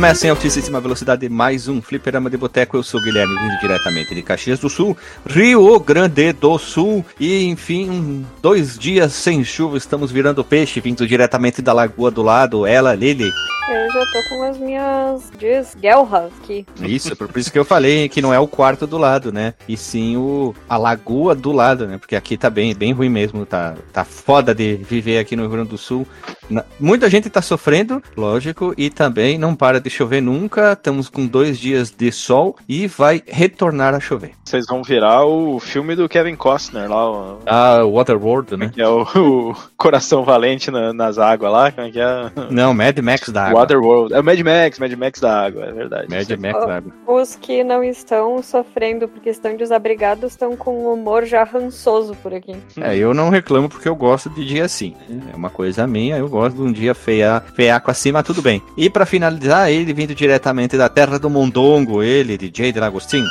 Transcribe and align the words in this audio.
Recomeça 0.00 0.26
em 0.26 0.30
altíssima 0.30 0.80
velocidade 0.80 1.28
mais 1.28 1.68
um 1.68 1.82
Fliperama 1.82 2.30
de 2.30 2.38
Boteco. 2.38 2.74
Eu 2.74 2.82
sou 2.82 2.98
o 2.98 3.02
Guilherme, 3.02 3.36
vindo 3.38 3.60
diretamente 3.60 4.14
de 4.14 4.22
Caxias 4.22 4.58
do 4.58 4.70
Sul, 4.70 4.96
Rio 5.26 5.78
Grande 5.78 6.32
do 6.32 6.56
Sul. 6.56 7.04
E 7.20 7.44
enfim, 7.44 8.24
dois 8.40 8.78
dias 8.78 9.12
sem 9.12 9.44
chuva, 9.44 9.76
estamos 9.76 10.10
virando 10.10 10.42
peixe, 10.42 10.80
vindo 10.80 11.06
diretamente 11.06 11.60
da 11.60 11.74
lagoa 11.74 12.10
do 12.10 12.22
lado. 12.22 12.64
Ela, 12.64 12.94
Lili. 12.94 13.30
Eu 13.70 13.92
já 13.92 14.04
tô 14.06 14.28
com 14.28 14.42
as 14.42 14.58
minhas 14.58 15.30
dias 15.38 15.76
guelras 15.78 16.32
aqui. 16.42 16.66
Isso, 16.80 17.14
por 17.14 17.38
isso 17.38 17.52
que 17.52 17.58
eu 17.58 17.64
falei 17.64 18.08
que 18.08 18.22
não 18.22 18.32
é 18.32 18.38
o 18.38 18.48
quarto 18.48 18.86
do 18.86 18.96
lado, 18.96 19.30
né? 19.30 19.54
E 19.68 19.76
sim 19.76 20.16
o, 20.16 20.54
a 20.68 20.78
lagoa 20.78 21.34
do 21.34 21.52
lado, 21.52 21.86
né? 21.86 21.98
Porque 21.98 22.16
aqui 22.16 22.38
tá 22.38 22.48
bem, 22.48 22.74
bem 22.74 22.92
ruim 22.92 23.10
mesmo, 23.10 23.44
tá, 23.44 23.74
tá 23.92 24.02
foda 24.02 24.54
de 24.54 24.76
viver 24.76 25.18
aqui 25.18 25.36
no 25.36 25.42
Rio 25.42 25.52
Grande 25.52 25.68
do 25.68 25.78
Sul. 25.78 26.06
Na, 26.48 26.64
muita 26.80 27.08
gente 27.08 27.30
tá 27.30 27.40
sofrendo, 27.40 28.02
lógico, 28.16 28.74
e 28.76 28.90
também 28.90 29.38
não 29.38 29.54
para 29.54 29.80
de 29.80 29.89
chover 29.90 30.20
nunca. 30.20 30.72
Estamos 30.72 31.08
com 31.08 31.26
dois 31.26 31.58
dias 31.58 31.90
de 31.90 32.10
sol 32.12 32.56
e 32.68 32.86
vai 32.86 33.22
retornar 33.26 33.94
a 33.94 34.00
chover. 34.00 34.32
Vocês 34.44 34.66
vão 34.66 34.82
virar 34.82 35.24
o 35.24 35.58
filme 35.60 35.94
do 35.94 36.08
Kevin 36.08 36.36
Costner 36.36 36.88
lá. 36.88 37.10
O... 37.10 37.38
Ah, 37.46 37.84
Waterworld, 37.84 38.56
né? 38.56 38.70
Que 38.72 38.80
é 38.80 38.88
o, 38.88 39.02
o 39.14 39.56
Coração 39.76 40.24
Valente 40.24 40.70
na, 40.70 40.92
nas 40.92 41.18
águas 41.18 41.52
lá. 41.52 41.72
Como 41.72 41.86
é 41.86 41.90
que 41.90 42.00
é? 42.00 42.30
Não, 42.50 42.74
Mad 42.74 42.98
Max 42.98 43.28
da 43.28 43.46
água. 43.46 43.60
Waterworld. 43.60 44.14
É 44.14 44.20
o 44.20 44.24
Mad 44.24 44.40
Max, 44.40 44.78
Mad 44.78 44.92
Max 44.92 45.20
da 45.20 45.46
água, 45.46 45.64
é 45.64 45.72
verdade. 45.72 46.08
Mad 46.08 46.30
Max 46.38 46.66
da 46.66 46.76
água. 46.76 46.92
Os 47.06 47.36
que 47.36 47.62
não 47.62 47.82
estão 47.84 48.42
sofrendo 48.42 49.08
porque 49.08 49.30
estão 49.30 49.56
desabrigados 49.56 50.32
estão 50.32 50.56
com 50.56 50.84
um 50.84 50.92
humor 50.92 51.24
já 51.24 51.44
rançoso 51.44 52.14
por 52.22 52.34
aqui. 52.34 52.56
É, 52.80 52.96
eu 52.96 53.12
não 53.14 53.30
reclamo 53.30 53.68
porque 53.68 53.88
eu 53.88 53.96
gosto 53.96 54.30
de 54.30 54.44
dia 54.44 54.64
assim. 54.64 54.94
É 55.32 55.36
uma 55.36 55.50
coisa 55.50 55.86
minha, 55.86 56.16
eu 56.16 56.28
gosto 56.28 56.56
de 56.56 56.62
um 56.62 56.72
dia 56.72 56.94
feia, 56.94 57.42
feiaco 57.54 57.90
assim, 57.90 58.12
mas 58.12 58.24
tudo 58.24 58.42
bem. 58.42 58.62
E 58.76 58.88
para 58.88 59.06
finalizar, 59.06 59.70
ele 59.80 59.92
vindo 59.92 60.14
diretamente 60.14 60.76
da 60.76 60.88
terra 60.88 61.18
do 61.18 61.30
Mondongo, 61.30 62.02
ele, 62.02 62.36
DJ 62.36 62.72
de 62.72 62.80
Lagostinho. 62.80 63.26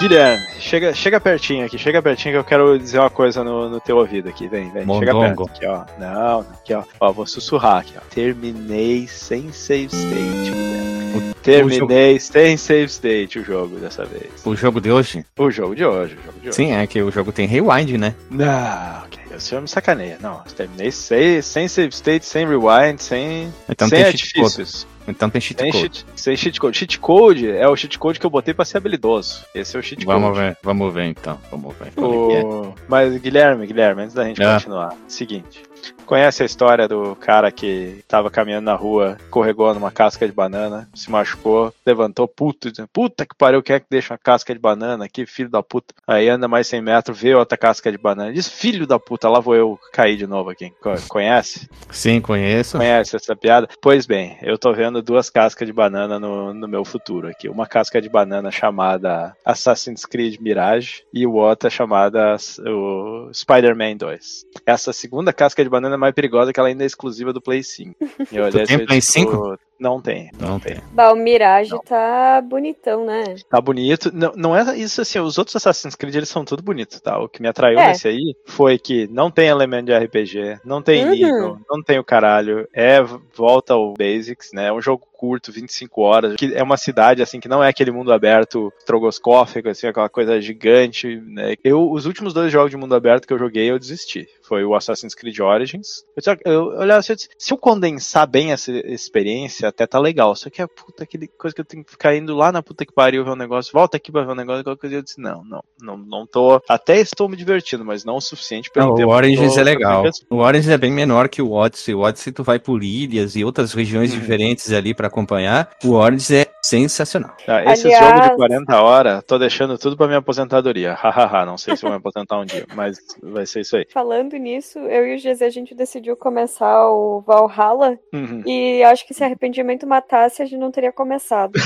Guilherme, 0.00 0.42
chega, 0.58 0.94
chega 0.94 1.20
pertinho 1.20 1.66
aqui, 1.66 1.78
chega 1.78 2.02
pertinho 2.02 2.34
que 2.34 2.38
eu 2.38 2.44
quero 2.44 2.78
dizer 2.78 2.98
uma 2.98 3.10
coisa 3.10 3.44
no, 3.44 3.68
no 3.68 3.80
teu 3.80 3.96
ouvido 3.96 4.28
aqui. 4.28 4.48
Vem, 4.48 4.70
vem, 4.70 4.86
chega 4.98 5.12
perto. 5.12 5.44
Aqui, 5.44 5.66
ó. 5.66 5.84
Não, 5.98 6.40
aqui, 6.40 6.74
ó. 6.74 6.82
Ó, 7.00 7.12
vou 7.12 7.26
sussurrar 7.26 7.78
aqui, 7.78 7.94
ó. 7.96 8.00
Terminei 8.10 9.06
sem 9.06 9.52
save 9.52 9.86
state, 9.86 10.50
Guilherme. 10.50 11.34
Terminei 11.42 12.20
sem 12.20 12.56
save 12.56 12.84
state 12.84 13.38
o 13.38 13.44
jogo 13.44 13.76
dessa 13.76 14.04
vez. 14.04 14.30
O 14.44 14.54
jogo 14.54 14.80
de 14.80 14.90
hoje? 14.90 15.24
O 15.38 15.50
jogo 15.50 15.74
de 15.74 15.84
hoje, 15.84 16.14
o 16.14 16.24
jogo 16.24 16.40
de 16.40 16.48
hoje. 16.48 16.56
Sim, 16.56 16.72
é 16.72 16.86
que 16.86 17.02
o 17.02 17.10
jogo 17.10 17.32
tem 17.32 17.46
rewind, 17.46 17.98
né? 17.98 18.14
Não, 18.30 19.02
ok. 19.04 19.36
O 19.36 19.40
senhor 19.40 19.60
me 19.60 19.68
sacaneia. 19.68 20.18
Não, 20.20 20.40
terminei 20.56 20.90
sem, 20.90 21.42
sem 21.42 21.66
save 21.66 21.92
state, 21.92 22.24
sem 22.24 22.46
rewind, 22.46 22.98
sem, 22.98 23.52
então 23.68 23.88
sem 23.88 24.04
artifícios. 24.04 24.86
Então 25.08 25.28
tem 25.28 25.40
cheat 25.40 25.60
Sem 25.60 25.72
code. 25.72 25.82
cheat, 25.82 26.04
sem 26.14 26.36
cheat 26.36 26.60
code. 26.60 26.78
Cheat 26.78 26.98
code 26.98 27.50
é 27.50 27.68
o 27.68 27.74
cheat 27.76 27.98
code 27.98 28.20
que 28.20 28.26
eu 28.26 28.30
botei 28.30 28.54
pra 28.54 28.64
ser 28.64 28.76
habilidoso. 28.78 29.44
Esse 29.54 29.76
é 29.76 29.80
o 29.80 29.82
cheat 29.82 30.04
Vamos 30.04 30.28
code. 30.30 30.40
ver, 30.40 30.56
vamos 30.62 30.94
ver 30.94 31.04
então. 31.06 31.38
Vamos 31.50 31.74
ver. 31.76 31.92
É? 31.96 32.00
O... 32.00 32.72
Mas, 32.88 33.16
Guilherme, 33.20 33.66
Guilherme, 33.66 34.02
antes 34.02 34.14
da 34.14 34.24
gente 34.24 34.42
Ah. 34.42 34.54
continuar, 34.54 34.94
seguinte. 35.08 35.62
Conhece 36.06 36.42
a 36.42 36.46
história 36.46 36.86
do 36.88 37.16
cara 37.16 37.50
que 37.50 38.04
tava 38.08 38.30
caminhando 38.30 38.64
na 38.66 38.74
rua, 38.74 39.16
corregou 39.30 39.72
numa 39.74 39.90
casca 39.90 40.26
de 40.26 40.32
banana, 40.32 40.88
se 40.94 41.10
machucou, 41.10 41.72
levantou, 41.86 42.28
puto, 42.28 42.70
dizendo, 42.70 42.88
puta 42.92 43.24
que 43.24 43.34
pariu, 43.36 43.62
quem 43.62 43.76
é 43.76 43.80
que 43.80 43.86
deixa 43.90 44.12
uma 44.12 44.18
casca 44.18 44.52
de 44.52 44.58
banana 44.60 45.04
aqui, 45.04 45.24
filho 45.26 45.48
da 45.48 45.62
puta. 45.62 45.94
Aí 46.06 46.28
anda 46.28 46.46
mais 46.48 46.66
100 46.66 46.82
metros, 46.82 47.18
vê 47.20 47.34
outra 47.34 47.56
casca 47.56 47.90
de 47.90 47.98
banana, 47.98 48.32
diz, 48.32 48.48
filho 48.48 48.86
da 48.86 48.98
puta, 48.98 49.28
lá 49.28 49.40
vou 49.40 49.54
eu 49.54 49.78
cair 49.92 50.16
de 50.16 50.26
novo 50.26 50.50
aqui. 50.50 50.70
Co- 50.82 50.92
Conhece? 51.08 51.68
Sim, 51.90 52.20
conheço. 52.20 52.76
Conhece 52.78 53.16
essa 53.16 53.34
piada? 53.36 53.68
Pois 53.80 54.06
bem, 54.06 54.36
eu 54.42 54.58
tô 54.58 54.72
vendo 54.72 55.00
duas 55.02 55.30
cascas 55.30 55.66
de 55.66 55.72
banana 55.72 56.18
no, 56.18 56.52
no 56.52 56.68
meu 56.68 56.84
futuro 56.84 57.28
aqui. 57.28 57.48
Uma 57.48 57.66
casca 57.66 58.00
de 58.00 58.08
banana 58.08 58.50
chamada 58.50 59.34
Assassin's 59.44 60.04
Creed 60.04 60.40
Mirage 60.40 61.02
e 61.12 61.26
o 61.26 61.34
outra 61.34 61.70
chamada 61.70 62.36
o 62.66 63.30
Spider-Man 63.32 63.96
2. 63.96 64.44
Essa 64.66 64.92
segunda 64.92 65.32
casca 65.32 65.62
de 65.62 65.70
banana 65.70 65.96
mais 66.02 66.14
perigosa 66.14 66.52
que 66.52 66.60
ela 66.60 66.68
ainda 66.68 66.84
é 66.84 66.86
exclusiva 66.86 67.32
do 67.32 67.40
Play 67.40 67.62
5. 67.62 67.96
E 68.32 68.36
eu 68.36 68.44
olhei 68.44 68.64
tem 68.64 68.84
Play 68.84 69.00
tipo, 69.00 69.12
5? 69.12 69.58
Não 69.82 70.00
tem, 70.00 70.30
não, 70.38 70.50
Não 70.50 70.60
tem. 70.60 70.74
tem. 70.74 70.82
Bah, 70.92 71.12
o 71.12 71.16
Mirage 71.16 71.72
Não. 71.72 71.80
tá 71.80 72.40
bonitão, 72.40 73.04
né? 73.04 73.34
Tá 73.50 73.60
bonito. 73.60 74.12
Não, 74.14 74.32
não 74.36 74.56
é 74.56 74.78
isso 74.78 75.00
assim, 75.02 75.18
os 75.18 75.38
outros 75.38 75.56
Assassin's 75.56 75.96
Creed 75.96 76.14
eles 76.14 76.28
são 76.28 76.44
tudo 76.44 76.62
bonitos, 76.62 77.00
tá? 77.00 77.18
O 77.18 77.28
que 77.28 77.42
me 77.42 77.48
atraiu 77.48 77.80
É. 77.80 77.88
nesse 77.88 78.06
aí 78.06 78.36
foi 78.46 78.78
que 78.78 79.08
não 79.08 79.28
tem 79.28 79.48
elemento 79.48 79.86
de 79.86 79.92
RPG, 79.92 80.60
não 80.64 80.80
tem 80.80 81.02
Uhum. 81.04 81.10
nível, 81.10 81.58
não 81.68 81.82
tem 81.82 81.98
o 81.98 82.04
caralho, 82.04 82.68
é 82.72 83.02
volta 83.34 83.74
ao 83.74 83.92
basics, 83.94 84.50
né? 84.52 84.68
É 84.68 84.72
um 84.72 84.80
jogo 84.80 85.04
curto, 85.12 85.52
25 85.52 86.00
horas, 86.02 86.34
que 86.36 86.52
é 86.52 86.62
uma 86.62 86.76
cidade 86.76 87.22
assim 87.22 87.38
que 87.38 87.48
não 87.48 87.62
é 87.62 87.68
aquele 87.68 87.92
mundo 87.92 88.12
aberto 88.12 88.72
trogoscófico, 88.84 89.68
assim, 89.68 89.86
aquela 89.86 90.08
coisa 90.08 90.40
gigante, 90.40 91.16
né? 91.26 91.54
Eu 91.62 91.90
os 91.90 92.06
últimos 92.06 92.32
dois 92.34 92.52
jogos 92.52 92.70
de 92.70 92.76
mundo 92.76 92.94
aberto 92.94 93.26
que 93.26 93.32
eu 93.32 93.38
joguei, 93.38 93.70
eu 93.70 93.78
desisti. 93.78 94.26
Foi 94.42 94.64
o 94.64 94.74
Assassin's 94.74 95.14
Creed 95.14 95.38
Origins. 95.40 96.04
Eu, 96.16 96.22
só- 96.22 96.36
eu 96.44 96.64
olhava 96.78 96.98
assim, 97.00 97.12
eu 97.12 97.16
se 97.38 97.52
eu 97.54 97.56
condensar 97.58 98.26
bem 98.26 98.52
essa 98.52 98.70
experiência, 98.72 99.71
até 99.72 99.86
tá 99.86 99.98
legal. 99.98 100.34
Só 100.36 100.48
que 100.50 100.62
é 100.62 100.66
puta 100.66 101.02
aquele 101.04 101.26
coisa 101.26 101.54
que 101.54 101.60
eu 101.60 101.64
tenho 101.64 101.84
que 101.84 101.90
ficar 101.90 102.14
indo 102.14 102.36
lá 102.36 102.52
na 102.52 102.62
puta 102.62 102.84
que 102.86 102.92
pariu 102.92 103.24
ver 103.24 103.30
um 103.30 103.36
negócio, 103.36 103.72
volta 103.72 103.96
aqui 103.96 104.12
pra 104.12 104.22
ver 104.22 104.32
um 104.32 104.36
negócio, 104.36 104.62
qualquer 104.64 104.80
coisa. 104.80 104.96
Eu 104.96 105.02
disse, 105.02 105.20
não, 105.20 105.42
não, 105.44 105.62
não, 105.80 105.96
não 105.96 106.26
tô. 106.26 106.60
Até 106.68 106.98
estou 107.00 107.28
me 107.28 107.36
divertindo, 107.36 107.84
mas 107.84 108.04
não 108.04 108.16
o 108.16 108.20
suficiente 108.20 108.70
pra 108.70 108.84
Não, 108.84 108.92
entender 108.92 109.04
o 109.06 109.10
Origins 109.10 109.54
tô- 109.54 109.60
é 109.60 109.64
legal. 109.64 110.04
O 110.30 110.36
Origins 110.36 110.68
é 110.72 110.78
bem 110.78 110.92
menor 110.92 111.28
que 111.28 111.42
o 111.42 111.50
Odyssey. 111.52 111.94
O 111.94 112.00
Odyssey 112.00 112.32
tu 112.32 112.42
vai 112.44 112.58
por 112.58 112.82
ilhas 112.82 113.34
e 113.36 113.44
outras 113.44 113.72
regiões 113.72 114.12
Uhum. 114.12 114.20
diferentes 114.20 114.72
ali 114.72 114.94
pra 114.94 115.08
acompanhar. 115.08 115.70
O 115.84 115.92
Origins 115.92 116.30
é 116.30 116.46
sensacional. 116.62 117.34
Tá, 117.44 117.64
esse 117.72 117.86
Aliás- 117.86 118.06
jogo 118.16 118.20
de 118.30 118.36
40 118.36 118.82
horas, 118.82 119.22
tô 119.24 119.38
deixando 119.38 119.76
tudo 119.78 119.96
pra 119.96 120.06
minha 120.06 120.18
aposentadoria. 120.18 120.94
Hahaha, 120.94 121.44
não 121.44 121.58
sei 121.58 121.76
se 121.76 121.82
vou 121.82 121.90
me 121.90 121.96
aposentar 121.96 122.38
um 122.38 122.44
dia, 122.44 122.66
mas 122.74 122.98
vai 123.22 123.46
ser 123.46 123.60
isso 123.60 123.76
aí. 123.76 123.86
Falando 123.92 124.36
nisso, 124.36 124.78
eu 124.78 125.06
e 125.06 125.14
o 125.16 125.18
GZ 125.18 125.42
a 125.42 125.50
gente 125.50 125.74
decidiu 125.74 126.16
começar 126.16 126.88
o 126.88 127.20
Valhalla 127.20 127.98
Uhum. 128.12 128.42
e 128.46 128.82
acho 128.84 129.06
que 129.06 129.14
se 129.14 129.22
arrependimento 129.62 129.86
matasse, 129.86 130.42
a 130.42 130.44
gente 130.44 130.58
não 130.58 130.70
teria 130.70 130.92
começado. 130.92 131.52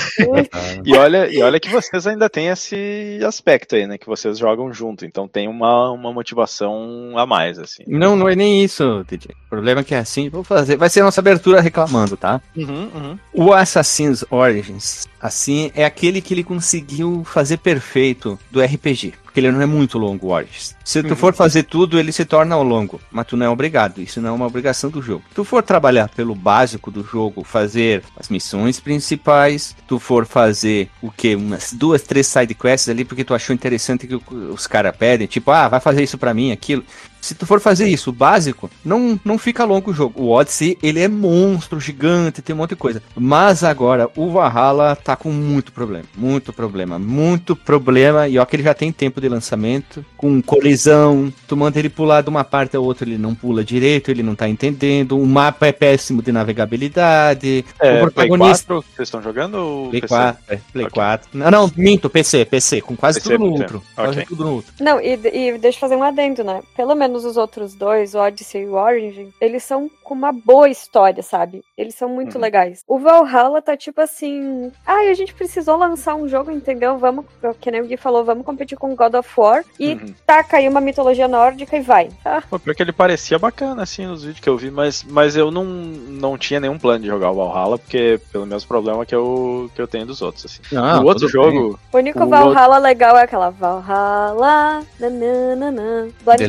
E 0.84 0.96
olha, 0.96 1.28
e 1.28 1.42
olha 1.42 1.58
que 1.58 1.68
vocês 1.68 2.06
ainda 2.06 2.28
têm 2.28 2.48
esse 2.48 3.18
aspecto 3.26 3.74
aí, 3.74 3.86
né? 3.86 3.98
Que 3.98 4.06
vocês 4.06 4.38
jogam 4.38 4.72
junto, 4.72 5.04
então 5.04 5.26
tem 5.26 5.48
uma, 5.48 5.90
uma 5.90 6.12
motivação 6.12 7.12
a 7.16 7.26
mais, 7.26 7.58
assim. 7.58 7.82
Não, 7.86 8.14
não 8.14 8.28
é 8.28 8.36
nem 8.36 8.62
isso, 8.62 9.04
DJ. 9.08 9.34
O 9.46 9.48
problema 9.48 9.80
é 9.80 9.84
que 9.84 9.94
é 9.94 9.98
assim, 9.98 10.28
vou 10.28 10.44
fazer. 10.44 10.76
Vai 10.76 10.88
ser 10.88 11.00
a 11.00 11.04
nossa 11.04 11.20
abertura 11.20 11.60
reclamando, 11.60 12.16
tá? 12.16 12.40
Uhum, 12.56 12.90
uhum. 12.94 13.18
O 13.32 13.52
Assassin's 13.52 14.24
Origins, 14.30 15.06
assim, 15.20 15.72
é 15.74 15.84
aquele 15.84 16.20
que 16.20 16.34
ele 16.34 16.44
conseguiu 16.44 17.24
fazer 17.24 17.58
perfeito 17.58 18.38
do 18.50 18.62
RPG. 18.62 19.14
Porque 19.36 19.46
ele 19.46 19.52
não 19.52 19.60
é 19.60 19.66
muito 19.66 19.98
longo, 19.98 20.28
Origins. 20.28 20.74
Se 20.82 21.02
tu 21.02 21.10
Uhum. 21.10 21.16
for 21.16 21.34
fazer 21.34 21.64
tudo, 21.64 21.98
ele 21.98 22.10
se 22.10 22.24
torna 22.24 22.56
longo. 22.56 22.98
Mas 23.12 23.26
tu 23.26 23.36
não 23.36 23.44
é 23.44 23.48
obrigado. 23.50 24.00
Isso 24.00 24.18
não 24.18 24.30
é 24.30 24.32
uma 24.32 24.46
obrigação 24.46 24.88
do 24.88 25.02
jogo. 25.02 25.24
Tu 25.34 25.44
for 25.44 25.62
trabalhar 25.62 26.08
pelo 26.08 26.34
básico 26.34 26.90
do 26.90 27.04
jogo, 27.04 27.44
fazer 27.44 28.02
as 28.18 28.30
missões 28.30 28.80
principais, 28.80 29.76
tu 29.86 29.98
for 29.98 30.24
fazer 30.24 30.88
o 31.02 31.10
que? 31.10 31.34
Umas 31.36 31.74
duas, 31.74 32.00
três 32.00 32.26
side 32.26 32.54
quests 32.54 32.88
ali, 32.88 33.04
porque 33.04 33.24
tu 33.24 33.34
achou 33.34 33.52
interessante 33.52 34.06
que 34.06 34.14
os 34.32 34.66
caras 34.66 34.96
pedem, 34.96 35.26
tipo, 35.26 35.50
ah, 35.50 35.68
vai 35.68 35.80
fazer 35.80 36.02
isso 36.02 36.16
pra 36.16 36.32
mim, 36.32 36.50
aquilo. 36.50 36.82
Se 37.26 37.34
tu 37.34 37.44
for 37.44 37.60
fazer 37.60 37.88
isso, 37.88 38.10
o 38.10 38.12
básico, 38.12 38.70
não, 38.84 39.18
não 39.24 39.36
fica 39.36 39.64
longo 39.64 39.90
o 39.90 39.94
jogo. 39.94 40.22
O 40.22 40.30
Odyssey, 40.30 40.78
ele 40.80 41.00
é 41.00 41.08
monstro, 41.08 41.80
gigante, 41.80 42.40
tem 42.40 42.54
um 42.54 42.58
monte 42.58 42.70
de 42.70 42.76
coisa. 42.76 43.02
Mas 43.16 43.64
agora, 43.64 44.08
o 44.14 44.30
Valhalla 44.30 44.94
tá 44.94 45.16
com 45.16 45.30
muito 45.32 45.72
problema. 45.72 46.04
Muito 46.16 46.52
problema. 46.52 47.00
Muito 47.00 47.56
problema. 47.56 48.28
E 48.28 48.38
ó 48.38 48.44
que 48.44 48.54
ele 48.54 48.62
já 48.62 48.74
tem 48.74 48.92
tempo 48.92 49.20
de 49.20 49.28
lançamento. 49.28 50.06
Com 50.16 50.40
colisão. 50.40 51.32
Tu 51.48 51.56
manda 51.56 51.76
ele 51.80 51.88
pular 51.88 52.22
de 52.22 52.28
uma 52.28 52.44
parte 52.44 52.76
a 52.76 52.80
outra, 52.80 53.08
ele 53.08 53.18
não 53.18 53.34
pula 53.34 53.64
direito, 53.64 54.08
ele 54.08 54.22
não 54.22 54.36
tá 54.36 54.48
entendendo. 54.48 55.18
O 55.18 55.26
mapa 55.26 55.66
é 55.66 55.72
péssimo 55.72 56.22
de 56.22 56.30
navegabilidade. 56.30 57.64
É, 57.80 57.88
o 58.04 58.12
Play 58.12 58.28
protagonista... 58.28 58.74
4, 58.74 58.84
vocês 58.94 59.08
estão 59.08 59.20
jogando 59.20 59.54
ou 59.56 59.88
Play 59.88 60.00
PC? 60.00 60.14
4, 60.14 60.42
é, 60.48 60.58
Play 60.72 60.86
Ok. 60.86 60.94
4. 60.94 61.28
Não, 61.32 61.50
não, 61.50 61.72
minto, 61.76 62.08
PC, 62.08 62.44
PC, 62.44 62.80
com 62.80 62.94
quase 62.96 63.20
PC, 63.20 63.32
tudo 63.32 63.46
no 63.46 63.52
outro. 63.52 63.82
Quase 63.96 64.10
Ok. 64.10 64.26
tudo 64.28 64.44
no 64.44 64.54
outro. 64.54 64.72
Não, 64.78 65.00
e, 65.00 65.14
e 65.14 65.58
deixa 65.58 65.76
eu 65.76 65.80
fazer 65.80 65.96
um 65.96 66.04
adendo, 66.04 66.44
né? 66.44 66.60
Pelo 66.76 66.94
menos 66.94 67.15
os 67.24 67.36
outros 67.36 67.74
dois, 67.74 68.14
o 68.14 68.18
Odyssey 68.18 68.62
e 68.62 68.66
o 68.66 68.74
Origin, 68.74 69.32
eles 69.40 69.62
são 69.64 69.90
com 70.02 70.14
uma 70.14 70.32
boa 70.32 70.68
história, 70.68 71.22
sabe? 71.22 71.62
Eles 71.76 71.94
são 71.94 72.08
muito 72.08 72.36
Uhum. 72.36 72.40
legais. 72.40 72.82
O 72.86 72.98
Valhalla 72.98 73.60
tá 73.62 73.76
tipo 73.76 74.00
assim. 74.00 74.70
Ai, 74.86 75.08
a 75.10 75.14
gente 75.14 75.34
precisou 75.34 75.76
lançar 75.76 76.14
um 76.14 76.28
jogo, 76.28 76.50
entendeu? 76.50 76.96
Vamos, 76.98 77.24
que 77.60 77.70
nem 77.70 77.80
o 77.80 77.86
Gui 77.86 77.96
falou, 77.96 78.24
vamos 78.24 78.44
competir 78.44 78.76
com 78.78 78.94
God 78.94 79.14
of 79.14 79.28
War 79.36 79.64
e 79.78 79.94
Uhum. 79.94 80.14
taca 80.26 80.56
aí 80.58 80.68
uma 80.68 80.80
mitologia 80.80 81.26
nórdica 81.28 81.76
e 81.76 81.80
vai. 81.80 82.08
Ah, 82.24 82.42
Pô, 82.48 82.58
pior 82.58 82.74
que 82.74 82.82
ele 82.82 82.92
parecia 82.92 83.38
bacana, 83.38 83.82
assim, 83.82 84.06
nos 84.06 84.22
vídeos 84.22 84.40
que 84.40 84.48
eu 84.48 84.56
vi, 84.56 84.70
mas, 84.70 85.02
mas 85.04 85.36
eu 85.36 85.50
não, 85.50 85.64
não 85.64 86.38
tinha 86.38 86.60
nenhum 86.60 86.78
plano 86.78 87.00
de 87.00 87.06
jogar 87.08 87.30
o 87.30 87.34
Valhalla, 87.34 87.78
porque 87.78 88.20
pelo 88.32 88.46
mesmo 88.46 88.68
problema 88.68 89.04
que 89.04 89.14
eu, 89.14 89.70
que 89.74 89.80
eu 89.82 89.88
tenho 89.88 90.06
dos 90.06 90.22
outros, 90.22 90.44
assim. 90.46 90.60
Não, 90.74 91.02
o 91.02 91.06
outro 91.06 91.26
tudo 91.26 91.42
bem. 91.42 91.52
jogo, 91.60 91.80
o 91.92 91.96
único 91.96 92.22
O 92.24 92.28
Valhalla 92.28 92.78
legal 92.78 93.16
é 93.16 93.22
aquela 93.22 93.50
Valhalla, 93.50 94.82
nananana, 94.98 96.08
Blind 96.24 96.40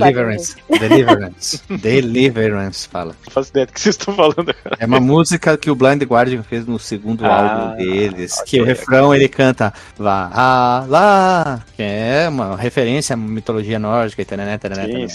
Deliverance. 0.70 0.88
Deliverance. 0.98 1.62
Deliverance, 1.78 2.88
fala. 2.88 3.16
não 3.26 3.32
faço 3.32 3.50
ideia 3.50 3.66
do 3.66 3.74
que 3.74 3.80
vocês 3.82 3.96
estão 3.96 4.16
falando 4.16 4.40
agora. 4.40 4.78
É 4.80 4.86
uma 4.86 5.00
música 5.00 5.58
que 5.58 5.70
o 5.70 5.76
Blind 5.76 6.02
Guardian 6.04 6.44
fez 6.44 6.66
no 6.66 6.80
segundo 6.80 7.26
Ah, 7.26 7.70
álbum 7.70 7.78
deles, 7.78 8.34
ok, 8.40 8.46
que 8.46 8.62
o 8.62 8.66
refrão 8.66 9.14
ele 9.14 9.28
canta 9.28 9.74
Valhalla, 9.98 11.64
que 11.76 11.84
é 11.84 12.28
uma 12.30 12.56
referência 12.56 13.14
à 13.14 13.18
mitologia 13.18 13.80
nórdica 13.80 14.22
e 14.22 14.26
taraná. 14.26 14.58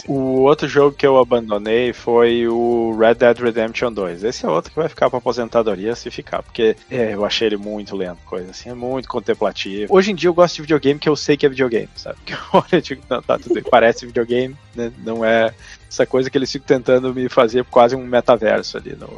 O 0.06 0.42
outro 0.42 0.68
jogo 0.68 0.96
que 0.96 1.06
eu 1.06 1.18
abandonei 1.18 1.92
foi 1.92 2.46
o 2.48 2.96
Red 2.98 3.14
Dead 3.14 3.38
Redemption 3.38 3.92
2. 3.92 4.24
Esse 4.24 4.44
é 4.44 4.48
outro 4.48 4.70
que 4.70 4.76
vai 4.78 4.88
ficar 4.88 5.08
pra 5.08 5.18
aposentadoria 5.18 5.94
se 5.94 6.10
ficar, 6.10 6.42
porque 6.42 6.76
é, 6.90 7.14
eu 7.14 7.24
achei 7.24 7.46
ele 7.48 7.56
muito 7.56 7.96
lento, 7.96 8.18
coisa 8.26 8.50
assim, 8.50 8.70
é 8.70 8.74
muito 8.74 9.08
contemplativo. 9.08 9.94
Hoje 9.94 10.12
em 10.12 10.14
dia 10.14 10.28
eu 10.28 10.34
gosto 10.34 10.56
de 10.56 10.62
videogame 10.62 10.98
que 10.98 11.08
eu 11.08 11.16
sei 11.16 11.36
que 11.36 11.46
é 11.46 11.48
videogame, 11.48 11.88
sabe? 11.96 12.16
Que 12.24 12.34
eu 12.34 12.38
olho 12.52 12.64
e 12.72 12.80
digo, 12.80 13.02
não, 13.10 13.20
tá 13.20 13.38
tudo 13.38 13.62
parece 13.70 14.06
videogame, 14.06 14.56
né? 14.74 14.92
Não 15.04 15.21
é 15.24 15.52
essa 15.92 16.06
coisa 16.06 16.30
que 16.30 16.38
eles 16.38 16.50
ficam 16.50 16.66
tentando 16.66 17.14
me 17.14 17.28
fazer 17.28 17.64
quase 17.64 17.94
um 17.94 18.04
metaverso 18.06 18.78
ali 18.78 18.96
no, 18.98 19.08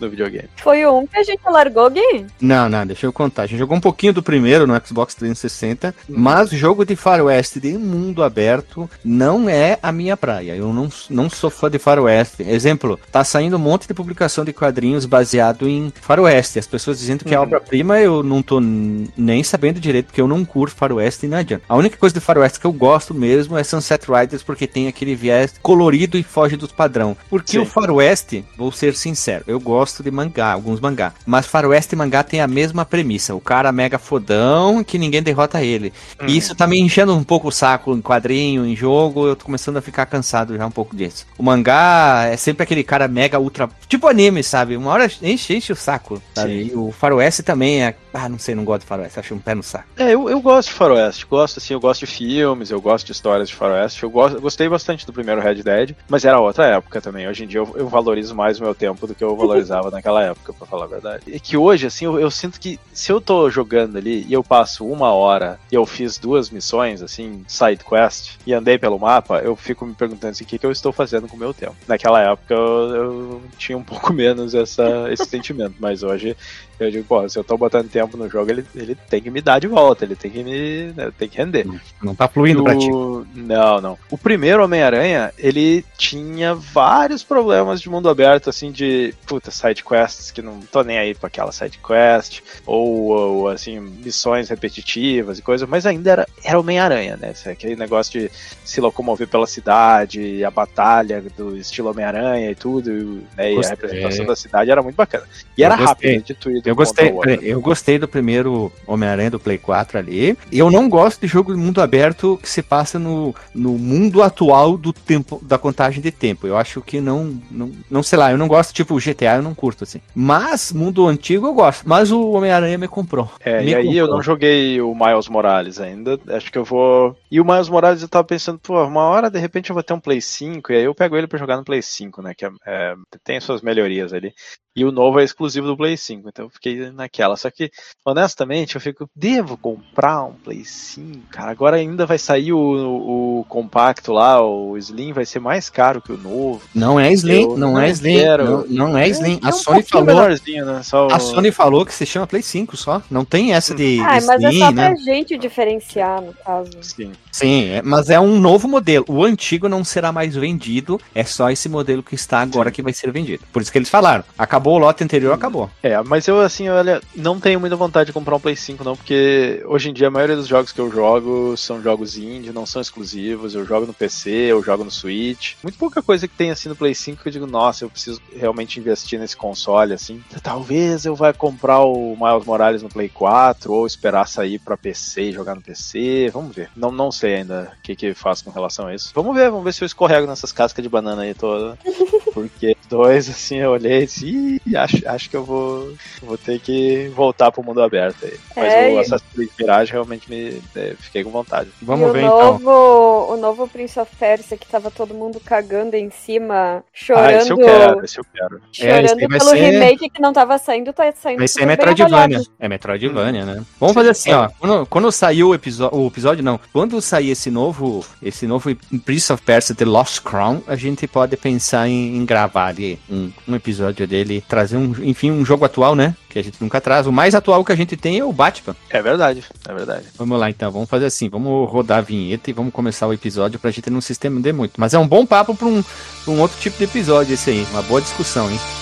no 0.00 0.08
videogame. 0.10 0.48
Foi 0.56 0.84
o 0.86 0.98
um 1.00 1.06
que 1.06 1.18
a 1.18 1.22
gente 1.22 1.42
largou, 1.44 1.90
Gui? 1.90 2.26
Não, 2.40 2.68
não, 2.68 2.86
deixa 2.86 3.04
eu 3.06 3.12
contar. 3.12 3.42
A 3.42 3.46
gente 3.46 3.58
jogou 3.58 3.76
um 3.76 3.80
pouquinho 3.80 4.14
do 4.14 4.22
primeiro 4.22 4.66
no 4.66 4.74
Xbox 4.86 5.14
360, 5.14 5.94
Hum. 6.08 6.14
mas 6.16 6.50
jogo 6.50 6.84
de 6.86 6.96
faroeste 6.96 7.60
de 7.60 7.76
mundo 7.76 8.22
aberto 8.22 8.88
não 9.04 9.48
é 9.48 9.78
a 9.82 9.92
minha 9.92 10.16
praia. 10.16 10.54
Eu 10.56 10.72
não, 10.72 10.88
não 11.10 11.28
sou 11.28 11.50
fã 11.50 11.70
de 11.70 11.78
faroeste. 11.78 12.42
Exemplo, 12.42 12.98
tá 13.10 13.22
saindo 13.24 13.56
um 13.56 13.58
monte 13.58 13.86
de 13.86 13.92
publicação 13.94 14.44
de 14.44 14.52
quadrinhos 14.52 15.04
baseado 15.04 15.68
em 15.68 15.92
faroeste. 16.00 16.58
As 16.58 16.66
pessoas 16.66 16.98
dizendo 16.98 17.24
que 17.24 17.34
é 17.34 17.38
Uhum. 17.38 17.44
obra-prima, 17.44 17.98
eu 18.00 18.22
não 18.22 18.40
tô 18.42 18.58
nem 18.60 19.42
sabendo 19.42 19.78
direito, 19.80 20.06
porque 20.06 20.20
eu 20.20 20.28
não 20.28 20.44
curto 20.44 20.74
faroeste 20.76 21.26
e 21.26 21.28
não 21.28 21.38
adianta. 21.38 21.64
A 21.68 21.76
única 21.76 21.96
coisa 21.96 22.14
de 22.14 22.20
faroeste 22.20 22.58
que 22.60 22.66
eu 22.66 22.72
gosto 22.72 23.12
mesmo 23.14 23.58
é 23.58 23.64
Sunset 23.64 24.06
Riders, 24.10 24.42
porque 24.42 24.66
tem 24.66 24.88
aquele 24.88 25.14
viés 25.14 25.54
colorido 25.62 26.16
e 26.16 26.21
foge 26.22 26.56
dos 26.56 26.72
padrão. 26.72 27.16
Porque 27.28 27.52
Sim. 27.52 27.58
o 27.58 27.66
faroeste, 27.66 28.44
vou 28.56 28.72
ser 28.72 28.94
sincero, 28.94 29.44
eu 29.46 29.58
gosto 29.60 30.02
de 30.02 30.10
mangá, 30.10 30.52
alguns 30.52 30.80
mangá, 30.80 31.12
mas 31.26 31.46
faroeste 31.46 31.94
e 31.94 31.98
mangá 31.98 32.22
tem 32.22 32.40
a 32.40 32.46
mesma 32.46 32.84
premissa. 32.84 33.34
O 33.34 33.40
cara 33.40 33.72
mega 33.72 33.98
fodão 33.98 34.82
que 34.84 34.98
ninguém 34.98 35.22
derrota 35.22 35.62
ele. 35.62 35.92
Uhum. 36.20 36.28
E 36.28 36.36
isso 36.36 36.54
tá 36.54 36.66
me 36.66 36.78
enchendo 36.78 37.14
um 37.14 37.24
pouco 37.24 37.48
o 37.48 37.52
saco 37.52 37.94
em 37.94 38.00
quadrinho, 38.00 38.66
em 38.66 38.74
jogo, 38.76 39.26
eu 39.26 39.36
tô 39.36 39.44
começando 39.44 39.76
a 39.76 39.82
ficar 39.82 40.06
cansado 40.06 40.56
já 40.56 40.66
um 40.66 40.70
pouco 40.70 40.96
disso. 40.96 41.26
O 41.38 41.42
mangá 41.42 42.26
é 42.26 42.36
sempre 42.36 42.62
aquele 42.62 42.82
cara 42.82 43.08
mega 43.08 43.38
ultra, 43.38 43.68
tipo 43.88 44.06
anime, 44.08 44.42
sabe? 44.42 44.76
Uma 44.76 44.90
hora 44.90 45.10
enche, 45.22 45.56
enche 45.56 45.72
o 45.72 45.76
saco, 45.76 46.20
sabe? 46.34 46.64
Sim. 46.64 46.70
E 46.70 46.76
o 46.76 46.92
faroeste 46.92 47.42
também 47.42 47.82
é, 47.82 47.94
ah, 48.12 48.28
não 48.28 48.38
sei, 48.38 48.54
não 48.54 48.64
gosto 48.64 48.82
de 48.82 48.86
faroeste, 48.86 49.18
acho 49.18 49.34
um 49.34 49.38
pé 49.38 49.54
no 49.54 49.62
saco. 49.62 49.86
É, 49.96 50.14
eu, 50.14 50.28
eu 50.28 50.40
gosto 50.40 50.68
de 50.68 50.74
faroeste, 50.74 51.26
gosto 51.26 51.58
assim, 51.58 51.74
eu 51.74 51.80
gosto 51.80 52.00
de 52.00 52.06
filmes, 52.06 52.70
eu 52.70 52.80
gosto 52.80 53.06
de 53.06 53.12
histórias 53.12 53.48
de 53.48 53.54
faroeste, 53.54 54.02
eu 54.02 54.10
gosto, 54.10 54.40
gostei 54.40 54.68
bastante 54.68 55.06
do 55.06 55.12
primeiro 55.12 55.40
Red 55.40 55.62
Dead, 55.62 55.94
mas 56.12 56.26
era 56.26 56.38
outra 56.38 56.66
época 56.66 57.00
também. 57.00 57.26
Hoje 57.26 57.44
em 57.44 57.46
dia 57.46 57.60
eu, 57.60 57.72
eu 57.74 57.88
valorizo 57.88 58.34
mais 58.34 58.60
o 58.60 58.62
meu 58.62 58.74
tempo 58.74 59.06
do 59.06 59.14
que 59.14 59.24
eu 59.24 59.34
valorizava 59.34 59.88
naquela 59.90 60.22
época, 60.22 60.52
pra 60.52 60.66
falar 60.66 60.84
a 60.84 60.88
verdade. 60.88 61.22
E 61.26 61.40
que 61.40 61.56
hoje, 61.56 61.86
assim, 61.86 62.04
eu, 62.04 62.20
eu 62.20 62.30
sinto 62.30 62.60
que 62.60 62.78
se 62.92 63.10
eu 63.10 63.18
tô 63.18 63.48
jogando 63.48 63.96
ali 63.96 64.26
e 64.28 64.30
eu 64.30 64.44
passo 64.44 64.86
uma 64.86 65.10
hora 65.14 65.58
e 65.70 65.74
eu 65.74 65.86
fiz 65.86 66.18
duas 66.18 66.50
missões, 66.50 67.00
assim, 67.00 67.42
side 67.48 67.82
quest, 67.82 68.36
e 68.46 68.52
andei 68.52 68.76
pelo 68.76 68.98
mapa, 68.98 69.38
eu 69.38 69.56
fico 69.56 69.86
me 69.86 69.94
perguntando 69.94 70.32
assim, 70.32 70.44
o 70.44 70.46
que, 70.46 70.58
que 70.58 70.66
eu 70.66 70.70
estou 70.70 70.92
fazendo 70.92 71.26
com 71.26 71.34
o 71.34 71.40
meu 71.40 71.54
tempo. 71.54 71.76
Naquela 71.88 72.20
época 72.20 72.52
eu, 72.52 72.94
eu 72.94 73.42
tinha 73.56 73.78
um 73.78 73.82
pouco 73.82 74.12
menos 74.12 74.54
essa, 74.54 75.10
esse 75.10 75.24
sentimento, 75.24 75.76
mas 75.80 76.02
hoje 76.02 76.36
eu 76.84 76.90
digo, 76.90 77.04
pô, 77.04 77.28
se 77.28 77.38
eu 77.38 77.44
tô 77.44 77.56
botando 77.56 77.88
tempo 77.88 78.16
no 78.16 78.28
jogo, 78.28 78.50
ele, 78.50 78.64
ele 78.74 78.94
tem 78.94 79.20
que 79.22 79.30
me 79.30 79.40
dar 79.40 79.58
de 79.58 79.66
volta, 79.66 80.04
ele 80.04 80.14
tem 80.16 80.30
que 80.30 80.42
me. 80.42 80.92
né, 80.96 81.10
tem 81.18 81.28
que 81.28 81.38
render. 81.38 81.66
Não 82.02 82.14
tá 82.14 82.28
fluindo 82.28 82.62
pra 82.64 82.76
ti. 82.76 82.90
O- 82.90 83.26
Não, 83.34 83.80
não. 83.80 83.98
O 84.10 84.18
primeiro 84.18 84.64
Homem-Aranha, 84.64 85.32
ele 85.38 85.84
tinha 85.96 86.54
vários 86.54 87.22
problemas 87.22 87.80
de 87.80 87.88
mundo 87.88 88.08
aberto, 88.08 88.50
assim, 88.50 88.70
de, 88.70 89.14
puta, 89.26 89.50
side 89.50 89.84
quests 89.84 90.30
que 90.30 90.42
não 90.42 90.60
tô 90.60 90.82
nem 90.82 90.98
aí 90.98 91.14
pra 91.14 91.28
aquela 91.28 91.52
side 91.52 91.78
quest, 91.78 92.40
ou, 92.66 93.08
ou, 93.10 93.48
assim, 93.48 93.78
missões 93.80 94.48
repetitivas 94.48 95.38
e 95.38 95.42
coisas, 95.42 95.68
mas 95.68 95.86
ainda 95.86 96.10
era, 96.10 96.26
era 96.42 96.58
Homem-Aranha, 96.58 97.16
né? 97.16 97.30
Esse- 97.32 97.48
Aquele 97.48 97.76
negócio 97.76 98.12
de 98.20 98.30
se 98.64 98.80
locomover 98.80 99.28
pela 99.28 99.46
cidade, 99.46 100.44
a 100.44 100.50
batalha 100.50 101.22
do 101.36 101.56
estilo 101.56 101.90
Homem-Aranha 101.90 102.50
e 102.50 102.54
tudo, 102.54 103.22
né? 103.36 103.52
E 103.52 103.56
a 103.58 103.68
representação 103.70 104.24
da 104.26 104.36
cidade 104.36 104.70
era 104.70 104.82
muito 104.82 104.96
bacana. 104.96 105.24
E 105.56 105.62
Eu 105.62 105.66
era 105.66 105.76
gostei. 105.76 106.12
rápido 106.14 106.26
de 106.26 106.34
tudo. 106.34 106.62
Eu 106.72 106.76
gostei, 106.76 107.12
eu 107.42 107.60
gostei 107.60 107.98
do 107.98 108.08
primeiro 108.08 108.72
Homem-Aranha 108.86 109.30
do 109.30 109.38
Play 109.40 109.58
4 109.58 109.98
ali. 109.98 110.36
Eu 110.50 110.70
não 110.70 110.88
gosto 110.88 111.20
de 111.20 111.26
jogo 111.26 111.52
de 111.52 111.58
mundo 111.58 111.80
aberto 111.80 112.38
que 112.42 112.48
se 112.48 112.62
passa 112.62 112.98
no, 112.98 113.34
no 113.54 113.72
mundo 113.78 114.22
atual 114.22 114.76
do 114.76 114.92
tempo 114.92 115.40
da 115.42 115.58
contagem 115.58 116.00
de 116.02 116.10
tempo. 116.10 116.46
Eu 116.46 116.56
acho 116.56 116.80
que 116.80 117.00
não, 117.00 117.38
não, 117.50 117.72
não 117.90 118.02
sei 118.02 118.18
lá, 118.18 118.30
eu 118.32 118.38
não 118.38 118.48
gosto 118.48 118.72
tipo 118.74 118.98
GTA, 118.98 119.36
eu 119.36 119.42
não 119.42 119.54
curto 119.54 119.84
assim. 119.84 120.00
Mas 120.14 120.72
mundo 120.72 121.06
antigo 121.06 121.46
eu 121.46 121.54
gosto. 121.54 121.88
Mas 121.88 122.10
o 122.10 122.30
Homem-Aranha 122.32 122.78
me 122.78 122.88
comprou. 122.88 123.30
É, 123.40 123.62
Me 123.62 123.70
e 123.70 123.74
aí 123.74 123.96
eu 123.96 124.06
comprou. 124.06 124.16
não 124.16 124.22
joguei 124.22 124.80
o 124.80 124.94
Miles 124.94 125.28
Morales 125.28 125.80
ainda. 125.80 126.18
Acho 126.28 126.50
que 126.50 126.58
eu 126.58 126.64
vou. 126.64 127.16
E 127.30 127.40
o 127.40 127.44
Miles 127.44 127.68
Morales 127.68 128.02
eu 128.02 128.08
tava 128.08 128.24
pensando, 128.24 128.58
pô, 128.58 128.82
uma 128.84 129.02
hora 129.02 129.30
de 129.30 129.38
repente 129.38 129.70
eu 129.70 129.74
vou 129.74 129.82
ter 129.82 129.92
um 129.92 130.00
Play 130.00 130.20
5, 130.20 130.72
e 130.72 130.76
aí 130.76 130.84
eu 130.84 130.94
pego 130.94 131.16
ele 131.16 131.26
pra 131.26 131.38
jogar 131.38 131.56
no 131.56 131.64
Play 131.64 131.82
5, 131.82 132.22
né? 132.22 132.34
Que 132.34 132.46
é- 132.46 132.50
é, 132.66 132.94
tem 133.24 133.40
suas 133.40 133.62
melhorias 133.62 134.12
ali. 134.12 134.32
E 134.74 134.84
o 134.84 134.92
novo 134.92 135.20
é 135.20 135.24
exclusivo 135.24 135.66
do 135.66 135.76
Play 135.76 135.96
5, 135.98 136.28
então 136.28 136.46
eu 136.46 136.50
fiquei 136.62 136.90
naquela. 136.92 137.36
Só 137.36 137.50
que, 137.50 137.70
honestamente, 138.04 138.76
eu 138.76 138.80
fico, 138.80 139.08
devo 139.14 139.56
comprar 139.56 140.22
um 140.24 140.32
Play 140.32 140.64
5, 140.64 141.26
cara. 141.30 141.50
Agora 141.50 141.76
ainda 141.76 142.06
vai 142.06 142.18
sair 142.18 142.52
o, 142.52 143.40
o 143.40 143.44
compacto 143.48 144.12
lá, 144.12 144.40
o 144.40 144.78
Slim 144.78 145.12
vai 145.12 145.24
ser 145.26 145.40
mais 145.40 145.68
caro 145.68 146.00
que 146.00 146.12
o 146.12 146.16
novo. 146.16 146.62
Não 146.74 146.98
é 146.98 147.12
Slim, 147.12 147.42
Eu 147.42 147.48
não, 147.58 147.72
não 147.72 147.80
é 147.80 147.90
Slim, 147.90 148.16
não, 148.38 148.64
não 148.68 148.98
é 148.98 149.08
Slim. 149.08 149.40
É 149.42 149.46
a 149.46 149.48
um 149.48 149.52
Sony 149.52 149.82
falou, 149.82 150.06
menorzinho, 150.06 150.64
né? 150.64 150.82
Só 150.82 151.08
o- 151.08 151.12
a 151.12 151.18
Sony 151.18 151.50
falou 151.50 151.84
que 151.84 151.92
se 151.92 152.06
chama 152.06 152.26
Play 152.26 152.42
5 152.42 152.76
só. 152.76 153.02
Não 153.10 153.24
tem 153.24 153.52
essa 153.52 153.74
de, 153.74 153.96
de 153.96 154.00
Ah, 154.00 154.20
mas 154.24 154.28
é 154.42 154.48
Slim, 154.48 154.58
só 154.60 154.70
né? 154.72 154.86
pra 154.88 154.96
gente 154.96 155.36
diferenciar, 155.36 156.20
no 156.22 156.32
caso. 156.34 156.70
Sim. 156.82 157.12
Sim, 157.32 157.70
é- 157.70 157.82
mas 157.82 158.10
é 158.10 158.20
um 158.20 158.38
novo 158.38 158.68
modelo. 158.68 159.06
O 159.08 159.24
antigo 159.24 159.68
não 159.68 159.82
será 159.82 160.12
mais 160.12 160.36
vendido, 160.36 161.00
é 161.14 161.24
só 161.24 161.50
esse 161.50 161.66
modelo 161.68 162.02
que 162.02 162.14
está 162.14 162.40
agora 162.40 162.70
que 162.70 162.82
vai 162.82 162.92
ser 162.92 163.10
vendido. 163.10 163.42
Por 163.50 163.62
isso 163.62 163.72
que 163.72 163.78
eles 163.78 163.88
falaram. 163.88 164.22
Acabou 164.36 164.74
o 164.74 164.78
lote 164.78 165.02
anterior, 165.02 165.32
acabou. 165.32 165.70
É, 165.82 166.00
mas 166.02 166.28
eu 166.28 166.38
assim, 166.40 166.68
olha, 166.68 167.00
não 167.16 167.40
tenho 167.40 167.58
muita 167.58 167.74
vontade 167.74 168.08
de 168.08 168.12
comprar 168.12 168.36
um 168.36 168.40
Play 168.40 168.54
5 168.54 168.84
não, 168.84 168.94
porque 168.94 169.62
hoje 169.66 169.88
em 169.88 169.94
dia 169.94 170.08
a 170.08 170.10
maioria 170.10 170.36
dos 170.36 170.46
jogos 170.46 170.72
que 170.72 170.80
eu 170.80 170.90
jogo 170.90 171.56
são 171.56 171.82
jogos 171.82 172.18
indie, 172.18 172.52
não 172.52 172.66
são 172.66 172.82
exclusivos, 172.82 173.54
eu 173.54 173.64
jogo 173.64 173.86
no 173.86 173.94
PC, 173.94 174.30
eu 174.30 174.62
jogo 174.62 174.84
no 174.84 174.90
Switch. 174.90 175.54
Muito 175.62 175.78
pouca 175.78 176.02
coisa 176.02 176.28
que 176.28 176.36
tem 176.36 176.50
assim 176.50 176.68
no 176.68 176.76
Play 176.76 176.94
5 176.94 177.22
que 177.22 177.28
eu 177.28 177.32
digo, 177.32 177.46
nossa, 177.46 177.84
eu 177.84 177.90
preciso 177.90 178.20
realmente 178.36 178.78
investir 178.78 179.18
nesse 179.18 179.36
console 179.36 179.94
assim. 179.94 180.22
Talvez 180.42 181.06
eu 181.06 181.16
vá 181.16 181.32
comprar 181.32 181.80
o 181.80 182.14
Miles 182.14 182.44
Morales 182.44 182.82
no 182.82 182.90
Play 182.90 183.08
4 183.08 183.72
ou 183.72 183.86
esperar 183.86 184.28
sair 184.28 184.58
pra 184.58 184.76
PC 184.76 185.22
e 185.22 185.32
jogar 185.32 185.54
no 185.54 185.62
PC, 185.62 186.30
vamos 186.30 186.54
ver. 186.54 186.68
Não 186.76 186.92
não 186.92 187.10
sei 187.10 187.21
ainda 187.26 187.72
o 187.78 187.82
que 187.82 187.94
que 187.96 188.14
faço 188.14 188.44
com 188.44 188.50
relação 188.50 188.86
a 188.86 188.94
isso. 188.94 189.12
Vamos 189.14 189.34
ver, 189.34 189.50
vamos 189.50 189.64
ver 189.64 189.72
se 189.72 189.82
eu 189.82 189.86
escorrego 189.86 190.26
nessas 190.26 190.52
cascas 190.52 190.82
de 190.82 190.88
banana 190.88 191.22
aí 191.22 191.34
toda. 191.34 191.78
Porque 192.32 192.76
dois, 192.88 193.28
assim, 193.28 193.56
eu 193.56 193.70
olhei 193.72 194.02
e 194.02 194.06
disse, 194.06 194.60
"Ih, 194.66 194.76
acho, 194.76 195.06
acho 195.08 195.30
que 195.30 195.36
eu 195.36 195.44
vou, 195.44 195.92
vou 196.22 196.38
ter 196.38 196.58
que 196.60 197.10
voltar 197.14 197.50
pro 197.52 197.62
mundo 197.62 197.82
aberto 197.82 198.24
aí. 198.24 198.38
Mas 198.56 198.72
É, 198.72 198.88
o 198.94 198.98
Assassin's 198.98 199.30
Creed 199.34 199.50
Mirage 199.58 199.92
realmente 199.92 200.30
me 200.30 200.62
é, 200.74 200.94
fiquei 200.98 201.22
com 201.24 201.30
vontade. 201.30 201.70
Vamos 201.82 202.08
e 202.08 202.12
ver 202.12 202.24
o 202.24 202.26
então. 202.26 202.52
novo, 202.58 203.32
O 203.32 203.36
novo 203.36 203.68
Prince 203.68 203.98
of 204.00 204.14
Persia, 204.16 204.56
que 204.56 204.66
tava 204.66 204.90
todo 204.90 205.14
mundo 205.14 205.40
cagando 205.40 205.94
em 205.96 206.10
cima, 206.10 206.82
chorando, 206.92 207.26
Ah, 207.26 207.32
esse 207.38 207.50
eu 207.50 207.56
quero, 207.56 208.04
esse 208.04 208.18
eu 208.18 208.24
quero. 208.32 208.56
É, 208.56 208.60
esse 208.60 208.80
chorando 208.82 209.28
vai 209.28 209.38
pelo 209.38 209.50
ser- 209.50 209.56
remake 209.56 210.10
que 210.10 210.20
não 210.22 210.32
tava 210.32 210.58
saindo, 210.58 210.92
tá 210.92 211.12
saindo 211.12 211.38
Vai 211.38 211.48
ser 211.48 211.66
Metroidvania. 211.66 212.40
É 212.58 212.68
Metroidvania, 212.68 213.44
né? 213.44 213.62
Vamos 213.78 213.94
fazer 213.94 214.10
assim, 214.10 214.32
ó. 214.32 214.48
Quando, 214.58 214.86
quando 214.86 215.12
sair 215.12 215.44
o 215.44 215.54
episódio. 215.54 215.98
O 215.98 216.06
episódio 216.08 216.42
não. 216.44 216.58
Quando 216.72 217.00
sair 217.12 217.30
esse 217.30 217.50
novo. 217.50 218.04
Esse 218.22 218.46
novo 218.46 218.74
Prince 219.04 219.32
of 219.32 219.42
Persia 219.42 219.74
The 219.74 219.84
Lost 219.84 220.20
Crown, 220.20 220.62
a 220.66 220.76
gente 220.76 221.06
pode 221.06 221.36
pensar 221.36 221.88
em, 221.88 222.16
em 222.16 222.24
gravar 222.24 222.66
ali 222.66 222.98
um, 223.10 223.30
um 223.46 223.54
episódio 223.54 224.06
dele. 224.06 224.42
Trazer 224.48 224.76
um. 224.76 224.94
Enfim, 225.02 225.30
um 225.30 225.44
jogo 225.44 225.64
atual, 225.64 225.94
né? 225.94 226.14
Que 226.28 226.38
a 226.38 226.42
gente 226.42 226.56
nunca 226.60 226.80
traz. 226.80 227.06
O 227.06 227.12
mais 227.12 227.34
atual 227.34 227.64
que 227.64 227.72
a 227.72 227.76
gente 227.76 227.96
tem 227.96 228.18
é 228.18 228.24
o 228.24 228.32
Batman. 228.32 228.74
É 228.88 229.02
verdade, 229.02 229.44
é 229.68 229.74
verdade. 229.74 230.06
Vamos 230.16 230.38
lá 230.38 230.48
então, 230.48 230.70
vamos 230.70 230.88
fazer 230.88 231.06
assim, 231.06 231.28
vamos 231.28 231.70
rodar 231.70 231.98
a 231.98 232.02
vinheta 232.02 232.48
e 232.48 232.52
vamos 232.52 232.72
começar 232.72 233.06
o 233.06 233.12
episódio 233.12 233.58
pra 233.58 233.70
gente 233.70 233.90
não 233.90 234.00
se 234.00 234.12
estender 234.12 234.54
muito. 234.54 234.80
Mas 234.80 234.94
é 234.94 234.98
um 234.98 235.06
bom 235.06 235.26
papo 235.26 235.54
pra 235.54 235.66
um, 235.66 235.82
pra 236.24 236.32
um 236.32 236.40
outro 236.40 236.58
tipo 236.58 236.78
de 236.78 236.84
episódio 236.84 237.34
esse 237.34 237.50
aí, 237.50 237.66
uma 237.70 237.82
boa 237.82 238.00
discussão, 238.00 238.50
hein? 238.50 238.81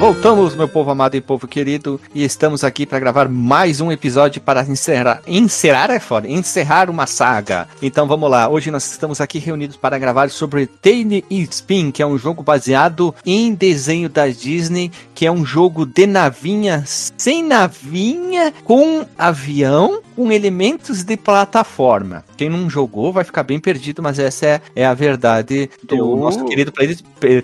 Voltamos, 0.00 0.54
meu 0.56 0.66
povo 0.66 0.90
amado 0.90 1.14
e 1.14 1.20
povo 1.20 1.46
querido, 1.46 2.00
e 2.14 2.24
estamos 2.24 2.64
aqui 2.64 2.86
para 2.86 2.98
gravar 2.98 3.28
mais 3.28 3.82
um 3.82 3.92
episódio 3.92 4.40
para 4.40 4.62
encerrar. 4.62 5.20
Encerrar 5.26 5.90
é 5.90 6.00
foda, 6.00 6.26
encerrar 6.26 6.88
uma 6.88 7.06
saga. 7.06 7.68
Então 7.82 8.08
vamos 8.08 8.30
lá, 8.30 8.48
hoje 8.48 8.70
nós 8.70 8.90
estamos 8.90 9.20
aqui 9.20 9.38
reunidos 9.38 9.76
para 9.76 9.98
gravar 9.98 10.30
sobre 10.30 10.66
Tiny 10.80 11.22
Spin, 11.30 11.90
que 11.90 12.02
é 12.02 12.06
um 12.06 12.16
jogo 12.16 12.42
baseado 12.42 13.14
em 13.26 13.52
desenho 13.52 14.08
da 14.08 14.26
Disney, 14.26 14.90
que 15.20 15.26
é 15.26 15.30
um 15.30 15.44
jogo 15.44 15.84
de 15.84 16.06
navinha, 16.06 16.82
sem 16.86 17.44
navinha, 17.44 18.54
com 18.64 19.04
avião, 19.18 20.00
com 20.16 20.32
elementos 20.32 21.02
de 21.02 21.14
plataforma. 21.14 22.24
Quem 22.38 22.48
não 22.48 22.70
jogou 22.70 23.12
vai 23.12 23.22
ficar 23.22 23.42
bem 23.42 23.60
perdido, 23.60 24.02
mas 24.02 24.18
essa 24.18 24.46
é, 24.46 24.60
é 24.76 24.86
a 24.86 24.94
verdade 24.94 25.68
do 25.84 25.94
Eu... 25.94 26.16
nosso 26.16 26.42
querido 26.46 26.72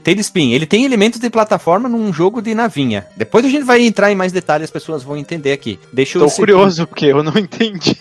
Tailspin. 0.02 0.52
Ele 0.52 0.64
tem 0.64 0.86
elementos 0.86 1.20
de 1.20 1.28
plataforma 1.28 1.86
num 1.86 2.10
jogo 2.14 2.40
de 2.40 2.54
navinha. 2.54 3.06
Depois 3.14 3.44
a 3.44 3.48
gente 3.50 3.64
vai 3.64 3.82
entrar 3.82 4.10
em 4.10 4.14
mais 4.14 4.32
detalhes, 4.32 4.64
as 4.64 4.70
pessoas 4.70 5.02
vão 5.02 5.14
entender 5.14 5.52
aqui. 5.52 5.78
Deixa 5.92 6.16
eu 6.16 6.26
Tô 6.26 6.30
curioso, 6.34 6.86
porque 6.86 7.06
eu 7.06 7.22
não 7.22 7.32
entendi 7.36 7.94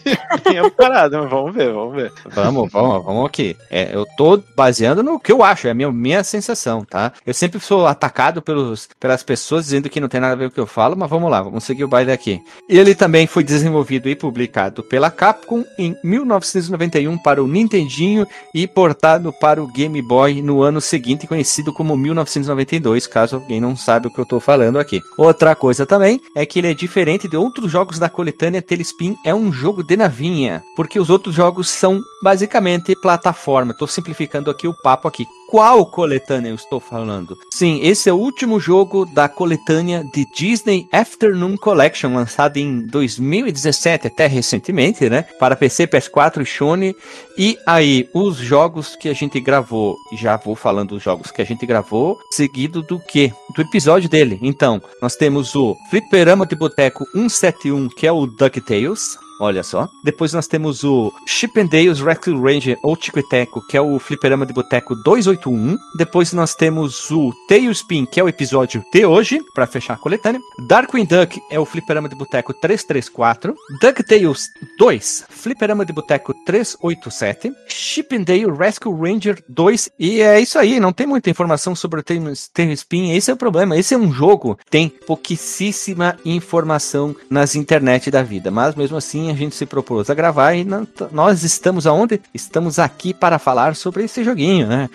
a 0.58 0.70
parada, 0.70 1.22
mas 1.22 1.30
vamos 1.30 1.54
ver, 1.54 1.74
vamos 1.74 1.96
ver. 1.96 2.14
Vamos, 2.28 2.72
vamos, 2.72 3.04
vamos 3.04 3.26
aqui. 3.26 3.58
É, 3.70 3.94
eu 3.94 4.06
tô 4.16 4.42
baseando 4.56 5.04
no 5.04 5.20
que 5.20 5.34
eu 5.34 5.44
acho, 5.44 5.68
é 5.68 5.72
a 5.72 5.74
minha, 5.74 5.92
minha 5.92 6.24
sensação, 6.24 6.86
tá? 6.86 7.12
Eu 7.26 7.34
sempre 7.34 7.60
sou 7.60 7.86
atacado 7.86 8.42
pelos, 8.42 8.88
pelas 8.98 9.22
pessoas 9.22 9.65
dizendo 9.66 9.90
que 9.90 10.00
não 10.00 10.08
tem 10.08 10.22
nada 10.22 10.34
a 10.34 10.38
ver 10.38 10.46
com 10.46 10.52
o 10.52 10.56
que 10.56 10.60
eu 10.60 10.68
falo, 10.68 10.96
mas 10.96 11.10
vamos 11.10 11.30
lá, 11.30 11.42
vamos 11.42 11.64
seguir 11.64 11.84
o 11.84 11.88
baile 11.88 12.12
aqui. 12.12 12.42
Ele 12.70 12.96
também 12.96 13.28
foi 13.28 13.44
desenvolvido 13.44 14.08
e 14.08 14.16
publicado 14.16 14.84
pela 14.84 15.12
Capcom 15.12 15.64
em 15.78 15.96
1990 16.04 16.86
1991 16.86 17.18
para 17.18 17.44
o 17.44 17.48
Nintendinho 17.48 18.28
e 18.54 18.68
portado 18.68 19.34
para 19.34 19.62
o 19.62 19.68
Game 19.68 20.02
Boy 20.02 20.42
no 20.42 20.62
ano 20.62 20.80
seguinte, 20.80 21.28
conhecido 21.28 21.74
como 21.74 21.98
1992, 21.98 23.08
caso 23.08 23.36
alguém 23.36 23.60
não 23.60 23.76
sabe 23.76 24.08
o 24.08 24.14
que 24.14 24.20
eu 24.20 24.24
estou 24.24 24.40
falando 24.40 24.80
aqui. 24.80 25.02
Outra 25.18 25.56
coisa 25.56 25.86
também 25.86 26.20
é 26.36 26.46
que 26.46 26.60
ele 26.60 26.72
é 26.72 26.74
diferente 26.74 27.28
de 27.28 27.38
outros 27.38 27.72
jogos 27.72 28.00
da 28.00 28.10
coletânea 28.10 28.62
Telespin, 28.62 29.16
é 29.26 29.34
um 29.34 29.52
jogo 29.52 29.84
de 29.84 29.98
navinha, 29.98 30.62
porque 30.76 31.00
os 31.00 31.10
outros 31.10 31.36
jogos 31.36 31.70
são 31.70 32.02
basicamente 32.24 32.96
plataforma. 32.96 33.72
Estou 33.72 33.88
simplificando 33.88 34.50
aqui 34.50 34.68
o 34.68 34.74
papo 34.74 35.08
aqui 35.08 35.26
qual 35.56 35.86
coletânea 35.86 36.50
eu 36.50 36.56
estou 36.56 36.82
falando? 36.82 37.38
Sim, 37.50 37.80
esse 37.82 38.10
é 38.10 38.14
o 38.14 38.18
último 38.18 38.60
jogo 38.60 39.06
da 39.06 39.30
coletânea 39.30 40.04
de 40.14 40.26
Disney 40.36 40.86
Afternoon 40.92 41.56
Collection, 41.56 42.14
lançado 42.14 42.58
em 42.58 42.82
2017, 42.82 44.08
até 44.08 44.28
recentemente, 44.28 45.10
né? 45.10 45.22
Para 45.40 45.56
PC, 45.56 45.88
PS4 45.88 46.42
e 46.42 46.46
Sony. 46.46 46.94
E 47.38 47.58
aí, 47.66 48.10
os 48.14 48.36
jogos 48.36 48.98
que 48.98 49.08
a 49.08 49.14
gente 49.14 49.40
gravou, 49.40 49.96
já 50.18 50.36
vou 50.36 50.58
falando 50.58 50.90
dos 50.90 51.02
jogos 51.02 51.32
que 51.32 51.42
a 51.42 51.46
gente 51.46 51.66
gravou, 51.66 52.18
seguido 52.32 52.82
do 52.82 53.00
que? 53.00 53.32
Do 53.56 53.62
episódio 53.62 54.10
dele. 54.10 54.38
Então, 54.42 54.82
nós 55.02 55.16
temos 55.16 55.56
o 55.56 55.74
Fliperama 55.90 56.46
de 56.46 56.58
Boteco 56.58 57.06
171, 57.14 57.88
que 57.88 58.06
é 58.06 58.12
o 58.12 58.26
DuckTales. 58.26 59.18
Olha 59.40 59.64
só. 59.64 59.90
Depois 60.04 60.34
nós 60.34 60.48
temos 60.48 60.84
o 60.84 61.12
Chip 61.28 61.60
and 61.60 61.66
Dale's 61.66 62.00
Rescue 62.00 62.34
Ranger 62.34 62.78
ou 62.82 62.96
Tico 62.96 63.20
e 63.20 63.24
Teco, 63.24 63.66
que 63.68 63.76
é 63.76 63.82
o 63.82 64.00
fliperama 64.00 64.46
de 64.46 64.54
boteco 64.54 64.96
281. 64.96 65.78
Depois 65.98 66.32
nós 66.32 66.56
temos 66.56 67.12
o 67.12 67.34
Tailspin, 67.48 68.06
que 68.06 68.20
é 68.20 68.24
o 68.24 68.30
episódio 68.30 68.84
de 68.94 69.06
hoje, 69.06 69.40
para 69.54 69.68
fechar 69.68 69.96
a 69.96 69.98
coletânea. 69.98 70.40
Darkwing 70.70 71.06
Duck 71.06 71.42
é 71.52 71.60
o 71.60 71.66
fliperama 71.66 72.08
de 72.08 72.16
boteco 72.16 72.54
334. 72.54 73.54
DuckTales 73.82 74.48
2, 74.78 75.26
fliperama 75.30 75.86
de 75.86 75.92
boteco 75.92 76.34
387. 76.46 77.52
Chip 77.68 78.16
and 78.16 78.24
Dale 78.24 78.52
Rescue 78.52 78.94
Ranger 78.94 79.44
2. 79.50 79.90
E 80.00 80.22
é 80.22 80.40
isso 80.40 80.58
aí, 80.58 80.80
não 80.80 80.94
tem 80.94 81.06
muita 81.06 81.30
informação 81.30 81.76
sobre 81.76 82.00
o 82.00 82.04
Tailspin. 82.04 83.12
Esse 83.12 83.32
é 83.32 83.34
o 83.34 83.38
problema. 83.38 83.78
Esse 83.78 83.94
é 83.94 83.98
um 83.98 84.14
jogo, 84.14 84.58
tem 84.70 84.88
pouquíssima 84.88 86.18
informação 86.24 87.16
nas 87.30 87.56
internet 87.56 88.10
da 88.10 88.24
vida, 88.24 88.50
mas 88.50 88.76
mesmo 88.76 88.96
assim 88.98 89.25
a 89.32 89.36
gente 89.36 89.56
se 89.56 89.66
propôs 89.66 90.10
a 90.10 90.14
gravar 90.14 90.54
e 90.54 90.66
nós 91.12 91.44
estamos 91.44 91.86
aonde? 91.88 92.22
Estamos 92.34 92.80
aqui 92.80 93.14
para 93.14 93.40
falar 93.40 93.76
sobre 93.76 94.04
esse 94.04 94.24
joguinho, 94.24 94.68
né? 94.68 94.90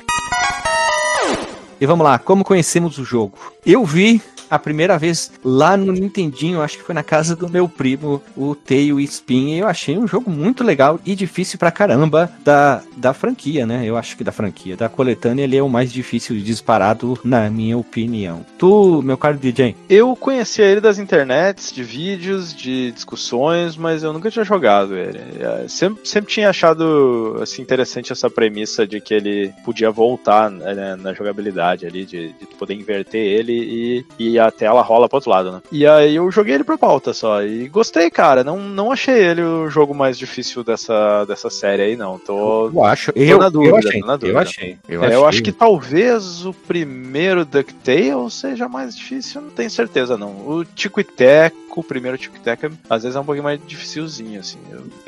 E 1.81 1.87
vamos 1.87 2.05
lá, 2.05 2.19
como 2.19 2.45
conhecemos 2.45 2.99
o 2.99 3.05
jogo? 3.05 3.39
Eu 3.65 3.85
vi 3.85 4.21
a 4.51 4.59
primeira 4.59 4.99
vez 4.99 5.33
lá 5.45 5.77
no 5.77 5.93
Nintendinho, 5.93 6.61
acho 6.61 6.79
que 6.79 6.85
foi 6.85 6.95
na 6.95 7.03
casa 7.03 7.37
do 7.37 7.49
meu 7.49 7.69
primo, 7.69 8.23
o 8.37 8.55
Tail 8.55 8.99
Spin, 9.01 9.55
e 9.55 9.59
eu 9.61 9.69
achei 9.69 9.97
um 9.97 10.07
jogo 10.07 10.31
muito 10.31 10.65
legal 10.65 10.99
e 11.07 11.15
difícil 11.15 11.59
pra 11.59 11.71
caramba 11.71 12.31
da, 12.45 12.83
da 12.97 13.15
franquia, 13.15 13.65
né? 13.65 13.83
Eu 13.85 13.97
acho 13.97 14.17
que 14.17 14.25
da 14.25 14.33
franquia. 14.33 14.77
Da 14.77 14.89
coletânea, 14.89 15.45
ele 15.45 15.57
é 15.57 15.63
o 15.63 15.69
mais 15.69 15.93
difícil 15.93 16.37
disparado, 16.41 17.19
na 17.25 17.49
minha 17.49 17.79
opinião. 17.79 18.45
Tu, 18.59 19.03
meu 19.03 19.17
caro 19.17 19.39
DJ? 19.39 19.77
Eu 19.89 20.17
conhecia 20.17 20.65
ele 20.65 20.81
das 20.81 20.99
internets, 20.99 21.73
de 21.73 21.85
vídeos, 21.85 22.55
de 22.55 22.91
discussões, 22.93 23.77
mas 23.77 24.03
eu 24.03 24.13
nunca 24.13 24.31
tinha 24.31 24.45
jogado 24.45 24.97
ele. 24.97 25.21
É, 25.39 25.69
sempre, 25.69 26.07
sempre 26.09 26.33
tinha 26.33 26.51
achado 26.51 27.39
assim, 27.41 27.63
interessante 27.63 28.13
essa 28.13 28.29
premissa 28.29 28.87
de 28.87 29.01
que 29.01 29.15
ele 29.15 29.53
podia 29.65 29.91
voltar 29.91 30.51
né, 30.51 30.97
na 30.97 31.13
jogabilidade 31.13 31.87
ali, 31.87 32.05
de, 32.05 32.33
de 32.33 32.47
poder 32.59 32.75
inverter 32.75 33.21
ele 33.21 33.53
e, 33.53 34.07
e 34.19 34.40
a 34.41 34.51
tela 34.51 34.83
rola 34.83 35.09
pro 35.09 35.17
outro 35.17 35.31
lado, 35.31 35.53
né? 35.53 35.63
E 35.71 35.87
aí 35.87 36.17
eu 36.17 36.31
joguei 36.31 36.55
ele 36.55 36.65
pra 36.65 36.79
pauta 36.79 37.13
só. 37.13 37.43
E 37.43 37.69
gostei, 37.69 38.11
cara. 38.11 38.43
Não, 38.43 38.59
não 38.59 38.93
achei 38.93 39.15
ele 39.15 39.43
o 39.43 39.69
jogo 39.69 39.95
mais 39.95 40.19
difícil 40.19 40.65
dessa, 40.65 41.25
dessa 41.25 41.51
série 41.51 41.83
aí, 41.83 41.97
não. 41.97 42.19
Tô, 42.19 42.69
eu 42.69 42.85
acho. 42.85 43.13
Tô 43.13 43.21
eu, 43.21 43.39
na 43.39 43.49
dúvida, 43.49 43.71
eu 43.71 43.77
achei, 43.77 44.01
na 44.01 44.17
dúvida. 44.17 44.39
Eu 44.39 44.39
achei. 44.39 44.79
Eu, 44.89 45.03
é, 45.03 45.07
achei. 45.07 45.17
eu 45.19 45.27
acho 45.27 45.43
que 45.43 45.53
talvez 45.53 46.45
o 46.45 46.53
primeiro 46.53 47.45
DuckTales 47.45 48.35
seja 48.35 48.69
mais 48.69 48.97
difícil, 48.97 49.41
não 49.41 49.51
tenho 49.51 49.71
certeza, 49.71 50.17
não. 50.17 50.31
O 50.49 50.65
Tico 50.65 51.01
e 51.01 51.05
Teco, 51.05 51.81
o 51.81 51.85
primeiro 51.85 52.19
Tico 52.19 52.37
e 52.37 52.41
Teco, 52.41 52.71
às 52.89 53.03
vezes 53.03 53.17
é 53.17 53.21
um 53.21 53.25
pouquinho 53.25 53.45
mais 53.45 53.61
dificilzinho, 53.67 54.41
assim. 54.41 54.59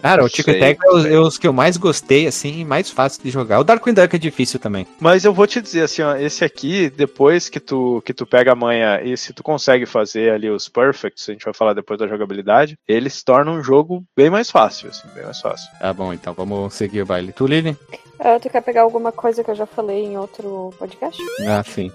Cara, 0.01 0.25
o 0.25 0.29
Tico 0.29 0.51
e 0.51 0.59
Teco 0.59 0.85
é 0.85 0.91
os, 0.91 1.05
é 1.05 1.19
os, 1.19 1.39
que 1.39 1.47
eu 1.47 1.53
mais 1.53 1.77
gostei, 1.77 2.27
assim, 2.27 2.65
mais 2.65 2.91
fácil 2.91 3.23
de 3.23 3.31
jogar. 3.31 3.61
O 3.61 3.65
Darkwing 3.65 3.95
Duck 3.95 4.15
é 4.15 4.19
difícil 4.19 4.59
também. 4.59 4.87
Mas 5.01 5.25
eu 5.25 5.33
vou 5.33 5.47
te 5.47 5.61
dizer, 5.61 5.83
assim, 5.83 6.03
ó, 6.03 6.17
esse 6.17 6.45
aqui, 6.45 6.91
depois 6.91 7.49
que 7.49 7.61
tu, 7.61 8.03
que 8.05 8.13
tu 8.13 8.27
pega 8.27 8.53
a 8.53 8.57
manha 8.57 9.01
e 9.03 9.17
se 9.23 9.33
tu 9.33 9.43
consegue 9.43 9.87
fazer 9.87 10.33
ali 10.33 10.51
os 10.51 10.69
perfects, 10.69 11.29
a 11.29 11.33
gente 11.33 11.45
vai 11.45 11.55
falar 11.55 11.75
depois 11.75 11.99
da 11.99 12.09
jogabilidade, 12.09 12.77
ele 12.87 13.09
se 13.09 13.25
torna 13.25 13.51
um 13.51 13.63
jogo 13.63 14.05
bem 14.17 14.29
mais 14.29 14.51
fácil, 14.51 14.89
assim, 14.89 15.09
bem 15.15 15.25
mais 15.25 15.41
fácil. 15.41 15.71
Tá 15.79 15.93
bom, 15.93 16.13
então 16.13 16.35
vamos 16.35 16.75
seguir 16.75 17.03
o 17.03 17.07
baile. 17.07 17.33
Tu, 17.33 17.47
Lili? 17.47 17.77
Uh, 18.23 18.39
tu 18.41 18.49
quer 18.49 18.63
pegar 18.63 18.83
alguma 18.83 19.11
coisa 19.11 19.43
que 19.43 19.51
eu 19.51 19.55
já 19.55 19.67
falei 19.67 20.05
em 20.05 20.17
outro 20.17 20.73
podcast? 20.79 21.21
Ah, 21.45 21.65
sim. 21.67 21.91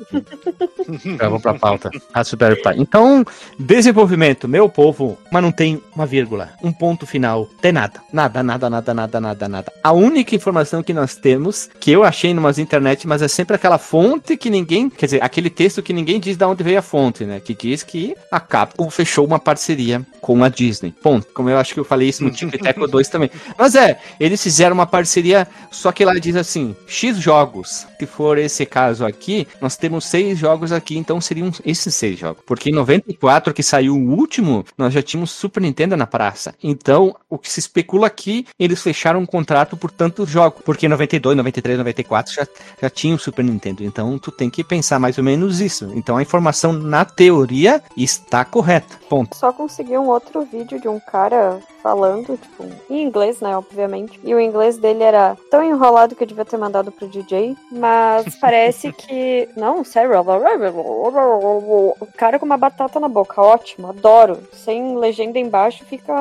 então, 1.06 1.30
vamos 1.30 1.42
pra 1.42 1.54
pauta. 1.54 1.90
Raspberry 2.14 2.62
Pi. 2.62 2.72
Então, 2.76 3.24
desenvolvimento, 3.58 4.46
meu 4.46 4.68
povo, 4.68 5.18
mas 5.32 5.42
não 5.42 5.54
tem 5.54 5.82
uma 5.96 6.06
vírgula, 6.06 6.50
um 6.62 6.74
ponto 6.74 7.08
final, 7.08 7.46
tem 7.62 7.72
nada. 7.72 8.02
Nada, 8.12 8.44
nada, 8.44 8.70
nada, 8.70 8.94
nada, 8.94 9.22
nada, 9.22 9.48
nada. 9.48 9.74
A 9.82 9.94
única 9.94 10.36
informação 10.36 10.84
que 10.84 10.94
nós 10.94 11.16
temos, 11.16 11.70
que 11.80 11.92
eu 11.92 12.04
achei 12.04 12.34
numas 12.34 12.60
internet, 12.60 13.08
mas 13.08 13.22
é 13.22 13.30
sempre 13.30 13.56
aquela 13.56 13.78
fonte 13.78 14.36
que 14.36 14.50
ninguém, 14.50 14.90
quer 14.90 15.06
dizer, 15.06 15.24
aquele 15.24 15.50
texto 15.50 15.82
que 15.82 15.94
ninguém 15.94 16.20
diz 16.20 16.36
de 16.36 16.44
onde 16.44 16.62
veio 16.62 16.80
a 16.80 16.82
fonte, 16.82 17.24
né? 17.24 17.40
Que 17.40 17.56
diz 17.56 17.84
que 17.84 18.14
a 18.30 18.42
Capcom 18.42 18.90
fechou 18.90 19.26
uma 19.26 19.40
parceria 19.40 20.06
com 20.20 20.44
a 20.44 20.50
Disney. 20.50 20.94
Ponto. 21.02 21.28
Como 21.34 21.50
eu 21.50 21.58
acho 21.58 21.74
que 21.74 21.80
eu 21.80 21.86
falei 21.86 22.10
isso 22.10 22.22
no 22.22 22.32
Tic 22.32 22.52
Teco 22.62 22.86
2 22.86 23.08
também. 23.08 23.32
Mas 23.58 23.76
é, 23.76 23.98
eles 24.20 24.44
fizeram 24.44 24.74
uma 24.74 24.86
parceria, 24.86 25.48
só 25.72 25.92
que 25.92 26.04
lá 26.04 26.17
ela 26.18 26.20
diz 26.20 26.36
assim: 26.36 26.76
X 26.88 27.18
jogos. 27.18 27.88
Se 28.00 28.06
for 28.06 28.38
esse 28.38 28.66
caso 28.66 29.06
aqui, 29.06 29.48
nós 29.62 29.78
temos 29.78 30.06
seis 30.06 30.38
jogos 30.38 30.72
aqui, 30.72 30.98
então 30.98 31.22
seriam 31.22 31.52
esses 31.64 31.94
seis 31.94 32.18
jogos. 32.20 32.44
Porque 32.46 32.70
em 32.70 32.74
94, 32.74 33.54
que 33.54 33.64
saiu 33.64 33.96
o 33.96 34.16
último, 34.16 34.66
nós 34.78 34.94
já 34.94 35.02
tínhamos 35.02 35.32
Super 35.32 35.62
Nintendo 35.62 35.96
na 35.96 36.08
praça. 36.08 36.56
Então, 36.64 37.16
o 37.30 37.38
que 37.38 37.52
se 37.52 37.60
especula 37.60 38.08
aqui, 38.08 38.46
eles 38.60 38.82
fecharam 38.82 39.20
um 39.20 39.26
contrato 39.26 39.78
por 39.78 39.92
tantos 39.92 40.30
jogos. 40.30 40.62
Porque 40.66 40.88
em 40.88 40.90
92, 40.90 41.38
93, 41.38 41.78
94 41.78 42.34
já, 42.34 42.48
já 42.82 42.90
tinha 42.90 43.16
o 43.16 43.20
Super 43.20 43.46
Nintendo. 43.46 43.84
Então, 43.84 44.18
tu 44.18 44.32
tem 44.32 44.50
que 44.50 44.64
pensar 44.64 45.00
mais 45.00 45.18
ou 45.18 45.24
menos 45.24 45.62
isso. 45.62 45.92
Então, 45.94 46.18
a 46.18 46.22
informação 46.22 46.74
na 46.74 47.06
teoria 47.06 47.82
está 47.96 48.44
correta. 48.44 48.96
Ponto. 49.10 49.36
Só 49.36 49.54
consegui 49.54 49.98
um 49.98 50.08
outro 50.08 50.42
vídeo 50.46 50.80
de 50.80 50.88
um 50.88 51.00
cara 51.00 51.60
falando, 51.82 52.38
tipo, 52.38 52.66
em 52.90 53.04
inglês, 53.04 53.40
né, 53.40 53.56
obviamente. 53.56 54.20
E 54.24 54.34
o 54.34 54.40
inglês 54.40 54.78
dele 54.78 55.04
era 55.04 55.38
tão 55.50 55.64
enrolado 55.64 56.07
que 56.16 56.24
eu 56.24 56.28
devia 56.28 56.46
ter 56.46 56.58
mandado 56.58 56.92
pro 56.92 57.08
DJ, 57.08 57.56
mas 57.72 58.36
parece 58.40 58.92
que. 58.92 59.50
Não, 59.56 59.84
sério. 59.84 60.12
O 60.20 62.08
cara 62.16 62.40
com 62.40 62.46
uma 62.46 62.58
batata 62.58 63.00
na 63.00 63.08
boca, 63.08 63.42
ótimo, 63.42 63.88
adoro. 63.88 64.40
Sem 64.52 64.98
legenda 64.98 65.40
embaixo 65.40 65.84
fica. 65.86 66.14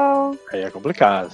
Aí 0.53 0.63
é 0.63 0.71
complicado. 0.71 1.31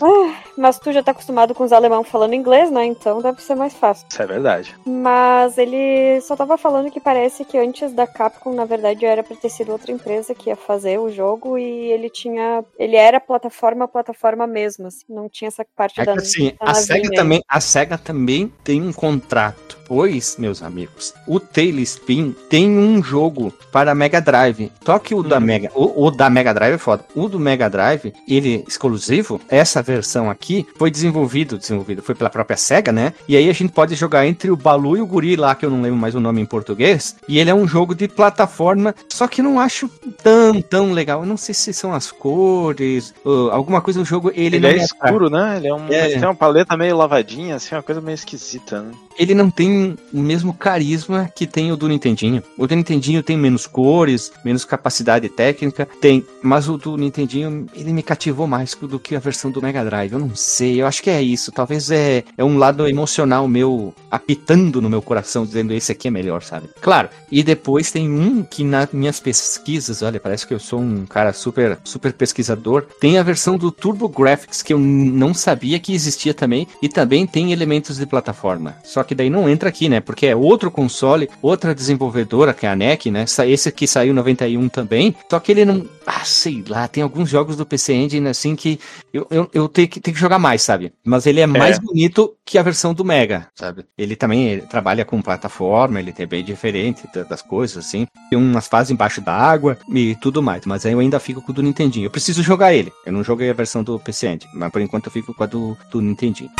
Mas 0.56 0.78
tu 0.78 0.92
já 0.92 1.02
tá 1.02 1.10
acostumado 1.12 1.54
com 1.54 1.64
os 1.64 1.72
alemão 1.72 2.04
falando 2.04 2.34
inglês, 2.34 2.70
né? 2.70 2.84
Então 2.84 3.20
deve 3.20 3.42
ser 3.42 3.54
mais 3.54 3.74
fácil. 3.74 4.06
Isso 4.10 4.22
é 4.22 4.26
verdade. 4.26 4.76
Mas 4.86 5.58
ele 5.58 6.20
só 6.20 6.36
tava 6.36 6.56
falando 6.56 6.90
que 6.90 7.00
parece 7.00 7.44
que 7.44 7.58
antes 7.58 7.92
da 7.92 8.06
Capcom, 8.06 8.52
na 8.52 8.64
verdade, 8.64 9.04
era 9.04 9.22
pra 9.22 9.36
ter 9.36 9.48
sido 9.48 9.72
outra 9.72 9.92
empresa 9.92 10.34
que 10.34 10.50
ia 10.50 10.56
fazer 10.56 10.98
o 10.98 11.10
jogo 11.10 11.58
e 11.58 11.90
ele 11.92 12.08
tinha. 12.10 12.64
Ele 12.78 12.96
era 12.96 13.20
plataforma 13.20 13.84
a 13.84 13.88
plataforma 13.88 14.46
mesmo, 14.46 14.86
assim, 14.86 15.04
não 15.08 15.28
tinha 15.28 15.48
essa 15.48 15.64
parte 15.76 16.00
É 16.00 16.04
da. 16.04 16.14
assim, 16.14 16.52
da 16.60 16.70
a 16.70 16.74
SEGA, 16.74 17.10
também, 17.10 17.42
a 17.48 17.60
SEGA 17.60 17.98
também 17.98 18.31
tem 18.64 18.80
um 18.82 18.92
contrato. 18.92 19.76
Pois, 19.94 20.38
meus 20.38 20.62
amigos, 20.62 21.12
o 21.26 21.38
Tailspin 21.38 22.34
tem 22.48 22.78
um 22.78 23.02
jogo 23.02 23.52
para 23.70 23.94
Mega 23.94 24.22
Drive. 24.22 24.72
Só 24.86 24.98
que 24.98 25.14
o 25.14 25.22
da 25.22 25.38
Mega, 25.38 25.70
o, 25.74 26.06
o 26.06 26.10
da 26.10 26.30
Mega 26.30 26.54
Drive 26.54 26.76
é 26.76 26.78
foda. 26.78 27.04
O 27.14 27.28
do 27.28 27.38
Mega 27.38 27.68
Drive, 27.68 28.10
ele 28.26 28.64
exclusivo, 28.66 29.38
essa 29.50 29.82
versão 29.82 30.30
aqui 30.30 30.66
foi 30.78 30.90
desenvolvido, 30.90 31.58
desenvolvido 31.58 32.02
foi 32.02 32.14
pela 32.14 32.30
própria 32.30 32.56
SEGA, 32.56 32.90
né? 32.90 33.12
E 33.28 33.36
aí 33.36 33.50
a 33.50 33.52
gente 33.52 33.70
pode 33.70 33.94
jogar 33.94 34.26
entre 34.26 34.50
o 34.50 34.56
Balu 34.56 34.96
e 34.96 35.02
o 35.02 35.06
Guri 35.06 35.36
lá, 35.36 35.54
que 35.54 35.66
eu 35.66 35.70
não 35.70 35.82
lembro 35.82 35.98
mais 35.98 36.14
o 36.14 36.20
nome 36.20 36.40
em 36.40 36.46
português. 36.46 37.14
E 37.28 37.38
ele 37.38 37.50
é 37.50 37.54
um 37.54 37.68
jogo 37.68 37.94
de 37.94 38.08
plataforma, 38.08 38.94
só 39.10 39.28
que 39.28 39.42
não 39.42 39.60
acho 39.60 39.90
tão, 40.22 40.62
tão 40.62 40.92
legal. 40.92 41.20
Eu 41.20 41.26
não 41.26 41.36
sei 41.36 41.54
se 41.54 41.70
são 41.74 41.92
as 41.92 42.10
cores, 42.10 43.12
ou 43.22 43.50
alguma 43.50 43.82
coisa 43.82 43.98
do 44.00 44.06
jogo, 44.06 44.30
ele, 44.34 44.56
Ele, 44.56 44.60
não 44.60 44.68
é 44.70 44.72
atrai. 44.72 44.86
escuro, 44.86 45.28
né? 45.28 45.58
Ele 45.58 45.68
é 45.68 45.74
um. 45.74 45.88
É. 45.92 46.06
Ele 46.06 46.18
tem 46.18 46.24
uma 46.26 46.34
paleta 46.34 46.78
meio 46.78 46.96
lavadinha, 46.96 47.56
assim, 47.56 47.74
uma 47.74 47.82
coisa 47.82 48.00
meio 48.00 48.14
esquisita, 48.14 48.80
né? 48.80 48.92
ele 49.18 49.34
não 49.34 49.50
tem 49.50 49.81
o 50.12 50.20
mesmo 50.20 50.54
carisma 50.54 51.30
que 51.34 51.46
tem 51.46 51.72
o 51.72 51.76
do 51.76 51.88
Nintendinho. 51.88 52.42
O 52.56 52.66
do 52.66 52.74
Nintendinho 52.74 53.22
tem 53.22 53.36
menos 53.36 53.66
cores, 53.66 54.32
menos 54.44 54.64
capacidade 54.64 55.28
técnica, 55.28 55.88
tem, 56.00 56.24
mas 56.42 56.68
o 56.68 56.76
do 56.76 56.96
Nintendinho 56.96 57.66
ele 57.74 57.92
me 57.92 58.02
cativou 58.02 58.46
mais 58.46 58.74
do 58.74 58.98
que 58.98 59.16
a 59.16 59.20
versão 59.20 59.50
do 59.50 59.62
Mega 59.62 59.84
Drive. 59.84 60.12
Eu 60.12 60.18
não 60.18 60.34
sei, 60.34 60.80
eu 60.80 60.86
acho 60.86 61.02
que 61.02 61.10
é 61.10 61.22
isso. 61.22 61.52
Talvez 61.52 61.90
é, 61.90 62.24
é 62.36 62.44
um 62.44 62.58
lado 62.58 62.86
emocional 62.86 63.46
meu 63.48 63.94
apitando 64.10 64.80
no 64.80 64.90
meu 64.90 65.02
coração, 65.02 65.44
dizendo 65.44 65.72
esse 65.72 65.92
aqui 65.92 66.08
é 66.08 66.10
melhor, 66.10 66.42
sabe? 66.42 66.68
Claro. 66.80 67.08
E 67.30 67.42
depois 67.42 67.90
tem 67.90 68.10
um 68.10 68.42
que 68.42 68.62
nas 68.64 68.90
minhas 68.92 69.18
pesquisas, 69.18 70.02
olha, 70.02 70.20
parece 70.20 70.46
que 70.46 70.54
eu 70.54 70.58
sou 70.58 70.80
um 70.80 71.06
cara 71.06 71.32
super, 71.32 71.78
super 71.84 72.12
pesquisador. 72.12 72.86
Tem 73.00 73.18
a 73.18 73.22
versão 73.22 73.56
do 73.56 73.70
Turbo 73.70 74.08
Graphics 74.08 74.62
que 74.62 74.72
eu 74.72 74.78
não 74.78 75.32
sabia 75.32 75.78
que 75.78 75.94
existia 75.94 76.34
também 76.34 76.66
e 76.80 76.88
também 76.88 77.26
tem 77.26 77.52
elementos 77.52 77.96
de 77.96 78.06
plataforma. 78.06 78.76
Só 78.84 79.02
que 79.02 79.14
daí 79.14 79.30
não 79.30 79.48
entra 79.48 79.71
aqui, 79.72 79.88
né? 79.88 80.00
Porque 80.00 80.26
é 80.26 80.36
outro 80.36 80.70
console, 80.70 81.28
outra 81.40 81.74
desenvolvedora, 81.74 82.52
que 82.54 82.66
é 82.66 82.68
a 82.70 82.76
NEC, 82.76 83.10
né? 83.10 83.24
Esse 83.46 83.68
aqui 83.68 83.86
saiu 83.86 84.12
em 84.12 84.14
91 84.16 84.68
também. 84.68 85.14
Só 85.30 85.40
que 85.40 85.50
ele 85.52 85.64
não. 85.64 85.86
Ah, 86.06 86.24
sei 86.24 86.64
lá, 86.68 86.86
tem 86.88 87.02
alguns 87.02 87.28
jogos 87.28 87.56
do 87.56 87.64
PC 87.64 87.92
Engine 87.94 88.28
assim 88.28 88.54
que 88.56 88.78
eu, 89.14 89.26
eu, 89.30 89.48
eu 89.54 89.68
tenho, 89.68 89.88
que, 89.88 90.00
tenho 90.00 90.14
que 90.14 90.20
jogar 90.20 90.38
mais, 90.38 90.62
sabe? 90.62 90.92
Mas 91.04 91.26
ele 91.26 91.40
é 91.40 91.46
mais 91.46 91.78
bonito 91.78 92.34
que 92.44 92.58
a 92.58 92.62
versão 92.62 92.92
do 92.92 93.04
Mega, 93.04 93.46
sabe? 93.54 93.84
Ele 93.96 94.16
também 94.16 94.48
ele 94.48 94.62
trabalha 94.62 95.04
com 95.04 95.22
plataforma, 95.22 96.00
ele 96.00 96.12
é 96.18 96.26
bem 96.26 96.44
diferente 96.44 97.02
da- 97.14 97.22
das 97.22 97.40
coisas, 97.40 97.84
assim. 97.86 98.06
Tem 98.28 98.38
umas 98.38 98.66
fases 98.66 98.90
embaixo 98.90 99.20
da 99.20 99.32
água 99.32 99.78
e 99.88 100.16
tudo 100.16 100.42
mais. 100.42 100.66
Mas 100.66 100.84
aí 100.84 100.92
eu 100.92 100.98
ainda 101.00 101.20
fico 101.20 101.40
com 101.40 101.52
o 101.52 101.54
do 101.54 101.62
Nintendinho. 101.62 102.06
Eu 102.06 102.10
preciso 102.10 102.42
jogar 102.42 102.74
ele. 102.74 102.92
Eu 103.06 103.12
não 103.12 103.22
joguei 103.22 103.48
a 103.48 103.54
versão 103.54 103.82
do 103.84 103.98
PC 103.98 104.26
Engine, 104.26 104.50
mas 104.54 104.70
por 104.72 104.80
enquanto 104.82 105.06
eu 105.06 105.12
fico 105.12 105.32
com 105.32 105.44
a 105.44 105.46
do, 105.46 105.76
do 105.90 106.00
Nintendinho. 106.00 106.50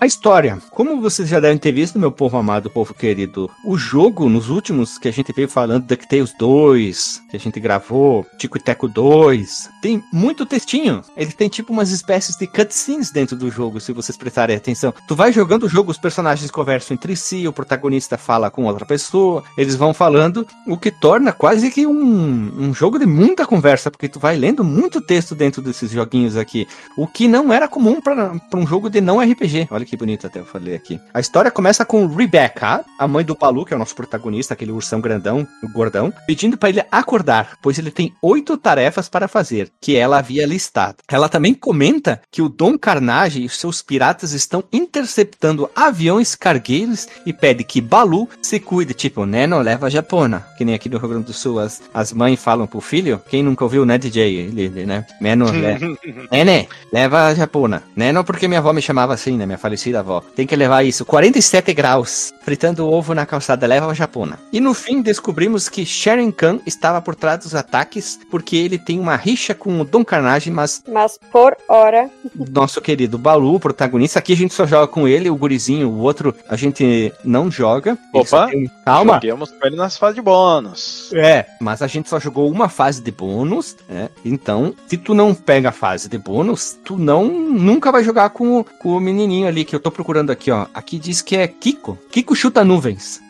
A 0.00 0.06
história. 0.06 0.58
Como 0.70 1.00
vocês 1.00 1.28
já 1.28 1.40
devem 1.40 1.58
ter 1.58 1.72
visto, 1.72 1.98
meu 1.98 2.12
povo 2.12 2.36
amado, 2.36 2.70
povo 2.70 2.94
querido, 2.94 3.50
o 3.64 3.76
jogo, 3.76 4.28
nos 4.28 4.48
últimos 4.48 4.96
que 4.96 5.08
a 5.08 5.10
gente 5.10 5.32
veio 5.32 5.48
falando, 5.48 5.86
DuckTales 5.86 6.32
2, 6.38 7.22
que 7.28 7.36
a 7.36 7.40
gente 7.40 7.58
gravou, 7.58 8.24
Tico 8.38 8.58
e 8.58 8.60
Teco 8.60 8.86
2, 8.86 9.68
tem 9.82 10.00
muito 10.12 10.46
textinho. 10.46 11.02
Ele 11.16 11.32
tem 11.32 11.48
tipo 11.48 11.72
umas 11.72 11.90
espécies 11.90 12.36
de 12.36 12.46
cutscenes 12.46 13.10
dentro 13.10 13.34
do 13.34 13.50
jogo, 13.50 13.80
se 13.80 13.92
vocês 13.92 14.16
prestarem 14.16 14.54
atenção. 14.54 14.94
Tu 15.08 15.16
vai 15.16 15.32
jogando 15.32 15.64
o 15.64 15.68
jogo, 15.68 15.90
os 15.90 15.98
personagens 15.98 16.48
conversam 16.48 16.94
entre 16.94 17.16
si, 17.16 17.48
o 17.48 17.52
protagonista 17.52 18.16
fala 18.16 18.52
com 18.52 18.66
outra 18.66 18.86
pessoa, 18.86 19.42
eles 19.56 19.74
vão 19.74 19.92
falando, 19.92 20.46
o 20.64 20.78
que 20.78 20.92
torna 20.92 21.32
quase 21.32 21.72
que 21.72 21.88
um, 21.88 22.52
um 22.56 22.72
jogo 22.72 23.00
de 23.00 23.06
muita 23.06 23.44
conversa, 23.44 23.90
porque 23.90 24.08
tu 24.08 24.20
vai 24.20 24.36
lendo 24.36 24.62
muito 24.62 25.00
texto 25.00 25.34
dentro 25.34 25.60
desses 25.60 25.90
joguinhos 25.90 26.36
aqui. 26.36 26.68
O 26.96 27.08
que 27.08 27.26
não 27.26 27.52
era 27.52 27.66
comum 27.66 28.00
para 28.00 28.40
um 28.54 28.64
jogo 28.64 28.88
de 28.88 29.00
não 29.00 29.18
RPG. 29.18 29.66
Olha 29.72 29.87
que 29.88 29.96
bonito 29.96 30.26
até 30.26 30.38
eu 30.38 30.44
falei 30.44 30.74
aqui. 30.74 31.00
A 31.12 31.20
história 31.20 31.50
começa 31.50 31.84
com 31.84 32.06
Rebecca, 32.06 32.84
a 32.98 33.08
mãe 33.08 33.24
do 33.24 33.34
Balu, 33.34 33.64
que 33.64 33.72
é 33.72 33.76
o 33.76 33.78
nosso 33.78 33.94
protagonista, 33.94 34.54
aquele 34.54 34.72
ursão 34.72 35.00
grandão, 35.00 35.46
o 35.62 35.68
gordão, 35.68 36.12
pedindo 36.26 36.56
para 36.56 36.68
ele 36.68 36.84
acordar, 36.90 37.58
pois 37.62 37.78
ele 37.78 37.90
tem 37.90 38.14
oito 38.22 38.56
tarefas 38.56 39.08
para 39.08 39.28
fazer, 39.28 39.70
que 39.80 39.96
ela 39.96 40.18
havia 40.18 40.46
listado. 40.46 40.98
Ela 41.08 41.28
também 41.28 41.54
comenta 41.54 42.20
que 42.30 42.42
o 42.42 42.48
Dom 42.48 42.78
Carnage 42.78 43.44
e 43.44 43.48
seus 43.48 43.82
piratas 43.82 44.32
estão 44.32 44.62
interceptando 44.72 45.70
aviões 45.74 46.34
cargueiros 46.34 47.08
e 47.24 47.32
pede 47.32 47.64
que 47.64 47.80
Balu 47.80 48.28
se 48.42 48.60
cuide, 48.60 48.94
tipo, 48.94 49.24
Neno 49.24 49.60
leva 49.60 49.86
a 49.86 49.90
Japona, 49.90 50.46
que 50.56 50.64
nem 50.64 50.74
aqui 50.74 50.88
no 50.88 50.98
Rio 50.98 51.08
Grande 51.08 51.26
do 51.26 51.32
Sul 51.32 51.58
as, 51.58 51.82
as 51.92 52.12
mães 52.12 52.42
falam 52.42 52.66
pro 52.66 52.80
filho. 52.80 53.20
Quem 53.28 53.42
nunca 53.42 53.64
ouviu, 53.64 53.84
né, 53.84 53.98
DJ? 53.98 54.36
Ele, 54.36 54.68
né? 54.84 55.06
Neno, 55.20 55.50
le... 55.50 55.98
Nene, 56.30 56.68
leva 56.92 57.26
a 57.26 57.34
Japona. 57.34 57.82
Neno 57.96 58.24
porque 58.24 58.48
minha 58.48 58.60
avó 58.60 58.72
me 58.72 58.82
chamava 58.82 59.14
assim, 59.14 59.36
né? 59.36 59.46
Minha 59.46 59.58
falecida 59.78 60.00
avó. 60.00 60.22
Tem 60.34 60.46
que 60.46 60.56
levar 60.56 60.82
isso. 60.84 61.04
47 61.04 61.72
graus. 61.72 62.32
Fritando 62.42 62.88
ovo 62.90 63.14
na 63.14 63.24
calçada. 63.24 63.66
Leva 63.66 63.90
a 63.90 63.94
Japona. 63.94 64.38
E 64.52 64.60
no 64.60 64.74
fim 64.74 65.00
descobrimos 65.02 65.68
que 65.68 65.84
Sharon 65.86 66.32
Khan 66.32 66.58
estava 66.66 67.00
por 67.00 67.14
trás 67.14 67.40
dos 67.40 67.54
ataques 67.54 68.18
porque 68.30 68.56
ele 68.56 68.78
tem 68.78 68.98
uma 68.98 69.14
rixa 69.16 69.54
com 69.54 69.80
o 69.80 69.84
Dom 69.84 70.04
Carnage, 70.04 70.50
mas 70.50 70.82
Mas 70.88 71.18
por 71.30 71.56
hora. 71.68 72.10
nosso 72.52 72.80
querido 72.80 73.18
Balu, 73.18 73.54
o 73.54 73.60
protagonista, 73.60 74.18
aqui 74.18 74.32
a 74.32 74.36
gente 74.36 74.54
só 74.54 74.66
joga 74.66 74.86
com 74.88 75.06
ele, 75.06 75.30
o 75.30 75.36
gurizinho, 75.36 75.88
o 75.90 75.98
outro 76.00 76.34
a 76.48 76.56
gente 76.56 77.12
não 77.24 77.50
joga. 77.50 77.96
Opa. 78.12 78.48
tem- 78.48 78.70
Calma. 78.84 79.14
Joguemos 79.14 79.50
com 79.50 79.66
ele 79.66 79.76
nas 79.76 79.96
fases 79.98 80.14
de 80.16 80.22
bônus. 80.22 81.10
É, 81.12 81.46
mas 81.60 81.82
a 81.82 81.86
gente 81.86 82.08
só 82.08 82.18
jogou 82.18 82.50
uma 82.50 82.68
fase 82.68 83.02
de 83.02 83.10
bônus, 83.10 83.76
né? 83.88 84.08
Então, 84.24 84.74
se 84.86 84.96
tu 84.96 85.14
não 85.14 85.34
pega 85.34 85.68
a 85.68 85.72
fase 85.72 86.08
de 86.08 86.16
bônus, 86.18 86.76
tu 86.84 86.96
não 86.96 87.26
nunca 87.28 87.92
vai 87.92 88.02
jogar 88.02 88.30
com, 88.30 88.60
o- 88.60 88.64
com 88.64 88.96
o 88.96 89.00
menininho 89.00 89.46
ali 89.46 89.64
que 89.68 89.76
eu 89.76 89.80
tô 89.80 89.90
procurando 89.90 90.30
aqui, 90.30 90.50
ó. 90.50 90.66
Aqui 90.72 90.98
diz 90.98 91.20
que 91.20 91.36
é 91.36 91.46
Kiko. 91.46 91.98
Kiko 92.10 92.34
chuta 92.34 92.64
nuvens. 92.64 93.20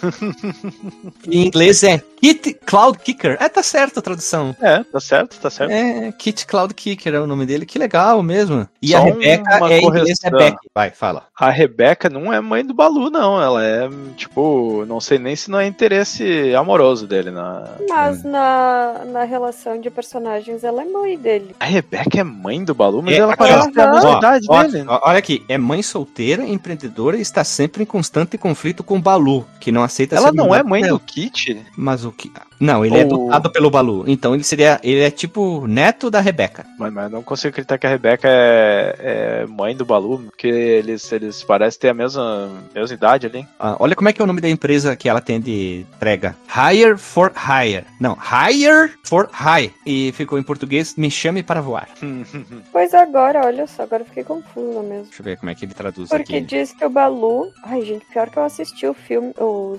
em 1.28 1.46
inglês 1.46 1.82
é 1.82 2.02
Kit 2.20 2.54
Cloud 2.66 2.98
Kicker. 2.98 3.36
É, 3.40 3.48
tá 3.48 3.62
certo 3.62 3.98
a 3.98 4.02
tradução. 4.02 4.54
É, 4.60 4.82
tá 4.84 5.00
certo, 5.00 5.38
tá 5.40 5.48
certo. 5.50 5.70
É, 5.70 6.12
Kit 6.12 6.46
Cloud 6.46 6.74
Kicker 6.74 7.14
é 7.14 7.20
o 7.20 7.26
nome 7.26 7.46
dele. 7.46 7.64
Que 7.64 7.78
legal 7.78 8.22
mesmo. 8.22 8.68
E 8.82 8.90
Só 8.90 8.98
a 8.98 9.00
Rebeca 9.00 9.56
uma 9.56 9.72
é 9.72 9.78
em 9.78 9.84
inglês. 9.86 10.18
Rebeca. 10.22 10.58
Vai, 10.74 10.90
fala. 10.90 11.24
A 11.38 11.50
Rebeca 11.50 12.10
não 12.10 12.32
é 12.32 12.40
mãe 12.40 12.64
do 12.64 12.74
Balu, 12.74 13.08
não. 13.10 13.40
Ela 13.40 13.64
é, 13.64 13.88
tipo, 14.16 14.84
não 14.86 15.00
sei 15.00 15.18
nem 15.18 15.34
se 15.34 15.50
não 15.50 15.58
é 15.58 15.66
interesse 15.66 16.54
amoroso 16.54 17.06
dele. 17.06 17.30
Na... 17.30 17.64
Mas 17.88 18.22
na, 18.22 19.04
na 19.06 19.24
relação 19.24 19.80
de 19.80 19.88
personagens, 19.90 20.62
ela 20.62 20.82
é 20.82 20.84
mãe 20.84 21.16
dele. 21.16 21.54
A 21.58 21.64
Rebeca 21.64 22.20
é 22.20 22.24
mãe 22.24 22.62
do 22.62 22.74
Balu, 22.74 23.02
mas 23.02 23.14
É, 23.14 23.18
ela 23.18 23.36
parece 23.36 23.72
ter 23.72 23.80
a 23.80 23.90
ó. 23.90 23.94
mesma 23.94 24.18
idade 24.18 24.46
ó, 24.48 24.62
dele. 24.62 24.84
ó, 24.86 25.00
olha 25.04 25.18
aqui, 25.18 25.42
é 25.48 25.56
mãe 25.56 25.82
solteira, 25.82 26.44
empreendedora 26.44 27.16
e 27.16 27.20
está 27.22 27.42
sempre 27.44 27.82
em 27.82 27.86
constante 27.86 28.36
conflito 28.36 28.84
com 28.84 29.00
Balu, 29.00 29.46
que 29.58 29.72
não 29.72 29.82
aceita 29.90 30.16
Ela 30.16 30.28
ser 30.30 30.34
não 30.36 30.54
é 30.54 30.62
mãe 30.62 30.82
do. 30.86 30.98
Kit? 30.98 31.60
Mas 31.76 32.04
o 32.04 32.12
que. 32.12 32.30
Não, 32.58 32.84
ele 32.84 32.98
é 32.98 33.04
Ou- 33.06 33.26
adotado 33.32 33.50
pelo 33.52 33.70
Balu. 33.70 34.04
Então 34.06 34.34
ele 34.34 34.44
seria. 34.44 34.78
Ele 34.82 35.00
é 35.00 35.10
tipo 35.10 35.66
neto 35.66 36.10
da 36.10 36.20
Rebeca. 36.20 36.66
Mas, 36.78 36.92
mas 36.92 37.10
não 37.10 37.22
consigo 37.22 37.48
acreditar 37.50 37.78
que 37.78 37.86
a 37.86 37.90
Rebeca 37.90 38.28
é, 38.28 39.42
é 39.42 39.46
mãe 39.46 39.74
do 39.74 39.84
Balu, 39.84 40.18
porque 40.24 40.46
eles, 40.48 41.10
eles 41.12 41.42
parecem 41.42 41.80
ter 41.80 41.88
a 41.88 41.94
mesma, 41.94 42.50
mesma 42.74 42.94
idade 42.94 43.26
ali. 43.26 43.46
Ah, 43.58 43.76
olha 43.78 43.94
como 43.96 44.08
é 44.08 44.12
que 44.12 44.20
é 44.20 44.24
o 44.24 44.26
nome 44.26 44.40
da 44.40 44.48
empresa 44.48 44.94
que 44.96 45.08
ela 45.08 45.20
tem 45.20 45.40
de 45.40 45.86
entrega. 45.96 46.36
Hire 46.48 46.96
for 46.98 47.32
Hire. 47.34 47.84
Não, 47.98 48.16
Hire 48.16 48.92
for 49.04 49.28
Hire. 49.32 49.72
E 49.86 50.12
ficou 50.12 50.38
em 50.38 50.42
português, 50.42 50.94
me 50.96 51.10
chame 51.10 51.42
para 51.42 51.60
voar. 51.60 51.88
Pois 52.72 52.94
agora, 52.94 53.44
olha 53.46 53.66
só, 53.66 53.82
agora 53.82 54.02
eu 54.02 54.06
fiquei 54.06 54.22
confusa 54.24 54.82
mesmo. 54.82 55.04
Deixa 55.04 55.20
eu 55.20 55.24
ver 55.24 55.36
como 55.38 55.50
é 55.50 55.54
que 55.54 55.64
ele 55.64 55.74
traduz 55.74 56.08
Porque 56.08 56.36
aqui. 56.36 56.46
diz 56.46 56.72
que 56.72 56.84
o 56.84 56.90
Balu. 56.90 57.50
Ai, 57.64 57.82
gente, 57.84 58.04
pior 58.06 58.28
que 58.30 58.36
eu 58.38 58.44
assisti 58.44 58.86
o 58.86 58.94
filme, 58.94 59.32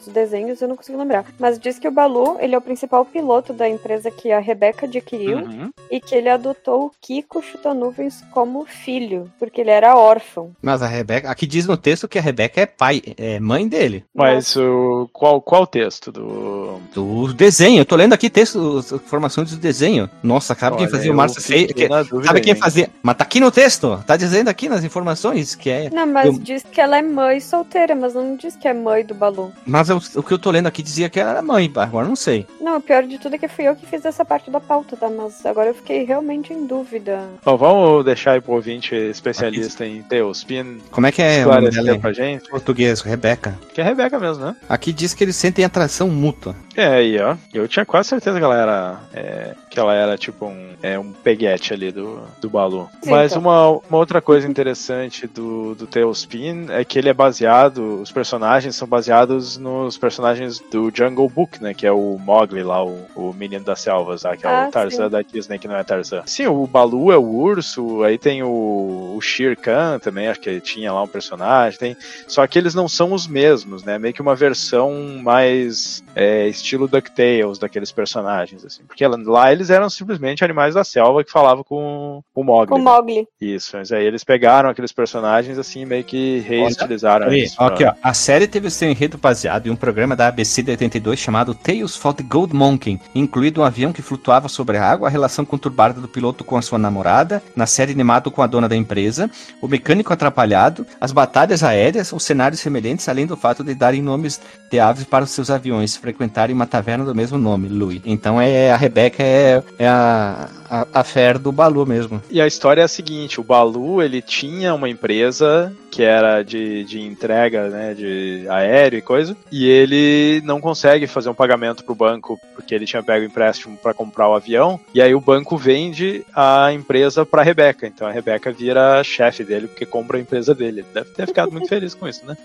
os 0.08 0.14
desenhos, 0.14 0.62
eu 0.62 0.68
não 0.68 0.76
consigo 0.76 0.98
lembrar. 0.98 1.26
Mas 1.40 1.60
diz 1.60 1.78
que 1.80 1.88
o 1.88 1.92
Balu, 1.92 2.38
ele 2.40 2.56
é 2.56 2.58
o 2.58 2.62
principal 2.62 3.06
piloto 3.06 3.54
da 3.54 3.68
empresa 3.70 4.10
que 4.12 4.32
a 4.32 4.40
Rebeca 4.40 4.86
adquiriu 4.86 5.40
Uhum. 5.40 5.72
e 5.90 6.00
que 6.00 6.16
ele 6.16 6.30
adotou 6.30 6.86
o 6.86 6.92
Kiko 7.02 7.42
Chutanuvens 7.42 8.24
como 8.32 8.66
filho, 8.66 9.32
porque 9.40 9.62
ele 9.62 9.70
era 9.72 9.96
órfão. 9.96 10.52
Mas 10.62 10.82
a 10.82 10.88
Rebeca. 10.88 11.30
Aqui 11.30 11.46
diz 11.48 11.66
no 11.68 11.78
texto 11.78 12.08
que 12.08 12.18
a 12.18 12.22
Rebeca 12.22 12.62
é 12.62 12.66
pai, 12.66 13.02
é 13.18 13.40
mãe 13.40 13.68
dele. 13.68 14.04
Mas 14.14 14.56
o, 14.56 15.10
qual, 15.14 15.42
qual 15.42 15.64
o 15.64 15.68
texto 15.68 16.12
do. 16.12 16.80
Do 16.94 17.34
desenho. 17.34 17.80
Eu 17.82 17.86
tô 17.86 17.96
lendo 17.96 18.14
aqui 18.14 18.30
texto, 18.30 18.78
as 18.78 18.92
informações 18.92 19.52
do 19.52 19.58
desenho. 19.58 20.10
Nossa, 20.24 20.56
sabe 20.56 20.78
quem 20.78 20.88
fazia 20.90 21.12
o 21.12 21.16
Márcio 21.16 21.42
Feio? 21.42 21.68
dúvida 21.68 22.26
Sabe 22.28 22.42
quem 22.42 22.54
hein? 22.54 22.60
fazia? 22.60 22.90
Mas 23.02 23.18
tá 23.18 23.24
aqui 23.24 23.40
no 23.40 23.52
texto. 23.52 24.04
Tá 24.06 24.16
dizendo 24.18 24.48
aqui 24.50 24.68
nas 24.70 24.84
informações 24.84 25.56
que 25.56 25.70
é. 25.70 25.90
Não, 25.90 26.06
mas 26.08 26.26
Eu- 26.28 26.40
diz 26.40 26.64
que 26.64 26.80
ela 26.82 26.98
é 26.98 27.02
mãe 27.02 27.40
solteira, 27.40 27.96
mas 27.96 28.14
não 28.14 28.36
diz 28.36 28.56
que 28.56 28.68
é 28.68 28.74
mãe 28.74 29.06
do 29.06 29.14
Balu. 29.14 29.52
Mas 29.66 29.90
eu- 29.92 30.02
o 30.16 30.24
que 30.24 30.32
eu 30.34 30.40
tô 30.40 30.50
lendo 30.52 30.68
aqui 30.68 30.82
dizia 30.82 31.10
que 31.10 31.20
ela 31.20 31.32
era 31.32 31.42
mãe, 31.42 31.72
agora 31.76 32.08
não 32.08 32.16
sei. 32.16 32.46
Não, 32.60 32.78
o 32.78 32.82
pior 32.82 33.04
de 33.04 33.18
tudo 33.18 33.36
é 33.36 33.38
que 33.38 33.48
fui 33.48 33.68
eu 33.68 33.76
que 33.76 33.86
fiz 33.86 34.04
essa 34.06 34.24
parte 34.26 34.50
da 34.50 34.60
pauta, 34.60 34.96
tá? 34.98 35.10
Mas 35.10 35.46
agora 35.46 35.70
eu 35.70 35.76
fiquei 35.76 36.04
realmente 36.04 36.54
em 36.54 36.66
dúvida. 36.66 37.20
Bom, 37.44 37.58
vamos 37.58 38.06
deixar 38.06 38.32
aí 38.34 38.42
pro 38.42 38.54
ouvinte 38.54 38.96
especialista 38.96 39.86
em 39.86 40.02
Tailspin 40.04 40.80
Como 40.92 41.08
é 41.08 41.12
que 41.12 41.22
é 41.22 41.40
esclarecer 41.40 42.00
pra 42.00 42.14
gente. 42.14 42.50
português? 42.50 43.02
Rebeca. 43.02 43.58
Que 43.74 43.82
é 43.82 43.84
Rebeca 43.84 44.20
mesmo, 44.20 44.46
né? 44.46 44.56
Aqui 44.68 44.92
diz 44.94 45.14
que 45.14 45.24
eles 45.24 45.36
sentem 45.36 45.64
atração 45.66 46.08
mútua. 46.10 46.56
É, 46.76 46.86
aí, 46.88 47.20
ó. 47.20 47.36
Eu 47.54 47.68
tinha 47.68 47.86
quase 47.86 48.10
certeza 48.10 48.38
que 48.38 48.44
ela 48.44 48.56
era. 48.56 49.00
é, 49.14 49.56
que 49.70 49.80
ela 49.80 49.94
era 49.94 50.18
tipo 50.18 50.46
um, 50.46 50.70
é, 50.84 50.98
um 51.00 51.12
peguete 51.12 51.74
ali 51.74 51.92
do, 51.92 52.20
do 52.42 52.50
Balu. 52.50 52.90
Sim, 53.02 53.10
Mas 53.12 53.32
então. 53.32 53.42
uma, 53.42 53.70
uma 53.90 53.98
outra 53.98 54.22
coisa 54.22 54.48
interessante 54.48 55.28
do, 55.28 55.76
do 55.76 55.88
Tailspin 55.88 56.68
é 56.70 56.84
que 56.84 56.98
ele 57.00 57.10
é 57.10 57.14
baseado. 57.14 58.02
Os 58.02 58.12
personagens 58.12 58.76
são 58.76 58.88
baseados 58.88 59.58
nos 59.84 59.98
personagens 59.98 60.60
do 60.72 60.92
Jungle 60.94 61.30
Book, 61.30 61.62
né? 61.62 61.74
Que 61.74 61.86
é 61.88 61.92
o 61.92 62.18
Mowgli 62.20 62.64
lá, 62.64 62.84
o, 62.84 63.06
o 63.16 63.34
menino 63.34 63.64
das 63.64 63.82
selvas, 63.82 64.24
lá, 64.24 64.36
que 64.38 64.46
é 64.46 64.50
Ah, 64.50 64.68
o 64.68 64.72
Tarzan 64.72 65.06
sim. 65.06 65.10
da 65.12 65.22
Disney, 65.22 65.60
que 65.60 65.68
não 65.68 65.76
é 65.76 65.84
Tarzan. 65.84 66.24
Sim, 66.26 66.48
o 66.48 66.66
Balu 66.68 67.12
é 67.12 67.18
o 67.18 67.24
urso, 67.24 68.04
aí 68.04 68.18
tem 68.18 68.44
o, 68.44 69.14
o 69.16 69.22
Shere 69.22 69.56
Khan 69.56 70.00
também, 70.00 70.28
acho 70.28 70.40
que 70.40 70.60
tinha 70.62 70.92
lá 70.92 71.02
um 71.04 71.08
personagem. 71.08 71.80
Tem, 71.80 71.98
só 72.28 72.46
que 72.48 72.58
eles 72.58 72.74
não 72.76 72.88
são 72.88 73.14
os 73.14 73.28
mesmos, 73.28 73.84
né? 73.84 73.98
Meio 73.98 74.14
que 74.14 74.22
uma 74.22 74.36
versão 74.36 74.92
mais 75.22 76.04
é, 76.16 76.48
estilo 76.48 76.88
DuckTales 76.88 77.58
daqueles 77.60 77.92
personagens, 77.92 78.66
assim. 78.66 78.84
Porque 78.84 79.06
lá- 79.08 79.52
eles 79.52 79.70
eram 79.70 79.90
simplesmente 79.90 80.44
animais 80.44 80.76
da 80.76 80.84
selva 80.84 81.24
que 81.24 81.32
falavam 81.32 81.64
com 81.64 82.22
o 82.34 82.44
Mogli. 82.44 82.68
Com 82.70 82.80
o? 82.80 82.84
Mogli. 82.84 83.28
Isso, 83.40 83.78
mas 83.78 83.92
aí 83.92 84.06
eles 84.06 84.24
pegaram 84.24 84.70
aqueles 84.70 84.92
personagens 84.92 85.58
assim, 85.58 85.86
meio 85.86 86.04
que 86.04 86.40
reestilizaram 86.40 87.32
eles. 87.32 87.56
pra- 87.56 87.68
aqui, 87.68 87.84
ó. 87.86 87.94
A 88.02 88.14
série 88.14 88.48
teve 88.48 88.70
seu 88.70 88.90
enredo 88.90 89.18
baseado 89.18 89.61
um 89.70 89.76
programa 89.76 90.16
da 90.16 90.28
ABC 90.28 90.64
de 90.64 90.72
82 90.72 91.20
chamado 91.20 91.54
Tales 91.54 91.96
for 91.96 92.14
the 92.14 92.24
Gold 92.24 92.56
Monkey, 92.56 93.00
incluído 93.14 93.62
um 93.62 93.64
avião 93.64 93.94
que 93.94 94.02
flutuava 94.02 94.48
sobre 94.48 94.78
a 94.78 94.86
água, 94.86 95.08
a 95.08 95.12
relação 95.12 95.46
conturbada 95.46 96.00
do 96.00 96.08
piloto 96.08 96.44
com 96.44 96.58
a 96.58 96.62
sua 96.62 96.78
namorada, 96.78 97.44
na 97.56 97.66
série 97.66 97.92
animado 97.92 98.32
com 98.32 98.42
a 98.42 98.48
dona 98.48 98.68
da 98.68 98.76
empresa, 98.76 99.30
o 99.62 99.68
mecânico 99.68 100.14
atrapalhado, 100.14 100.86
as 101.00 101.12
batalhas 101.12 101.64
aéreas, 101.64 102.12
os 102.12 102.24
cenários 102.24 102.62
semelhantes, 102.62 103.08
além 103.08 103.26
do 103.26 103.38
fato 103.38 103.64
de 103.64 103.76
darem 103.76 104.02
nomes 104.02 104.40
de 104.72 104.80
aves 104.80 105.04
para 105.04 105.24
os 105.24 105.32
seus 105.32 105.50
aviões, 105.50 105.98
frequentarem 105.98 106.56
uma 106.56 106.66
taverna 106.66 107.04
do 107.04 107.14
mesmo 107.14 107.38
nome, 107.38 107.68
Louis. 107.68 108.02
Então 108.06 108.40
é 108.40 108.72
a 108.72 108.78
Rebeca 108.78 109.22
é, 109.22 109.62
é 109.78 109.88
a, 109.88 110.50
a, 110.70 111.00
a 111.00 111.34
do 111.38 111.52
Balu 111.52 111.86
mesmo. 111.86 112.22
E 112.30 112.40
a 112.40 112.48
história 112.48 112.82
é 112.82 112.86
a 112.86 112.88
seguinte, 112.88 113.40
o 113.40 113.44
Balu, 113.44 114.02
ele 114.02 114.22
tinha 114.22 114.74
uma 114.74 114.90
empresa 114.90 115.74
que 115.92 116.02
era 116.02 116.42
de, 116.42 116.86
de 116.86 117.02
entrega, 117.02 117.70
né, 117.70 117.94
de 117.94 118.46
aéreo 118.50 118.98
e 118.98 119.02
coisa, 119.02 119.36
e 119.52 119.68
ele 119.68 120.42
não 120.46 120.62
consegue 120.62 121.08
fazer 121.08 121.30
um 121.30 121.34
pagamento 121.34 121.84
pro 121.84 121.94
banco, 121.94 122.40
porque 122.56 122.74
ele 122.74 122.86
tinha 122.86 123.04
pego 123.04 123.26
empréstimo 123.26 123.78
para 123.78 123.94
comprar 123.94 124.30
o 124.30 124.36
avião, 124.36 124.80
e 124.94 125.02
aí 125.02 125.14
o 125.14 125.22
banco 125.22 125.58
vende 125.58 126.26
a 126.34 126.72
empresa 126.72 127.26
pra 127.26 127.44
Rebeca, 127.44 127.86
então 127.86 128.08
a 128.08 128.12
Rebeca 128.12 128.52
vira 128.52 129.04
chefe 129.04 129.44
dele, 129.44 129.68
porque 129.68 129.86
compra 129.86 130.18
a 130.18 130.22
empresa 130.22 130.56
dele. 130.56 130.72
Ele 130.72 130.88
deve 130.94 131.10
ter 131.12 131.28
ficado 131.28 131.52
muito 131.52 131.68
feliz 131.68 131.94
com 131.94 132.08
isso, 132.08 132.26
né? 132.26 132.38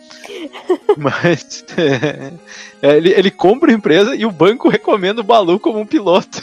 Mas 0.99 1.65
é, 2.83 2.97
ele, 2.97 3.11
ele 3.11 3.31
compra 3.31 3.71
a 3.71 3.75
empresa 3.75 4.15
e 4.15 4.27
o 4.27 4.31
banco 4.31 4.69
recomenda 4.69 5.21
o 5.21 5.25
Balu 5.25 5.61
como 5.61 5.79
um 5.79 5.87
piloto. 5.87 6.43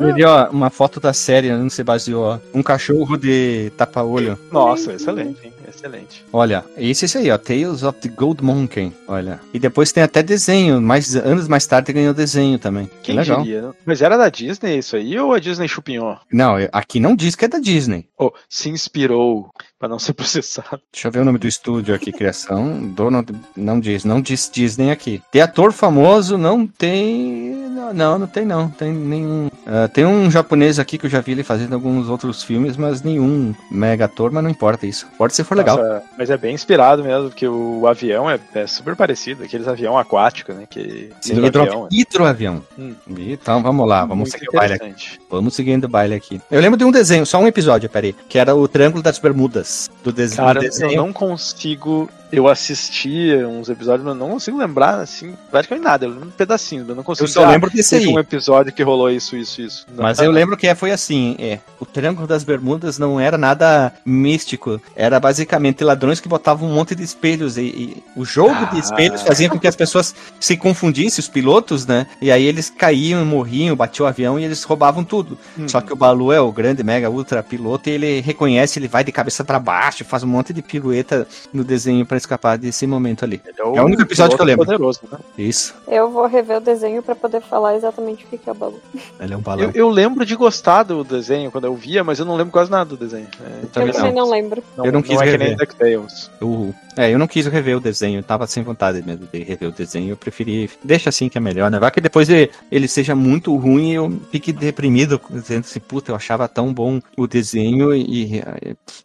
Ele, 0.00 0.24
ó, 0.24 0.50
uma 0.50 0.70
foto 0.70 0.98
da 0.98 1.12
série, 1.12 1.52
não 1.52 1.70
se 1.70 1.84
baseou, 1.84 2.24
ó. 2.24 2.38
Um 2.52 2.62
cachorro 2.62 3.16
de 3.16 3.70
tapa-olho. 3.76 4.38
Nossa, 4.50 4.92
excelente, 4.92 5.46
hein? 5.46 5.53
Excelente. 5.74 6.24
Olha, 6.32 6.64
esse 6.76 7.04
é 7.04 7.06
esse 7.06 7.18
aí, 7.18 7.30
ó, 7.30 7.38
Tales 7.38 7.82
of 7.82 7.98
the 8.00 8.08
Gold 8.08 8.42
Monkey, 8.42 8.92
olha. 9.06 9.40
E 9.52 9.58
depois 9.58 9.92
tem 9.92 10.02
até 10.02 10.22
desenho, 10.22 10.80
mais 10.80 11.14
anos 11.16 11.48
mais 11.48 11.66
tarde 11.66 11.92
ganhou 11.92 12.14
desenho 12.14 12.58
também. 12.58 12.88
Que 13.02 13.12
legal. 13.12 13.42
diria? 13.42 13.70
Mas 13.84 14.00
era 14.00 14.16
da 14.16 14.28
Disney 14.28 14.78
isso 14.78 14.96
aí 14.96 15.18
ou 15.18 15.32
a 15.32 15.38
Disney 15.38 15.68
chupinhou? 15.68 16.18
Não, 16.32 16.54
aqui 16.72 16.98
não 17.00 17.14
diz 17.14 17.34
que 17.34 17.44
é 17.44 17.48
da 17.48 17.58
Disney. 17.58 18.06
Ou 18.16 18.34
se 18.48 18.68
inspirou 18.70 19.50
pra 19.78 19.88
não 19.88 19.98
ser 20.00 20.12
processado? 20.14 20.80
Deixa 20.92 21.08
eu 21.08 21.12
ver 21.12 21.20
o 21.20 21.24
nome 21.24 21.38
do 21.38 21.46
estúdio 21.46 21.94
aqui, 21.94 22.12
criação. 22.12 22.88
Dono, 22.88 23.24
não 23.56 23.80
diz, 23.80 24.04
não 24.04 24.20
diz 24.20 24.50
Disney 24.52 24.90
aqui. 24.90 25.22
Tem 25.30 25.42
ator 25.42 25.72
famoso, 25.72 26.38
não 26.38 26.66
tem. 26.66 27.63
Não, 27.74 27.92
não, 27.92 28.18
não 28.20 28.26
tem 28.26 28.44
não. 28.44 28.68
Tem 28.70 28.92
nenhum. 28.92 29.50
Ah, 29.66 29.88
tem 29.88 30.04
um 30.04 30.30
japonês 30.30 30.78
aqui 30.78 30.96
que 30.96 31.06
eu 31.06 31.10
já 31.10 31.20
vi 31.20 31.32
ele 31.32 31.42
fazendo 31.42 31.74
alguns 31.74 32.08
outros 32.08 32.42
filmes, 32.42 32.76
mas 32.76 33.02
nenhum 33.02 33.54
mega 33.70 34.04
ator, 34.04 34.30
mas 34.30 34.42
não 34.44 34.50
importa 34.50 34.86
isso. 34.86 35.08
Pode 35.18 35.34
ser 35.34 35.42
for 35.42 35.56
legal. 35.56 35.76
Nossa, 35.76 36.02
mas 36.16 36.30
é 36.30 36.36
bem 36.36 36.54
inspirado 36.54 37.02
mesmo, 37.02 37.30
porque 37.30 37.48
o 37.48 37.86
avião 37.86 38.30
é, 38.30 38.38
é 38.54 38.66
super 38.66 38.94
parecido, 38.94 39.42
aqueles 39.42 39.66
avião 39.66 39.98
aquático, 39.98 40.52
né? 40.52 40.64
Que 40.68 41.10
Sim, 41.20 41.44
hidroavião. 41.44 41.88
hidro, 41.90 41.98
hidroavião. 42.00 42.62
Hum. 42.78 42.94
Então 43.18 43.62
vamos 43.62 43.88
lá, 43.88 44.00
vamos 44.04 44.30
Muito 44.30 44.32
seguir 44.32 44.48
o 44.48 44.52
baile 44.52 44.74
aqui. 44.74 45.18
Vamos 45.28 45.54
seguindo 45.54 45.84
o 45.84 45.88
baile 45.88 46.14
aqui. 46.14 46.40
Eu 46.50 46.60
lembro 46.60 46.78
de 46.78 46.84
um 46.84 46.92
desenho, 46.92 47.26
só 47.26 47.38
um 47.38 47.46
episódio, 47.46 47.88
peraí, 47.88 48.14
que 48.28 48.38
era 48.38 48.54
o 48.54 48.68
Triângulo 48.68 49.02
das 49.02 49.18
Bermudas. 49.18 49.90
Do, 50.04 50.12
des 50.12 50.34
Cara, 50.34 50.60
do 50.60 50.66
eu 50.66 50.70
desenho. 50.70 50.96
não 50.96 51.12
consigo. 51.12 52.08
Eu 52.36 52.48
assisti 52.48 53.34
uns 53.44 53.68
episódios, 53.68 54.04
mas 54.06 54.16
não 54.16 54.30
consigo 54.30 54.58
lembrar, 54.58 55.00
assim, 55.00 55.34
praticamente 55.50 55.84
nada. 55.84 56.04
Eu 56.06 56.10
lembro 56.10 56.28
um 56.28 56.30
pedacinho, 56.30 56.80
mas 56.82 56.90
eu 56.90 56.94
não 56.96 57.02
consigo 57.02 57.24
Eu 57.24 57.32
só 57.32 57.44
ah, 57.44 57.50
lembro 57.50 57.70
desse 57.70 57.90
teve 57.96 58.08
aí. 58.08 58.14
um 58.14 58.18
episódio 58.18 58.72
que 58.72 58.82
rolou 58.82 59.10
isso, 59.10 59.36
isso, 59.36 59.60
isso. 59.62 59.86
Não. 59.94 60.02
Mas 60.04 60.18
eu 60.18 60.30
lembro 60.30 60.56
que 60.56 60.72
foi 60.74 60.90
assim, 60.90 61.36
é, 61.38 61.58
o 61.80 61.86
Triângulo 61.86 62.26
das 62.26 62.44
Bermudas 62.44 62.98
não 62.98 63.18
era 63.18 63.38
nada 63.38 63.92
místico, 64.04 64.80
era 64.94 65.18
basicamente 65.20 65.82
ladrões 65.84 66.20
que 66.20 66.28
botavam 66.28 66.68
um 66.68 66.74
monte 66.74 66.94
de 66.94 67.02
espelhos 67.02 67.56
e, 67.56 67.62
e 67.62 68.02
o 68.16 68.24
jogo 68.24 68.66
de 68.66 68.76
Ah. 68.76 68.80
espelhos 68.80 69.22
fazia 69.22 69.48
com 69.48 69.58
que 69.58 69.66
as 69.66 69.76
pessoas 69.76 70.14
se 70.40 70.56
confundissem, 70.56 71.20
os 71.20 71.28
pilotos, 71.28 71.86
né? 71.86 72.06
E 72.20 72.30
aí 72.30 72.44
eles 72.44 72.70
caíam, 72.70 73.24
morriam, 73.24 73.74
batiam 73.76 74.06
o 74.06 74.08
avião 74.08 74.38
e 74.38 74.44
eles 74.44 74.62
roubavam 74.62 75.04
tudo. 75.04 75.38
Hum. 75.58 75.68
Só 75.68 75.80
que 75.80 75.92
o 75.92 75.96
Balu 75.96 76.32
é 76.32 76.40
o 76.40 76.50
grande, 76.52 76.82
mega, 76.82 77.08
ultra 77.10 77.42
piloto 77.42 77.88
e 77.88 77.92
ele 77.92 78.20
reconhece, 78.20 78.78
ele 78.78 78.88
vai 78.88 79.04
de 79.04 79.12
cabeça 79.12 79.44
pra 79.44 79.58
baixo, 79.58 80.04
faz 80.04 80.22
um 80.22 80.26
monte 80.28 80.52
de 80.52 80.62
pirueta 80.62 81.26
no 81.52 81.64
desenho 81.64 82.04
pra 82.06 82.16
escapar 82.24 82.58
desse 82.58 82.86
momento 82.86 83.24
ali. 83.24 83.40
Ele 83.44 83.56
é 83.60 83.64
o 83.64 83.84
único 83.84 84.02
episódio 84.02 84.36
que 84.36 84.42
eu 84.42 84.46
lembro. 84.46 84.64
Poderoso, 84.64 85.00
né? 85.10 85.18
Isso, 85.38 85.74
Eu 85.86 86.10
vou 86.10 86.26
rever 86.26 86.58
o 86.58 86.60
desenho 86.60 87.02
pra 87.02 87.14
poder 87.14 87.40
falar 87.42 87.74
exatamente 87.76 88.24
o 88.24 88.28
que 88.28 88.38
que 88.38 88.48
é 88.48 88.52
o 88.52 88.54
Balu. 88.54 88.80
ele 89.20 89.34
é 89.34 89.36
um 89.36 89.40
balão. 89.40 89.64
Eu, 89.64 89.70
eu 89.74 89.88
lembro 89.90 90.24
de 90.24 90.34
gostar 90.34 90.82
do 90.82 91.04
desenho 91.04 91.50
quando 91.50 91.64
eu 91.64 91.74
via, 91.74 92.02
mas 92.04 92.18
eu 92.18 92.24
não 92.24 92.36
lembro 92.36 92.52
quase 92.52 92.70
nada 92.70 92.84
do 92.84 92.96
desenho. 92.96 93.28
É, 93.40 93.64
Eu 93.64 93.68
Também 93.68 93.92
não. 93.94 94.12
não 94.12 94.30
lembro. 94.30 94.62
não, 94.76 94.84
Eu 94.86 94.92
não 94.92 95.02
quis 95.02 95.20
é 95.20 95.24
que 95.24 95.30
rever. 95.30 95.48
nem 95.48 95.56
DuckTales. 95.56 96.30
Eu, 96.40 96.74
é, 96.96 97.12
eu 97.12 97.18
não 97.18 97.26
quis 97.26 97.46
rever 97.46 97.76
o 97.76 97.80
desenho, 97.80 98.18
eu 98.20 98.22
tava 98.22 98.46
sem 98.46 98.62
vontade 98.62 99.02
mesmo 99.04 99.26
de 99.32 99.42
rever 99.42 99.68
o 99.68 99.72
desenho, 99.72 100.10
eu 100.10 100.16
preferi, 100.16 100.70
deixa 100.82 101.08
assim 101.08 101.28
que 101.28 101.36
é 101.36 101.40
melhor, 101.40 101.70
né? 101.70 101.78
Vai 101.78 101.90
que 101.90 102.00
depois 102.00 102.28
ele, 102.28 102.50
ele 102.70 102.88
seja 102.88 103.14
muito 103.14 103.54
ruim 103.56 103.90
e 103.90 103.94
eu 103.94 104.20
fique 104.30 104.52
deprimido, 104.52 105.20
dizendo 105.30 105.60
assim, 105.60 105.80
puta, 105.80 106.12
eu 106.12 106.16
achava 106.16 106.46
tão 106.48 106.72
bom 106.72 107.00
o 107.16 107.26
desenho 107.26 107.94
e, 107.94 108.42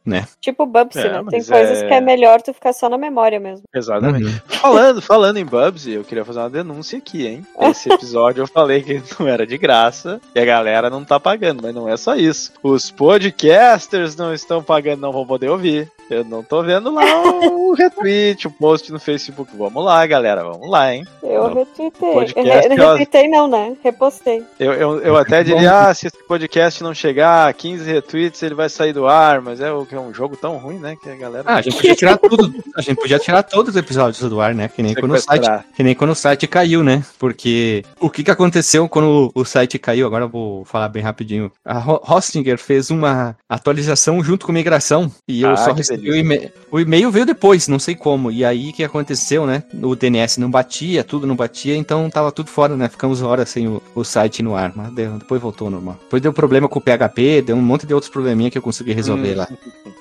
né? 0.05 0.27
Tipo 0.39 0.65
Bubsy, 0.65 0.99
É, 0.99 1.11
né? 1.13 1.23
Tem 1.29 1.43
coisas 1.43 1.81
é- 1.81 1.87
que 1.87 1.93
é 1.93 2.01
melhor 2.01 2.41
tu 2.41 2.53
ficar 2.53 2.73
só 2.73 2.87
na 2.89 2.97
memória 2.97 3.08
mesmo. 3.39 3.63
Exatamente. 3.73 4.25
Uhum. 4.25 4.39
Falando, 4.47 5.01
falando 5.01 5.37
em 5.37 5.45
Bubsy, 5.45 5.91
eu 5.91 6.03
queria 6.03 6.25
fazer 6.25 6.39
uma 6.39 6.49
denúncia 6.49 6.97
aqui, 6.97 7.25
hein? 7.27 7.45
Esse 7.59 7.91
episódio 7.91 8.41
eu 8.41 8.47
falei 8.47 8.81
que 8.81 9.01
não 9.19 9.27
era 9.27 9.45
de 9.45 9.57
graça 9.57 10.21
e 10.33 10.39
a 10.39 10.45
galera 10.45 10.89
não 10.89 11.03
tá 11.03 11.19
pagando, 11.19 11.61
mas 11.63 11.73
não 11.73 11.87
é 11.87 11.97
só 11.97 12.15
isso. 12.15 12.51
Os 12.61 12.91
podcasters 12.91 14.15
não 14.15 14.33
estão 14.33 14.63
pagando, 14.63 15.01
não 15.01 15.11
vão 15.11 15.25
poder 15.25 15.49
ouvir. 15.49 15.91
Eu 16.09 16.23
não 16.23 16.43
tô 16.43 16.63
vendo 16.63 16.91
lá 16.91 17.03
o 17.51 17.73
retweet, 17.73 18.47
o 18.47 18.51
post 18.51 18.91
no 18.91 18.99
Facebook. 18.99 19.51
Vamos 19.55 19.83
lá, 19.85 20.05
galera, 20.07 20.43
vamos 20.43 20.69
lá, 20.69 20.93
hein? 20.93 21.05
Eu 21.21 21.49
No 21.49 21.55
retuitei. 21.55 22.13
podcast, 22.13 22.67
Re-. 22.67 22.75
Retuitei 22.75 23.27
não, 23.27 23.47
né? 23.47 23.75
Repostei. 23.83 24.43
Eu, 24.59 24.73
eu, 24.73 24.99
eu 25.01 25.17
até 25.17 25.43
diria, 25.43 25.87
ah, 25.89 25.93
se 25.93 26.07
esse 26.07 26.17
podcast 26.27 26.81
não 26.83 26.93
chegar 26.93 27.47
a 27.47 27.53
15 27.53 27.83
retweets, 27.91 28.41
ele 28.41 28.55
vai 28.55 28.69
sair 28.69 28.91
do 28.93 29.07
ar, 29.07 29.39
mas 29.41 29.61
é, 29.61 29.67
é 29.67 29.99
um 29.99 30.13
jogo 30.13 30.35
tão 30.35 30.57
ruim, 30.57 30.79
né? 30.79 30.95
Que 31.01 31.09
a 31.09 31.15
galera. 31.15 31.43
Ah, 31.45 31.55
a 31.57 31.61
gente 31.61 31.75
podia 31.75 31.95
tirar 31.95 32.17
tudo. 32.17 32.53
A 32.75 32.81
gente 32.81 32.97
podia 32.99 33.19
tirar 33.19 33.43
todos 33.43 33.75
os 33.75 33.75
episódios 33.79 34.27
do 34.29 34.41
ar, 34.41 34.55
né? 34.55 34.67
Que 34.67 34.81
nem 34.81 34.95
quando 34.95 35.13
o 35.13 35.19
site. 35.19 35.47
Que 35.75 35.83
nem 35.83 35.93
quando 35.93 36.11
o 36.11 36.15
site 36.15 36.47
caiu, 36.47 36.83
né? 36.83 37.03
Porque 37.19 37.83
o 37.99 38.09
que, 38.09 38.23
que 38.23 38.31
aconteceu 38.31 38.89
quando 38.89 39.31
o 39.35 39.45
site 39.45 39.77
caiu? 39.77 40.07
Agora 40.07 40.25
eu 40.25 40.29
vou 40.29 40.65
falar 40.65 40.89
bem 40.89 41.03
rapidinho. 41.03 41.51
A 41.63 41.77
Ho- 41.79 42.01
Hostinger 42.07 42.57
fez 42.57 42.89
uma 42.89 43.35
atualização 43.47 44.23
junto 44.23 44.45
com 44.45 44.51
migração 44.51 45.11
e 45.27 45.41
eu 45.43 45.51
Ah, 45.51 45.57
só 45.57 45.71
que 45.71 45.77
recebi 45.77 45.98
o 46.07 46.15
e-mail. 46.15 46.51
O 46.71 46.79
e-mail 46.79 47.09
veio 47.11 47.25
depois, 47.25 47.67
não 47.67 47.79
sei 47.79 47.95
como. 47.95 48.31
E 48.31 48.45
aí 48.45 48.69
o 48.69 48.73
que 48.73 48.83
aconteceu, 48.83 49.45
né? 49.47 49.63
O 49.81 49.95
DNS 49.95 50.39
não 50.39 50.51
batia, 50.51 51.03
tudo 51.03 51.25
não 51.25 51.35
batia, 51.35 51.75
então 51.75 52.09
tava 52.09 52.31
tudo 52.31 52.49
fora, 52.49 52.77
né? 52.77 52.87
Ficamos 52.87 53.21
horas 53.21 53.49
sem 53.49 53.67
o, 53.67 53.81
o 53.95 54.03
site 54.03 54.43
no 54.43 54.55
ar. 54.55 54.71
Mas 54.75 54.93
deu- 54.93 55.17
depois 55.17 55.41
voltou 55.41 55.65
ao 55.67 55.71
normal. 55.71 55.97
Depois 56.03 56.21
deu 56.21 56.31
problema 56.31 56.67
com 56.69 56.77
o 56.77 56.81
PHP, 56.81 57.41
deu 57.41 57.55
um 57.55 57.61
monte 57.61 57.87
de 57.87 57.93
outros 57.93 58.11
probleminha 58.11 58.51
que 58.51 58.57
eu 58.57 58.61
consegui 58.61 58.93
resolver 58.93 59.33
Hum. 59.33 59.37
lá. 59.37 59.47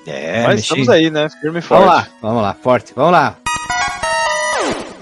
É, 0.05 0.43
mas 0.43 0.55
mexi. 0.55 0.61
estamos 0.63 0.89
aí, 0.89 1.09
né? 1.09 1.27
Firme 1.41 1.59
e 1.59 1.61
forte. 1.61 1.81
Vamos 1.81 1.95
lá, 1.95 2.07
vamos 2.21 2.41
lá, 2.43 2.53
forte, 2.61 2.93
vamos 2.95 3.11
lá. 3.11 3.37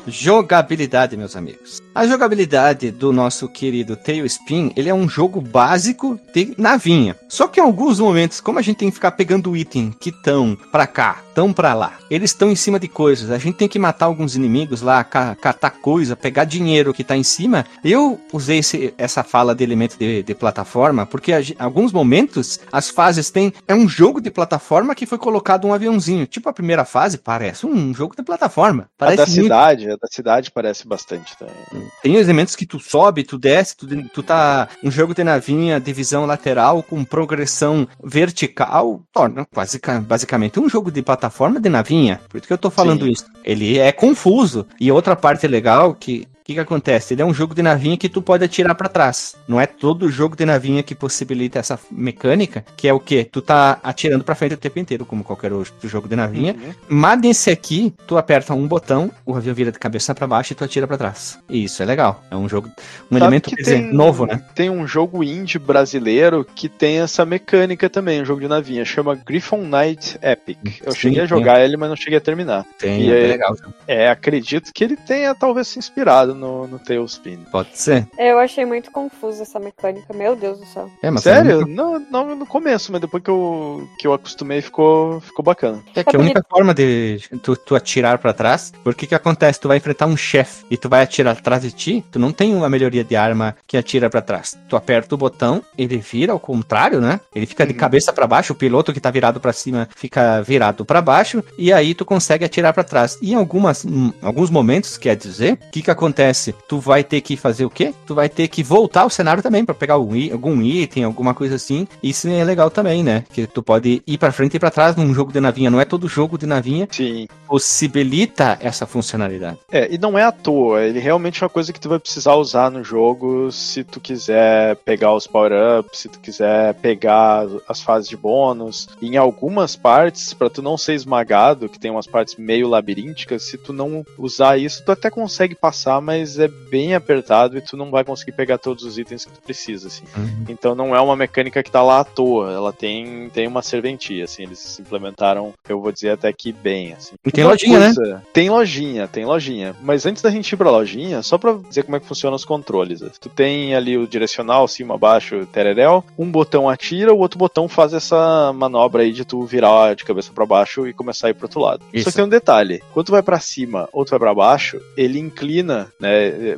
Jogabilidade, 0.08 1.18
meus 1.18 1.36
amigos. 1.36 1.82
A 1.94 2.06
jogabilidade 2.08 2.92
do 2.92 3.12
nosso 3.12 3.48
querido 3.50 3.96
Tailspin, 3.96 4.72
ele 4.76 4.88
é 4.90 4.94
um 4.94 5.10
jogo 5.10 5.42
básico 5.42 6.20
de 6.34 6.54
navinha. 6.58 7.16
Só 7.28 7.48
que 7.48 7.60
em 7.60 7.64
alguns 7.64 8.00
momentos, 8.00 8.40
como 8.40 8.60
a 8.60 8.62
gente 8.62 8.78
tem 8.78 8.90
que 8.90 8.96
ficar 8.96 9.12
pegando 9.12 9.56
item 9.58 9.92
que 10.00 10.10
estão 10.10 10.58
pra 10.72 10.86
cá, 10.88 11.22
tão 11.34 11.52
pra 11.52 11.74
lá, 11.74 11.94
eles 12.10 12.32
estão 12.32 12.50
em 12.52 12.56
cima 12.56 12.80
de 12.80 12.88
coisas, 12.88 13.32
a 13.32 13.38
gente 13.38 13.56
tem 13.58 13.68
que 13.68 13.78
matar 13.80 14.06
alguns 14.06 14.36
inimigos 14.36 14.82
lá, 14.82 15.04
ca- 15.04 15.36
catar 15.36 15.72
coisa, 15.72 16.16
pegar 16.16 16.44
dinheiro 16.46 16.94
que 16.94 17.04
tá 17.04 17.18
em 17.18 17.24
cima. 17.24 17.66
Eu 17.84 18.20
usei 18.32 18.60
esse- 18.60 18.94
essa 18.98 19.24
fala 19.24 19.54
de 19.56 19.64
elemento 19.64 19.98
de, 20.00 20.24
de 20.24 20.36
plataforma, 20.36 21.06
porque 21.06 21.34
a 21.34 21.42
alguns 21.60 21.92
momentos 21.92 22.60
as 22.72 22.90
fases 22.90 23.30
têm. 23.30 23.52
É 23.68 23.74
um 23.76 23.88
jogo 23.90 24.22
de 24.22 24.30
plataforma 24.32 24.96
que 24.96 25.06
foi 25.06 25.18
colocado 25.18 25.66
um 25.68 25.74
aviãozinho. 25.74 26.26
Tipo 26.28 26.50
a 26.50 26.54
primeira 26.54 26.86
fase, 26.86 27.18
parece 27.18 27.66
um 27.66 27.94
jogo 27.94 28.16
de 28.16 28.24
plataforma. 28.24 28.84
A 28.84 28.88
Parece 28.98 29.18
da 29.18 29.26
muito. 29.28 29.42
cidade, 29.44 29.92
a 29.92 29.97
da 30.02 30.08
cidade 30.12 30.52
parece 30.52 30.88
bastante 30.88 31.38
também. 31.38 31.56
Tem 32.02 32.16
elementos 32.16 32.56
que 32.56 32.66
tu 32.66 32.80
sobe, 32.80 33.24
tu 33.24 33.38
desce, 33.38 33.76
tu, 33.76 33.88
tu 34.10 34.24
tá 34.24 34.68
um 34.84 34.92
jogo 34.92 35.14
de 35.14 35.24
navinha, 35.24 35.80
divisão 35.80 36.26
lateral 36.26 36.84
com 36.84 37.04
progressão 37.04 37.88
vertical, 38.04 39.02
torna 39.14 39.48
basica- 39.54 40.00
basicamente 40.00 40.60
um 40.60 40.70
jogo 40.70 40.92
de 40.92 41.02
plataforma 41.02 41.60
de 41.60 41.70
navinha. 41.70 42.22
Por 42.30 42.38
isso 42.38 42.48
que 42.48 42.54
eu 42.54 42.58
tô 42.58 42.70
falando 42.70 43.06
Sim. 43.06 43.12
isso. 43.12 43.26
Ele 43.44 43.78
é 43.78 43.92
confuso. 43.92 44.66
E 44.80 44.92
outra 44.92 45.16
parte 45.16 45.48
legal 45.48 45.94
que 45.94 46.28
que, 46.48 46.54
que 46.54 46.60
acontece? 46.62 47.14
Ele 47.14 47.22
é 47.22 47.26
um 47.26 47.34
jogo 47.34 47.54
de 47.54 47.62
navinha 47.62 47.98
que 47.98 48.08
tu 48.08 48.22
pode 48.22 48.44
atirar 48.46 48.74
pra 48.74 48.88
trás. 48.88 49.36
Não 49.48 49.60
é 49.60 49.66
todo 49.66 50.10
jogo 50.10 50.34
de 50.36 50.46
navinha 50.46 50.82
que 50.82 50.96
possibilita 50.96 51.60
essa 51.60 51.78
mecânica, 51.92 52.64
que 52.78 52.88
é 52.88 52.94
o 52.94 53.00
que? 53.02 53.26
Tu 53.26 53.42
tá 53.42 53.80
atirando 53.84 54.24
pra 54.24 54.34
frente 54.34 54.54
o 54.54 54.58
tempo 54.58 54.80
inteiro, 54.80 55.06
como 55.06 55.26
qualquer 55.26 55.52
outro 55.52 55.90
jogo 55.90 56.08
de 56.08 56.16
navinha. 56.16 56.54
Uhum. 56.54 56.74
Mas 56.88 57.20
nesse 57.20 57.50
aqui, 57.50 57.94
tu 58.08 58.18
aperta 58.18 58.54
um 58.54 58.66
botão, 58.66 59.12
o 59.26 59.36
avião 59.36 59.54
vira 59.54 59.74
de 59.74 59.78
cabeça 59.78 60.16
pra 60.16 60.26
baixo 60.26 60.54
e 60.54 60.56
tu 60.56 60.64
atira 60.64 60.88
pra 60.88 60.98
trás. 60.98 61.38
E 61.50 61.66
isso 61.66 61.84
é 61.84 61.86
legal. 61.86 62.24
É 62.32 62.36
um 62.38 62.48
jogo, 62.48 62.70
um 62.70 62.72
Sabe 63.18 63.22
elemento 63.22 63.54
dizer, 63.54 63.82
tem- 63.82 63.94
novo, 63.94 64.26
né? 64.26 64.42
Tem 64.56 64.70
um 64.70 64.88
jogo 64.88 65.22
indie 65.26 65.60
brasileiro 65.60 66.46
que 66.56 66.70
tem 66.70 67.00
essa 67.02 67.26
mecânica 67.26 67.90
também, 67.90 68.22
um 68.22 68.26
jogo 68.26 68.40
de 68.40 68.48
navinha, 68.48 68.86
chama 68.86 69.16
Griffon 69.16 69.64
Knight 69.68 70.18
Epic. 70.22 70.58
Eu 70.86 70.94
Sim, 70.94 70.98
cheguei 70.98 71.20
a 71.20 71.28
tem. 71.28 71.38
jogar 71.38 71.60
ele, 71.62 71.76
mas 71.76 71.90
não 71.90 71.96
cheguei 71.98 72.18
a 72.18 72.22
terminar. 72.22 72.66
Tem, 72.80 73.02
E 73.02 73.12
é 73.12 73.16
aí- 73.16 73.28
legal. 73.28 73.54
É, 73.86 74.10
acredito 74.10 74.72
que 74.74 74.82
ele 74.84 74.96
tenha 74.96 75.36
talvez 75.36 75.68
se 75.68 75.78
inspirado 75.78 76.37
no, 76.38 76.68
no 76.68 76.80
Tailspin. 76.80 77.40
Pode 77.52 77.70
ser. 77.78 78.08
Eu 78.18 78.40
achei 78.40 78.66
muito 78.66 78.92
confusa 78.92 79.44
essa 79.44 79.60
mecânica, 79.60 80.14
meu 80.14 80.36
Deus 80.36 80.60
do 80.60 80.66
céu. 80.68 80.90
É, 81.02 81.10
mas 81.12 81.24
Sério? 81.24 81.66
Não, 81.68 82.00
não 82.00 82.36
no 82.36 82.46
começo, 82.46 82.92
mas 82.92 83.02
depois 83.02 83.22
que 83.24 83.30
eu, 83.30 83.88
que 84.00 84.08
eu 84.08 84.14
acostumei 84.14 84.62
ficou, 84.62 85.20
ficou 85.20 85.44
bacana. 85.44 85.84
É 85.96 86.04
que 86.04 86.16
a 86.16 86.20
única 86.20 86.44
forma 86.50 86.74
de 86.74 87.20
tu, 87.42 87.56
tu 87.56 87.76
atirar 87.76 88.18
pra 88.20 88.34
trás, 88.34 88.72
porque 88.84 89.08
que 89.08 89.16
acontece? 89.16 89.60
Tu 89.60 89.68
vai 89.68 89.78
enfrentar 89.78 90.06
um 90.06 90.16
chefe 90.18 90.66
e 90.70 90.78
tu 90.78 90.88
vai 90.88 91.02
atirar 91.04 91.32
atrás 91.38 91.62
de 91.64 91.72
ti, 91.72 92.06
tu 92.12 92.20
não 92.20 92.32
tem 92.32 92.54
uma 92.56 92.70
melhoria 92.70 93.04
de 93.04 93.16
arma 93.16 93.56
que 93.66 93.76
atira 93.78 94.10
pra 94.10 94.22
trás. 94.22 94.58
Tu 94.70 94.76
aperta 94.76 95.16
o 95.16 95.18
botão, 95.18 95.62
ele 95.78 95.98
vira 95.98 96.32
ao 96.34 96.40
contrário, 96.40 97.02
né? 97.02 97.20
Ele 97.34 97.46
fica 97.46 97.66
de 97.66 97.74
Uhum. 97.74 97.80
cabeça 97.80 98.14
pra 98.14 98.28
baixo, 98.28 98.54
o 98.54 98.56
piloto 98.56 98.94
que 98.94 99.00
tá 99.00 99.10
virado 99.12 99.40
pra 99.40 99.54
cima 99.54 99.88
fica 99.96 100.42
virado 100.42 100.86
pra 100.86 101.02
baixo 101.02 101.44
e 101.58 101.72
aí 101.74 101.94
tu 101.94 102.06
consegue 102.06 102.46
atirar 102.46 102.74
pra 102.74 102.84
trás. 102.84 103.18
E 103.22 103.32
em 103.34 103.36
algumas, 103.36 103.84
em 103.86 104.14
alguns 104.22 104.50
momentos, 104.50 104.98
quer 104.98 105.16
dizer, 105.16 105.54
o 105.54 105.72
que 105.72 105.82
que 105.82 105.92
acontece? 105.92 106.27
Tu 106.68 106.80
vai 106.80 107.04
ter 107.04 107.22
que 107.22 107.38
fazer 107.38 107.66
o 107.66 107.70
quê? 107.70 107.94
Tu 108.06 108.16
vai 108.16 108.30
ter 108.30 108.48
que 108.48 108.64
voltar 108.64 109.02
ao 109.02 109.10
cenário 109.10 109.44
também 109.44 109.66
pra 109.66 109.76
pegar 109.76 109.96
algum 109.96 110.62
item, 110.62 111.04
alguma 111.04 111.34
coisa 111.34 111.56
assim. 111.56 111.88
Isso 112.02 112.28
é 112.28 112.44
legal 112.44 112.70
também, 112.70 113.04
né? 113.04 113.24
Que 113.34 113.48
tu 113.48 113.62
pode 113.64 114.02
ir 114.06 114.18
pra 114.18 114.32
frente 114.32 114.56
e 114.56 114.60
pra 114.60 114.72
trás 114.72 114.96
num 114.96 115.14
jogo 115.14 115.32
de 115.32 115.40
navinha. 115.40 115.70
Não 115.70 115.82
é 115.82 115.86
todo 115.86 116.08
jogo 116.08 116.38
de 116.38 116.46
navinha 116.46 116.88
Sim. 116.92 117.28
possibilita 117.48 118.58
essa 118.62 118.86
funcionalidade. 118.86 119.58
É, 119.72 119.94
e 119.94 119.98
não 119.98 120.18
é 120.18 120.24
à 120.24 120.32
toa, 120.32 120.84
ele 120.84 121.00
realmente 121.00 121.42
é 121.42 121.46
uma 121.46 121.50
coisa 121.50 121.72
que 121.72 121.80
tu 121.80 121.90
vai 121.90 122.00
precisar 122.00 122.36
usar 122.36 122.72
no 122.72 122.84
jogo 122.84 123.52
se 123.52 123.84
tu 123.84 124.00
quiser 124.00 124.76
pegar 124.78 125.14
os 125.14 125.28
power-ups, 125.28 126.00
se 126.00 126.10
tu 126.10 126.20
quiser 126.20 126.74
pegar 126.76 127.46
as 127.68 127.82
fases 127.82 128.10
de 128.10 128.18
bônus. 128.18 128.88
Em 129.02 129.18
algumas 129.18 129.76
partes, 129.76 130.34
pra 130.34 130.50
tu 130.50 130.62
não 130.62 130.78
ser 130.78 130.94
esmagado, 130.94 131.70
que 131.70 131.80
tem 131.80 131.92
umas 131.92 132.08
partes 132.08 132.36
meio 132.38 132.68
labirínticas, 132.68 133.44
se 133.44 133.58
tu 133.58 133.74
não 133.74 134.06
usar 134.18 134.58
isso, 134.58 134.84
tu 134.84 134.92
até 134.92 135.10
consegue 135.10 135.56
passar, 135.56 136.02
mas 136.02 136.17
é 136.40 136.48
bem 136.48 136.94
apertado 136.96 137.58
e 137.58 137.62
tu 137.62 137.76
não 137.78 137.90
vai 137.92 138.04
conseguir 138.04 138.32
pegar 138.34 138.58
todos 138.58 138.84
os 138.84 138.98
itens 138.98 139.26
que 139.26 139.32
tu 139.32 139.42
precisa, 139.42 139.88
assim. 139.88 140.04
Então 140.50 140.74
não 140.76 140.96
é 140.96 141.00
uma 141.02 141.16
mecânica 141.16 141.62
que 141.64 141.72
tá 141.72 141.82
lá 141.84 142.00
à 142.00 142.04
toa, 142.04 142.52
ela 142.52 142.74
tem, 142.74 143.30
tem 143.30 143.48
uma 143.48 143.62
serventia, 143.62 144.24
assim, 144.26 144.44
eles 144.44 144.80
implementaram, 144.80 145.54
eu 145.68 145.80
vou 145.82 145.92
dizer 145.92 146.12
até 146.12 146.32
que 146.34 146.52
bem, 146.52 146.94
assim. 146.94 147.16
E 147.26 147.32
tem 147.32 147.44
Uma 147.44 147.52
lojinha, 147.52 147.80
né? 147.80 147.94
coisa- 147.94 148.24
Tem 148.34 148.50
lojinha, 148.50 149.08
tem 149.08 149.26
lojinha. 149.26 149.76
Mas 149.82 150.06
antes 150.06 150.22
da 150.22 150.30
gente 150.32 150.52
ir 150.52 150.58
pra 150.58 150.72
lojinha, 150.72 151.22
só 151.22 151.38
pra 151.38 151.54
dizer 151.54 151.84
como 151.84 151.96
é 151.98 152.00
que 152.00 152.06
funcionam 152.08 152.36
os 152.36 152.46
controles. 152.46 153.02
Tu 153.20 153.30
tem 153.30 153.76
ali 153.76 153.98
o 153.98 154.08
direcional, 154.08 154.68
cima, 154.68 154.98
baixo, 154.98 155.46
tereréu, 155.52 156.04
um 156.18 156.30
botão 156.32 156.70
atira, 156.70 157.14
o 157.14 157.20
outro 157.20 157.38
botão 157.38 157.68
faz 157.68 157.94
essa 157.94 158.52
manobra 158.54 159.04
aí 159.04 159.12
de 159.12 159.26
tu 159.26 159.44
virar 159.46 159.96
de 159.96 160.04
cabeça 160.06 160.32
pra 160.34 160.46
baixo 160.46 160.88
e 160.88 160.94
começar 160.94 161.28
a 161.28 161.30
ir 161.30 161.34
pro 161.34 161.46
outro 161.46 161.60
lado. 161.62 161.84
Isso. 161.94 162.06
Só 162.06 162.10
que 162.12 162.16
tem 162.16 162.26
um 162.26 162.30
detalhe, 162.30 162.82
quando 162.94 163.08
tu 163.08 163.12
vai 163.12 163.22
pra 163.22 163.40
cima 163.40 163.88
ou 163.92 164.04
tu 164.06 164.10
vai 164.12 164.20
pra 164.20 164.34
baixo, 164.34 164.80
ele 164.96 165.20
inclina, 165.20 165.92
né, 166.00 166.07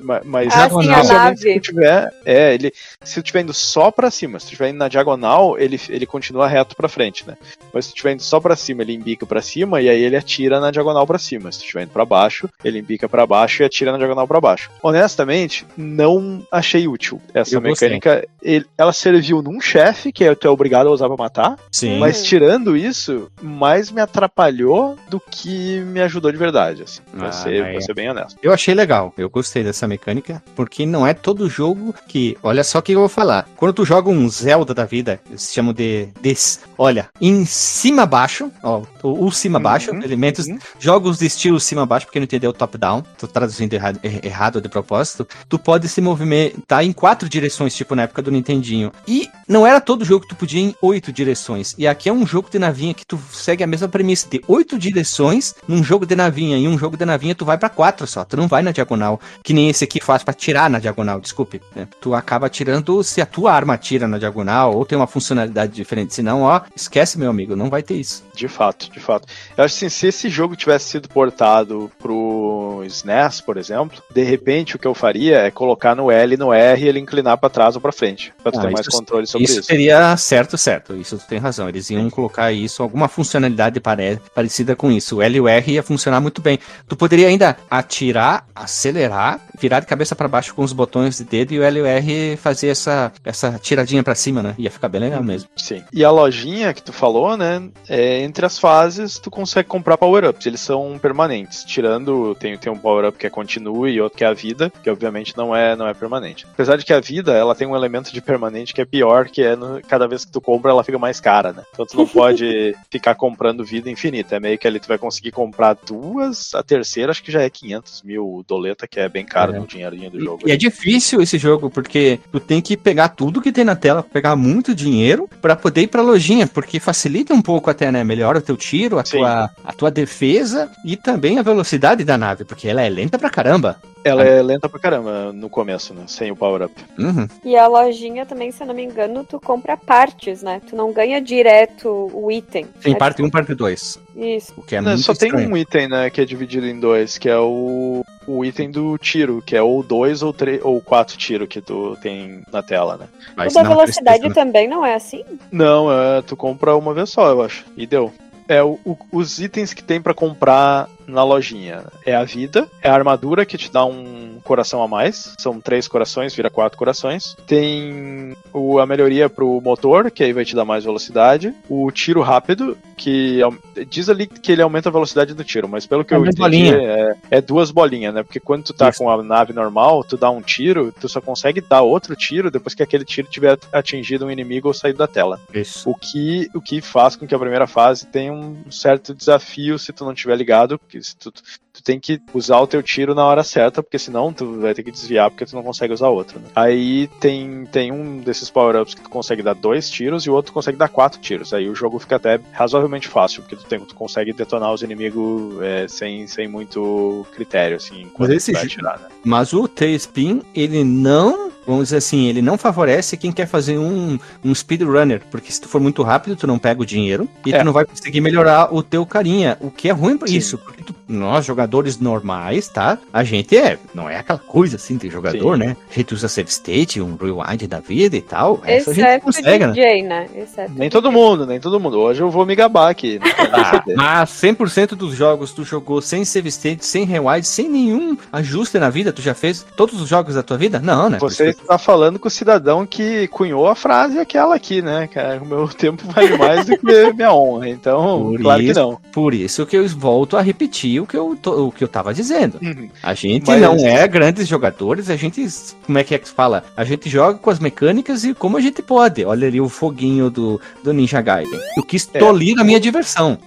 ma- 0.02 0.22
mas 0.24 0.48
Ah, 0.54 0.70
sim, 0.70 0.80
especialmente 0.80 1.14
nave. 1.14 1.38
se 1.38 1.54
tu 1.56 1.62
tiver, 1.62 2.14
é, 2.26 2.54
ele, 2.54 2.72
se 3.04 3.14
tu 3.16 3.18
estiver 3.26 3.42
indo 3.42 3.54
só 3.54 3.92
pra 3.92 4.10
cima, 4.12 4.40
se 4.40 4.46
tu 4.46 4.50
estiver 4.50 4.70
indo 4.70 4.78
na 4.78 4.88
diagonal, 4.88 5.58
ele, 5.58 5.80
ele 5.90 6.06
continua 6.06 6.48
reto 6.48 6.76
pra 6.76 6.88
frente, 6.90 7.28
né? 7.28 7.36
Mas 7.74 7.86
se 7.86 7.92
tu 7.92 7.96
estiver 7.96 8.14
indo 8.14 8.24
só 8.24 8.40
pra 8.40 8.56
cima, 8.56 8.82
ele 8.82 8.94
embica 8.94 9.26
pra 9.26 9.42
cima 9.42 9.82
e 9.82 9.90
aí 9.90 10.02
ele 10.02 10.16
atira 10.16 10.60
na 10.60 10.72
diagonal 10.72 11.06
pra 11.08 11.18
cima. 11.20 11.52
Se 11.52 11.60
tu 11.60 11.62
estiver 11.64 11.84
indo 11.84 11.92
pra 11.92 12.06
baixo, 12.06 12.50
ele 12.64 12.80
embica 12.80 13.08
pra 13.10 13.26
baixo 13.26 13.62
e 13.62 13.66
atira 13.66 13.92
na 13.92 13.98
diagonal 13.98 14.28
pra 14.28 14.42
baixo. 14.42 14.70
Honestamente, 14.82 15.66
não 15.78 16.42
achei 16.52 16.88
útil 16.88 17.22
essa 17.34 17.56
Eu 17.56 17.62
mecânica. 17.62 18.28
Ele- 18.42 18.66
ela 18.78 18.94
serviu 18.94 19.42
num 19.42 19.60
chefe, 19.62 20.12
que 20.12 20.34
tu 20.36 20.48
é 20.48 20.50
obrigado 20.50 20.88
a 20.88 20.92
usar 20.92 21.08
pra 21.08 21.18
matar, 21.18 21.58
Sim. 21.72 22.00
mas 22.00 22.24
tirando 22.24 22.76
isso, 22.76 23.30
mais 23.42 23.92
me 23.92 24.02
atrapalhou 24.02 24.98
do 25.10 25.20
que 25.20 25.80
me 25.82 26.02
ajudou 26.02 26.32
de 26.32 26.38
verdade, 26.38 26.84
assim. 26.84 27.02
Pra, 27.16 27.28
Ah, 27.30 27.32
ser, 27.32 27.62
pra 27.64 27.74
é. 27.74 27.82
ser 27.82 27.94
bem 27.94 28.10
honesto. 28.10 28.38
Eu 28.42 28.54
achei 28.54 28.74
legal, 28.74 29.14
eu 29.18 29.30
gostei 29.40 29.64
dessa 29.64 29.88
mecânica, 29.88 30.44
porque 30.56 30.86
não 30.86 31.08
é 31.08 31.14
todo 31.14 31.50
jogo 31.50 31.96
que. 32.08 32.38
Olha 32.44 32.64
só 32.64 32.80
o 32.80 32.82
que 32.82 32.92
eu 32.92 33.00
vou 33.00 33.10
falar. 33.10 33.48
Quando 33.56 33.74
tu 33.74 33.86
joga 33.86 34.10
um 34.10 34.30
Zelda 34.30 34.74
da 34.74 34.86
vida, 34.86 35.20
eles 35.30 35.52
chamam 35.52 35.74
de. 35.74 36.10
de 36.22 36.36
olha, 36.80 37.10
em 37.22 37.46
cima 37.46 38.06
baixo, 38.06 38.50
ó, 38.64 38.82
o, 39.04 39.26
o 39.28 39.32
cima 39.32 39.60
baixo, 39.60 39.92
Uhum, 39.92 40.02
elementos. 40.02 40.48
uhum. 40.48 40.58
Jogos 40.80 41.20
de 41.20 41.26
estilo 41.26 41.60
cima 41.60 41.86
baixo, 41.86 42.06
porque 42.06 42.20
não 42.20 42.24
entendeu 42.24 42.54
top-down, 42.54 43.04
tô 43.18 43.28
traduzindo 43.28 43.74
errado, 43.74 44.00
er- 44.02 44.26
errado 44.26 44.62
de 44.62 44.70
propósito. 44.70 45.28
Tu 45.48 45.60
pode 45.60 45.88
se 45.90 46.00
movimentar 46.02 46.84
em 46.84 46.94
quatro 46.94 47.28
direções, 47.28 47.76
tipo 47.76 47.94
na 47.96 48.04
época 48.04 48.22
do 48.22 48.32
Nintendinho. 48.32 48.92
E 49.08 49.28
não 49.48 49.66
era 49.68 49.82
todo 49.82 50.06
jogo 50.06 50.22
que 50.22 50.30
tu 50.30 50.36
podia 50.36 50.62
ir 50.62 50.66
em 50.66 50.76
oito 50.82 51.12
direções. 51.12 51.76
E 51.78 51.88
aqui 51.88 52.08
é 52.10 52.14
um 52.14 52.26
jogo 52.26 52.50
de 52.50 52.58
navinha 52.60 52.94
que 52.94 53.06
tu 53.06 53.20
segue 53.32 53.64
a 53.64 53.68
mesma 53.68 53.88
premissa 53.90 54.28
de 54.30 54.42
oito 54.48 54.78
direções 54.80 55.54
num 55.68 55.84
jogo 55.84 56.06
de 56.06 56.16
navinha. 56.16 56.58
E 56.58 56.68
um 56.68 56.78
jogo 56.78 56.96
de 56.98 57.06
navinha 57.06 57.36
tu 57.36 57.44
vai 57.46 57.58
pra 57.58 57.70
quatro 57.70 58.08
só, 58.08 58.24
tu 58.24 58.38
não 58.38 58.48
vai 58.48 58.62
na 58.62 58.72
diagonal. 58.72 59.20
Que 59.44 59.54
nem 59.54 59.70
esse 59.70 59.84
aqui 59.84 60.00
faz 60.02 60.24
pra 60.24 60.34
tirar 60.34 60.70
na 60.70 60.80
diagonal, 60.80 61.20
desculpe. 61.20 61.62
né? 61.76 61.88
Tu 62.00 62.14
acaba 62.14 62.50
tirando 62.50 63.04
se 63.04 63.22
a 63.22 63.26
tua 63.26 63.52
arma 63.54 63.78
tira 63.78 64.08
na 64.08 64.18
diagonal 64.18 64.76
ou 64.76 64.86
tem 64.86 64.98
uma 64.98 65.08
funcionalidade 65.08 65.74
diferente. 65.74 66.14
Senão, 66.14 66.42
ó, 66.44 66.62
Esquece, 66.76 67.18
meu 67.20 67.30
amigo, 67.30 67.56
não 67.56 67.70
vai 67.70 67.84
ter 67.84 67.96
isso. 67.96 68.24
De 68.34 68.48
fato, 68.48 68.90
de 68.90 69.00
fato. 69.00 69.28
Eu 69.58 69.64
acho 69.64 69.76
assim, 69.76 69.90
se 69.90 70.08
esse 70.08 70.30
jogo 70.30 70.56
tivesse 70.56 70.90
sido 70.90 71.10
portado 71.10 71.92
pro 72.00 72.84
SNES, 72.86 73.42
por 73.42 73.58
exemplo, 73.58 74.02
de 74.14 74.24
repente 74.24 74.76
o 74.76 74.80
que 74.80 74.88
eu 74.88 74.94
faria 74.96 75.40
é 75.40 75.52
colocar 75.52 75.96
no 75.96 76.10
L 76.10 76.34
e 76.34 76.38
no 76.38 76.54
R 76.54 76.84
e 76.84 76.88
ele 76.88 77.00
inclinar 77.00 77.38
para 77.38 77.50
trás 77.50 77.76
ou 77.76 77.82
para 77.82 77.92
frente, 77.92 78.34
para 78.42 78.52
tu 78.52 78.60
Ah, 78.60 78.62
ter 78.62 78.72
mais 78.72 78.88
controle 78.88 79.28
sobre 79.28 79.46
Isso 79.46 79.60
isso. 79.60 79.64
seria 79.68 80.16
certo, 80.18 80.58
certo. 80.58 80.96
Isso 80.96 81.18
tu 81.18 81.26
tem 81.28 81.38
razão. 81.40 81.68
Eles 81.68 81.90
iam 81.90 82.10
colocar 82.10 82.52
isso, 82.52 82.82
alguma 82.82 83.08
funcionalidade 83.08 83.80
pare- 83.80 84.20
parecida 84.34 84.76
com 84.76 84.92
isso. 84.92 85.18
O 85.18 85.22
L 85.22 85.38
e 85.38 85.42
o 85.42 85.48
R 85.48 85.72
ia 85.74 85.84
funcionar 85.84 86.22
muito 86.22 86.42
bem. 86.42 86.60
Tu 86.88 86.96
poderia 86.96 87.28
ainda 87.28 87.58
atirar, 87.70 88.46
acelerar, 88.56 89.40
virar 89.60 89.80
de 89.82 89.86
cabeça 89.86 90.16
para 90.16 90.28
baixo 90.28 90.54
com 90.56 90.64
os 90.64 90.72
botões 90.74 91.18
de 91.18 91.24
dedo 91.24 91.54
e 91.54 91.60
o 91.60 91.64
L 91.64 91.80
e 91.80 91.82
o 91.82 91.86
R 91.86 92.38
fazer 92.38 92.68
essa, 92.70 93.12
essa 93.26 93.60
tiradinha 93.62 94.04
para 94.04 94.16
cima, 94.16 94.42
né? 94.42 94.56
Ia 94.58 94.72
ficar 94.72 94.88
bem 94.88 95.02
legal 95.02 95.24
mesmo. 95.24 95.50
Sim. 95.58 95.84
E 95.92 96.04
a 96.06 96.12
lojinha 96.12 96.59
que 96.74 96.84
tu 96.84 96.92
falou, 96.94 97.36
né? 97.38 97.70
É, 97.88 98.22
entre 98.22 98.46
as 98.46 98.58
fases, 98.60 99.18
tu 99.18 99.30
consegue 99.32 99.68
comprar 99.68 99.98
power-ups. 99.98 100.46
Eles 100.46 100.60
são 100.62 100.98
permanentes. 101.02 101.64
Tirando, 101.64 102.36
tem, 102.36 102.58
tem 102.58 102.72
um 102.72 102.78
power-up 102.78 103.18
que 103.18 103.26
é 103.26 103.30
continue 103.30 103.92
e 103.92 104.02
outro 104.02 104.18
que 104.18 104.24
é 104.24 104.28
a 104.28 104.34
vida, 104.34 104.72
que 104.84 104.90
obviamente 104.90 105.36
não 105.38 105.56
é, 105.56 105.76
não 105.76 105.88
é 105.88 105.94
permanente. 105.94 106.46
Apesar 106.52 106.76
de 106.78 106.86
que 106.86 106.94
a 106.94 107.00
vida, 107.00 107.34
ela 107.34 107.56
tem 107.56 107.68
um 107.68 107.76
elemento 107.76 108.12
de 108.14 108.22
permanente 108.22 108.74
que 108.74 108.82
é 108.82 108.86
pior, 108.86 109.28
que 109.30 109.42
é 109.42 109.56
no- 109.56 109.82
cada 109.88 110.08
vez 110.08 110.26
que 110.26 110.32
tu 110.32 110.42
compra, 110.42 110.72
ela 110.72 110.84
fica 110.84 111.00
mais 111.00 111.20
cara, 111.20 111.54
né? 111.54 111.64
Então 111.74 111.86
tu 111.86 111.96
não 111.98 112.08
pode 112.08 112.76
ficar 112.92 113.16
comprando 113.16 113.64
vida 113.66 113.90
infinita. 113.90 114.36
É 114.36 114.40
meio 114.40 114.58
que 114.58 114.68
ali 114.68 114.80
tu 114.80 114.88
vai 114.88 114.98
conseguir 114.98 115.32
comprar 115.32 115.76
duas, 115.88 116.54
a 116.54 116.64
terceira 116.64 117.12
acho 117.12 117.24
que 117.24 117.32
já 117.32 117.42
é 117.42 117.50
500 117.50 118.04
mil 118.04 118.44
doleta, 118.48 118.88
que 118.88 119.00
é 119.00 119.08
bem 119.10 119.26
caro 119.26 119.54
É. 119.56 119.60
no 119.60 119.68
dinheirinho 119.68 120.10
do 120.12 120.20
E- 120.20 120.24
jogo. 120.24 120.48
E 120.48 120.52
é 120.52 120.58
difícil 120.58 121.22
esse 121.22 121.38
jogo, 121.38 121.70
porque 121.70 122.20
tu 122.32 122.40
tem 122.40 122.62
que 122.62 122.76
pegar 122.78 123.10
tudo 123.10 123.42
que 123.42 123.52
tem 123.52 123.64
na 123.64 123.76
tela, 123.76 124.04
pegar 124.04 124.36
muito 124.36 124.74
dinheiro 124.76 125.30
pra 125.42 125.56
poder 125.56 125.82
ir 125.82 125.88
pra 125.88 126.02
lojinha, 126.02 126.48
porque 126.50 126.80
facilita 126.80 127.34
um 127.34 127.42
pouco 127.42 127.70
até, 127.70 127.92
né? 127.92 128.04
Melhora 128.04 128.40
o 128.40 128.42
teu 128.42 128.58
tiro, 128.58 129.00
a 129.00 129.06
Sim. 129.06 129.18
tua, 129.18 129.50
a 129.64 129.74
tua 129.74 129.92
defesa 129.92 130.70
e 130.84 130.96
também 130.98 131.40
a 131.40 131.44
velocidade 131.44 132.04
da 132.04 132.18
nave, 132.18 132.44
porque 132.44 132.68
ela 132.68 132.82
é 132.82 132.90
lenta 132.90 133.18
pra 133.18 133.30
caramba. 133.30 133.78
Ela 134.04 134.24
é 134.24 134.42
lenta 134.42 134.70
pra 134.70 134.80
caramba 134.80 135.34
no 135.34 135.50
começo, 135.50 135.94
né? 135.94 136.04
Sem 136.08 136.32
o 136.32 136.36
power-up. 136.36 136.74
Uhum. 136.98 137.28
E 137.44 137.58
a 137.58 137.68
lojinha 137.68 138.26
também, 138.26 138.50
se 138.50 138.64
eu 138.64 138.68
não 138.68 138.74
me 138.74 138.84
engano, 138.84 139.26
tu 139.26 139.40
compra 139.40 139.76
partes, 139.76 140.42
né? 140.42 140.62
Tu 140.68 140.76
não 140.76 140.94
ganha 140.94 141.22
direto 141.22 142.10
o 142.14 142.32
item. 142.32 142.66
Tem 142.82 142.94
É 142.94 142.98
parte 142.98 143.22
1 143.22 143.30
parte 143.30 143.54
2, 143.54 144.00
Isso. 144.20 144.54
o 144.58 144.62
que 144.62 144.76
é 144.76 144.82
Não, 144.82 144.92
muito 144.92 145.04
só 145.04 145.14
tem 145.14 145.30
estranho. 145.30 145.50
um 145.52 145.58
item, 145.58 145.88
né, 145.88 146.10
que 146.10 146.20
é 146.22 146.26
dividido 146.26 146.66
em 146.68 146.80
dois, 146.80 147.18
que 147.18 147.30
é 147.30 147.38
o, 147.38 148.04
o 148.28 148.44
item 148.46 148.70
do 148.72 148.98
tiro, 148.98 149.42
que 149.46 149.56
é 149.56 149.62
ou 149.62 149.82
dois 149.82 150.22
ou 150.22 150.34
três 150.34 150.60
ou 150.64 150.80
quatro 150.82 151.18
tiros 151.18 151.48
que 151.48 151.62
tu 151.62 151.98
tem 152.02 152.42
na 152.52 152.62
tela, 152.62 152.98
né? 152.98 153.08
Mas 153.36 153.54
o 153.54 153.56
da 153.56 153.64
velocidade 153.64 154.20
tristeza, 154.22 154.28
né? 154.46 154.52
também 154.52 154.68
não 154.68 154.86
é 154.86 154.96
assim? 154.96 155.24
Não, 155.52 155.92
é, 155.92 156.22
tu 156.22 156.36
compra 156.36 156.76
uma 156.76 156.94
vez 156.94 157.10
só, 157.10 157.30
eu 157.30 157.42
acho. 157.42 157.66
E 157.78 157.86
deu. 157.88 158.12
É 158.48 158.64
o- 158.64 158.80
o- 158.84 158.98
os 159.12 159.40
itens 159.40 159.74
que 159.74 159.84
tem 159.84 160.02
pra 160.02 160.14
comprar 160.14 160.90
na 161.10 161.24
lojinha. 161.24 161.84
É 162.06 162.16
a 162.16 162.24
vida, 162.24 162.68
é 162.82 162.90
a 162.90 162.94
armadura 162.94 163.46
que 163.46 163.58
te 163.58 163.72
dá 163.72 163.86
um 163.86 164.40
coração 164.44 164.82
a 164.82 164.88
mais. 164.88 165.34
São 165.38 165.60
três 165.60 165.88
corações, 165.88 166.34
vira 166.34 166.50
quatro 166.50 166.78
corações. 166.78 167.36
Tem 167.46 168.36
o- 168.54 168.80
a 168.80 168.86
melhoria 168.86 169.30
pro 169.30 169.60
motor, 169.62 170.10
que 170.12 170.24
aí 170.24 170.34
vai 170.34 170.46
te 170.46 170.56
dar 170.56 170.66
mais 170.66 170.84
velocidade. 170.84 171.54
O 171.70 171.92
tiro 171.92 172.22
rápido, 172.22 172.78
que 172.96 173.42
diz 173.90 174.10
ali 174.10 174.28
que 174.28 174.52
ele 174.52 174.62
aumenta 174.62 174.90
a 174.90 174.92
velocidade 174.92 175.34
do 175.34 175.44
tiro, 175.44 175.68
mas 175.70 175.86
pelo 175.86 176.04
que 176.04 176.14
É 176.14 176.18
eu 176.18 176.26
entendi, 176.26 176.74
é, 176.74 177.16
é 177.32 177.42
duas 177.42 177.72
bolinhas, 177.72 178.14
né? 178.14 178.24
Porque 178.24 178.40
quando 178.40 178.64
tu 178.64 178.74
tá 178.74 178.90
Isso. 178.90 179.00
com 179.00 179.10
a 179.10 179.22
nave 179.24 179.54
normal, 179.54 180.04
tu 180.04 180.18
dá 180.18 180.30
um 180.30 180.42
tiro, 180.42 180.94
tu 181.00 181.08
só 181.08 181.22
consegue 181.22 181.62
dar 181.62 181.82
outro 181.82 182.16
tiro 182.16 182.50
depois 182.52 182.74
que 182.74 182.84
aquele 182.84 183.06
tiro 183.06 183.28
tiver 183.30 183.58
atingido 183.72 184.26
um 184.26 184.32
inimigo 184.32 184.68
ou 184.68 184.74
saído 184.74 184.98
da 185.00 185.08
tela. 185.08 185.40
Isso. 185.54 185.90
O 185.90 185.96
que, 185.96 186.50
o 186.54 186.62
que 186.62 186.82
faz 186.82 187.16
com 187.16 187.26
que 187.28 187.36
a 187.36 187.40
primeira 187.40 187.68
fase 187.68 188.06
tenha 188.08 188.34
um 188.34 188.70
certo 188.72 189.14
desafio 189.14 189.78
se 189.80 189.94
tu 189.94 190.04
não 190.06 190.14
tiver 190.14 190.36
ligado, 190.36 190.78
porque 190.80 190.99
se 191.02 191.16
tu, 191.16 191.32
tu 191.32 191.84
tem 191.84 192.00
que 192.00 192.22
usar 192.34 192.60
o 192.60 192.68
teu 192.68 192.84
tiro 192.84 193.16
na 193.16 193.26
hora 193.26 193.44
certa, 193.44 193.82
porque 193.82 193.98
senão 194.00 194.34
tu 194.34 194.60
vai 194.60 194.74
ter 194.74 194.84
que 194.84 194.92
desviar 194.92 195.30
porque 195.30 195.46
tu 195.46 195.56
não 195.56 195.64
consegue 195.64 195.94
usar 195.94 196.10
outro. 196.10 196.40
Né? 196.40 196.48
Aí 196.56 197.08
tem, 197.20 197.66
tem 197.72 197.92
um 197.92 198.18
desses 198.20 198.50
power-ups 198.50 198.94
que 198.94 199.02
tu 199.02 199.10
consegue 199.10 199.42
dar 199.42 199.54
dois 199.54 199.90
tiros 199.90 200.26
e 200.26 200.30
o 200.30 200.34
outro 200.34 200.52
consegue 200.54 200.78
dar 200.78 200.90
quatro 200.90 201.20
tiros. 201.20 201.54
Aí 201.54 201.70
o 201.70 201.76
jogo 201.76 202.00
fica 202.00 202.16
até 202.18 202.40
razoavelmente 202.52 203.08
fácil, 203.08 203.42
porque 203.42 203.56
tu, 203.56 203.66
tem, 203.66 203.80
tu 203.80 203.96
consegue 203.96 204.34
detonar 204.34 204.74
os 204.74 204.82
inimigos 204.82 205.62
é, 205.62 205.88
sem, 205.88 206.28
sem 206.28 206.48
muito 206.48 207.26
critério, 207.34 207.78
assim, 207.78 208.10
quando 208.14 208.34
esse 208.34 208.52
tu 208.52 208.56
vai 208.56 208.66
atirar, 208.66 209.00
né? 209.00 209.08
Mas 209.24 209.54
o 209.54 209.68
T-Spin, 209.68 210.42
ele 210.54 210.84
não, 210.84 211.52
vamos 211.66 211.86
dizer 211.86 211.98
assim, 211.98 212.28
ele 212.28 212.42
não 212.42 212.58
favorece 212.58 213.16
quem 213.18 213.32
quer 213.32 213.48
fazer 213.48 213.78
um, 213.78 214.18
um 214.44 214.54
speedrunner, 214.56 215.22
porque 215.32 215.52
se 215.52 215.62
tu 215.62 215.68
for 215.68 215.80
muito 215.80 216.02
rápido, 216.04 216.36
tu 216.36 216.48
não 216.48 216.60
pega 216.60 216.82
o 216.82 216.86
dinheiro 216.86 217.28
e 217.46 217.54
É. 217.54 217.60
tu 217.60 217.66
não 217.66 217.74
vai 217.74 217.86
conseguir 217.86 218.22
melhorar 218.22 218.74
o 218.74 218.82
teu 218.84 219.06
carinha, 219.06 219.58
o 219.62 219.72
que 219.72 219.88
é 219.90 219.92
ruim 219.92 220.18
pra 220.18 220.28
Sim. 220.28 220.38
isso, 220.38 220.58
porque 220.58 220.84
nós, 221.08 221.46
jogadores 221.46 222.00
normais, 222.00 222.68
tá? 222.68 222.98
A 223.12 223.24
gente 223.24 223.56
é, 223.58 223.78
não 223.94 224.10
é 224.10 224.18
aquela 224.18 224.40
coisa 224.40 224.76
assim 224.76 224.98
de 224.98 225.10
jogador, 225.10 225.58
Sim. 225.58 225.64
né? 225.66 225.78
A 225.90 225.94
gente 225.94 226.14
usa 226.14 226.28
save 226.28 226.50
state, 226.50 227.02
um 227.02 227.16
rewind 227.16 227.68
da 227.68 227.80
vida 227.80 228.16
e 228.18 228.22
tal, 228.22 228.62
essa 228.64 228.92
a 228.92 228.94
gente 228.94 229.04
Exceto 229.06 229.22
o 229.24 229.26
consegue, 229.26 229.66
né? 229.68 229.74
DJ, 229.74 230.04
né? 230.04 230.28
Exceto 230.36 230.72
Nem 230.76 230.90
todo 230.90 231.10
DJ. 231.10 231.22
mundo, 231.22 231.46
nem 231.46 231.60
todo 231.60 231.80
mundo. 231.80 232.00
Hoje 232.00 232.22
eu 232.22 232.30
vou 232.30 232.46
me 232.46 232.56
gabar 232.56 232.90
aqui. 232.90 233.20
né? 233.20 233.26
Ah, 233.52 233.84
mas 233.96 234.30
100% 234.32 234.90
dos 234.96 235.16
jogos 235.16 235.52
tu 235.52 235.64
jogou 235.64 236.02
sem 236.02 236.24
save 236.26 236.50
state, 236.50 236.86
sem 236.86 237.06
rewind, 237.06 237.44
sem 237.44 237.68
nenhum 237.70 238.18
ajuste 238.32 238.78
na 238.80 238.90
vida, 238.90 239.12
tu 239.12 239.22
já 239.22 239.34
fez 239.34 239.66
todos 239.76 240.00
os 240.02 240.08
jogos 240.08 240.36
da 240.36 240.44
tua 240.44 240.58
vida? 240.58 240.80
Não, 240.80 241.10
né? 241.10 241.18
Você 241.20 241.50
isso 241.50 241.58
que- 241.58 241.64
está 241.64 241.78
falando 241.78 242.20
com 242.20 242.28
o 242.28 242.32
cidadão 242.32 242.86
que 242.86 243.28
cunhou 243.30 243.68
a 243.68 243.76
frase 243.76 244.20
aquela 244.20 244.56
aqui, 244.56 244.82
né? 244.82 245.08
Cara, 245.08 245.42
o 245.42 245.46
meu 245.46 245.68
tempo 245.70 246.04
vale 246.12 246.38
mais 246.38 246.66
do 246.66 246.78
que 246.78 247.14
minha 247.14 247.34
honra. 247.34 247.70
Então, 247.70 248.32
Por 248.32 248.42
claro 248.42 248.62
que 248.62 248.70
isso. 248.70 248.80
não. 248.80 249.00
Por 249.12 249.34
isso 249.34 249.66
que 249.66 249.76
eu 249.78 249.88
volto 249.90 250.38
a 250.38 250.42
repetir 250.42 250.79
o 251.00 251.06
que 251.06 251.18
eu, 251.18 251.38
o 251.46 251.72
que 251.72 251.84
eu 251.84 251.88
tava 251.88 252.14
dizendo. 252.14 252.60
A 253.04 253.14
gente 253.14 253.48
Mas- 253.48 253.62
não 253.62 253.76
é 253.86 254.08
grandes 254.08 254.48
jogadores, 254.48 255.10
a 255.10 255.16
gente, 255.16 255.46
como 255.86 255.98
é 255.98 256.04
que 256.04 256.14
é 256.16 256.18
que 256.20 256.28
se 256.28 256.34
fala? 256.34 256.64
A 256.78 256.84
gente 256.84 257.10
joga 257.10 257.38
com 257.40 257.50
as 257.50 257.60
mecânicas 257.60 258.24
e 258.24 258.34
como 258.34 258.58
a 258.58 258.62
gente 258.62 258.82
pode. 258.82 259.26
Olha 259.26 259.48
ali 259.48 259.60
o 259.60 259.68
foguinho 259.70 260.30
do, 260.30 260.60
do 260.84 260.94
Ninja 260.94 261.22
Gaiden. 261.22 261.60
Eu 261.78 261.84
quis 261.84 262.10
É. 262.14 262.20
tolir 262.20 262.60
a 262.60 262.64
minha 262.64 262.80
diversão. 262.80 263.38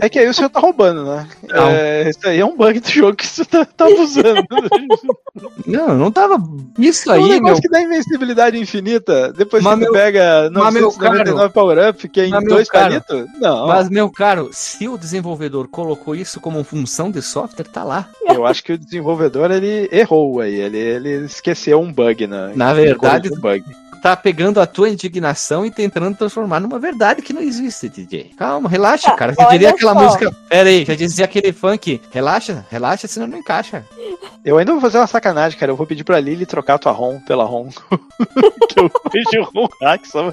É 0.00 0.08
que 0.08 0.18
aí 0.18 0.28
o 0.28 0.32
senhor 0.34 0.48
tá 0.48 0.58
roubando, 0.60 1.04
né? 1.04 1.28
Não. 1.48 1.66
É, 1.68 2.08
isso 2.08 2.20
aí 2.26 2.40
é 2.40 2.44
um 2.46 2.56
bug 2.56 2.80
do 2.80 2.88
jogo 2.90 3.14
que 3.16 3.26
você 3.26 3.44
tá, 3.44 3.64
tá 3.64 3.86
abusando. 3.86 4.42
Não, 5.66 5.96
não 5.96 6.10
tava. 6.10 6.36
Isso 6.78 7.10
É 7.10 7.18
um 7.18 7.24
aí, 7.24 7.30
negócio 7.30 7.54
meu. 7.54 7.62
que 7.62 7.68
dá 7.68 7.80
invencibilidade 7.82 8.58
infinita. 8.58 9.32
Depois 9.32 9.62
Mas 9.62 9.74
que 9.74 9.80
meu- 9.84 9.92
pega 9.92 10.50
mas 10.52 10.74
meu 10.74 10.82
999 10.84 11.52
power-up, 11.54 12.08
que 12.08 12.20
é 12.20 12.26
em 12.26 12.30
mas 12.30 12.44
dois 12.44 12.68
palitos. 12.68 13.26
Não, 13.40 13.66
Mas, 13.66 13.88
meu 13.88 14.10
caro, 14.10 14.50
se 14.52 14.88
o 14.88 14.98
desenvolvedor 14.98 15.68
colocou 15.68 16.14
isso 16.14 16.40
como 16.40 16.51
função 16.64 17.10
de 17.10 17.22
software, 17.22 17.64
tá 17.64 17.82
lá. 17.84 18.08
eu 18.28 18.44
acho 18.46 18.62
que 18.62 18.72
o 18.72 18.78
desenvolvedor 18.78 19.50
ele 19.50 19.88
errou 19.92 20.40
aí. 20.40 20.54
Ele, 20.54 20.78
ele 20.78 21.08
esqueceu 21.26 21.80
um 21.80 21.92
bug, 21.92 22.26
né? 22.26 22.52
Na 22.54 22.72
verdade, 22.74 23.30
um 23.32 23.40
bug. 23.40 23.64
Tá 24.02 24.16
pegando 24.16 24.60
a 24.60 24.66
tua 24.66 24.88
indignação 24.88 25.64
e 25.64 25.70
tentando 25.70 26.16
transformar 26.16 26.58
numa 26.58 26.76
verdade 26.76 27.22
que 27.22 27.32
não 27.32 27.40
existe, 27.40 27.88
DJ. 27.88 28.32
Calma, 28.36 28.68
relaxa, 28.68 29.10
Ah, 29.10 29.14
cara. 29.14 29.32
Já 29.32 29.42
olha 29.44 29.50
diria 29.52 29.70
aquela 29.70 29.94
só. 29.94 30.00
música. 30.02 30.36
Pera 30.48 30.68
aí, 30.68 30.84
já 30.84 30.96
dizia 30.96 31.24
aquele 31.24 31.52
funk. 31.52 32.00
Relaxa, 32.10 32.66
relaxa, 32.68 33.06
senão 33.06 33.28
não 33.28 33.38
encaixa. 33.38 33.84
Eu 34.44 34.58
ainda 34.58 34.72
vou 34.72 34.80
fazer 34.80 34.98
uma 34.98 35.06
sacanagem, 35.06 35.56
cara. 35.56 35.70
Eu 35.70 35.76
vou 35.76 35.86
pedir 35.86 36.02
pra 36.02 36.18
Lily 36.18 36.44
trocar 36.46 36.80
tua 36.80 36.90
ROM 36.90 37.20
pela 37.20 37.44
ROM. 37.44 37.68
que 38.68 38.80
eu 38.80 38.90
fiz 39.12 39.24
de 39.30 39.38
ROM 39.38 39.68
hack 39.80 40.04
só 40.04 40.32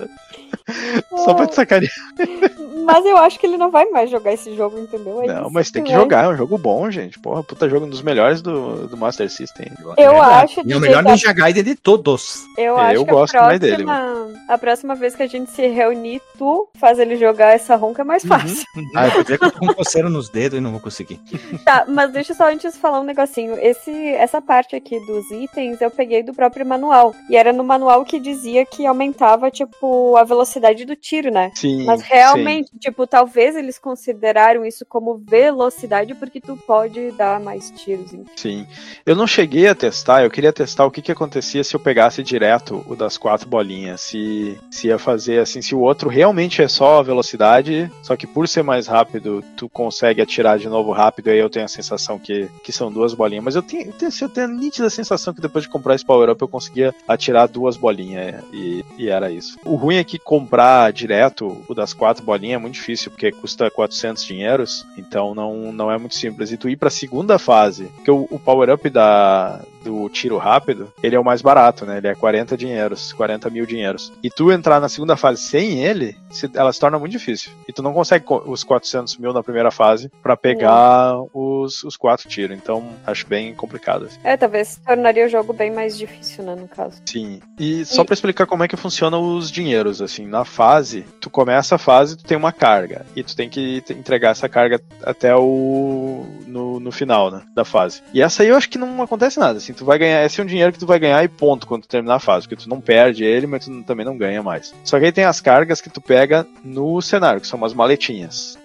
só 1.25 1.33
pra 1.33 1.47
te 1.47 1.55
sacanear. 1.55 1.91
Mas 2.85 3.05
eu 3.05 3.17
acho 3.17 3.39
que 3.39 3.45
ele 3.45 3.57
não 3.57 3.69
vai 3.69 3.85
mais 3.89 4.09
jogar 4.09 4.33
esse 4.33 4.55
jogo, 4.55 4.79
entendeu? 4.79 5.21
É 5.21 5.27
Não, 5.27 5.49
mas 5.51 5.69
tem 5.69 5.83
que 5.83 5.91
vai. 5.91 5.99
jogar, 6.01 6.25
é 6.25 6.27
um 6.29 6.35
jogo 6.37 6.57
bom, 6.57 6.89
gente. 6.89 7.19
Porra, 7.19 7.43
puta 7.43 7.69
jogo 7.69 7.85
um 7.85 7.89
dos 7.89 8.01
melhores 8.01 8.41
do, 8.41 8.87
do 8.87 8.97
Master 8.97 9.29
System. 9.29 9.67
Eu 9.95 10.13
É 10.15 10.19
acho, 10.19 10.61
E 10.65 10.73
é 10.73 10.75
o 10.75 10.79
melhor 10.79 11.03
que 11.03 11.09
a- 11.09 11.11
Ninja 11.11 11.31
Gaiden 11.31 11.63
de 11.63 11.75
todos. 11.75 12.45
Eu 12.57 12.79
É, 12.79 12.81
acho 12.87 12.95
eu 12.95 13.05
que 13.05 13.11
gosto 13.11 13.35
a 13.35 13.41
mais 13.43 13.59
próxima, 13.59 13.77
dele, 13.77 14.41
a 14.47 14.57
próxima 14.57 14.95
vez 14.95 15.15
que 15.15 15.21
a 15.21 15.27
gente 15.27 15.51
se 15.51 15.67
reunir, 15.67 16.19
tu 16.37 16.67
faz 16.79 16.97
ele 16.97 17.15
jogar 17.15 17.49
essa 17.53 17.75
ronca 17.75 18.01
é 18.01 18.05
mais 18.05 18.23
Uhum. 18.23 18.29
fácil. 18.29 18.65
Ah, 18.95 19.07
eu 19.07 19.21
dizer 19.23 19.37
que 19.37 19.45
eu 19.45 19.51
tô 19.51 19.59
com 19.59 19.73
coceira 19.73 20.09
nos 20.09 20.29
dedos 20.29 20.57
e 20.57 20.61
não 20.61 20.71
vou 20.71 20.79
conseguir. 20.79 21.19
Tá, 21.63 21.85
mas 21.87 22.11
deixa 22.11 22.31
eu 22.31 22.35
só 22.37 22.49
antes 22.49 22.75
falar 22.77 23.01
um 23.01 23.03
negocinho. 23.03 23.55
Esse, 23.61 23.91
essa 24.15 24.41
parte 24.41 24.75
aqui 24.75 24.99
dos 25.05 25.29
itens 25.29 25.79
eu 25.79 25.91
peguei 25.91 26.23
do 26.23 26.33
próprio 26.33 26.65
manual. 26.65 27.13
E 27.29 27.35
era 27.37 27.53
no 27.53 27.63
manual 27.63 28.03
que 28.03 28.19
dizia 28.19 28.65
que 28.65 28.85
aumentava, 28.85 29.51
tipo, 29.51 30.15
a 30.17 30.23
velocidade 30.23 30.38
do 30.85 30.95
tiro, 30.95 31.31
né? 31.31 31.51
Sim. 31.55 31.85
Mas 31.85 32.01
realmente, 32.01 32.71
tipo, 32.79 33.05
talvez 33.07 33.55
eles 33.55 33.77
consideraram 33.77 34.65
isso 34.65 34.85
como 34.85 35.17
velocidade 35.17 36.13
porque 36.15 36.39
tu 36.39 36.57
pode 36.57 37.11
dar 37.11 37.39
mais 37.39 37.71
tiros. 37.71 38.13
hein? 38.13 38.25
Sim. 38.35 38.67
Eu 39.05 39.15
não 39.15 39.27
cheguei 39.27 39.67
a 39.67 39.75
testar, 39.75 40.23
eu 40.23 40.31
queria 40.31 40.53
testar 40.53 40.85
o 40.85 40.91
que, 40.91 41.01
que 41.01 41.11
acontecia 41.11 41.63
se 41.63 41.75
eu 41.75 41.79
pegasse 41.79 42.23
direto 42.23 42.83
o 42.87 42.95
das 42.95 43.17
quatro 43.17 43.47
bolinhas. 43.47 44.01
Se, 44.01 44.57
se 44.71 44.87
ia 44.87 44.97
fazer 44.97 45.39
assim, 45.39 45.61
se 45.61 45.75
o 45.75 45.79
outro 45.79 46.09
realmente 46.09 46.61
é 46.61 46.67
só 46.67 46.99
a 46.99 47.03
velocidade, 47.03 47.91
só 48.03 48.15
que 48.15 48.27
por 48.27 48.47
ser 48.47 48.63
mais 48.63 48.87
rápido, 48.87 49.43
tu 49.55 49.67
consegue 49.69 50.21
atirar 50.21 50.57
de 50.57 50.67
novo 50.67 50.91
rápido, 50.91 51.29
aí 51.29 51.39
eu 51.39 51.49
tenho 51.49 51.65
a 51.65 51.69
sensação 51.69 52.19
que, 52.19 52.49
que 52.63 52.71
são 52.71 52.91
duas 52.91 53.13
bolinhas. 53.13 53.43
Mas 53.43 53.55
eu 53.55 53.61
tenho, 53.61 53.87
eu 53.87 53.93
tenho, 53.93 54.11
eu 54.21 54.29
tenho 54.29 54.47
a 54.47 54.49
nítida 54.49 54.89
sensação 54.89 55.33
que 55.33 55.41
depois 55.41 55.63
de 55.63 55.69
comprar 55.69 55.95
esse 55.95 56.05
power-up 56.05 56.41
eu 56.41 56.47
conseguia 56.47 56.93
atirar 57.07 57.47
duas 57.47 57.77
bolinhas 57.77 58.43
e, 58.53 58.83
e 58.97 59.09
era 59.09 59.31
isso. 59.31 59.57
O 59.65 59.75
ruim 59.75 59.97
é 59.97 60.03
que 60.03 60.19
comprar 60.29 60.93
direto 60.93 61.65
o 61.67 61.73
das 61.73 61.91
quatro 61.91 62.23
bolinhas 62.23 62.59
é 62.59 62.61
muito 62.61 62.75
difícil, 62.75 63.09
porque 63.09 63.31
custa 63.31 63.71
400 63.71 64.23
dinheiros, 64.23 64.85
então 64.95 65.33
não, 65.33 65.73
não 65.73 65.91
é 65.91 65.97
muito 65.97 66.13
simples. 66.13 66.51
E 66.51 66.57
tu 66.57 66.69
ir 66.69 66.75
pra 66.75 66.91
segunda 66.91 67.39
fase, 67.39 67.85
porque 67.95 68.11
o, 68.11 68.27
o 68.29 68.37
power-up 68.37 68.87
da, 68.91 69.59
do 69.83 70.09
tiro 70.09 70.37
rápido, 70.37 70.91
ele 71.01 71.15
é 71.15 71.19
o 71.19 71.23
mais 71.23 71.41
barato, 71.41 71.85
né? 71.85 71.97
Ele 71.97 72.07
é 72.07 72.15
40 72.15 72.57
dinheiros, 72.57 73.13
40 73.13 73.49
mil 73.49 73.65
dinheiros. 73.65 74.11
E 74.23 74.29
tu 74.29 74.51
entrar 74.51 74.79
na 74.79 74.89
segunda 74.89 75.15
fase 75.15 75.41
sem 75.41 75.83
ele, 75.83 76.15
se, 76.29 76.49
ela 76.53 76.71
se 76.71 76.79
torna 76.79 76.99
muito 76.99 77.11
difícil. 77.11 77.51
E 77.67 77.73
tu 77.73 77.81
não 77.81 77.93
consegue 77.93 78.25
os 78.27 78.63
400 78.63 79.17
mil 79.17 79.33
na 79.33 79.43
primeira 79.43 79.71
fase 79.71 80.11
para 80.21 80.35
pegar 80.37 81.15
os, 81.33 81.83
os 81.83 81.97
quatro 81.97 82.27
tiros. 82.27 82.55
Então, 82.55 82.89
acho 83.05 83.27
bem 83.27 83.53
complicado. 83.53 84.05
assim. 84.05 84.19
É, 84.23 84.35
talvez 84.37 84.79
tornaria 84.85 85.25
o 85.25 85.29
jogo 85.29 85.53
bem 85.53 85.71
mais 85.71 85.97
difícil, 85.97 86.43
né, 86.43 86.55
no 86.55 86.67
caso. 86.67 87.01
Sim. 87.05 87.41
E 87.57 87.85
só 87.85 88.03
pra 88.03 88.13
explicar 88.13 88.45
como 88.45 88.63
é 88.63 88.67
que 88.67 88.77
funcionam 88.77 89.37
os 89.37 89.51
dinheiros, 89.51 90.01
assim, 90.01 90.25
na 90.25 90.45
fase, 90.45 91.05
tu 91.19 91.29
começa 91.29 91.75
a 91.75 91.79
fase, 91.79 92.17
tu 92.17 92.23
tem 92.23 92.37
uma 92.37 92.51
carga. 92.51 93.05
E 93.15 93.23
tu 93.23 93.35
tem 93.35 93.49
que 93.49 93.83
entregar 93.89 94.31
essa 94.31 94.49
carga 94.49 94.81
até 95.03 95.35
o. 95.35 96.25
no, 96.47 96.79
no 96.79 96.91
final, 96.91 97.31
né? 97.31 97.43
Da 97.53 97.65
fase. 97.65 98.01
E 98.13 98.21
essa 98.21 98.43
aí 98.43 98.49
eu 98.49 98.55
acho 98.55 98.69
que 98.69 98.77
não 98.77 99.01
acontece 99.01 99.39
nada. 99.39 99.57
Assim, 99.57 99.68
tu 99.73 99.85
vai 99.85 99.97
ganhar. 99.97 100.23
Esse 100.23 100.39
é 100.39 100.43
um 100.43 100.47
dinheiro 100.47 100.71
que 100.71 100.79
tu 100.79 100.85
vai 100.85 100.99
ganhar 100.99 101.23
e 101.23 101.27
ponto 101.27 101.65
quando 101.65 101.83
tu 101.83 101.87
terminar 101.87 102.15
a 102.15 102.19
fase. 102.19 102.47
Porque 102.47 102.63
tu 102.63 102.69
não 102.69 102.81
perde 102.81 103.23
ele, 103.23 103.47
mas 103.47 103.65
tu 103.65 103.83
também 103.83 104.05
não 104.05 104.17
ganha 104.17 104.43
mais. 104.43 104.73
Só 104.83 104.99
que 104.99 105.05
aí 105.05 105.11
tem 105.11 105.23
as 105.23 105.41
cargas 105.41 105.81
que 105.81 105.89
tu 105.89 106.01
pega 106.01 106.45
no 106.63 107.01
cenário, 107.01 107.41
que 107.41 107.47
são 107.47 107.57
umas 107.57 107.73
maletinhas 107.73 108.58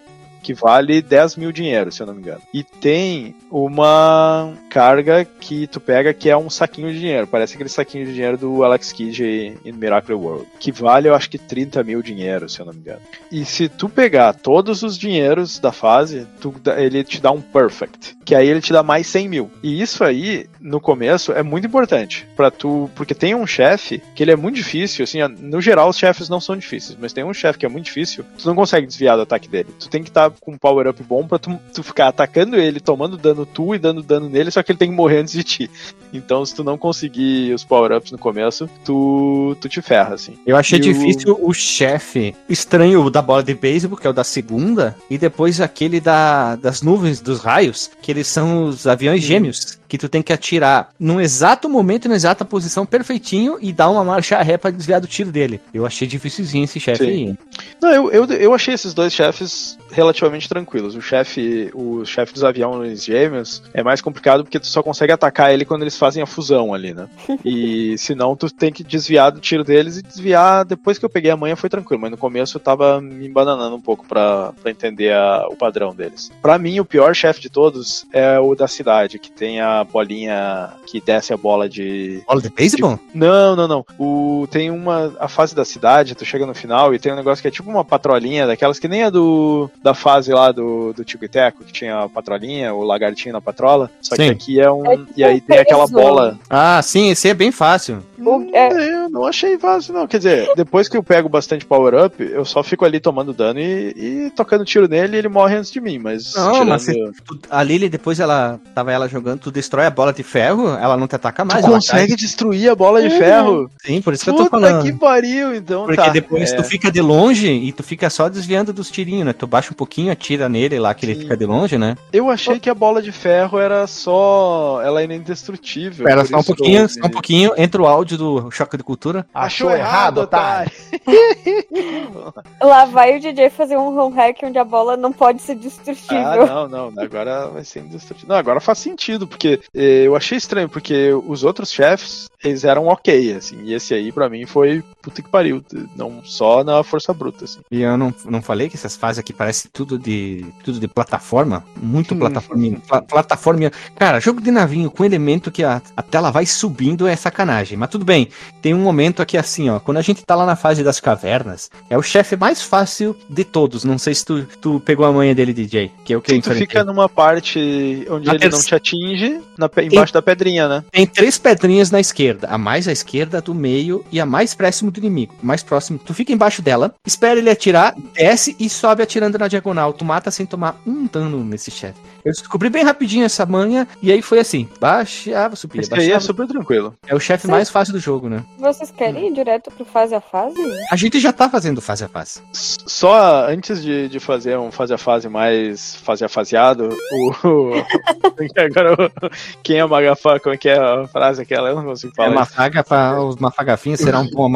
que 0.45 0.53
vale 0.53 1.01
10 1.01 1.37
mil 1.37 1.51
dinheiro, 1.51 1.91
se 1.91 2.03
eu 2.03 2.07
não 2.07 2.15
me 2.15 2.21
engano. 2.21 2.43
E 2.53 2.63
tem 2.63 3.35
uma 3.51 4.53
carga 4.69 5.25
que 5.25 5.67
tu 5.67 5.81
pega 5.81 6.13
que 6.13 6.29
é 6.29 6.37
um 6.37 6.51
saquinho 6.51 6.93
de 6.93 7.01
dinheiro. 7.01 7.27
Parece 7.27 7.55
aquele 7.55 7.71
saquinho 7.71 8.05
de 8.05 8.13
dinheiro 8.13 8.37
do 8.37 8.63
Alex 8.63 8.93
Kidd 8.93 9.59
em 9.65 9.73
Miracle 9.73 10.15
World. 10.15 10.47
Que 10.61 10.71
vale, 10.71 11.09
eu 11.09 11.15
acho 11.15 11.31
que 11.31 11.39
30 11.39 11.83
mil 11.83 12.03
dinheiro, 12.03 12.49
se 12.49 12.61
eu 12.61 12.67
não 12.67 12.75
me 12.75 12.81
engano. 12.81 13.01
E 13.33 13.45
se 13.45 13.69
tu 13.69 13.89
pegar 13.89 14.35
todos 14.35 14.83
os 14.83 14.99
dinheiros 14.99 15.59
da 15.59 15.73
fase, 15.73 16.27
tu 16.41 16.55
ele 16.77 17.03
te 17.03 17.21
dá 17.21 17.31
um 17.31 17.41
perfect. 17.41 18.17
Que 18.25 18.35
aí 18.35 18.49
ele 18.49 18.61
te 18.61 18.73
dá 18.73 18.83
mais 18.83 19.07
100 19.07 19.29
mil. 19.29 19.51
E 19.63 19.81
isso 19.81 20.05
aí, 20.05 20.47
no 20.61 20.81
começo, 20.81 21.33
é 21.33 21.43
muito 21.43 21.67
importante. 21.67 22.27
para 22.37 22.51
tu. 22.51 22.91
Porque 22.95 23.15
tem 23.15 23.35
um 23.35 23.47
chefe 23.47 24.03
que 24.15 24.23
ele 24.23 24.33
é 24.33 24.37
muito 24.37 24.57
difícil. 24.57 25.05
Assim, 25.05 25.19
no 25.41 25.61
geral, 25.61 25.89
os 25.89 25.99
chefes 25.99 26.29
não 26.29 26.41
são 26.41 26.57
difíceis. 26.57 26.99
Mas 27.01 27.13
tem 27.13 27.25
um 27.25 27.33
chefe 27.33 27.59
que 27.59 27.67
é 27.67 27.69
muito 27.69 27.87
difícil. 27.87 28.25
Tu 28.39 28.47
não 28.47 28.55
consegue 28.55 28.87
desviar 28.87 29.17
do 29.17 29.23
ataque 29.23 29.49
dele. 29.49 29.69
Tu 29.79 29.89
tem 29.89 30.03
que 30.03 30.11
estar 30.11 30.33
com 30.41 30.53
um 30.53 30.59
power-up 30.59 31.03
bom 31.03 31.27
pra 31.27 31.39
tu, 31.39 31.59
tu 31.73 31.83
ficar 31.83 32.09
atacando 32.09 32.57
ele, 32.57 32.81
tomando 32.81 33.17
dano 33.17 33.45
tu 33.47 33.75
e 33.75 33.79
dando 33.79 34.03
dano 34.03 34.29
nele, 34.29 34.51
só 34.51 34.63
que 34.63 34.73
ele 34.73 34.79
tem 34.79 34.89
que 34.91 34.95
morrer 34.95 35.19
antes 35.21 35.33
de 35.35 35.43
ti. 35.45 35.71
Então, 36.13 36.45
se 36.45 36.55
tu 36.55 36.63
não 36.63 36.79
conseguir 36.79 37.53
os 37.55 37.65
power-ups 37.65 38.13
no 38.13 38.19
começo, 38.19 38.69
tu, 38.85 39.57
tu 39.61 39.69
te 39.69 39.83
ferra, 39.83 40.15
assim. 40.15 40.35
Eu 40.47 40.57
achei 40.57 40.79
E 40.79 40.83
o- 40.83 40.85
difícil 40.85 41.39
o 41.43 41.53
chefe 41.53 42.35
estranho 42.49 43.03
o 43.05 43.11
da 43.11 43.21
bola 43.23 43.43
de 43.43 43.55
beisebol, 43.55 43.99
que 43.99 44.07
é 44.07 44.11
o 44.11 44.15
da 44.15 44.25
segunda, 44.25 44.97
e 45.11 45.19
depois 45.19 45.61
aquele 45.61 46.01
da, 46.01 46.57
das 46.57 46.83
nuvens, 46.83 47.21
dos 47.21 47.41
raios, 47.41 47.91
que 48.03 48.11
eles 48.13 48.27
são 48.27 48.65
os 48.69 48.87
aviões 48.87 49.23
gêmeos, 49.23 49.79
que 49.95 49.99
tu 49.99 50.09
tem 50.09 50.23
que 50.23 50.33
atirar 50.33 50.89
num 50.99 51.21
exato 51.21 51.69
momento, 51.69 52.09
na 52.09 52.17
exata 52.17 52.45
posição, 52.45 52.85
perfeitinho, 52.85 53.59
e 53.61 53.73
dar 53.73 53.89
uma 53.91 54.03
marcha 54.03 54.43
ré 54.43 54.57
pra 54.59 54.73
desviar 54.73 55.01
do 55.01 55.07
tiro 55.07 55.31
dele. 55.31 55.61
Eu 55.73 55.87
achei 55.87 56.07
dificilzinho 56.09 56.65
esse 56.65 56.81
chefe 56.81 57.05
aí. 57.05 57.35
Não, 57.81 57.91
eu, 57.93 58.11
eu, 58.11 58.25
eu 58.25 58.53
achei 58.55 58.75
esses 58.75 58.93
dois 58.93 59.13
chefes 59.13 59.79
relativamente 59.93 60.49
tranquilos. 60.49 60.97
O 60.97 61.01
chefe, 61.01 61.71
o 61.73 62.05
chefe 62.05 62.33
dos 62.35 62.43
aviões 62.43 63.05
gêmeos 63.05 63.63
é 63.73 63.85
mais 63.85 64.01
complicado 64.01 64.43
porque 64.43 64.59
tu 64.59 64.67
só 64.67 64.83
consegue 64.83 65.13
atacar 65.13 65.53
ele 65.55 65.65
quando 65.65 65.83
eles 65.83 65.97
fazem 65.97 66.21
a 66.23 66.27
fusão 66.27 66.75
ali, 66.75 66.93
né? 66.93 67.07
E 67.45 67.97
senão 67.99 68.35
tu 68.35 68.51
tem 68.51 68.73
que 68.73 68.83
desviar 68.83 69.31
do 69.31 69.39
tiro 69.39 69.63
deles 69.63 69.99
e 69.99 70.03
desviar. 70.03 70.65
Depois 70.65 70.99
que 70.99 71.05
eu 71.05 71.09
peguei 71.11 71.31
a 71.31 71.37
manha 71.37 71.55
foi 71.55 71.71
tranquilo, 71.71 72.01
mas 72.01 72.11
no 72.11 72.17
começo 72.17 72.57
eu 72.57 72.61
tava 72.61 73.01
me 73.01 73.27
embananando 73.29 73.77
um 73.77 73.81
pouco 73.81 74.05
pra, 74.07 74.53
pra 74.61 74.71
entender 74.73 75.13
a- 75.13 75.47
o 75.49 75.55
padrão 75.57 75.95
deles. 75.95 76.33
Pra 76.43 76.59
mim, 76.59 76.81
o 76.81 76.85
pior 76.85 77.15
chefe 77.15 77.41
de 77.41 77.49
todos 77.51 78.07
é 78.13 78.39
o 78.41 78.55
da 78.57 78.67
cidade, 78.67 79.19
que 79.19 79.31
tem 79.31 79.61
a 79.61 79.84
bolinha 79.85 80.71
que 80.87 81.01
desce 81.01 81.33
a 81.33 81.37
bola 81.37 81.69
de, 81.69 82.23
Bola 82.27 82.41
de 82.41 82.49
beisebol? 82.51 82.99
não, 83.15 83.55
não, 83.57 83.69
não. 83.69 83.87
O, 83.99 84.47
tem 84.51 84.71
uma. 84.71 85.13
A 85.19 85.29
fase 85.29 85.55
da 85.55 85.65
cidade, 85.65 86.15
tu 86.15 86.25
chega 86.25 86.47
no 86.47 86.55
final 86.55 86.95
e 86.95 86.99
tem 86.99 87.13
um 87.13 87.17
negócio 87.17 87.43
que 87.43 87.49
é 87.49 87.51
tipo 87.51 87.71
uma 87.71 87.85
patrolinha, 87.85 88.47
daquelas 88.47 88.79
que 88.79 88.89
nem 88.89 89.03
a 89.05 89.11
do. 89.11 89.71
Da 89.83 89.95
fase 89.95 90.33
lá 90.33 90.51
do, 90.53 90.93
do 90.93 91.05
Tico 91.05 91.25
e 91.25 91.29
Teco, 91.29 91.65
que 91.65 91.73
tinha 91.73 92.01
a 92.05 92.09
patrolinha, 92.09 92.75
o 92.75 92.83
lagartinho 92.83 93.33
na 93.33 93.41
patrola. 93.41 93.91
Só 94.01 94.15
Sim. 94.17 94.27
que 94.27 94.31
aqui 94.31 94.61
é 94.61 94.71
um. 94.71 94.85
É 94.87 94.97
tipo 94.97 95.13
e 95.17 95.25
aí 95.25 95.41
tem 95.41 95.59
aquela 95.59 95.87
bola. 95.87 96.39
Ah, 96.49 96.81
sim, 96.83 97.11
esse 97.11 97.29
é 97.29 97.35
bem 97.35 97.51
fácil. 97.53 98.03
O- 98.19 98.49
é- 98.55 98.95
Eu 99.05 99.11
não 99.11 99.25
achei 99.27 99.59
fácil, 99.59 99.93
não. 99.95 100.07
Quer 100.07 100.17
dizer, 100.19 100.51
depois 100.57 100.89
que 100.89 100.97
eu 100.97 101.03
pego 101.03 101.29
bastante 101.29 101.65
power-up, 101.67 102.17
eu 102.23 102.45
só 102.45 102.63
fico 102.63 102.85
ali 102.85 102.99
tomando 102.99 103.33
dano 103.35 103.61
e, 103.61 103.93
e 104.27 104.31
tocando 104.31 104.65
tiro 104.65 104.89
nele 104.89 105.17
e 105.17 105.19
ele 105.19 105.29
morre 105.29 105.57
antes 105.57 105.71
de 105.71 105.81
mim. 105.81 105.99
Mas. 105.99 106.35
Não, 106.35 106.53
tirando- 106.53 106.69
mas 106.69 106.83
se- 106.83 106.95
Tu- 107.27 107.39
a 107.51 107.63
Lily, 107.63 107.89
depois 107.89 108.21
ela 108.21 108.59
tava 108.75 108.93
ela 108.93 109.09
jogando, 109.09 109.41
tu 109.41 109.51
destrói 109.75 109.87
a 109.87 109.91
bola 109.91 110.13
de 110.13 110.23
ferro, 110.23 110.69
ela 110.69 110.97
não 110.97 111.07
te 111.09 111.17
ataca 111.17 111.43
Tu 111.45 111.49
mais. 111.49 111.65
ela 111.65 111.75
consegue 111.75 112.15
destruir 112.17 112.71
a 112.71 112.75
bola 112.75 113.03
de 113.03 113.09
Uhum. 113.13 113.19
ferro? 113.19 113.69
cai. 113.83 113.95
Sim, 113.95 114.03
por 114.03 114.15
isso 114.15 114.25
que 114.25 114.31
eu 114.31 114.35
tô 114.35 114.45
Puta 114.45 114.51
falando. 114.61 114.83
que 114.85 114.93
pariu, 114.93 115.55
então 115.55 115.85
Porque 115.85 115.97
tá. 116.01 116.09
depois 116.11 116.53
É. 116.53 116.57
tu 116.57 116.63
fica 116.65 116.91
de 116.93 117.01
longe 117.01 117.51
e 117.51 117.73
tu 117.73 117.83
fica 117.83 118.09
só 118.09 118.29
desviando 118.29 118.73
dos 118.73 118.91
tirinhos, 118.91 119.27
né? 119.27 119.33
Tu 119.33 119.47
baixa 119.47 119.71
um 119.73 119.75
pouquinho, 119.75 120.13
atira 120.13 120.49
nele 120.49 120.79
lá 120.79 120.95
que 120.95 121.05
ele 121.05 121.15
Sim. 121.17 121.21
fica 121.23 121.37
de 121.37 121.45
longe, 121.45 121.77
né? 121.77 121.97
Eu 122.13 122.31
achei 122.31 122.61
que 122.61 122.71
a 122.71 122.75
bola 122.75 123.03
de 123.03 123.11
ferro 123.13 123.59
era 123.59 123.87
só. 123.87 124.81
Ela 124.85 125.03
era 125.03 125.13
indestrutível. 125.15 126.07
Espera 126.07 126.21
por 126.23 126.29
só 126.29 126.37
um 126.37 126.39
eu 126.41 126.45
pouquinho, 126.45 126.89
só 126.89 127.01
um 127.07 127.11
pouquinho, 127.11 127.53
entra 127.57 127.83
o 127.83 127.87
áudio 127.87 128.17
do 128.17 128.51
Choque 128.51 128.77
de 128.77 128.83
Cultura. 128.85 129.27
Achou 129.35 129.71
errado, 129.71 130.19
otário. 130.19 130.71
Lá 132.61 132.85
vai 132.87 133.17
o 133.17 133.21
DJ 133.21 133.51
fazer 133.51 133.77
um 133.77 133.99
home 133.99 134.15
hack 134.17 134.39
onde 134.45 134.59
a 134.59 134.65
bola 134.65 134.97
não 134.97 135.13
pode 135.13 135.43
ser 135.43 135.53
Ah, 135.53 135.55
destrutível. 135.57 136.47
não, 136.47 136.69
não. 136.69 137.03
Agora 137.03 137.49
vai 137.49 137.65
ser 137.65 137.81
indestrutível. 137.81 138.29
Não, 138.29 138.37
agora 138.37 138.61
faz 138.61 138.79
sentido, 138.79 139.27
porque 139.27 139.54
eh, 139.75 140.07
eu 140.07 140.17
achei 140.17 140.39
estranho, 140.39 140.69
porque 140.69 141.13
os 141.13 141.45
outros 141.45 141.73
chefes, 141.73 142.29
eles 142.43 142.65
eram 142.65 142.87
ok, 142.87 143.35
assim. 143.35 143.63
E 143.65 143.75
esse 143.75 143.95
aí, 143.95 144.13
pra 144.13 144.29
mim, 144.29 144.47
foi 144.47 144.83
puta 145.05 145.23
que 145.23 145.29
pariu. 145.29 145.63
Não 145.97 146.23
só 146.25 146.65
na 146.65 146.83
força 146.83 147.13
bruta, 147.13 147.45
assim. 147.45 147.61
E 147.71 147.83
eu 147.83 147.97
não, 147.97 148.13
não 148.25 148.41
falei 148.43 148.69
que 148.69 148.77
essas 148.77 148.97
fases 148.97 149.19
aqui 149.19 149.33
parecem 149.33 149.71
tudo 149.73 149.99
de 149.99 150.45
tudo 150.65 150.81
de 150.81 150.89
plataforma? 150.89 151.65
Muito 151.81 152.15
Hum. 152.15 152.19
plataforma. 152.19 152.71
pla- 152.89 153.03
plataforma. 153.03 153.71
Cara, 153.97 154.19
jogo 154.21 154.41
de 154.41 154.51
navinho 154.51 154.91
com 154.91 155.05
elemento 155.05 155.51
que 155.51 155.63
a, 155.63 155.81
a 155.97 156.03
tela 156.03 156.31
vai 156.31 156.47
subindo 156.47 157.07
é 157.07 157.15
sacanagem. 157.15 157.77
Mas 157.79 157.91
tudo 157.91 158.05
bem. 158.05 158.29
Tem 158.63 158.73
um 158.75 158.81
momento 158.83 159.21
aqui 159.23 159.37
assim, 159.37 159.69
ó. 159.71 159.79
Quando 159.79 159.99
a 159.99 160.03
gente 160.03 160.25
tá 160.25 160.35
lá 160.35 160.47
na 160.47 160.57
fase 160.57 160.83
das 160.83 160.99
cavernas, 161.01 161.71
é 161.91 161.97
o 161.99 162.03
chefe 162.03 162.37
mais 162.37 162.63
fácil 162.63 163.17
de 163.29 163.45
todos. 163.45 163.85
Não 163.85 163.99
sei 163.99 164.15
se 164.15 164.25
tu, 164.25 164.45
tu 164.61 164.81
pegou 164.81 165.05
a 165.07 165.13
manha 165.13 165.35
dele, 165.35 165.53
DJ. 165.53 165.91
Que 166.05 166.13
é 166.15 166.17
o 166.17 166.21
que 166.23 166.33
eu 166.33 166.37
Sim, 166.37 166.41
tu 166.41 166.45
enfrentei. 166.47 166.67
fica 166.67 166.85
numa 166.85 167.09
parte 167.09 168.07
onde 168.11 168.27
Na 168.27 168.35
ele 168.35 168.49
não 168.49 168.61
te 168.61 168.75
atinge, 168.75 169.41
na 169.59 169.69
embaixo 169.83 170.13
da 170.15 170.23
pedrinha, 170.23 170.69
né? 170.69 170.85
Tem 170.91 171.07
três 171.07 171.39
pedrinhas 171.39 171.91
na 171.91 172.01
esquerda, 172.01 172.49
a 172.49 172.57
mais 172.57 172.89
à 172.89 172.93
esquerda, 172.93 173.39
a 173.39 173.41
do 173.41 173.55
meio 173.55 174.05
e 174.11 174.21
a 174.21 174.27
mais 174.27 174.55
próximo 174.55 174.91
do 174.95 175.01
inimigo. 175.01 175.35
Mais 175.43 175.63
próximo, 175.63 175.99
tu 175.99 176.15
fica 176.15 176.33
embaixo 176.33 176.63
dela, 176.63 176.95
espera 177.07 177.39
ele 177.39 177.51
atirar, 177.51 177.95
desce 178.15 178.57
e 178.59 178.69
sobe 178.71 179.03
atirando 179.03 179.39
na 179.39 179.49
diagonal. 179.49 179.93
Tu 179.93 180.05
mata 180.05 180.31
sem 180.31 180.47
tomar 180.47 180.81
um 180.87 181.07
dano 181.07 181.45
nesse 181.45 181.71
chefe. 181.71 181.99
Eu 182.25 182.33
descobri 182.33 182.71
bem 182.71 182.83
rapidinho 182.83 183.25
essa 183.27 183.45
manha 183.45 183.87
e 184.01 184.11
aí 184.11 184.23
foi 184.23 184.39
assim: 184.39 184.67
baixava, 184.81 185.55
subia, 185.57 185.83
Esse 185.83 185.93
aí 185.95 186.11
é 186.11 186.19
super 186.19 186.47
tranquilo. 186.47 186.95
É 187.07 187.15
o 187.15 187.21
chefe 187.21 187.47
mais 187.47 187.69
fácil 187.69 187.93
do 187.93 188.01
jogo, 188.01 188.29
né? 188.31 188.43
Vocês 188.59 188.91
querem 188.91 189.29
ir 189.29 189.33
direto 189.35 189.71
pro 189.71 189.85
fase 189.85 190.15
a 190.15 190.21
fase? 190.23 190.57
A 190.91 190.97
gente 190.97 191.21
já 191.21 191.33
tá 191.33 191.51
fazendo 191.51 191.83
fase 191.83 192.03
a 192.05 192.09
fase. 192.09 192.41
Só 192.53 193.47
antes 193.49 193.83
de, 193.83 194.09
de 194.09 194.21
fazer 194.21 194.57
um 194.59 194.71
fase 194.73 194.95
a 194.95 194.99
fase 194.99 195.29
mais 195.29 195.97
fase 195.97 196.25
a 196.25 196.29
faseado, 196.29 196.89
o. 197.13 197.75
é 198.41 198.63
é 198.63 198.65
agora, 198.67 198.95
o- 198.95 199.31
quem 199.63 199.79
é 199.79 199.87
magafa, 199.87 200.41
como 200.41 200.55
é 200.55 200.59
que 200.59 200.69
é 200.69 200.79
a 200.79 201.07
frase 201.07 201.43
aquela? 201.43 201.69
Eu 201.71 201.77
não 201.77 201.85
consigo 201.85 202.13
É 202.15 202.17
falar. 202.17 202.31
uma 202.35 202.47
faga 202.47 202.83
pra 202.83 203.21
os 203.23 203.37
mafagafinhos 203.37 204.01
será 204.01 204.21
um 204.21 204.31
bom 204.31 204.49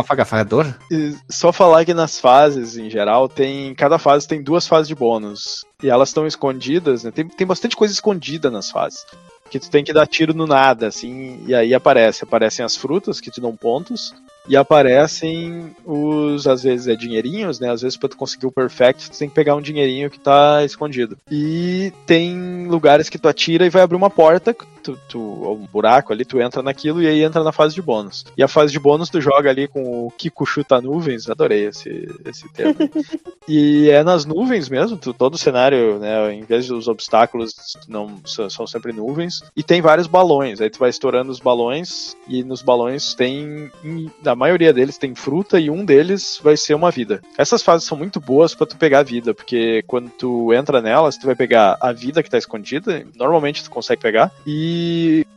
só 1.29 1.53
falar 1.53 1.85
que 1.85 1.95
nas 1.95 2.21
fases, 2.21 2.77
em 2.77 2.91
geral, 2.91 3.29
tem. 3.29 3.75
Cada 3.75 3.99
fase 3.99 4.29
tem 4.29 4.43
duas 4.43 4.67
fases 4.67 4.89
de 4.89 4.95
bônus. 4.95 5.65
E 5.83 5.89
elas 5.89 6.09
estão 6.11 6.27
escondidas, 6.27 7.05
né? 7.05 7.11
Tem, 7.11 7.27
tem 7.27 7.47
bastante 7.47 7.77
coisa 7.77 7.95
escondida 7.95 8.51
nas 8.51 8.71
fases. 8.71 9.05
Que 9.51 9.59
tu 9.59 9.71
tem 9.71 9.83
que 9.83 9.93
dar 9.93 10.07
tiro 10.07 10.35
no 10.35 10.47
nada, 10.47 10.89
assim, 10.89 11.43
e 11.47 11.55
aí 11.55 11.73
aparece. 11.73 12.25
Aparecem 12.25 12.65
as 12.65 12.77
frutas 12.77 13.21
que 13.21 13.31
te 13.31 13.41
dão 13.41 13.57
pontos. 13.57 14.15
E 14.49 14.57
aparecem 14.57 15.75
os, 15.85 16.47
às 16.47 16.63
vezes, 16.63 16.89
é 16.89 16.97
dinheirinhos, 16.97 17.61
né? 17.61 17.71
Às 17.71 17.83
vezes, 17.83 17.99
pra 17.99 18.09
tu 18.09 18.17
conseguir 18.17 18.47
o 18.47 18.53
perfect, 18.53 19.11
tu 19.11 19.19
tem 19.19 19.29
que 19.29 19.35
pegar 19.35 19.55
um 19.55 19.61
dinheirinho 19.61 20.11
que 20.11 20.19
tá 20.19 20.65
escondido. 20.65 21.19
E 21.31 21.93
tem 22.07 22.67
lugares 22.67 23.11
que 23.11 23.19
tu 23.19 23.29
atira 23.29 23.67
e 23.67 23.71
vai 23.71 23.83
abrir 23.83 23.97
uma 23.97 24.09
porta. 24.09 24.57
Tu 24.89 24.99
tu, 25.07 25.21
um 25.21 25.67
buraco 25.71 26.15
ali, 26.15 26.25
tu 26.25 26.41
entra 26.41 26.63
naquilo 26.63 27.03
e 27.03 27.07
aí 27.07 27.23
entra 27.23 27.45
na 27.45 27.53
fase 27.53 27.75
de 27.75 27.83
bônus. 27.83 28.25
E 28.37 28.43
a 28.43 28.49
fase 28.49 28.73
de 28.73 28.79
bônus 28.79 29.11
tu 29.11 29.21
joga 29.21 29.51
ali 29.51 29.69
com 29.69 30.07
o 30.07 30.11
Kiko 30.11 30.47
chuta 30.47 30.81
nuvens, 30.81 31.29
adorei 31.29 31.67
esse, 31.67 32.09
esse 32.25 32.49
termo. 32.49 32.77
e 33.47 33.91
é 33.91 34.03
nas 34.03 34.25
nuvens 34.25 34.69
mesmo, 34.71 34.97
tu, 34.97 35.13
todo 35.13 35.35
o 35.35 35.39
cenário, 35.39 35.99
né, 35.99 36.33
em 36.33 36.43
vez 36.43 36.69
dos 36.69 36.89
obstáculos 36.89 37.55
não 37.87 38.19
são 38.25 38.67
sempre 38.67 38.93
nuvens, 38.93 39.43
e 39.55 39.63
tem 39.63 39.83
vários 39.83 40.07
balões, 40.07 40.61
aí 40.61 40.71
tu 40.71 40.79
vai 40.79 40.89
estourando 40.89 41.31
os 41.31 41.41
balões 41.41 42.17
e 42.27 42.43
nos 42.43 42.63
balões 42.63 43.13
tem, 43.13 43.71
na 44.23 44.35
maioria 44.35 44.73
deles 44.73 44.97
tem 44.97 45.15
fruta 45.15 45.61
e 45.61 45.69
um 45.69 45.85
deles 45.85 46.41
vai 46.43 46.57
ser 46.57 46.75
uma 46.75 46.91
vida. 46.91 47.21
Essas 47.37 47.63
fases 47.63 47.87
são 47.87 47.99
muito 47.99 48.21
boas 48.21 48.55
para 48.55 48.67
tu 48.67 48.77
pegar 48.77 49.01
a 49.01 49.05
vida, 49.05 49.35
porque 49.35 49.83
quando 49.87 50.09
tu 50.11 50.53
entra 50.55 50.81
nelas, 50.81 51.19
tu 51.19 51.27
vai 51.27 51.35
pegar 51.35 51.77
a 51.81 51.93
vida 51.93 52.23
que 52.23 52.31
tá 52.31 52.39
escondida, 52.39 53.05
normalmente 53.15 53.63
tu 53.63 53.71
consegue 53.71 54.01
pegar, 54.01 54.33
e 54.47 54.78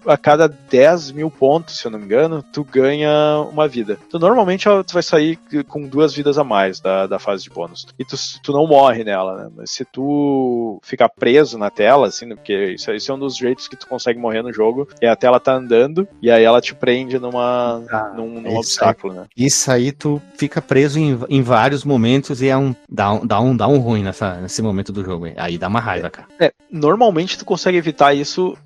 a 0.06 0.18
cada 0.18 0.48
10 0.48 1.12
mil 1.12 1.30
pontos, 1.30 1.78
se 1.78 1.86
eu 1.86 1.92
não 1.92 2.00
me 2.00 2.06
engano, 2.06 2.44
tu 2.44 2.64
ganha 2.64 3.46
uma 3.52 3.68
vida. 3.68 3.98
Tu 4.10 4.18
normalmente 4.20 4.66
tu 4.86 4.94
vai 4.94 5.04
sair 5.04 5.38
com 5.68 5.88
duas 5.88 6.14
vidas 6.14 6.38
a 6.38 6.44
mais 6.44 6.80
da, 6.80 7.08
da 7.08 7.20
fase 7.20 7.44
de 7.44 7.50
bônus. 7.50 7.88
E 7.98 8.06
tu, 8.06 8.16
tu 8.42 8.52
não 8.52 8.68
morre 8.68 9.04
nela, 9.04 9.44
né? 9.44 9.52
Mas 9.56 9.72
se 9.72 9.86
tu 9.86 10.80
ficar 10.84 11.10
preso 11.10 11.58
na 11.58 11.70
tela, 11.70 12.08
assim, 12.08 12.26
né? 12.26 12.36
porque 12.36 12.74
isso, 12.74 12.92
isso 12.92 13.12
é 13.12 13.16
um 13.16 13.20
dos 13.20 13.38
jeitos 13.38 13.68
que 13.68 13.76
tu 13.76 13.88
consegue 13.88 14.20
morrer 14.20 14.42
no 14.42 14.54
jogo, 14.54 14.88
é 15.00 15.08
a 15.08 15.16
tela 15.16 15.40
tá 15.40 15.54
andando 15.54 16.08
e 16.22 16.32
aí 16.32 16.44
ela 16.44 16.62
te 16.62 16.74
prende 16.74 17.20
numa, 17.20 17.84
ah, 17.92 18.14
num, 18.16 18.42
num 18.42 18.58
obstáculo, 18.58 19.14
aí, 19.14 19.20
né? 19.20 19.26
Isso 19.38 19.72
aí 19.72 19.92
tu 19.92 20.22
fica 20.36 20.62
preso 20.62 21.00
em, 21.00 21.20
em 21.30 21.42
vários 21.42 21.84
momentos 21.84 22.42
e 22.42 22.48
é 22.48 22.58
um, 22.58 22.76
dá, 22.90 23.14
um, 23.14 23.26
dá, 23.26 23.40
um, 23.40 23.56
dá 23.56 23.68
um 23.68 23.78
ruim 23.78 24.04
nessa, 24.04 24.36
nesse 24.36 24.62
momento 24.62 24.92
do 24.92 25.04
jogo. 25.04 25.28
Aí 25.38 25.58
dá 25.58 25.68
uma 25.68 25.80
raiva, 25.80 26.10
cara. 26.10 26.28
É, 26.40 26.54
normalmente 26.72 27.38
tu 27.38 27.46
consegue 27.46 27.78
evitar 27.78 28.14
isso 28.14 28.58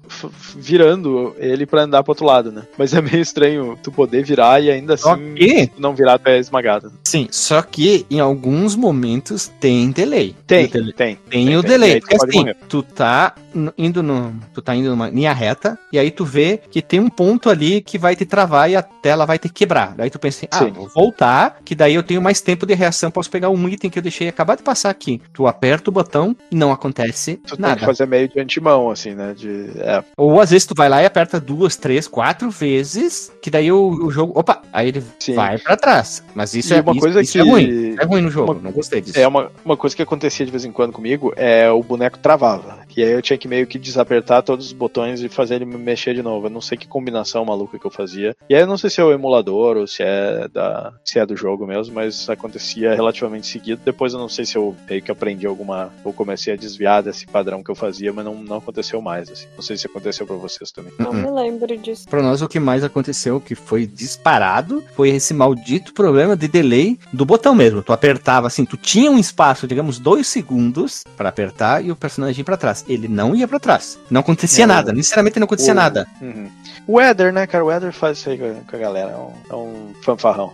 virando 0.56 1.36
ele 1.38 1.66
para 1.66 1.84
andar 1.84 2.04
pro 2.04 2.12
outro 2.12 2.26
lado, 2.26 2.52
né? 2.52 2.64
Mas 2.78 2.94
é 2.94 3.02
meio 3.02 3.22
estranho 3.22 3.78
tu 3.82 3.92
poder 3.92 4.24
virar 4.24 4.62
e 4.62 4.72
ainda 4.72 4.96
assim 4.96 5.34
que... 5.36 5.70
não 5.78 5.94
virar 5.96 6.18
tu 6.18 6.28
é 6.28 6.40
esmagado. 6.40 6.92
Sim, 7.04 7.28
só 7.32 7.62
que 7.62 8.06
em 8.10 8.20
alguns 8.20 8.76
momentos 8.76 9.52
tem 9.60 9.92
delay. 9.92 10.36
Tem, 10.48 10.68
tem. 10.68 10.86
Tem, 10.86 10.94
tem, 10.94 11.20
tem 11.30 11.58
o 11.58 11.62
delay. 11.62 12.00
Porque 12.00 12.16
assim, 12.16 12.46
tu 12.68 12.82
tá 12.84 13.36
indo 13.78 14.04
no. 14.04 14.34
Tu 14.54 14.62
tá 14.62 14.76
indo 14.76 14.90
numa 14.90 15.10
linha 15.10 15.34
reta, 15.34 15.78
e 15.92 16.00
aí 16.00 16.12
tu 16.12 16.26
vê 16.26 16.60
que 16.70 16.82
tem 16.82 17.00
um 17.00 17.10
ponto 17.10 17.50
ali 17.50 17.82
que 17.82 17.98
vai 17.98 18.16
te 18.16 18.26
travar 18.26 18.70
e 18.70 18.76
a 18.76 18.82
tela 18.82 19.26
vai 19.26 19.40
te 19.40 19.50
quebrar. 19.50 19.94
Daí 19.96 20.10
tu 20.10 20.20
pensa 20.20 20.46
assim, 20.52 20.66
ah, 20.66 20.74
vou 20.74 20.90
voltar, 20.90 21.60
que 21.64 21.76
daí 21.76 21.96
eu 21.96 22.04
tenho 22.04 22.22
mais 22.22 22.42
tempo 22.42 22.66
de 22.66 22.74
reação, 22.74 23.12
posso 23.12 23.30
pegar 23.30 23.50
um 23.50 23.70
item 23.70 23.90
que 23.90 24.00
eu 24.00 24.04
deixei 24.04 24.28
acabar 24.28 24.56
de 24.56 24.64
passar 24.64 24.90
aqui. 24.90 25.22
Tu 25.34 25.48
aperta 25.48 25.90
o 25.90 25.94
botão 25.94 26.36
não 26.52 26.72
acontece 26.72 27.40
tu 27.46 27.60
nada. 27.60 27.76
tem 27.76 27.80
que 27.80 27.86
fazer 27.86 28.08
meio 28.08 28.28
de 28.28 28.40
antemão, 28.40 28.90
assim, 28.90 29.14
né? 29.14 29.34
De, 29.36 29.72
é. 29.78 30.04
Ou 30.18 30.40
às 30.46 30.52
vezes 30.52 30.68
tu 30.68 30.76
vai 30.76 30.88
lá 30.88 31.02
e 31.02 31.06
aperta 31.08 31.40
duas, 31.40 31.76
três, 31.76 32.08
quatro 32.08 32.52
vezes, 32.52 33.34
que 33.42 33.50
daí 33.50 33.72
o, 33.72 34.06
o 34.06 34.12
jogo. 34.12 34.40
Opa, 34.40 34.62
aí 34.72 34.90
ele 34.90 35.04
Sim. 35.20 35.34
vai 35.34 35.58
para 35.58 35.76
trás. 35.76 36.24
Mas 36.36 36.54
isso 36.54 36.72
e 36.72 36.78
é 36.78 36.82
uma 36.82 36.96
coisa 36.96 37.20
isso 37.20 37.32
que 37.32 37.40
é 37.40 37.42
ruim. 37.42 37.96
É 38.00 38.06
ruim 38.06 38.22
no 38.22 38.30
jogo, 38.30 38.54
uma, 38.54 38.62
não 38.62 38.72
gostei 38.72 39.02
disso. 39.02 39.20
É 39.20 39.28
uma, 39.28 39.52
uma 39.64 39.76
coisa 39.76 39.96
que 39.96 40.04
acontecia 40.04 40.46
de 40.46 40.52
vez 40.52 40.64
em 40.64 40.72
quando 40.72 40.94
comigo 40.94 41.34
é 41.36 41.70
o 41.72 41.82
boneco 41.82 42.20
travava. 42.20 42.86
E 42.96 43.04
aí 43.04 43.12
eu 43.12 43.22
tinha 43.22 43.38
que 43.38 43.48
meio 43.48 43.68
que 43.68 43.78
desapertar 43.78 44.42
todos 44.42 44.68
os 44.68 44.72
botões 44.72 45.22
e 45.22 45.28
fazer 45.28 45.56
ele 45.56 45.66
mexer 45.66 46.14
de 46.14 46.22
novo. 46.22 46.46
Eu 46.46 46.50
não 46.50 46.62
sei 46.62 46.78
que 46.78 46.88
combinação 46.88 47.44
maluca 47.44 47.78
que 47.78 47.86
eu 47.86 47.92
fazia. 47.92 48.36
E 48.50 48.56
aí 48.56 48.62
eu 48.62 48.68
não 48.68 48.78
sei 48.78 48.90
se 48.90 49.02
é 49.02 49.04
o 49.04 49.12
emulador 49.12 49.76
ou 49.76 49.88
se 49.88 50.02
é 50.02 50.48
da 50.48 50.94
se 51.04 51.20
é 51.20 51.26
do 51.26 51.36
jogo 51.36 51.68
mesmo, 51.68 51.94
mas 51.94 52.30
acontecia 52.30 52.96
relativamente 52.96 53.48
seguido. 53.48 53.82
Depois 53.84 54.14
eu 54.14 54.20
não 54.20 54.30
sei 54.30 54.46
se 54.46 54.58
eu 54.58 54.76
meio 54.88 55.02
que 55.02 55.12
aprendi 55.12 55.46
alguma 55.46 55.92
ou 56.04 56.14
comecei 56.14 56.54
a 56.54 56.58
desviar 56.58 57.04
desse 57.04 57.26
padrão 57.26 57.64
que 57.64 57.72
eu 57.72 57.76
fazia, 57.76 58.14
mas 58.14 58.24
não, 58.24 58.36
não 58.36 58.58
aconteceu 58.58 59.02
mais 59.02 59.30
assim. 59.30 59.48
Não 59.56 59.62
sei 59.62 59.76
se 59.76 59.88
aconteceu 59.88 60.26
para 60.36 60.50
vocês 60.50 60.72
também. 60.72 60.94
Não 61.00 61.14
me 61.14 61.30
lembro 61.30 61.78
disso. 61.78 62.08
Para 62.10 62.22
nós 62.22 62.42
o 62.42 62.48
que 62.48 62.60
mais 62.60 62.84
aconteceu 62.84 63.40
que 63.40 63.56
foi 63.56 63.86
disparado 63.86 64.84
foi 64.96 65.10
esse 65.10 65.34
maldito 65.34 65.94
problema 65.94 66.36
de 66.36 66.48
delay 66.48 66.98
do 67.12 67.26
botão 67.26 67.56
mesmo. 67.56 67.82
Tu 67.82 67.94
apertava 67.94 68.48
assim, 68.48 68.66
tu 68.66 68.78
tinha 68.78 69.10
um 69.10 69.18
espaço, 69.18 69.68
digamos, 69.68 70.00
dois 70.00 70.28
segundos 70.28 71.04
para 71.16 71.30
apertar 71.30 71.84
e 71.84 71.92
o 71.92 71.96
personagem 71.96 72.44
para 72.44 72.58
trás 72.58 72.86
ele 72.88 73.08
não 73.08 73.36
ia 73.36 73.48
para 73.48 73.60
trás. 73.60 73.98
Não 74.10 74.22
acontecia 74.22 74.66
é, 74.66 74.68
nada, 74.68 74.94
sinceramente 74.96 75.40
não 75.40 75.46
acontecia 75.46 75.74
o, 75.74 75.76
nada. 75.76 76.08
Uhum. 76.22 76.50
O 76.88 77.02
Eder, 77.02 77.34
né, 77.34 77.48
cara? 77.48 77.66
O 77.66 77.72
Eder 77.72 77.92
faz 77.92 78.20
isso 78.20 78.30
aí 78.30 78.38
com 78.38 78.76
a, 78.76 78.80
galera. 78.80 79.12
É 79.12 79.18
um, 79.18 79.34
é 79.50 79.56
um 79.56 79.94
fanfarrão. 80.02 80.54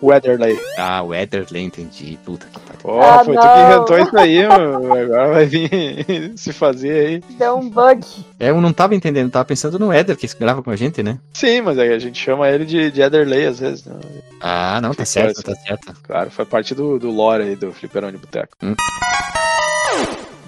o 0.00 0.12
Ederley. 0.12 0.58
Ah, 0.76 1.02
o 1.02 1.14
Ederley, 1.14 1.62
entendi. 1.62 2.18
Puta 2.24 2.46
que 2.46 2.58
pariu. 2.60 3.00
Ah, 3.00 3.24
foi 3.24 3.34
não. 3.34 3.42
tu 3.42 3.48
que 3.48 3.60
inventou 3.60 3.98
isso 3.98 4.18
aí, 4.18 4.48
mano. 4.48 4.92
Agora 4.92 5.32
vai 5.32 5.46
vir 5.46 6.32
se 6.36 6.52
fazer 6.52 7.06
aí. 7.06 7.22
Deu 7.38 7.56
um 7.56 7.70
bug. 7.70 8.04
É, 8.44 8.50
eu 8.50 8.60
não 8.60 8.74
tava 8.74 8.94
entendendo, 8.94 9.30
tava 9.30 9.46
pensando 9.46 9.78
no 9.78 9.90
Eder 9.90 10.18
que 10.18 10.28
grava 10.38 10.62
com 10.62 10.70
a 10.70 10.76
gente, 10.76 11.02
né? 11.02 11.18
Sim, 11.32 11.62
mas 11.62 11.78
a 11.78 11.98
gente 11.98 12.22
chama 12.22 12.46
ele 12.46 12.66
de, 12.66 12.90
de 12.90 13.00
Ederley 13.00 13.46
às 13.46 13.58
vezes. 13.58 13.86
Né? 13.86 13.98
Ah, 14.38 14.82
não, 14.82 14.92
tá 14.92 15.06
certo, 15.06 15.42
tá 15.42 15.54
certo. 15.54 15.94
Claro, 16.02 16.30
foi 16.30 16.44
parte 16.44 16.74
do, 16.74 16.98
do 16.98 17.10
lore 17.10 17.42
aí 17.42 17.56
do 17.56 17.72
Fliperão 17.72 18.12
de 18.12 18.18
Boteco. 18.18 18.54
Hum. 18.62 18.74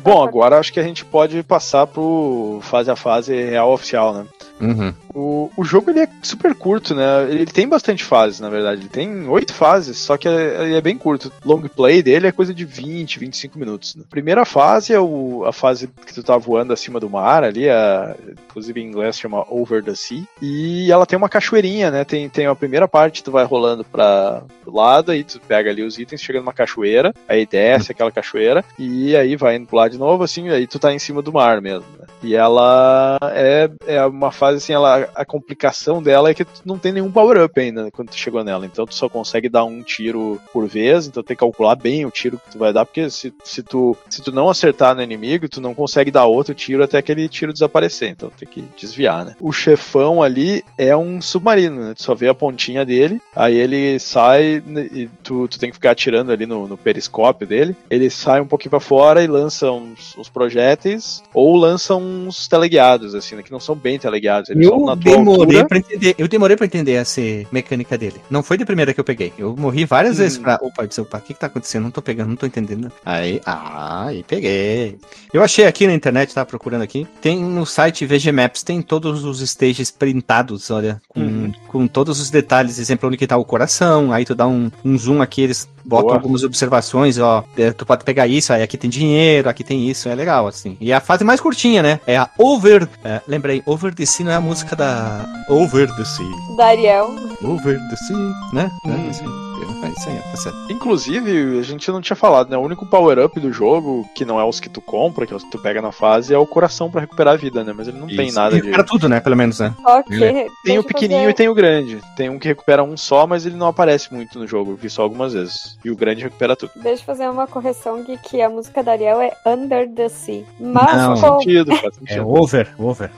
Bom, 0.05 0.23
agora 0.23 0.59
acho 0.59 0.75
que 0.75 0.79
a 0.79 0.83
gente 0.83 1.07
pode 1.07 1.43
passar 1.43 1.87
pro 1.87 2.61
fase 2.63 2.91
a 2.91 2.97
fase 2.97 3.35
real 3.35 3.73
oficial, 3.73 4.13
né? 4.13 4.27
Uhum. 4.61 4.93
O, 5.15 5.51
o 5.57 5.65
jogo 5.65 5.91
ele 5.91 6.01
é 6.01 6.09
super 6.23 6.55
curto, 6.55 6.95
né? 6.95 7.03
Ele 7.31 7.47
tem 7.47 7.69
bastante 7.69 8.05
fases, 8.05 8.41
na 8.41 8.49
verdade. 8.49 8.83
Ele 8.83 8.89
tem 8.89 9.29
oito 9.29 9.53
fases, 9.53 9.99
só 9.99 10.17
que 10.17 10.29
é, 10.29 10.65
ele 10.65 10.77
é 10.77 10.81
bem 10.81 10.97
curto. 10.97 11.33
Long 11.45 11.63
play 11.63 12.03
dele 12.03 12.27
é 12.27 12.33
coisa 12.33 12.55
de 12.55 12.65
20, 12.65 13.19
25 13.19 13.59
minutos. 13.59 13.95
Né? 13.95 14.05
Primeira 14.09 14.45
fase 14.45 14.93
é 14.93 15.01
o, 15.01 15.45
a 15.45 15.53
fase 15.53 15.89
que 16.07 16.15
tu 16.15 16.23
tá 16.23 16.37
voando 16.37 16.73
acima 16.73 17.01
do 17.01 17.11
mar 17.11 17.45
ali, 17.45 17.69
a, 17.69 18.17
inclusive 18.49 18.81
em 18.81 18.87
inglês 18.87 19.19
chama 19.19 19.45
Over 19.49 19.83
the 19.83 19.95
Sea. 19.95 20.25
E 20.41 20.91
ela 20.91 21.07
tem 21.07 21.17
uma 21.17 21.29
cachoeirinha, 21.29 21.91
né? 21.91 22.05
Tem, 22.05 22.29
tem 22.29 22.47
a 22.47 22.55
primeira 22.55 22.89
parte, 22.89 23.23
tu 23.23 23.31
vai 23.31 23.45
rolando 23.45 23.85
para 23.85 24.43
o 24.65 24.75
lado, 24.75 25.13
aí 25.13 25.25
tu 25.25 25.41
pega 25.41 25.71
ali 25.71 25.83
os 25.83 25.99
itens, 25.99 26.21
chega 26.21 26.41
numa 26.41 26.53
cachoeira, 26.53 27.15
aí 27.29 27.47
desce 27.47 27.93
aquela 27.93 28.11
cachoeira, 28.11 28.65
e 28.79 29.17
aí 29.17 29.37
vai 29.37 29.57
indo 29.57 29.67
pro 29.67 29.77
lado 29.77 29.93
de 29.93 29.99
novo, 29.99 30.25
assim, 30.25 30.49
aí 30.49 30.67
tu 30.67 30.79
tá 30.79 30.93
em 30.93 30.99
cima 30.99 31.23
do 31.23 31.33
mar 31.33 31.61
mesmo. 31.61 31.87
Né? 31.99 32.06
E 32.23 32.35
ela 32.35 33.19
é, 33.33 33.71
é 33.87 34.05
uma 34.07 34.33
fase 34.33 34.59
assim, 34.59 34.73
ela, 34.73 35.09
a 35.15 35.25
complicação 35.25 36.03
dela 36.03 36.31
é 36.31 36.35
que 36.35 36.45
tu 36.45 36.63
não 36.65 36.79
tem 36.79 36.93
nenhum 36.93 37.11
power-up 37.11 37.59
ainda 37.61 37.91
quando 37.91 38.11
tu 38.11 38.17
chegou 38.17 38.43
nela. 38.43 38.67
Então 38.67 38.87
tu 38.87 38.95
só 38.95 39.09
consegue 39.09 39.49
dar 39.49 39.65
um 39.65 39.83
tiro 39.83 40.41
por 40.53 40.67
vez, 40.67 41.07
então 41.07 41.23
tem 41.23 41.37
que 41.37 41.41
calcular 41.41 41.77
bem 41.77 42.05
o 42.05 42.11
tiro 42.11 42.39
que 42.39 42.53
tu 42.53 42.59
vai 42.59 42.73
dar, 42.73 42.85
porque 42.85 43.09
se, 43.11 43.33
se, 43.45 43.63
tu, 43.63 43.97
se 44.09 44.23
tu 44.23 44.33
não 44.33 44.49
acertar 44.49 44.95
no 44.95 45.03
inimigo, 45.03 45.49
tu 45.49 45.61
não 45.61 45.75
consegue 45.75 46.11
dar 46.11 46.27
outro 46.27 46.55
tiro 46.55 46.83
até 46.83 46.99
aquele 46.99 47.29
tiro 47.29 47.53
desaparecer. 47.53 48.11
Então 48.11 48.31
tem 48.31 48.49
que 48.49 48.65
desviar, 48.77 49.25
né? 49.25 49.37
O 49.41 49.53
chefão 49.53 50.23
ali 50.23 50.65
é 50.79 50.97
um 50.97 51.21
submarino, 51.21 51.89
né? 51.89 51.95
Tu 51.95 52.03
só 52.03 52.15
vê 52.15 52.29
a 52.29 52.35
pontinha 52.35 52.85
dele, 52.85 53.21
aí 53.35 53.57
ele 53.57 53.99
sai 53.99 54.63
e 54.93 55.09
tu, 55.23 55.49
tu 55.49 55.59
tem 55.59 55.71
que 55.71 55.77
ficar 55.77 55.93
atirando 55.93 56.33
ali 56.33 56.47
no, 56.47 56.67
no 56.67 56.77
periscópio 56.77 57.47
dele. 57.47 57.77
Ele 57.91 58.11
sai 58.11 58.41
um 58.41 58.47
pouquinho 58.47 58.71
para 58.71 58.81
fora 58.81 59.23
e 59.23 59.27
lança 59.27 59.71
uns, 59.71 60.17
uns 60.17 60.29
projéteis, 60.29 61.23
ou 61.35 61.57
lança 61.57 61.97
uns 62.07 62.49
teleguiados, 62.49 63.15
assim, 63.15 63.37
né? 63.37 63.43
Que 63.43 63.53
não 63.53 63.61
são 63.61 63.75
bem 63.75 63.99
teleguiados 63.99 64.51
eu 64.51 64.97
demorei 64.97 65.65
para 65.65 65.79
entender. 65.79 66.15
Eu 66.19 66.29
demorei 66.29 66.57
para 66.57 66.67
entender 66.67 66.93
essa 66.93 67.21
mecânica 67.51 67.97
dele. 67.97 68.21
Não 68.31 68.43
foi 68.43 68.57
de 68.57 68.65
primeira 68.65 68.93
que 68.93 69.01
eu 69.01 69.05
peguei. 69.05 69.33
Eu 69.39 69.57
morri 69.57 69.85
várias 69.85 70.17
hum. 70.17 70.19
vezes 70.19 70.39
pra. 70.39 70.59
Opa, 70.61 70.87
disse, 70.87 71.01
opa, 71.01 71.19
o 71.19 71.21
que, 71.21 71.35
que 71.35 71.41
tá 71.41 71.47
acontecendo? 71.47 71.85
Não 71.85 71.91
tô 71.91 72.03
pegando, 72.03 72.29
não 72.29 72.37
tô 72.37 72.47
entendendo. 72.47 72.91
Aí, 73.05 73.41
ah, 73.45 74.07
aí 74.07 74.23
peguei. 74.23 74.99
Eu 75.33 75.43
achei 75.43 75.67
aqui 75.67 75.87
na 75.87 75.95
internet, 75.95 76.35
tava 76.35 76.47
procurando 76.47 76.83
aqui. 76.83 77.07
Tem 77.21 77.43
no 77.43 77.67
site 77.67 78.07
VG 78.07 78.33
Maps, 78.33 78.63
tem 78.63 78.81
todos 78.83 79.25
os 79.25 79.41
stages 79.41 79.91
printados, 79.91 80.71
olha, 80.71 81.01
com, 81.09 81.21
uhum. 81.21 81.53
com 81.69 81.87
todos 81.87 82.21
os 82.21 82.31
detalhes, 82.31 82.79
exemplo, 82.79 83.09
onde 83.09 83.17
que 83.17 83.27
tá 83.27 83.37
o 83.37 83.45
coração. 83.45 84.13
Aí 84.13 84.25
tu 84.25 84.35
dá 84.35 84.47
um, 84.47 84.71
um 84.85 84.97
zoom 84.99 85.23
aqui, 85.23 85.43
eles 85.43 85.69
botam 85.85 86.09
Boa. 86.09 86.17
algumas 86.17 86.43
observações, 86.43 87.19
ó. 87.19 87.45
É, 87.57 87.73
tu 87.73 87.87
pode 87.87 88.05
pegar 88.05 88.27
isso, 88.27 88.53
aí 88.53 88.63
aqui 88.63 88.77
tem 88.77 88.91
dinheiro, 88.91 89.49
aqui 89.49 89.63
tem 89.63 89.89
isso, 89.89 90.09
é 90.09 90.15
legal, 90.15 90.47
assim. 90.47 90.77
E 90.81 90.93
a 90.93 91.01
fase 91.01 91.25
mais 91.25 91.41
curtinha, 91.41 91.83
né? 91.83 91.96
É 92.07 92.17
a 92.17 92.29
Over. 92.39 92.89
É, 93.05 93.21
lembrei, 93.27 93.63
Over 93.67 93.95
the 93.95 94.07
Sea 94.07 94.25
não 94.25 94.33
é 94.33 94.37
a 94.37 94.41
música 94.41 94.75
da 94.75 95.25
Over 95.49 95.95
the 95.95 96.05
Sea. 96.05 96.57
Da 96.57 96.67
Ariel. 96.67 97.15
Over 97.43 97.79
the 97.89 97.97
Sea, 97.97 98.33
né? 98.53 98.71
Hum. 98.85 98.93
É, 98.93 99.46
é 99.63 99.89
isso 99.91 100.09
aí, 100.09 100.17
tá 100.19 100.37
certo. 100.37 100.59
Inclusive, 100.71 101.59
a 101.59 101.63
gente 101.63 101.91
não 101.91 102.01
tinha 102.01 102.17
falado, 102.17 102.51
né? 102.51 102.57
O 102.57 102.61
único 102.61 102.87
power-up 102.87 103.39
do 103.41 103.53
jogo, 103.53 104.09
que 104.15 104.25
não 104.25 104.41
é 104.41 104.45
os 104.45 104.61
que 104.61 104.69
tu 104.69 104.81
compra, 104.81 105.27
que 105.27 105.33
é 105.33 105.37
os 105.37 105.45
que 105.45 105.51
tu 105.51 105.59
pega 105.59 105.81
na 105.81 105.93
fase, 105.93 106.35
é 106.35 106.39
o 106.39 106.47
coração 106.47 106.91
para 106.91 107.01
recuperar 107.01 107.35
a 107.35 107.37
vida, 107.37 107.65
né? 107.65 107.73
Mas 107.77 107.89
ele 107.89 107.99
não 107.99 108.07
isso. 108.07 108.17
tem 108.17 108.33
nada 108.33 108.57
de. 108.57 108.63
Recupera 108.63 108.85
tudo, 108.85 109.09
né? 109.09 109.21
Pelo 109.21 109.37
menos, 109.37 109.59
né? 109.61 109.75
Ok. 109.85 110.51
Tem 110.65 110.79
o 110.79 110.85
pequenininho 110.85 111.21
fazer... 111.21 111.31
e 111.31 111.35
tem 111.35 111.49
o 111.49 111.55
grande. 111.55 112.01
Tem 112.17 112.29
um 112.29 112.39
que 112.39 112.49
recupera 112.49 112.83
um 112.83 112.97
só, 112.97 113.27
mas 113.27 113.47
ele 113.47 113.57
não 113.57 113.69
aparece 113.69 114.13
muito 114.13 114.39
no 114.39 114.47
jogo. 114.47 114.73
Eu 114.73 114.77
vi 114.77 114.91
só 114.91 115.03
algumas 115.03 115.33
vezes. 115.33 115.79
E 115.85 115.91
o 115.91 115.97
grande 115.97 116.23
recupera 116.23 116.57
tudo. 116.57 116.73
Deixa 116.77 117.03
eu 117.03 117.07
fazer 117.07 117.29
uma 117.29 117.47
correção 117.47 118.03
de 118.03 118.17
que 118.19 118.41
a 118.41 118.49
música 118.49 118.83
da 118.83 118.93
Ariel 118.93 119.21
é 119.21 119.33
Under 119.47 119.89
the 119.89 120.09
Sea. 120.09 120.45
Mas 120.59 120.97
não, 120.97 121.17
faz 121.17 121.43
sentido, 121.43 121.77
faz 121.77 121.95
sentido. 121.95 122.19
É 122.19 122.23
over, 122.23 122.75
over. 122.79 123.11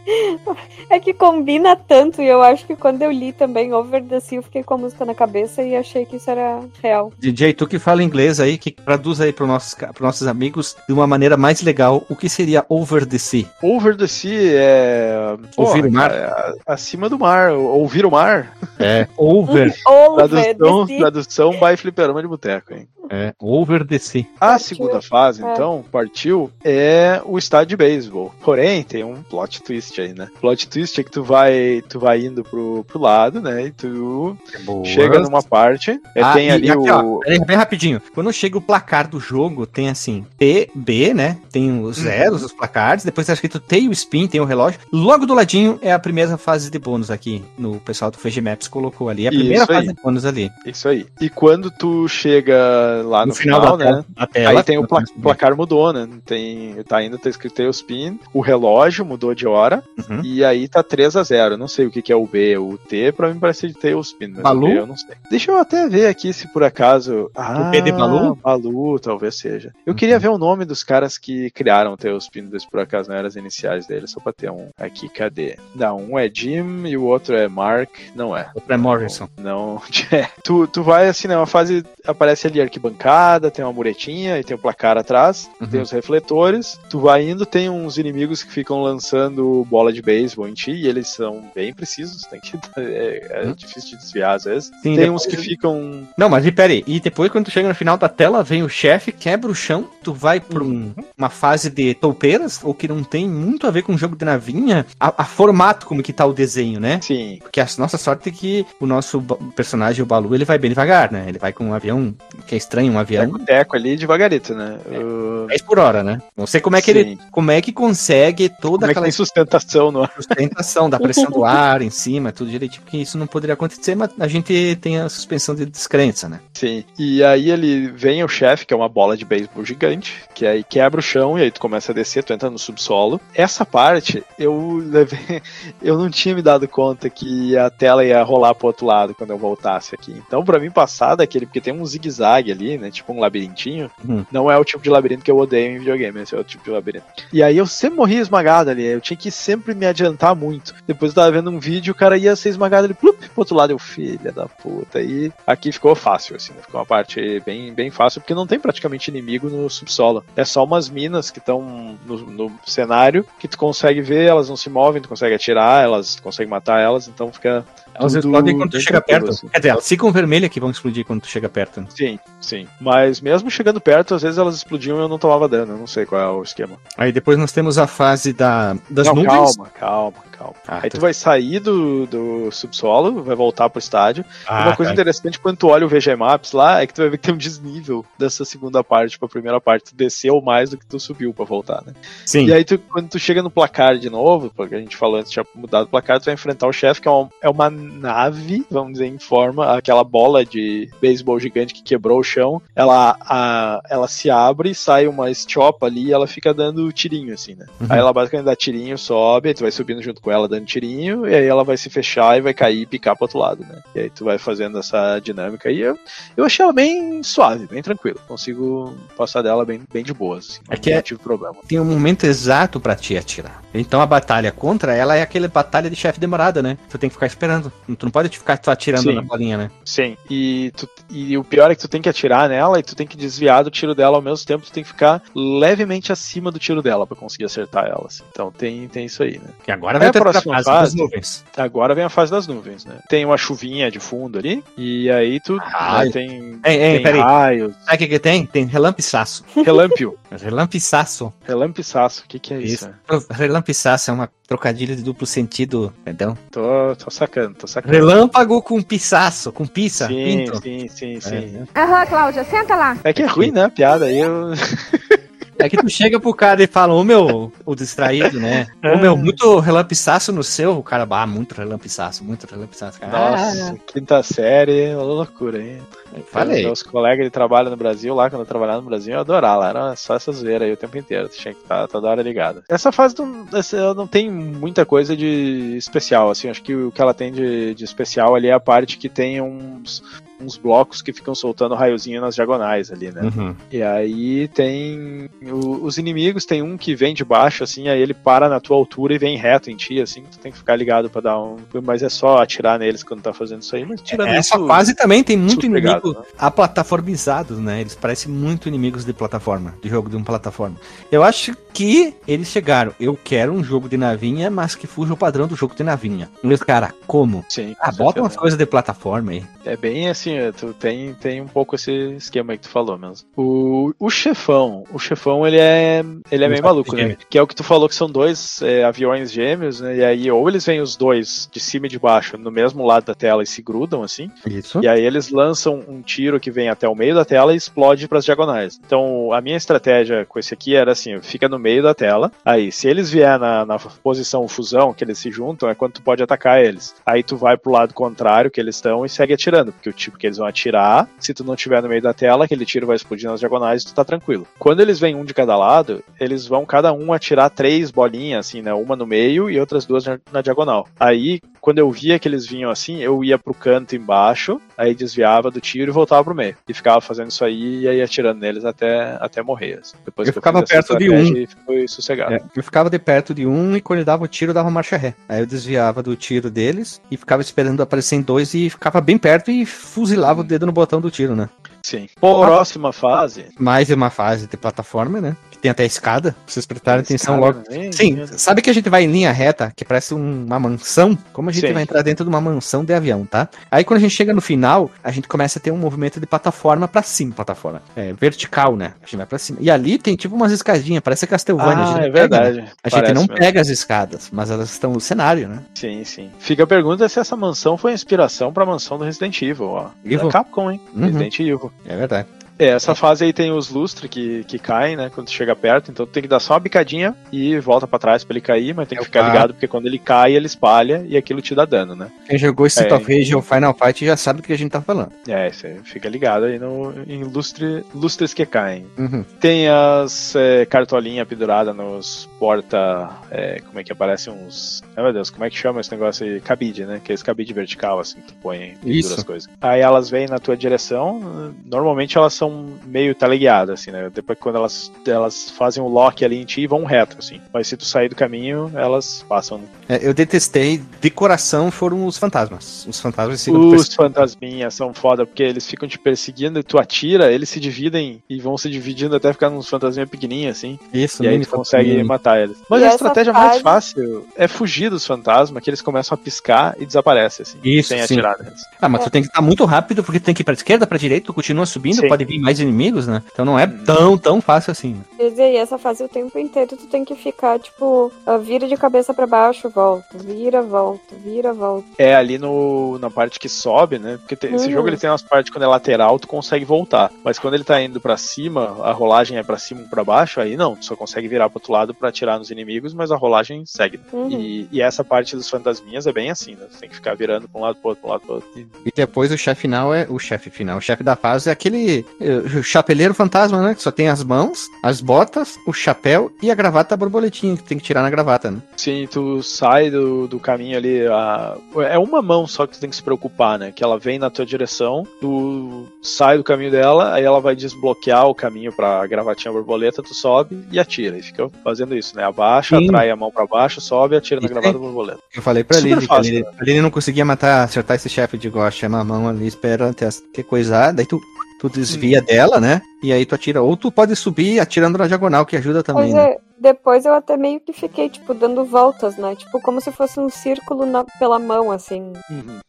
é 0.90 1.00
que 1.00 1.12
combina 1.12 1.76
tanto 1.76 2.22
e 2.22 2.26
eu 2.26 2.42
acho 2.42 2.66
que 2.66 2.76
quando 2.76 3.02
eu 3.02 3.10
li 3.10 3.32
também 3.32 3.72
Over 3.72 4.02
the 4.04 4.20
Sea, 4.20 4.38
eu 4.38 4.42
fiquei 4.42 4.62
com 4.62 4.74
a 4.74 4.78
música 4.78 5.04
na 5.04 5.14
cabeça 5.14 5.62
e 5.62 5.76
achei 5.76 6.04
que 6.04 6.16
isso 6.16 6.27
isso 6.28 6.30
era 6.30 6.60
real. 6.82 7.12
DJ, 7.18 7.54
tu 7.54 7.66
que 7.66 7.78
fala 7.78 8.02
inglês 8.02 8.38
aí, 8.40 8.58
que 8.58 8.70
traduz 8.70 9.20
aí 9.20 9.32
para 9.32 9.46
nossos, 9.46 9.74
pros 9.74 10.00
nossos 10.00 10.26
amigos 10.26 10.76
de 10.86 10.92
uma 10.92 11.06
maneira 11.06 11.36
mais 11.36 11.62
legal 11.62 12.04
o 12.08 12.14
que 12.14 12.28
seria 12.28 12.64
over 12.68 13.06
the 13.06 13.18
sea. 13.18 13.46
Over 13.62 13.96
the 13.96 14.06
sea 14.06 14.52
é. 14.54 15.36
Ouvir 15.56 15.86
o 15.86 15.92
mar? 15.92 16.12
é 16.12 16.54
acima 16.66 17.08
do 17.08 17.18
mar. 17.18 17.52
Ouvir 17.52 18.04
o 18.04 18.10
mar. 18.10 18.56
É, 18.78 19.08
over. 19.16 19.74
Over 19.88 20.28
Tradução, 20.28 20.86
tradução 20.86 21.50
by 21.52 21.76
fliperama 21.76 22.20
de 22.22 22.28
boteco, 22.28 22.74
hein? 22.74 22.88
É, 23.10 23.32
over 23.38 23.86
the 23.86 23.98
sea. 23.98 24.26
A 24.38 24.48
Partiu. 24.50 24.66
segunda 24.66 25.00
fase, 25.00 25.42
É. 25.42 25.52
então, 25.52 25.82
partiu, 25.90 26.50
é 26.62 27.22
o 27.24 27.38
estádio 27.38 27.68
de 27.68 27.76
beisebol. 27.76 28.34
Porém, 28.42 28.82
tem 28.82 29.02
um 29.02 29.22
plot 29.22 29.62
twist 29.62 29.98
aí, 29.98 30.12
né? 30.12 30.28
Plot 30.40 30.68
twist 30.68 31.00
é 31.00 31.04
que 31.04 31.10
tu 31.10 31.24
vai, 31.24 31.82
tu 31.88 31.98
vai 31.98 32.20
indo 32.20 32.44
pro, 32.44 32.84
pro 32.84 33.00
lado, 33.00 33.40
né? 33.40 33.66
E 33.66 33.70
tu 33.70 34.36
chega 34.84 35.20
numa 35.20 35.42
parte, 35.42 35.98
é, 36.18 36.22
Ah, 36.22 36.32
tem 36.34 36.50
ali 36.50 36.70
aqui, 36.70 36.90
o... 36.90 37.16
ó, 37.16 37.18
peraí, 37.20 37.38
bem 37.44 37.56
rapidinho. 37.56 38.00
Quando 38.14 38.32
chega 38.32 38.58
o 38.58 38.60
placar 38.60 39.08
do 39.08 39.18
jogo, 39.20 39.66
tem 39.66 39.88
assim, 39.88 40.24
T, 40.38 40.70
B, 40.74 41.14
né? 41.14 41.38
Tem 41.50 41.70
Uhum. 41.70 41.82
os 41.84 41.96
zeros, 41.96 42.42
os 42.42 42.52
placares, 42.52 43.04
depois 43.04 43.26
tá 43.26 43.32
escrito 43.32 43.58
T 43.60 43.80
e 43.80 43.88
o 43.88 43.92
spin, 43.92 44.26
tem 44.26 44.40
o 44.40 44.44
relógio. 44.44 44.80
Logo 44.92 45.26
do 45.26 45.34
ladinho 45.34 45.78
é 45.82 45.92
a 45.92 45.98
primeira 45.98 46.36
fase 46.36 46.70
de 46.70 46.78
bônus 46.78 47.10
aqui. 47.10 47.42
No 47.58 47.72
o 47.78 47.80
pessoal 47.80 48.10
do 48.10 48.18
FG 48.18 48.40
Maps 48.40 48.66
colocou 48.68 49.08
ali. 49.08 49.24
É 49.26 49.28
a 49.28 49.30
Isso 49.30 49.38
primeira 49.40 49.66
fase 49.66 49.88
aí. 49.88 49.94
de 49.94 50.02
bônus 50.02 50.24
ali. 50.24 50.50
Isso 50.66 50.88
aí. 50.88 51.06
E 51.20 51.28
quando 51.30 51.70
tu 51.70 52.08
chega 52.08 53.02
lá 53.04 53.24
no, 53.26 53.34
final, 53.34 53.60
da, 53.60 53.76
né? 53.76 53.84
tela, 53.84 54.06
da 54.16 54.26
tela. 54.26 54.58
Aí 54.60 54.64
tem 54.64 54.78
o 54.78 54.86
pla- 54.86 55.02
placar 55.22 55.56
mudou, 55.56 55.92
né? 55.92 56.08
Tem, 56.24 56.74
tá 56.84 56.96
ainda 56.98 57.18
tá 57.18 57.28
escrito 57.28 57.54
Tailspin, 57.54 58.18
o 58.32 58.40
relógio 58.40 59.04
mudou 59.04 59.34
de 59.34 59.46
hora, 59.46 59.82
Uhum. 60.08 60.20
e 60.24 60.44
aí 60.44 60.68
tá 60.68 60.82
3 60.82 61.16
a 61.16 61.22
0 61.22 61.56
Não 61.56 61.68
sei 61.68 61.86
o 61.86 61.90
que, 61.90 62.02
que 62.02 62.12
é 62.12 62.16
o 62.16 62.26
B 62.26 62.56
ou 62.56 62.72
o 62.72 62.78
T, 62.78 63.12
pra 63.12 63.32
mim 63.32 63.38
parece 63.38 63.66
de 63.68 63.74
Tailspin, 63.74 64.28
mas 64.28 64.42
Balu? 64.42 64.66
o 64.66 64.68
B 64.70 64.78
eu 64.78 64.86
não 64.86 64.96
sei. 64.96 65.14
Deixa 65.30 65.50
eu 65.50 65.58
até 65.58 65.88
ver 65.88 66.06
aqui 66.08 66.32
se 66.32 66.48
por 66.48 66.62
acaso. 66.64 67.30
Ah, 67.36 67.64
B 67.70 67.80
de 67.82 67.92
Balu? 67.92 68.34
Balu, 68.36 68.98
talvez 68.98 69.36
seja. 69.36 69.72
Eu 69.86 69.92
Uhum. 69.92 69.96
queria 69.96 70.18
ver 70.18 70.28
o 70.28 70.38
nome 70.38 70.64
dos 70.64 70.82
caras 70.82 71.18
que 71.18 71.50
criaram 71.50 71.92
o 71.92 71.96
Tailspin, 71.96 72.48
se 72.58 72.68
por 72.68 72.80
acaso 72.80 73.08
não 73.08 73.16
eram 73.16 73.26
as 73.28 73.36
iniciais 73.36 73.86
deles, 73.86 74.10
só 74.10 74.20
pra 74.20 74.32
ter 74.32 74.50
um 74.50 74.68
aqui, 74.78 75.08
cadê? 75.08 75.56
Não, 75.74 75.96
um 75.98 76.18
é 76.18 76.28
Jim 76.32 76.86
e 76.86 76.96
o 76.96 77.04
outro 77.04 77.34
é 77.36 77.48
Mark, 77.48 77.90
não 78.14 78.36
é. 78.36 78.50
Outro 78.54 78.72
é 78.72 78.76
Morrison. 78.76 79.28
Não, 79.38 79.80
é. 80.12 80.28
Tu, 80.42 80.66
tu 80.68 80.82
vai 80.82 81.08
assim, 81.08 81.28
né? 81.28 81.36
Uma 81.36 81.46
fase 81.46 81.84
aparece 82.06 82.46
ali 82.46 82.60
arquibancada, 82.60 83.50
tem 83.50 83.64
uma 83.64 83.72
muretinha 83.72 84.38
e 84.38 84.44
tem 84.44 84.56
o 84.56 84.58
placar 84.60 84.96
atrás, 84.98 85.50
Uhum. 85.60 85.66
tem 85.68 85.80
os 85.80 85.90
refletores. 85.90 86.78
Tu 86.88 86.98
vai 87.00 87.28
indo, 87.28 87.44
tem 87.46 87.68
uns 87.68 87.98
inimigos 87.98 88.42
que 88.42 88.50
ficam 88.52 88.82
lançando 88.82 89.64
bola 89.68 89.92
de 89.92 90.02
beisebol 90.02 90.48
em 90.48 90.54
ti 90.54 90.72
e 90.72 90.86
eles 90.86 91.08
são 91.08 91.44
bem 91.54 91.72
precisos, 91.72 92.22
tem 92.22 92.40
que 92.40 92.56
é, 92.78 93.42
é 93.42 93.46
Uhum. 93.46 93.52
difícil 93.54 93.90
de 93.90 93.96
desviar 93.98 94.34
às 94.36 94.44
vezes. 94.44 94.70
Sim, 94.82 94.96
tem 94.96 95.10
uns 95.10 95.26
que 95.26 95.36
ficam 95.36 95.97
Não, 96.16 96.28
mas 96.28 96.44
e 96.46 96.52
pera 96.52 96.72
aí. 96.72 96.84
E 96.86 97.00
depois, 97.00 97.30
quando 97.30 97.46
tu 97.46 97.50
chega 97.50 97.68
no 97.68 97.74
final 97.74 97.96
da 97.96 98.08
tela, 98.08 98.42
vem 98.42 98.62
o 98.62 98.68
chefe, 98.68 99.12
quebra 99.12 99.50
o 99.50 99.54
chão, 99.54 99.88
tu 100.02 100.12
vai 100.12 100.40
pra 100.40 100.62
um- 100.62 100.92
uma 101.16 101.28
fase 101.30 101.70
de 101.70 101.94
toupeiras, 101.94 102.60
ou 102.62 102.74
que 102.74 102.88
não 102.88 103.02
tem 103.02 103.28
muito 103.28 103.66
a 103.66 103.70
ver 103.70 103.82
com 103.82 103.94
o 103.94 103.98
jogo 103.98 104.16
de 104.16 104.24
navinha, 104.24 104.86
a, 104.98 105.22
a 105.22 105.24
formato 105.24 105.86
como 105.86 106.02
que 106.02 106.12
tá 106.12 106.24
o 106.26 106.32
desenho, 106.32 106.80
né? 106.80 107.00
Sim, 107.02 107.38
Porque 107.40 107.60
a 107.60 107.66
nossa 107.78 107.98
sorte 107.98 108.28
é 108.28 108.32
que 108.32 108.66
o 108.80 108.86
nosso 108.86 109.20
personagem, 109.54 110.02
o 110.02 110.06
Balu, 110.06 110.34
ele 110.34 110.44
vai 110.44 110.58
bem 110.58 110.70
devagar, 110.70 111.10
né? 111.12 111.24
Ele 111.28 111.38
vai 111.38 111.52
com 111.52 111.64
um 111.64 111.74
avião, 111.74 112.14
que 112.46 112.54
é 112.54 112.58
estranho, 112.58 112.92
um 112.92 112.98
avião, 112.98 113.24
teco-teco 113.26 113.76
ali 113.76 113.96
devagarito, 113.96 114.54
né? 114.54 114.78
Uh, 114.86 115.46
10 115.48 115.62
por 115.62 115.78
hora, 115.78 116.02
né? 116.02 116.20
Não 116.36 116.46
sei 116.46 116.60
como 116.60 116.76
é 116.76 116.82
que 116.82 116.90
ele, 116.90 117.04
Sim. 117.04 117.18
como 117.30 117.50
é 117.50 117.60
que 117.60 117.72
consegue 117.72 118.48
toda 118.48 118.60
como 118.60 118.84
é 118.84 118.86
que 118.88 118.90
aquela 118.92 119.04
tem 119.06 119.12
sustentação 119.12 120.02
ar? 120.02 120.12
sustentação 120.16 120.90
da 120.90 120.98
pressão 120.98 121.30
do 121.30 121.44
ar 121.44 121.82
em 121.82 121.90
cima, 121.90 122.32
tudo 122.32 122.50
direitinho, 122.50 122.82
porque 122.82 122.98
isso 122.98 123.18
não 123.18 123.26
poderia 123.26 123.54
acontecer, 123.54 123.94
mas 123.94 124.10
a 124.18 124.28
gente 124.28 124.76
tem 124.80 124.98
a 124.98 125.08
suspensão 125.08 125.54
de 125.54 125.66
descrença, 125.88 126.28
né? 126.28 126.40
Sim. 126.52 126.84
E 126.98 127.24
aí 127.24 127.50
ele 127.50 127.88
vem 127.88 128.22
o 128.22 128.28
chefe, 128.28 128.66
que 128.66 128.74
é 128.74 128.76
uma 128.76 128.88
bola 128.88 129.16
de 129.16 129.24
beisebol 129.24 129.64
gigante, 129.64 130.22
que 130.34 130.46
aí 130.46 130.62
quebra 130.62 131.00
o 131.00 131.02
chão 131.02 131.38
e 131.38 131.42
aí 131.42 131.50
tu 131.50 131.60
começa 131.60 131.92
a 131.92 131.94
descer, 131.94 132.22
tu 132.22 132.32
entra 132.32 132.50
no 132.50 132.58
subsolo. 132.58 133.18
Essa 133.34 133.64
parte 133.64 134.22
eu 134.38 134.76
levei, 134.84 135.40
eu 135.82 135.96
não 135.96 136.10
tinha 136.10 136.34
me 136.34 136.42
dado 136.42 136.68
conta 136.68 137.08
que 137.08 137.56
a 137.56 137.70
tela 137.70 138.04
ia 138.04 138.22
rolar 138.22 138.54
pro 138.54 138.66
outro 138.66 138.84
lado 138.86 139.14
quando 139.14 139.30
eu 139.30 139.38
voltasse 139.38 139.94
aqui. 139.94 140.12
Então, 140.26 140.44
pra 140.44 140.58
mim 140.58 140.70
passar 140.70 141.14
daquele, 141.14 141.46
porque 141.46 141.60
tem 141.60 141.72
um 141.72 141.84
zigue-zague 141.86 142.52
ali, 142.52 142.76
né, 142.76 142.90
tipo 142.90 143.12
um 143.12 143.20
labirintinho, 143.20 143.90
Uhum. 144.06 144.24
não 144.30 144.50
é 144.50 144.56
o 144.58 144.64
tipo 144.64 144.82
de 144.82 144.90
labirinto 144.90 145.24
que 145.24 145.30
eu 145.30 145.38
odeio 145.38 145.76
em 145.76 145.78
videogame, 145.78 146.20
esse 146.20 146.34
é 146.34 146.38
o 146.38 146.44
tipo 146.44 146.64
de 146.64 146.70
labirinto. 146.70 147.06
E 147.32 147.42
aí 147.42 147.56
eu 147.56 147.66
sempre 147.66 147.96
morria 147.96 148.20
esmagado 148.20 148.70
ali, 148.70 148.84
eu 148.84 149.00
tinha 149.00 149.16
que 149.16 149.30
sempre 149.30 149.74
me 149.74 149.86
adiantar 149.86 150.34
muito. 150.34 150.74
Depois 150.86 151.10
eu 151.12 151.14
tava 151.16 151.30
vendo 151.30 151.50
um 151.50 151.58
vídeo, 151.58 151.92
o 151.92 151.96
cara 151.96 152.18
ia 152.18 152.36
ser 152.36 152.50
esmagado 152.50 152.84
ali, 152.84 152.94
plup, 152.94 153.18
pro 153.18 153.30
outro 153.40 153.56
lado, 153.56 153.70
eu, 153.70 153.78
filha 153.78 154.32
da 154.32 154.46
puta. 154.46 155.00
E 155.00 155.32
aqui 155.46 155.68
ficou 155.78 155.94
fácil, 155.94 156.36
assim, 156.36 156.52
né? 156.52 156.60
Ficou 156.60 156.80
uma 156.80 156.86
parte 156.86 157.40
bem, 157.46 157.72
bem 157.72 157.90
fácil, 157.90 158.20
porque 158.20 158.34
não 158.34 158.46
tem 158.46 158.58
praticamente 158.58 159.10
inimigo 159.10 159.48
no 159.48 159.70
subsolo. 159.70 160.24
É 160.36 160.44
só 160.44 160.64
umas 160.64 160.88
minas 160.88 161.30
que 161.30 161.38
estão 161.38 161.96
no, 162.04 162.16
no 162.18 162.52
cenário, 162.66 163.24
que 163.38 163.48
tu 163.48 163.56
consegue 163.56 164.02
ver, 164.02 164.26
elas 164.26 164.48
não 164.48 164.56
se 164.56 164.68
movem, 164.68 165.00
tu 165.00 165.08
consegue 165.08 165.34
atirar, 165.34 165.84
elas 165.84 166.18
consegue 166.20 166.50
matar 166.50 166.80
elas, 166.80 167.08
então 167.08 167.32
fica. 167.32 167.64
Elas 167.94 168.14
explodem 168.14 168.56
quando 168.56 168.72
tu 168.72 168.80
chega 168.80 169.00
perto. 169.00 169.30
assim. 169.30 169.48
Quer 169.48 169.58
dizer, 169.58 169.68
elas 169.70 169.88
ficam 169.88 170.12
vermelhas 170.12 170.50
que 170.50 170.60
vão 170.60 170.70
explodir 170.70 171.04
quando 171.04 171.22
tu 171.22 171.28
chega 171.28 171.48
perto. 171.48 171.80
né? 171.80 171.86
Sim, 171.90 172.18
sim. 172.40 172.68
Mas 172.80 173.20
mesmo 173.20 173.50
chegando 173.50 173.80
perto, 173.80 174.14
às 174.14 174.22
vezes 174.22 174.38
elas 174.38 174.56
explodiam 174.56 174.98
e 174.98 175.00
eu 175.00 175.08
não 175.08 175.18
tomava 175.18 175.48
dano. 175.48 175.74
Eu 175.74 175.78
não 175.78 175.86
sei 175.86 176.04
qual 176.06 176.20
é 176.20 176.28
o 176.28 176.42
esquema. 176.42 176.76
Aí 176.96 177.10
depois 177.12 177.38
nós 177.38 177.50
temos 177.52 177.78
a 177.78 177.86
fase 177.86 178.32
da, 178.32 178.76
das 178.88 179.06
não, 179.06 179.16
nuvens. 179.16 179.56
calma, 179.56 179.70
calma, 179.70 180.27
Ah, 180.66 180.80
Aí 180.82 180.90
tá. 180.90 180.96
tu 180.98 181.00
vai 181.00 181.12
sair 181.14 181.60
do, 181.60 182.06
do 182.06 182.50
subsolo, 182.50 183.22
vai 183.22 183.34
voltar 183.36 183.68
pro 183.68 183.78
estádio. 183.78 184.24
Ah, 184.46 184.66
Uma 184.68 184.76
coisa 184.76 184.90
tá. 184.90 184.94
interessante 184.94 185.38
quando 185.38 185.56
tu 185.58 185.68
olha 185.68 185.86
o 185.86 185.88
VG 185.88 186.16
Maps 186.16 186.52
lá 186.52 186.82
é 186.82 186.86
que 186.86 186.94
tu 186.94 187.00
vai 187.00 187.10
ver 187.10 187.18
que 187.18 187.24
tem 187.24 187.34
um 187.34 187.38
desnível 187.38 188.04
dessa 188.18 188.44
segunda 188.44 188.82
parte 188.84 189.18
pra 189.18 189.28
primeira 189.28 189.60
parte. 189.60 189.90
Tu 189.90 189.96
desceu 189.96 190.40
mais 190.40 190.70
do 190.70 190.78
que 190.78 190.86
tu 190.86 190.98
subiu 191.00 191.32
pra 191.32 191.44
voltar, 191.44 191.82
né? 191.86 191.92
Sim. 192.24 192.46
E 192.46 192.52
aí 192.52 192.64
tu, 192.64 192.78
quando 192.78 193.08
tu 193.08 193.18
chega 193.18 193.42
no 193.42 193.50
placar 193.50 193.96
de 193.98 194.08
novo, 194.10 194.50
porque 194.54 194.74
a 194.74 194.78
gente 194.80 194.96
falou 194.96 195.18
antes, 195.18 195.30
tinha 195.32 195.44
mudado 195.54 195.84
o 195.84 195.88
placar, 195.88 196.20
tu 196.20 196.26
vai 196.26 196.34
enfrentar 196.34 196.66
o 196.66 196.72
chefe, 196.72 197.00
que 197.00 197.08
é 197.08 197.10
uma, 197.10 197.28
é 197.42 197.48
uma 197.48 197.70
nave, 197.70 198.64
vamos 198.70 198.92
dizer, 198.92 199.06
em 199.06 199.18
forma, 199.18 199.76
aquela 199.76 200.04
bola 200.04 200.44
de 200.44 200.88
beisebol 201.00 201.38
gigante 201.40 201.74
que 201.74 201.82
quebrou 201.82 202.20
o 202.20 202.24
chão, 202.24 202.60
ela, 202.74 203.16
a, 203.20 203.80
ela 203.88 204.06
se 204.08 204.30
abre, 204.30 204.74
sai 204.74 205.06
uma 205.08 205.30
estiopa 205.30 205.86
ali 205.86 206.06
e 206.06 206.12
ela 206.12 206.26
fica 206.26 206.52
dando 206.54 206.90
tirinho, 206.92 207.34
assim, 207.34 207.54
né? 207.54 207.66
Uhum. 207.80 207.86
Aí 207.90 207.98
ela 207.98 208.12
basicamente 208.12 208.46
dá 208.46 208.54
tirinho, 208.56 208.96
sobe, 208.98 209.48
aí 209.48 209.54
tu 209.54 209.62
vai 209.62 209.70
subindo 209.70 210.02
junto 210.02 210.20
com 210.20 210.30
ela 210.30 210.37
dando 210.46 210.66
tirinho, 210.66 211.26
e 211.26 211.34
aí 211.34 211.46
ela 211.46 211.64
vai 211.64 211.76
se 211.76 211.88
fechar 211.88 212.36
e 212.36 212.40
vai 212.42 212.52
cair 212.54 212.82
e 212.82 212.86
picar 212.86 213.16
pro 213.16 213.24
outro 213.24 213.38
lado, 213.38 213.64
né? 213.68 213.82
E 213.94 214.00
aí 214.00 214.10
tu 214.10 214.24
vai 214.24 214.38
fazendo 214.38 214.78
essa 214.78 215.18
dinâmica 215.18 215.70
e 215.70 215.80
eu, 215.80 215.98
eu 216.36 216.44
achei 216.44 216.62
ela 216.62 216.72
bem 216.72 217.22
suave, 217.22 217.66
bem 217.66 217.82
tranquila. 217.82 218.20
Consigo 218.28 218.96
passar 219.16 219.42
dela 219.42 219.64
bem, 219.64 219.80
bem 219.92 220.04
de 220.04 220.12
boas, 220.14 220.48
assim. 220.50 220.60
É 220.68 220.76
que 220.76 220.90
não 220.90 220.98
é- 220.98 221.02
tive 221.02 221.20
problema. 221.20 221.56
Tem 221.66 221.80
um 221.80 221.84
momento 221.84 222.24
exato 222.24 222.78
pra 222.78 222.94
te 222.94 223.16
atirar. 223.16 223.62
Então 223.72 224.00
a 224.00 224.06
batalha 224.06 224.52
contra 224.52 224.94
ela 224.94 225.16
é 225.16 225.22
aquela 225.22 225.48
batalha 225.48 225.88
de 225.90 225.96
chefe 225.96 226.20
demorada, 226.20 226.62
né? 226.62 226.76
Tu 226.90 226.98
tem 226.98 227.08
que 227.08 227.14
ficar 227.14 227.26
esperando. 227.26 227.72
Tu 227.98 228.04
não 228.06 228.10
pode 228.10 228.28
ficar 228.36 228.60
atirando 228.66 229.02
Sim. 229.02 229.14
na 229.14 229.22
bolinha, 229.22 229.56
né? 229.56 229.70
Sim, 229.84 230.16
e, 230.30 230.72
tu- 230.76 230.88
e 231.10 231.36
o 231.36 231.44
pior 231.44 231.70
é 231.70 231.74
que 231.74 231.80
tu 231.80 231.88
tem 231.88 232.00
que 232.02 232.08
atirar 232.08 232.48
nela 232.48 232.78
e 232.78 232.82
tu 232.82 232.94
tem 232.94 233.06
que 233.06 233.16
desviar 233.16 233.62
do 233.64 233.70
tiro 233.70 233.94
dela 233.94 234.16
ao 234.16 234.22
mesmo 234.22 234.46
tempo, 234.46 234.64
tu 234.64 234.72
tem 234.72 234.82
que 234.82 234.88
ficar 234.88 235.22
levemente 235.34 236.12
acima 236.12 236.50
do 236.50 236.58
tiro 236.58 236.82
dela 236.82 237.06
pra 237.06 237.16
conseguir 237.16 237.44
acertar 237.44 237.86
ela. 237.86 238.04
assim. 238.06 238.22
Então 238.30 238.50
tem, 238.50 238.88
tem 238.88 239.06
isso 239.06 239.22
aí, 239.22 239.38
né? 239.38 239.50
Que 239.64 239.70
agora 239.70 239.96
É 239.96 240.00
vai 240.00 240.08
a 240.08 240.12
ter 240.12 240.18
próxima 240.32 240.54
fase 240.54 240.66
das 240.66 240.74
fase. 240.78 240.96
nuvens. 240.96 241.44
Agora 241.56 241.94
vem 241.94 242.04
a 242.04 242.08
fase 242.08 242.30
das 242.30 242.46
nuvens, 242.46 242.84
né? 242.84 242.96
Tem 243.08 243.24
uma 243.24 243.36
chuvinha 243.36 243.90
de 243.90 243.98
fundo 244.00 244.38
ali, 244.38 244.62
e 244.76 245.10
aí 245.10 245.40
tu 245.40 245.58
Ah, 245.62 246.04
né, 246.04 246.10
tem, 246.10 246.60
Ei, 246.64 246.76
ei, 246.76 246.92
tem 246.94 247.02
peraí. 247.02 247.20
raios, 247.20 247.74
Sabe 247.84 247.94
o 247.96 247.98
que, 247.98 248.06
que 248.08 248.18
tem? 248.18 248.46
Tem 248.46 248.64
relampiçaço. 248.66 249.44
relâmpio, 249.64 250.16
Relampiçaço. 250.30 251.32
relampiçaço, 251.44 252.22
o 252.24 252.28
que 252.28 252.38
que 252.38 252.52
é 252.54 252.58
isso? 252.60 252.74
Isso. 252.74 252.88
né? 252.88 252.94
Relampiçaço 253.30 254.10
é 254.10 254.14
uma 254.14 254.30
trocadilho 254.46 254.94
de 254.96 255.02
duplo 255.02 255.26
sentido, 255.26 255.92
perdão. 256.04 256.36
Tô, 256.50 256.94
tô 256.96 257.10
sacando, 257.10 257.54
tô 257.54 257.66
sacando. 257.66 257.92
Relâmpago 257.94 258.62
com 258.62 258.80
pisaço, 258.82 259.52
com 259.52 259.66
pizza, 259.66 260.06
Sim, 260.06 260.24
pinto. 260.44 260.60
sim, 260.62 260.88
sim, 260.88 261.20
sim. 261.20 261.66
É. 261.74 261.80
Aham, 261.80 262.06
Cláudia, 262.06 262.44
senta 262.44 262.74
lá. 262.74 262.96
É 263.04 263.12
que 263.12 263.22
é 263.22 263.26
ruim, 263.26 263.50
né, 263.50 263.64
a 263.64 263.68
piada, 263.70 264.06
aí 264.06 264.18
eu... 264.18 264.52
É 265.58 265.68
que 265.68 265.76
tu 265.76 265.88
chega 265.88 266.20
pro 266.20 266.32
cara 266.32 266.62
e 266.62 266.66
fala, 266.66 266.94
ô 266.94 267.02
meu, 267.02 267.52
o 267.64 267.74
distraído, 267.74 268.38
né? 268.38 268.66
Ô 268.84 268.98
meu, 268.98 269.16
muito 269.16 269.58
relampiçaço 269.58 270.32
no 270.32 270.42
seu. 270.42 270.78
O 270.78 270.82
cara, 270.82 271.06
ah, 271.10 271.26
muito 271.26 271.54
relampiçaço, 271.54 272.24
muito 272.24 272.46
relampiçaço. 272.46 273.00
Nossa, 273.04 273.76
quinta 273.86 274.22
série, 274.22 274.94
loucura, 274.94 275.60
hein? 275.60 275.78
Ah, 276.14 276.20
falei. 276.30 276.64
Meus 276.64 276.82
colegas 276.82 277.24
de 277.24 277.30
trabalho 277.30 277.70
no 277.70 277.76
Brasil, 277.76 278.14
lá 278.14 278.30
quando 278.30 278.42
eu 278.42 278.46
trabalhava 278.46 278.80
no 278.80 278.88
Brasil, 278.88 279.14
eu 279.14 279.20
adorava 279.20 279.58
lá. 279.58 279.68
Era 279.70 279.96
só 279.96 280.14
essa 280.14 280.32
zoeira 280.32 280.64
aí 280.64 280.72
o 280.72 280.76
tempo 280.76 280.96
inteiro. 280.96 281.28
Tinha 281.28 281.54
que 281.54 281.60
estar 281.60 281.88
toda 281.88 282.08
hora 282.08 282.22
ligado. 282.22 282.62
Essa 282.68 282.92
fase 282.92 283.16
não, 283.18 283.46
essa 283.52 283.94
não 283.94 284.06
tem 284.06 284.30
muita 284.30 284.86
coisa 284.86 285.16
de 285.16 285.76
especial, 285.76 286.30
assim. 286.30 286.48
Acho 286.48 286.62
que 286.62 286.74
o 286.74 286.92
que 286.92 287.00
ela 287.00 287.14
tem 287.14 287.32
de, 287.32 287.74
de 287.74 287.84
especial 287.84 288.34
ali 288.34 288.48
é 288.48 288.52
a 288.52 288.60
parte 288.60 288.96
que 288.96 289.08
tem 289.08 289.40
uns. 289.40 290.02
Uns 290.40 290.56
blocos 290.56 291.02
que 291.02 291.12
ficam 291.12 291.34
soltando 291.34 291.74
raiozinho 291.74 292.20
nas 292.20 292.34
diagonais 292.34 292.90
ali, 292.92 293.10
né? 293.10 293.22
Uhum. 293.34 293.54
E 293.70 293.82
aí 293.82 294.48
tem 294.48 295.28
o- 295.42 295.84
os 295.84 295.98
inimigos, 295.98 296.44
tem 296.44 296.62
um 296.62 296.76
que 296.76 296.94
vem 296.94 297.14
de 297.14 297.24
baixo, 297.24 297.64
assim, 297.64 297.88
aí 297.88 298.00
ele 298.00 298.14
para 298.14 298.48
na 298.48 298.60
tua 298.60 298.76
altura 298.76 299.14
e 299.14 299.18
vem 299.18 299.36
reto 299.36 299.70
em 299.70 299.76
ti, 299.76 300.00
assim, 300.00 300.22
tu 300.30 300.38
tem 300.38 300.52
que 300.52 300.58
ficar 300.58 300.76
ligado 300.76 301.10
pra 301.10 301.20
dar 301.20 301.38
um. 301.40 301.56
Mas 301.82 302.02
é 302.02 302.08
só 302.08 302.38
atirar 302.38 302.78
neles 302.78 303.02
quando 303.02 303.22
tá 303.22 303.32
fazendo 303.32 303.62
isso 303.62 303.74
aí, 303.74 303.84
mas 303.84 304.00
tirando 304.00 304.28
Essa 304.28 304.56
isso. 304.56 304.66
fase 304.66 304.94
também 304.94 305.22
tem 305.24 305.36
muito 305.36 305.64
inimigo 305.66 306.12
né? 306.12 306.20
aplataformizados, 306.38 307.58
né? 307.58 307.80
Eles 307.80 307.94
parecem 307.94 308.30
muito 308.30 308.68
inimigos 308.68 309.04
de 309.04 309.12
plataforma, 309.12 309.74
de 309.82 309.88
jogo 309.88 310.08
de 310.08 310.16
uma 310.16 310.24
plataforma. 310.24 310.76
Eu 311.10 311.22
acho 311.22 311.56
que 311.72 312.14
eles 312.26 312.48
chegaram. 312.48 312.92
Eu 313.00 313.18
quero 313.22 313.52
um 313.52 313.62
jogo 313.64 313.88
de 313.88 313.96
navinha, 313.96 314.50
mas 314.50 314.74
que 314.74 314.86
fuja 314.86 315.12
o 315.12 315.16
padrão 315.16 315.46
do 315.46 315.56
jogo 315.56 315.74
de 315.74 315.82
navinha. 315.84 316.28
Os 316.42 316.60
cara, 316.62 316.92
como? 317.06 317.44
Sim, 317.48 317.74
com 317.74 317.86
Ah, 317.88 317.92
bota 317.92 318.20
umas 318.20 318.36
coisas 318.36 318.58
de 318.58 318.66
plataforma 318.66 319.32
aí. 319.32 319.44
É 319.64 319.76
bem 319.76 320.08
assim, 320.08 320.27
é, 320.36 320.52
tu 320.52 320.72
tem, 320.74 321.14
tem 321.14 321.40
um 321.40 321.46
pouco 321.46 321.74
esse 321.74 321.92
esquema 322.16 322.56
que 322.56 322.62
tu 322.62 322.68
falou 322.68 322.98
mesmo. 322.98 323.28
O, 323.36 323.92
o 323.98 324.10
chefão, 324.10 324.84
o 324.92 324.98
chefão 324.98 325.46
ele 325.46 325.58
é 325.58 326.04
ele 326.30 326.44
é 326.44 326.48
meio 326.48 326.62
maluco, 326.62 326.94
né? 326.94 327.02
gêmeo. 327.02 327.18
Que 327.28 327.38
é 327.38 327.42
o 327.42 327.46
que 327.46 327.54
tu 327.54 327.64
falou 327.64 327.88
que 327.88 327.94
são 327.94 328.10
dois 328.10 328.60
é, 328.62 328.84
aviões 328.84 329.32
gêmeos, 329.32 329.80
né? 329.80 329.96
E 329.96 330.04
aí 330.04 330.30
ou 330.30 330.48
eles 330.48 330.64
vêm 330.66 330.80
os 330.80 330.96
dois 330.96 331.48
de 331.50 331.60
cima 331.60 331.86
e 331.86 331.88
de 331.88 331.98
baixo 331.98 332.36
no 332.36 332.50
mesmo 332.50 332.84
lado 332.84 333.04
da 333.04 333.14
tela 333.14 333.42
e 333.42 333.46
se 333.46 333.62
grudam 333.62 334.02
assim, 334.02 334.30
Isso. 334.46 334.80
e 334.82 334.88
aí 334.88 335.02
eles 335.02 335.30
lançam 335.30 335.82
um 335.88 336.02
tiro 336.02 336.40
que 336.40 336.50
vem 336.50 336.68
até 336.68 336.88
o 336.88 336.94
meio 336.94 337.14
da 337.14 337.24
tela 337.24 337.52
e 337.52 337.56
explode 337.56 338.08
para 338.08 338.18
as 338.18 338.24
diagonais. 338.24 338.80
Então 338.84 339.32
a 339.32 339.40
minha 339.40 339.56
estratégia 339.56 340.24
com 340.24 340.38
esse 340.38 340.54
aqui 340.54 340.74
era 340.74 340.92
assim, 340.92 341.20
fica 341.20 341.48
no 341.48 341.58
meio 341.58 341.82
da 341.82 341.94
tela, 341.94 342.32
aí 342.44 342.70
se 342.72 342.88
eles 342.88 343.10
vier 343.10 343.38
na, 343.38 343.64
na 343.64 343.78
posição 343.78 344.46
fusão, 344.48 344.92
que 344.92 345.04
eles 345.04 345.18
se 345.18 345.30
juntam, 345.30 345.68
é 345.68 345.74
quando 345.74 345.94
tu 345.94 346.02
pode 346.02 346.22
atacar 346.22 346.62
eles. 346.62 346.94
Aí 347.04 347.22
tu 347.22 347.36
vai 347.36 347.56
pro 347.56 347.72
lado 347.72 347.94
contrário 347.94 348.50
que 348.50 348.60
eles 348.60 348.76
estão 348.76 349.04
e 349.04 349.08
segue 349.08 349.34
atirando, 349.34 349.72
porque 349.72 349.88
o 349.88 349.94
tipo 350.18 350.20
que 350.20 350.26
eles 350.26 350.36
vão 350.36 350.46
atirar, 350.46 351.08
se 351.18 351.32
tu 351.32 351.44
não 351.44 351.56
tiver 351.56 351.80
no 351.80 351.88
meio 351.88 352.02
da 352.02 352.12
tela, 352.12 352.44
aquele 352.44 352.66
tiro 352.66 352.86
vai 352.86 352.96
explodir 352.96 353.30
nas 353.30 353.40
diagonais 353.40 353.82
e 353.82 353.86
tu 353.86 353.94
tá 353.94 354.04
tranquilo. 354.04 354.46
Quando 354.58 354.80
eles 354.80 354.98
vêm 354.98 355.14
um 355.14 355.24
de 355.24 355.32
cada 355.32 355.56
lado, 355.56 356.02
eles 356.20 356.46
vão 356.46 356.66
cada 356.66 356.92
um 356.92 357.12
atirar 357.12 357.48
três 357.48 357.90
bolinhas, 357.90 358.46
assim, 358.46 358.60
né? 358.60 358.74
Uma 358.74 358.96
no 358.96 359.06
meio 359.06 359.48
e 359.48 359.58
outras 359.58 359.86
duas 359.86 360.04
na, 360.04 360.18
na 360.32 360.42
diagonal. 360.42 360.86
Aí, 360.98 361.40
quando 361.68 361.80
eu 361.80 361.90
via 361.90 362.18
que 362.18 362.26
eles 362.26 362.46
vinham 362.46 362.70
assim, 362.70 363.02
eu 363.02 363.22
ia 363.22 363.38
pro 363.38 363.52
canto 363.52 363.94
embaixo, 363.94 364.58
aí 364.74 364.94
desviava 364.94 365.50
do 365.50 365.60
tiro 365.60 365.90
e 365.90 365.92
voltava 365.92 366.24
pro 366.24 366.34
meio. 366.34 366.56
E 366.66 366.72
ficava 366.72 366.98
fazendo 366.98 367.30
isso 367.30 367.44
aí 367.44 367.80
e 367.80 367.88
aí 367.88 368.00
atirando 368.00 368.40
neles 368.40 368.64
até, 368.64 369.18
até 369.20 369.42
morrer. 369.42 369.80
assim. 369.82 369.94
Depois 370.02 370.28
Eu 370.28 370.32
que 370.32 370.40
ficava 370.40 370.60
essa 370.60 370.66
perto 370.66 370.96
de 370.96 371.10
um. 371.10 371.46
Foi 371.66 371.86
sossegado. 371.86 372.32
É, 372.32 372.40
eu 372.56 372.62
ficava 372.62 372.88
de 372.88 372.98
perto 372.98 373.34
de 373.34 373.46
um 373.46 373.76
e 373.76 373.82
quando 373.82 373.98
ele 373.98 374.06
dava 374.06 374.24
o 374.24 374.26
tiro, 374.26 374.48
eu 374.48 374.54
dava 374.54 374.70
marcha 374.70 374.96
ré. 374.96 375.14
Aí 375.28 375.40
eu 375.40 375.46
desviava 375.46 376.02
do 376.02 376.16
tiro 376.16 376.50
deles 376.50 377.02
e 377.10 377.18
ficava 377.18 377.42
esperando 377.42 377.82
aparecer 377.82 378.16
em 378.16 378.22
dois 378.22 378.54
e 378.54 378.70
ficava 378.70 378.98
bem 379.02 379.18
perto 379.18 379.50
e 379.50 379.66
fuzilava 379.66 380.40
o 380.40 380.44
dedo 380.44 380.64
no 380.64 380.72
botão 380.72 381.02
do 381.02 381.10
tiro, 381.10 381.36
né? 381.36 381.50
Sim. 381.82 382.08
Próxima 382.20 382.92
fase. 382.92 383.46
Mais 383.58 383.90
uma 383.90 384.10
fase 384.10 384.46
de 384.46 384.56
plataforma, 384.56 385.20
né? 385.20 385.36
Que 385.50 385.58
tem 385.58 385.70
até 385.70 385.84
escada, 385.84 386.32
pra 386.32 386.40
vocês 386.46 386.66
prestarem 386.66 387.00
atenção 387.00 387.36
Escada, 387.36 387.58
logo. 387.58 387.70
né? 387.84 387.90
Sim, 387.92 388.26
sabe 388.36 388.62
que 388.62 388.70
a 388.70 388.72
gente 388.72 388.88
vai 388.88 389.04
em 389.04 389.10
linha 389.10 389.32
reta, 389.32 389.72
que 389.74 389.84
parece 389.84 390.14
um- 390.14 390.44
uma 390.46 390.58
mansão? 390.60 391.16
Como 391.32 391.48
a 391.48 391.52
gente 391.52 391.66
Sim. 391.66 391.72
vai 391.72 391.82
entrar 391.82 392.02
dentro 392.02 392.24
de 392.24 392.28
uma 392.28 392.40
mansão 392.40 392.84
de 392.84 392.92
avião, 392.92 393.24
tá? 393.24 393.48
Aí 393.70 393.84
quando 393.84 393.98
a 393.98 394.00
gente 394.00 394.14
chega 394.14 394.32
no 394.32 394.40
final, 394.40 394.90
a 395.02 395.10
gente 395.10 395.26
começa 395.26 395.58
a 395.58 395.62
ter 395.62 395.70
um 395.70 395.76
movimento 395.76 396.20
de 396.20 396.26
plataforma 396.26 396.86
pra 396.86 397.02
cima, 397.02 397.34
plataforma. 397.34 397.82
É, 397.96 398.12
vertical, 398.12 398.76
né? 398.76 398.94
A 399.02 399.04
gente 399.04 399.16
vai 399.16 399.26
pra 399.26 399.38
cima. 399.38 399.58
E 399.60 399.70
ali 399.70 399.98
tem 399.98 400.14
tipo 400.16 400.34
umas 400.36 400.52
escadinhas, 400.52 401.02
parece 401.02 401.26
Castlevania. 401.26 401.84
a 401.84 401.86
gente 401.86 402.00
Ah, 402.00 402.06
é 402.06 402.10
pega, 402.10 402.38
né? 402.40 402.50
verdade. 402.50 402.72
A 402.82 402.88
gente 402.88 403.12
não 403.14 403.22
mesmo. 403.22 403.34
pega 403.36 403.60
as 403.60 403.68
escadas, 403.68 404.28
mas 404.32 404.50
elas 404.50 404.70
estão 404.70 404.92
no 404.92 405.00
cenário, 405.00 405.48
né? 405.48 405.62
Sim, 405.74 406.04
sim. 406.04 406.30
Fica 406.38 406.64
a 406.64 406.66
pergunta 406.66 407.08
se 407.08 407.18
essa 407.18 407.36
mansão 407.36 407.76
foi 407.76 407.92
inspiração 407.92 408.52
pra 408.52 408.64
mansão 408.66 408.96
do 408.98 409.04
Resident 409.04 409.40
Evil, 409.42 409.68
ó. 409.70 409.86
Evil? 410.04 410.26
Da 410.26 410.32
Capcom, 410.32 410.70
hein? 410.70 410.80
Uhum. 410.94 411.06
Resident 411.06 411.40
Evil. 411.40 411.67
É 411.84 411.96
verdade. 411.96 412.28
É, 412.58 412.68
essa 412.68 412.94
fase 412.94 413.24
aí 413.24 413.32
tem 413.32 413.52
os 413.52 413.70
lustres 413.70 414.10
que, 414.10 414.44
que 414.44 414.58
caem, 414.58 414.96
né? 414.96 415.10
Quando 415.14 415.26
tu 415.28 415.32
chega 415.32 415.54
perto, 415.54 415.90
então 415.90 416.06
tu 416.06 416.10
tem 416.12 416.22
que 416.22 416.28
dar 416.28 416.40
só 416.40 416.54
uma 416.54 416.60
bicadinha 416.60 417.14
e 417.32 417.58
volta 417.58 417.86
pra 417.86 417.98
trás 417.98 418.24
pra 418.24 418.32
ele 418.34 418.40
cair, 418.40 418.74
mas 418.74 418.88
tem 418.88 418.96
que 418.98 419.02
É 419.02 419.06
ficar 419.06 419.22
ligado 419.22 419.54
porque 419.54 419.68
quando 419.68 419.86
ele 419.86 419.98
cai, 419.98 420.34
ele 420.34 420.46
espalha 420.46 421.04
e 421.08 421.16
aquilo 421.16 421.40
te 421.40 421.54
dá 421.54 421.64
dano, 421.64 421.94
né? 421.94 422.10
Quem 422.26 422.38
jogou 422.38 422.66
Street 422.66 422.90
É. 422.90 422.94
of 422.94 423.04
Rage 423.18 423.34
ou 423.34 423.42
Final 423.42 423.74
Fight 423.74 424.04
já 424.04 424.16
sabe 424.16 424.40
do 424.40 424.46
que 424.46 424.52
a 424.52 424.58
gente 424.58 424.70
tá 424.72 424.80
falando. 424.80 425.12
É, 425.26 425.50
você 425.50 425.76
fica 425.84 426.08
ligado 426.08 426.44
aí 426.44 426.58
no, 426.58 426.92
em 427.06 427.24
lustre, 427.24 427.84
lustres 427.94 428.34
que 428.34 428.44
caem. 428.44 428.86
Uhum. 428.98 429.24
Tem 429.40 429.68
as 429.68 430.34
é, 430.36 430.66
cartolinhas 430.66 431.26
penduradas 431.28 431.74
nos 431.74 432.28
porta. 432.38 433.08
é, 433.30 433.60
como 433.66 433.78
é 433.78 433.84
que 433.84 433.92
aparece 433.92 434.30
uns. 434.30 434.82
Ai 434.96 435.02
meu 435.04 435.12
Deus, 435.12 435.30
como 435.30 435.44
é 435.44 435.50
que 435.50 435.56
chama 435.56 435.80
esse 435.80 435.90
negócio 435.90 436.26
aí? 436.26 436.40
Cabide, 436.40 436.84
né? 436.84 437.00
Que 437.02 437.12
é 437.12 437.14
esse 437.14 437.24
cabide 437.24 437.52
vertical, 437.52 438.00
assim, 438.00 438.20
que 438.20 438.28
tu 438.28 438.34
põe 438.42 438.74
pendura 438.82 439.14
as 439.14 439.22
coisas. 439.22 439.48
Aí 439.60 439.80
elas 439.80 440.10
vêm 440.10 440.26
na 440.26 440.38
tua 440.38 440.56
direção, 440.56 441.54
normalmente 441.64 442.16
elas 442.18 442.34
são 442.34 442.47
meio 442.86 443.14
teleguiadas, 443.14 443.80
assim, 443.80 443.90
né? 443.90 444.10
Depois 444.14 444.38
quando 444.38 444.56
elas, 444.56 444.90
elas 445.06 445.50
fazem 445.50 445.82
um 445.82 445.88
lock 445.88 446.24
ali 446.24 446.36
em 446.40 446.44
ti 446.44 446.62
e 446.62 446.66
vão 446.66 446.84
reto, 446.84 447.16
assim. 447.18 447.40
Mas 447.52 447.66
se 447.68 447.76
tu 447.76 447.84
sair 447.84 448.08
do 448.08 448.16
caminho, 448.16 448.70
elas 448.74 449.24
passam. 449.28 449.58
né? 449.58 449.64
É, 449.88 450.06
eu 450.06 450.12
detestei, 450.14 450.82
de 451.00 451.10
coração, 451.10 451.70
foram 451.70 452.06
os 452.06 452.16
fantasmas. 452.18 452.86
Os 452.88 453.00
fantasmas 453.00 453.44
ficam 453.44 453.68
Os 453.70 453.94
fantasminhas 453.94 454.74
são 454.74 454.92
foda, 454.94 455.24
porque 455.26 455.42
eles 455.42 455.66
ficam 455.66 455.88
te 455.88 455.98
perseguindo 455.98 456.58
e 456.58 456.62
tu 456.62 456.78
atira, 456.78 457.32
eles 457.32 457.48
se 457.48 457.60
dividem 457.60 458.22
e 458.28 458.40
vão 458.40 458.56
se 458.58 458.68
dividindo 458.70 459.14
até 459.16 459.32
ficar 459.32 459.48
uns 459.50 459.68
fantasminhas 459.68 460.08
pequenininhos, 460.10 460.56
assim. 460.56 460.78
Isso, 460.92 461.22
E 461.22 461.28
aí 461.28 461.40
tu 461.40 461.48
consegue 461.48 462.02
matar 462.04 462.40
eles. 462.40 462.56
Mas 462.68 462.82
E 462.82 462.84
a 462.84 462.88
estratégia 462.88 463.32
fase- 463.32 463.46
mais 463.48 463.62
fácil 463.62 464.26
é 464.36 464.46
fugir 464.48 464.90
dos 464.90 465.06
fantasmas, 465.06 465.62
que 465.62 465.70
eles 465.70 465.80
começam 465.80 466.14
a 466.14 466.18
piscar 466.18 466.74
e 466.78 466.86
desaparecem, 466.86 467.42
assim. 467.42 467.58
Isso, 467.64 467.88
sem 467.88 467.98
sim. 467.98 468.14
atirar 468.14 468.36
neles. 468.42 468.60
Ah, 468.80 468.88
mas 468.88 469.04
tu 469.04 469.10
tem 469.10 469.22
que 469.22 469.28
estar 469.28 469.40
muito 469.42 469.64
rápido, 469.64 470.02
porque 470.02 470.20
tu 470.20 470.24
tem 470.24 470.34
que 470.34 470.42
ir 470.42 470.44
pra 470.44 470.54
esquerda, 470.54 470.86
pra 470.86 470.98
direita, 470.98 471.26
tu 471.26 471.34
continua 471.34 471.66
subindo, 471.66 471.96
Sim. 472.00 472.08
pode 472.08 472.24
vir 472.24 472.37
mais 472.40 472.60
inimigos, 472.60 473.06
né? 473.06 473.22
Então 473.32 473.44
não 473.44 473.58
é 473.58 473.64
Uhum. 473.66 473.84
tão, 473.84 474.18
tão 474.18 474.40
fácil 474.40 474.70
assim. 474.72 474.94
né? 474.94 475.00
Quer 475.16 475.30
dizer, 475.30 475.52
e 475.52 475.56
essa 475.56 475.78
fase 475.78 476.02
o 476.04 476.08
tempo 476.08 476.38
inteiro 476.38 476.76
tu 476.76 476.86
tem 476.86 477.04
que 477.04 477.14
ficar, 477.14 477.58
tipo, 477.58 478.12
ah, 478.26 478.36
vira 478.38 478.66
de 478.68 478.76
cabeça 478.76 479.12
pra 479.12 479.26
baixo, 479.26 479.68
volta, 479.68 480.16
vira, 480.18 480.62
volta, 480.62 481.14
vira, 481.22 481.52
volta. 481.52 481.86
É 481.98 482.14
ali 482.14 482.38
no, 482.38 482.98
na 482.98 483.10
parte 483.10 483.38
que 483.38 483.48
sobe, 483.48 483.98
né? 483.98 484.16
Porque 484.18 484.36
tem- 484.36 484.54
esse 484.54 484.66
Uhum. 484.66 484.72
jogo 484.72 484.88
ele 484.88 484.96
tem 484.96 485.10
umas 485.10 485.22
partes 485.22 485.52
quando 485.52 485.64
é 485.64 485.66
lateral, 485.66 486.18
tu 486.18 486.28
consegue 486.28 486.64
voltar. 486.64 487.10
Mas 487.24 487.38
quando 487.38 487.54
ele 487.54 487.64
tá 487.64 487.80
indo 487.80 488.00
pra 488.00 488.16
cima, 488.16 488.76
a 488.82 488.92
rolagem 488.92 489.38
é 489.38 489.42
pra 489.42 489.58
cima 489.58 489.82
ou 489.82 489.88
pra 489.88 490.04
baixo, 490.04 490.40
aí 490.40 490.56
não, 490.56 490.76
tu 490.76 490.84
só 490.84 490.94
consegue 490.96 491.28
virar 491.28 491.48
pro 491.50 491.58
outro 491.58 491.72
lado 491.72 491.94
pra 491.94 492.08
atirar 492.08 492.38
nos 492.38 492.50
inimigos, 492.50 492.94
mas 492.94 493.10
a 493.10 493.16
rolagem 493.16 493.64
segue. 493.66 494.00
Uhum. 494.12 494.30
E, 494.30 494.68
e 494.70 494.80
essa 494.80 495.02
parte 495.04 495.34
dos 495.36 495.48
fantasminhas 495.48 496.06
é 496.06 496.12
bem 496.12 496.30
assim, 496.30 496.52
né? 496.54 496.66
Tu 496.70 496.78
tem 496.78 496.88
que 496.88 496.94
ficar 496.94 497.14
virando 497.14 497.48
pra 497.48 497.60
um 497.60 497.64
lado 497.64 497.76
pro 497.76 497.88
outro, 497.90 498.00
pra 498.02 498.08
um 498.08 498.12
lado 498.12 498.22
pro 498.22 498.34
outro. 498.36 498.48
E 498.86 498.90
depois 498.94 499.32
o 499.32 499.38
chefe 499.38 499.62
final 499.62 499.92
é. 499.94 500.06
O 500.08 500.18
chefe 500.18 500.50
final, 500.50 500.78
o 500.78 500.80
chefe 500.80 501.02
da 501.02 501.16
fase 501.16 501.48
é 501.48 501.52
aquele 501.52 502.04
eh, 502.28 502.62
chapeleiro 502.62 503.14
fantasma, 503.14 503.62
né? 503.62 503.74
Que 503.74 503.82
só 503.82 503.90
tem 503.90 504.08
as 504.08 504.22
mãos, 504.22 504.68
as 504.82 505.00
botas, 505.00 505.58
o 505.66 505.72
chapéu 505.72 506.30
e 506.42 506.50
a 506.50 506.54
gravata 506.54 506.96
borboletinha, 506.96 507.56
que 507.56 507.62
tem 507.62 507.78
que 507.78 507.84
tirar 507.84 508.02
na 508.02 508.10
gravata, 508.10 508.50
né? 508.50 508.62
Sim, 508.76 509.08
tu 509.10 509.42
sai 509.42 509.90
do, 509.90 510.28
do 510.28 510.38
caminho 510.38 510.76
ali. 510.76 511.06
A... 511.06 511.56
É 511.88 511.98
uma 511.98 512.20
mão 512.20 512.46
só 512.46 512.66
que 512.66 512.74
tu 512.74 512.80
tem 512.80 512.90
que 512.90 512.96
se 512.96 513.02
preocupar, 513.02 513.58
né? 513.58 513.72
Que 513.72 513.82
ela 513.82 513.98
vem 513.98 514.18
na 514.18 514.30
tua 514.30 514.44
direção, 514.44 515.06
tu 515.20 515.86
sai 516.02 516.36
do 516.36 516.44
caminho 516.44 516.70
dela, 516.70 517.14
aí 517.14 517.24
ela 517.24 517.40
vai 517.40 517.56
desbloquear 517.56 518.26
o 518.26 518.34
caminho 518.34 518.72
pra 518.72 519.06
gravatinha 519.06 519.52
borboleta, 519.52 520.02
tu 520.02 520.14
sobe 520.14 520.64
e 520.70 520.78
atira. 520.78 521.18
E 521.18 521.22
fica 521.22 521.48
fazendo 521.64 521.96
isso, 521.96 522.16
né? 522.16 522.24
Abaixa, 522.24 522.76
Sim. 522.76 522.88
atrai 522.88 523.10
a 523.10 523.16
mão 523.16 523.30
pra 523.30 523.46
baixo, 523.46 523.80
sobe 523.80 524.14
e 524.14 524.18
atira 524.18 524.40
na 524.40 524.46
Isso 524.46 524.54
gravata 524.54 524.78
borboleta. 524.78 525.18
Eu 525.34 525.42
falei 525.42 525.64
pra 525.64 525.78
Super 525.78 525.88
Lili 525.88 526.00
que 526.00 526.06
fácil, 526.06 526.34
né? 526.34 526.50
a 526.58 526.64
Lili 526.64 526.80
não 526.80 526.90
conseguia 526.90 527.24
matar, 527.24 527.64
acertar 527.64 527.96
esse 527.96 528.08
chefe 528.08 528.36
de 528.36 528.48
gosto, 528.48 528.78
chama 528.78 529.00
a 529.00 529.04
mão 529.04 529.28
ali, 529.28 529.46
espera 529.46 529.88
até 529.90 530.08
que 530.32 530.42
coisar, 530.42 530.92
daí 530.92 531.06
tu, 531.06 531.20
tu 531.58 531.68
desvia 531.68 532.22
dela, 532.22 532.60
né? 532.60 532.80
E 533.02 533.12
aí 533.12 533.24
tu 533.24 533.34
atira. 533.34 533.62
Ou 533.62 533.76
tu 533.76 533.90
pode 533.92 534.14
subir 534.16 534.58
atirando 534.60 534.98
na 534.98 535.06
diagonal, 535.06 535.46
que 535.46 535.56
ajuda 535.56 535.82
também, 535.82 536.04
Pois 536.12 536.14
né? 536.14 536.32
é, 536.32 536.38
depois 536.58 537.04
eu 537.04 537.14
até 537.14 537.36
meio 537.36 537.60
que 537.60 537.72
fiquei, 537.72 538.08
tipo, 538.08 538.34
dando 538.34 538.64
voltas, 538.64 539.16
né? 539.16 539.36
Tipo, 539.36 539.60
como 539.60 539.80
se 539.80 539.92
fosse 539.92 540.18
um 540.18 540.28
círculo 540.28 540.84
na- 540.84 541.04
pela 541.18 541.38
mão, 541.38 541.70
assim. 541.70 542.12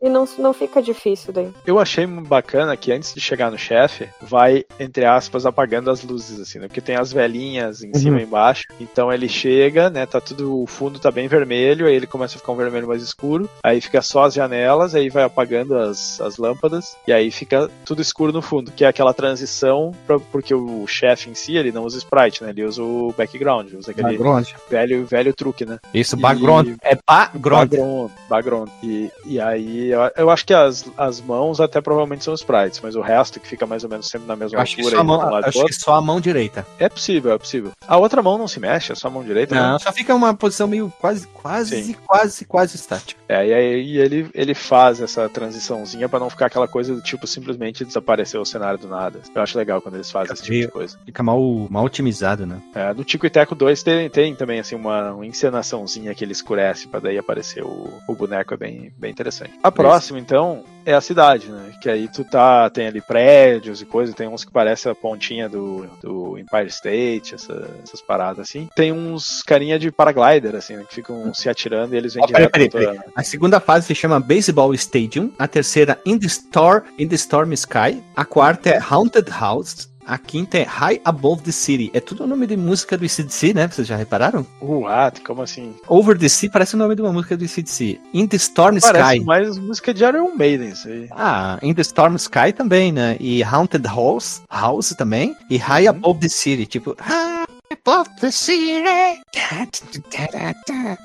E 0.01 0.07
não, 0.09 0.25
não 0.37 0.53
fica 0.53 0.81
difícil 0.81 1.33
daí. 1.33 1.51
Eu 1.65 1.79
achei 1.79 2.05
bacana 2.05 2.77
que 2.77 2.91
antes 2.91 3.13
de 3.13 3.19
chegar 3.19 3.49
no 3.49 3.57
chefe, 3.57 4.07
vai, 4.21 4.63
entre 4.79 5.05
aspas, 5.05 5.45
apagando 5.47 5.89
as 5.89 6.03
luzes, 6.03 6.39
assim, 6.39 6.59
né? 6.59 6.67
Porque 6.67 6.81
tem 6.81 6.95
as 6.95 7.11
velhinhas 7.11 7.83
em 7.83 7.93
cima 7.95 8.19
e 8.19 8.23
embaixo. 8.23 8.63
Então 8.79 9.11
ele 9.11 9.27
chega, 9.27 9.89
né? 9.89 10.05
Tá 10.05 10.21
tudo. 10.21 10.61
O 10.61 10.67
fundo 10.67 10.99
tá 10.99 11.09
bem 11.09 11.27
vermelho, 11.27 11.87
aí 11.87 11.95
ele 11.95 12.05
começa 12.07 12.35
a 12.35 12.39
ficar 12.39 12.51
um 12.51 12.55
vermelho 12.57 12.87
mais 12.87 13.01
escuro. 13.01 13.49
Aí 13.63 13.81
fica 13.81 14.01
só 14.03 14.25
as 14.25 14.33
janelas, 14.35 14.93
aí 14.93 15.09
vai 15.09 15.23
apagando 15.23 15.75
as, 15.75 16.21
as 16.21 16.37
lâmpadas. 16.37 16.95
E 17.07 17.11
aí 17.13 17.31
fica 17.31 17.69
tudo 17.83 18.01
escuro 18.01 18.31
no 18.31 18.41
fundo, 18.43 18.71
que 18.71 18.85
é 18.85 18.87
aquela 18.87 19.13
transição 19.13 19.91
pra 20.05 20.18
porque 20.31 20.53
o 20.53 20.85
chefe 20.87 21.29
em 21.29 21.35
si, 21.35 21.55
ele 21.55 21.71
não 21.71 21.83
usa 21.83 21.97
sprite, 21.97 22.43
né? 22.43 22.49
Ele 22.49 22.63
usa 22.65 22.81
o 22.83 23.13
background, 23.17 23.73
usa 23.73 23.91
aquele 23.91 24.07
Background. 24.09 24.47
velho, 24.69 25.05
velho 25.05 25.33
truque, 25.33 25.65
né? 25.65 25.79
Isso, 25.93 26.15
E- 26.15 26.19
background. 26.19 26.75
É 26.81 26.97
background. 27.07 27.69
Background. 27.69 28.11
background. 28.29 28.69
E, 28.83 29.11
e 29.25 29.39
aí, 29.39 29.89
eu, 29.89 29.99
eu 30.17 30.29
acho 30.29 30.45
que 30.45 30.53
as, 30.53 30.85
as 30.97 31.21
mãos 31.21 31.59
até 31.59 31.81
provavelmente 31.81 32.23
são 32.23 32.33
sprites, 32.33 32.79
mas 32.81 32.95
o 32.95 33.01
resto 33.01 33.39
que 33.39 33.47
fica 33.47 33.65
mais 33.65 33.83
ou 33.83 33.89
menos 33.89 34.07
sempre 34.07 34.27
na 34.27 34.35
mesma 34.35 34.57
Eu 34.57 34.61
acho 34.61 34.75
que 34.75 34.81
altura 34.81 34.95
só 34.95 35.01
a 35.01 35.01
aí, 35.01 35.07
mão, 35.07 35.19
um 35.31 35.35
acho 35.35 35.65
que 35.65 35.73
só 35.73 35.95
a 35.95 36.01
mão 36.01 36.21
direita. 36.21 36.65
É 36.79 36.89
possível, 36.89 37.33
é 37.33 37.37
possível. 37.37 37.71
A 37.87 37.97
outra 37.97 38.21
mão 38.21 38.37
não 38.37 38.47
se 38.47 38.59
mexe, 38.59 38.91
é 38.91 38.95
só 38.95 39.07
a 39.07 39.11
mão 39.11 39.23
direita, 39.23 39.55
né? 39.55 39.61
Não, 39.61 39.79
só 39.79 39.91
fica 39.91 40.13
uma 40.13 40.33
posição 40.33 40.67
meio 40.67 40.91
quase, 40.99 41.27
quase, 41.27 41.83
Sim. 41.83 41.95
quase, 42.05 42.45
quase 42.45 42.75
estática. 42.75 43.19
É, 43.27 43.45
e 43.47 43.53
aí 43.53 43.97
ele, 43.97 44.29
ele 44.33 44.53
faz 44.53 45.01
essa 45.01 45.27
transiçãozinha 45.29 46.07
pra 46.09 46.19
não 46.19 46.29
ficar 46.29 46.47
aquela 46.47 46.67
coisa 46.67 46.93
do 46.93 47.01
tipo 47.01 47.25
simplesmente 47.27 47.83
desaparecer 47.85 48.39
o 48.39 48.45
cenário 48.45 48.79
do 48.79 48.87
nada. 48.87 49.19
Eu 49.33 49.41
acho 49.41 49.57
legal 49.57 49.81
quando 49.81 49.95
eles 49.95 50.08
fazem 50.11 50.33
esse 50.33 50.43
tipo 50.43 50.57
de 50.57 50.67
coisa. 50.67 50.97
Fica 51.05 51.23
mal, 51.23 51.39
mal 51.69 51.83
otimizado, 51.85 52.45
né? 52.45 52.61
É, 52.75 52.93
no 52.93 53.03
Tico 53.03 53.25
e 53.25 53.29
Teco 53.29 53.55
2 53.55 53.83
tem, 53.83 54.09
tem 54.09 54.35
também 54.35 54.59
assim 54.59 54.75
uma, 54.75 55.13
uma 55.13 55.25
encenaçãozinha 55.25 56.13
que 56.15 56.23
ele 56.23 56.31
escurece 56.31 56.87
pra 56.87 56.99
daí 56.99 57.17
aparecer 57.17 57.63
o, 57.63 57.89
o 58.07 58.15
boneco, 58.15 58.53
é 58.53 58.57
bem, 58.57 58.93
bem 58.97 59.11
interessante. 59.11 59.53
A 59.63 59.71
próxima, 59.71 60.19
então, 60.19 60.63
é 60.85 60.93
a 60.93 61.01
cidade, 61.01 61.47
né? 61.47 61.71
Que 61.81 61.89
aí 61.89 62.07
tu 62.07 62.23
tá, 62.23 62.69
tem 62.69 62.87
ali 62.87 63.01
prédios 63.01 63.81
e 63.81 63.85
coisa, 63.85 64.13
tem 64.13 64.27
uns 64.27 64.43
que 64.45 64.51
parecem 64.51 64.91
a 64.91 64.95
pontinha 64.95 65.47
do, 65.49 65.85
do 66.01 66.37
Empire 66.37 66.67
State, 66.67 67.35
essa- 67.35 67.69
essas 67.83 68.01
paradas 68.01 68.39
assim. 68.39 68.69
Tem 68.75 68.91
uns 68.91 69.41
carinha 69.41 69.77
de 69.79 69.91
paraglider, 69.91 70.55
assim, 70.55 70.75
né, 70.75 70.85
que 70.87 70.95
ficam 70.95 71.33
se 71.33 71.49
atirando 71.49 71.93
e 71.93 71.97
eles 71.97 72.13
vêm 72.13 72.25
peraí, 72.25 72.47
direto 72.47 72.51
peraí, 72.51 72.69
pra 72.69 72.93
peraí. 73.01 73.11
A 73.15 73.23
segunda 73.23 73.59
fase 73.59 73.87
se 73.87 73.95
chama 73.95 74.19
Baseball 74.19 74.73
Stadium, 74.73 75.31
a 75.37 75.47
terceira 75.47 75.99
In 76.05 76.17
the 76.17 76.27
Store, 76.27 76.83
In 76.97 77.07
the 77.07 77.15
Storm 77.15 77.51
Sky, 77.53 78.01
a 78.15 78.25
quarta 78.25 78.69
é 78.69 78.79
Haunted 78.79 79.29
House, 79.29 79.89
a 80.09 80.17
quinta 80.17 80.57
é 80.57 80.63
High 80.63 81.01
Above 81.05 81.43
the 81.43 81.51
City. 81.51 81.91
É 81.93 81.99
tudo 81.99 82.23
o 82.23 82.27
nome 82.27 82.47
de 82.47 82.57
música 82.57 82.97
do 82.97 83.05
ICDC, 83.05 83.53
né? 83.53 83.67
Vocês 83.67 83.87
já 83.87 83.95
repararam? 83.95 84.45
What? 84.61 85.21
Como 85.21 85.41
assim? 85.41 85.75
Over 85.87 86.17
the 86.17 86.27
Sea 86.27 86.49
parece 86.51 86.75
o 86.75 86.77
nome 86.77 86.95
de 86.95 87.01
uma 87.01 87.13
música 87.13 87.37
do 87.37 87.45
ICDC. 87.45 87.99
In 88.13 88.25
the 88.27 88.37
Storm 88.37 88.79
Parece 88.79 89.15
Sky. 89.17 89.25
mais 89.25 89.57
música 89.57 89.93
de 89.93 90.03
Iron 90.03 90.35
Maiden, 90.35 90.69
isso 90.69 90.87
aí. 90.87 91.07
Ah, 91.11 91.59
In 91.61 91.73
the 91.73 91.81
Storm 91.81 92.15
Sky 92.15 92.51
também, 92.55 92.91
né? 92.91 93.17
E 93.19 93.43
Haunted 93.43 93.85
House, 93.87 94.41
House 94.49 94.89
também. 94.97 95.35
E 95.49 95.57
High 95.57 95.83
Uhum. 95.89 95.89
Above 95.89 96.19
the 96.21 96.29
City, 96.29 96.65
tipo... 96.65 96.95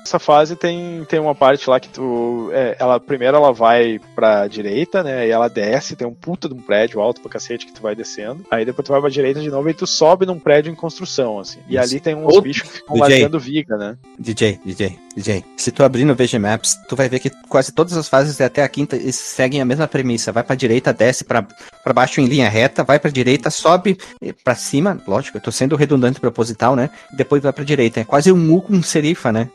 Essa 0.03 0.17
fase 0.19 0.55
tem, 0.55 1.05
tem 1.05 1.19
uma 1.19 1.35
parte 1.35 1.69
lá 1.69 1.79
que 1.79 1.89
tu. 1.89 2.49
é, 2.53 2.75
ela 2.79 2.99
primeiro 2.99 3.37
ela 3.37 3.51
vai 3.53 3.99
pra 4.15 4.47
direita, 4.47 5.03
né? 5.03 5.27
E 5.27 5.31
ela 5.31 5.47
desce, 5.47 5.95
tem 5.95 6.07
um 6.07 6.13
puta 6.13 6.47
de 6.47 6.55
um 6.55 6.59
prédio 6.61 6.99
alto 6.99 7.21
pra 7.21 7.29
cacete 7.31 7.65
que 7.67 7.71
tu 7.73 7.81
vai 7.81 7.95
descendo. 7.95 8.43
Aí 8.49 8.65
depois 8.65 8.85
tu 8.85 8.91
vai 8.91 8.99
pra 9.01 9.09
direita 9.09 9.39
de 9.41 9.49
novo 9.51 9.69
e 9.69 9.73
tu 9.73 9.85
sobe 9.85 10.25
num 10.25 10.39
prédio 10.39 10.71
em 10.71 10.75
construção, 10.75 11.39
assim. 11.39 11.59
E 11.67 11.75
Isso. 11.75 11.83
ali 11.83 11.99
tem 11.99 12.15
uns 12.15 12.25
Outro- 12.25 12.41
bichos 12.41 12.69
que 12.69 12.77
ficam 12.77 12.95
DJ. 12.95 13.09
largando 13.09 13.39
viga, 13.39 13.77
né? 13.77 13.97
DJ, 14.17 14.59
DJ, 14.65 14.99
DJ. 15.15 15.45
Se 15.57 15.71
tu 15.71 15.83
abrir 15.83 16.03
no 16.05 16.15
VG 16.15 16.39
Maps, 16.39 16.75
tu 16.89 16.95
vai 16.95 17.07
ver 17.09 17.19
que 17.19 17.29
quase 17.47 17.71
todas 17.71 17.95
as 17.95 18.09
fases 18.09 18.41
até 18.41 18.63
a 18.63 18.69
quinta 18.69 18.97
seguem 19.11 19.61
a 19.61 19.65
mesma 19.65 19.87
premissa. 19.87 20.31
Vai 20.31 20.43
pra 20.43 20.55
direita, 20.55 20.91
desce 20.93 21.23
pra, 21.23 21.45
pra 21.85 21.93
baixo 21.93 22.19
em 22.19 22.25
linha 22.25 22.49
reta, 22.49 22.83
vai 22.83 22.97
pra 22.99 23.11
direita, 23.11 23.51
sobe 23.51 23.95
pra 24.43 24.55
cima. 24.55 24.99
Lógico, 25.07 25.37
eu 25.37 25.41
tô 25.41 25.51
sendo 25.51 25.75
redundante 25.75 26.19
proposital, 26.19 26.75
né? 26.75 26.89
Depois 27.15 27.43
vai 27.43 27.53
pra 27.53 27.63
direita. 27.63 27.99
É 27.99 28.03
quase 28.03 28.31
um 28.31 28.53
U 28.55 28.59
com 28.59 28.81
serifa, 28.81 29.31
né? 29.31 29.47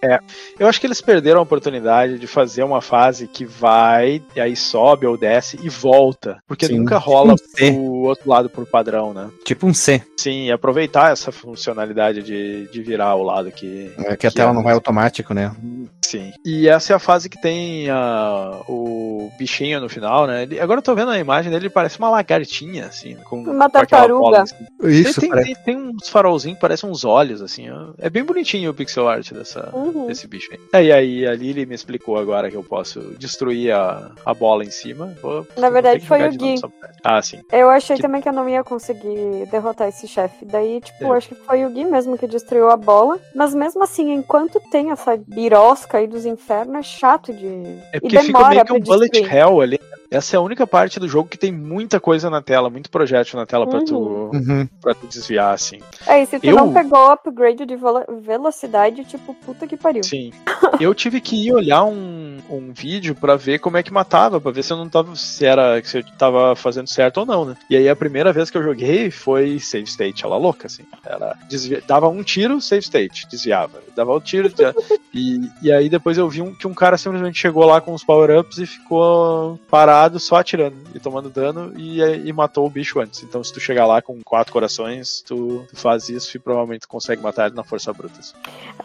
Eu 0.56 0.68
acho 0.68 0.80
que 0.80 0.86
eles 0.86 1.00
perderam 1.00 1.40
a 1.40 1.42
oportunidade 1.42 2.20
de 2.20 2.26
fazer 2.28 2.62
uma 2.62 2.80
fase 2.80 3.26
que 3.26 3.44
vai, 3.44 4.22
e 4.36 4.40
aí 4.40 4.54
sobe 4.54 5.06
ou 5.06 5.18
desce 5.18 5.58
e 5.60 5.68
volta. 5.68 6.38
Porque 6.46 6.66
Sim. 6.66 6.78
nunca 6.78 6.98
rola 6.98 7.34
Um 7.34 7.36
C. 7.36 7.72
pro 7.72 7.82
outro 7.82 8.30
lado 8.30 8.48
por 8.48 8.64
padrão, 8.64 9.12
né? 9.12 9.28
Tipo 9.44 9.66
um 9.66 9.74
C. 9.74 10.00
Sim, 10.16 10.44
e 10.46 10.52
aproveitar 10.52 11.10
essa 11.12 11.32
funcionalidade 11.32 12.22
de, 12.22 12.68
de 12.70 12.80
virar 12.82 13.16
o 13.16 13.24
lado 13.24 13.50
que. 13.50 13.90
É 13.98 14.16
que 14.16 14.28
a 14.28 14.30
Que 14.30 14.36
tela 14.36 14.52
é- 14.52 14.54
não 14.54 14.62
vai 14.62 14.72
automático, 14.74 15.34
né? 15.34 15.50
Sim. 16.10 16.32
E 16.44 16.68
essa 16.68 16.92
é 16.92 16.96
a 16.96 16.98
fase 16.98 17.28
que 17.28 17.40
tem 17.40 17.88
ah, 17.88 18.60
o 18.68 19.30
bichinho 19.38 19.80
no 19.80 19.88
final, 19.88 20.26
né? 20.26 20.42
Ele- 20.42 20.58
agora 20.58 20.78
eu 20.78 20.82
tô 20.82 20.94
vendo 20.94 21.10
a 21.10 21.18
imagem 21.18 21.50
dele, 21.52 21.66
ele 21.66 21.70
parece 21.72 21.98
uma 21.98 22.10
lagartinha, 22.10 22.86
assim. 22.86 23.14
Com, 23.24 23.42
Uma 23.42 23.70
tartaruga. 23.70 24.20
bola, 24.20 24.42
assim. 24.42 24.56
Isso, 24.82 25.20
tem, 25.20 25.30
tem, 25.30 25.54
tem, 25.54 25.76
uns 25.76 26.08
farolzinhos 26.08 26.56
que 26.56 26.60
parecem 26.60 26.90
uns 26.90 27.04
olhos, 27.04 27.40
assim. 27.40 27.66
É 27.98 28.10
bem 28.10 28.24
bonitinho 28.24 28.70
o 28.70 28.74
pixel 28.74 29.08
art 29.08 29.30
dessa, 29.32 29.70
Uhum. 29.72 30.06
desse 30.06 30.26
bicho 30.26 30.48
aí. 30.52 30.58
É, 30.72 30.84
e 30.84 30.92
aí 30.92 31.26
a 31.26 31.32
Lily 31.34 31.64
me 31.66 31.74
explicou 31.74 32.16
agora 32.18 32.50
que 32.50 32.56
eu 32.56 32.64
posso 32.64 33.00
destruir 33.18 33.72
a, 33.72 34.10
a 34.26 34.34
bola 34.34 34.64
em 34.64 34.70
cima. 34.70 35.14
Vou- 35.22 35.46
Na 35.56 35.70
verdade, 35.70 36.04
foi 36.04 36.26
o 36.26 36.32
Gui. 36.32 36.56
Ah, 37.04 37.22
sim. 37.22 37.40
Eu 37.52 37.70
achei 37.70 37.96
Que- 37.96 38.02
também 38.02 38.20
que 38.20 38.28
eu 38.28 38.32
não 38.32 38.48
ia 38.48 38.64
conseguir 38.64 39.46
derrotar 39.50 39.88
esse 39.88 40.08
chefe. 40.08 40.44
Daí, 40.44 40.80
tipo, 40.80 41.04
É. 41.14 41.16
acho 41.16 41.28
que 41.28 41.34
foi 41.36 41.64
o 41.64 41.70
Gui 41.70 41.84
mesmo 41.84 42.18
que 42.18 42.26
destruiu 42.26 42.68
a 42.70 42.76
bola. 42.76 43.18
Mas 43.34 43.54
mesmo 43.54 43.82
assim, 43.84 44.12
enquanto 44.12 44.60
tem 44.70 44.90
essa 44.90 45.16
birosca 45.16 45.99
aí 46.00 46.06
dos 46.06 46.26
infernos, 46.26 46.76
é 46.76 46.82
chato 46.82 47.32
de. 47.32 47.46
É 47.92 47.96
e 47.96 48.00
porque 48.00 48.18
fica 48.18 48.32
demora 48.32 48.48
meio 48.50 48.64
que 48.64 48.72
um 48.72 48.80
bullet 48.80 49.10
destruir. 49.12 49.34
hell 49.36 49.60
ali. 49.60 49.80
Essa 50.10 50.34
é 50.34 50.38
a 50.38 50.40
única 50.40 50.66
parte 50.66 50.98
do 50.98 51.06
jogo 51.06 51.28
que 51.28 51.38
tem 51.38 51.52
muita 51.52 52.00
coisa 52.00 52.28
na 52.28 52.42
tela, 52.42 52.68
muito 52.68 52.90
projétil 52.90 53.38
na 53.38 53.46
tela 53.46 53.64
pra, 53.64 53.78
tu, 53.84 53.96
Uhum. 54.34 54.68
pra 54.82 54.92
tu 54.92 55.06
desviar, 55.06 55.54
assim. 55.54 55.78
É, 56.04 56.20
e 56.20 56.26
se 56.26 56.40
tu 56.40 56.46
Eu- 56.46 56.56
não 56.56 56.72
pegou 56.72 56.98
o 56.98 57.12
upgrade 57.12 57.64
de 57.64 57.76
velo- 57.76 58.04
velocidade, 58.20 59.04
tipo, 59.04 59.32
puta 59.46 59.68
que 59.68 59.76
pariu. 59.76 60.02
Sim. 60.02 60.32
Eu 60.80 60.92
tive 60.96 61.20
que 61.20 61.36
ir 61.46 61.52
olhar 61.52 61.84
um, 61.84 62.19
um 62.48 62.72
vídeo 62.72 63.14
pra 63.14 63.36
ver 63.36 63.58
como 63.58 63.76
é 63.76 63.82
que 63.82 63.92
matava, 63.92 64.40
pra 64.40 64.50
ver 64.52 64.62
se 64.62 64.72
eu 64.72 64.76
não 64.76 64.88
tava. 64.88 65.14
Se 65.16 65.44
era. 65.44 65.82
Se 65.84 65.98
eu 65.98 66.04
tava 66.18 66.54
fazendo 66.56 66.88
certo 66.88 67.18
ou 67.18 67.26
não, 67.26 67.44
né? 67.44 67.56
E 67.68 67.76
aí 67.76 67.88
a 67.88 67.96
primeira 67.96 68.32
vez 68.32 68.50
que 68.50 68.56
eu 68.56 68.62
joguei 68.62 69.10
foi 69.10 69.58
save 69.58 69.84
state, 69.84 70.24
ela 70.24 70.36
louca, 70.36 70.66
assim. 70.66 70.84
Desvia- 71.48 71.82
dava 71.86 72.08
um 72.08 72.22
tiro, 72.22 72.60
save 72.60 72.82
state, 72.82 73.26
desviava. 73.28 73.80
Dava 73.94 74.14
um 74.14 74.20
tiro, 74.20 74.50
e, 75.12 75.40
e 75.62 75.72
aí 75.72 75.88
depois 75.88 76.16
eu 76.16 76.28
vi 76.28 76.40
um, 76.42 76.54
que 76.54 76.66
um 76.66 76.74
cara 76.74 76.96
simplesmente 76.96 77.38
chegou 77.38 77.64
lá 77.64 77.80
com 77.80 77.92
os 77.92 78.04
power-ups 78.04 78.58
e 78.58 78.66
ficou 78.66 79.58
parado 79.70 80.18
só 80.20 80.36
atirando 80.36 80.76
e 80.94 81.00
tomando 81.00 81.28
dano 81.28 81.72
e, 81.76 82.00
e 82.00 82.32
matou 82.32 82.66
o 82.66 82.70
bicho 82.70 83.00
antes. 83.00 83.22
Então 83.22 83.42
se 83.42 83.52
tu 83.52 83.60
chegar 83.60 83.86
lá 83.86 84.00
com 84.00 84.20
quatro 84.24 84.52
corações, 84.52 85.22
tu, 85.26 85.64
tu 85.68 85.76
faz 85.76 86.08
isso 86.08 86.36
e 86.36 86.40
provavelmente 86.40 86.86
consegue 86.86 87.22
matar 87.22 87.46
ele 87.46 87.56
na 87.56 87.64
força 87.64 87.92
bruta. 87.92 88.20
assim. 88.20 88.34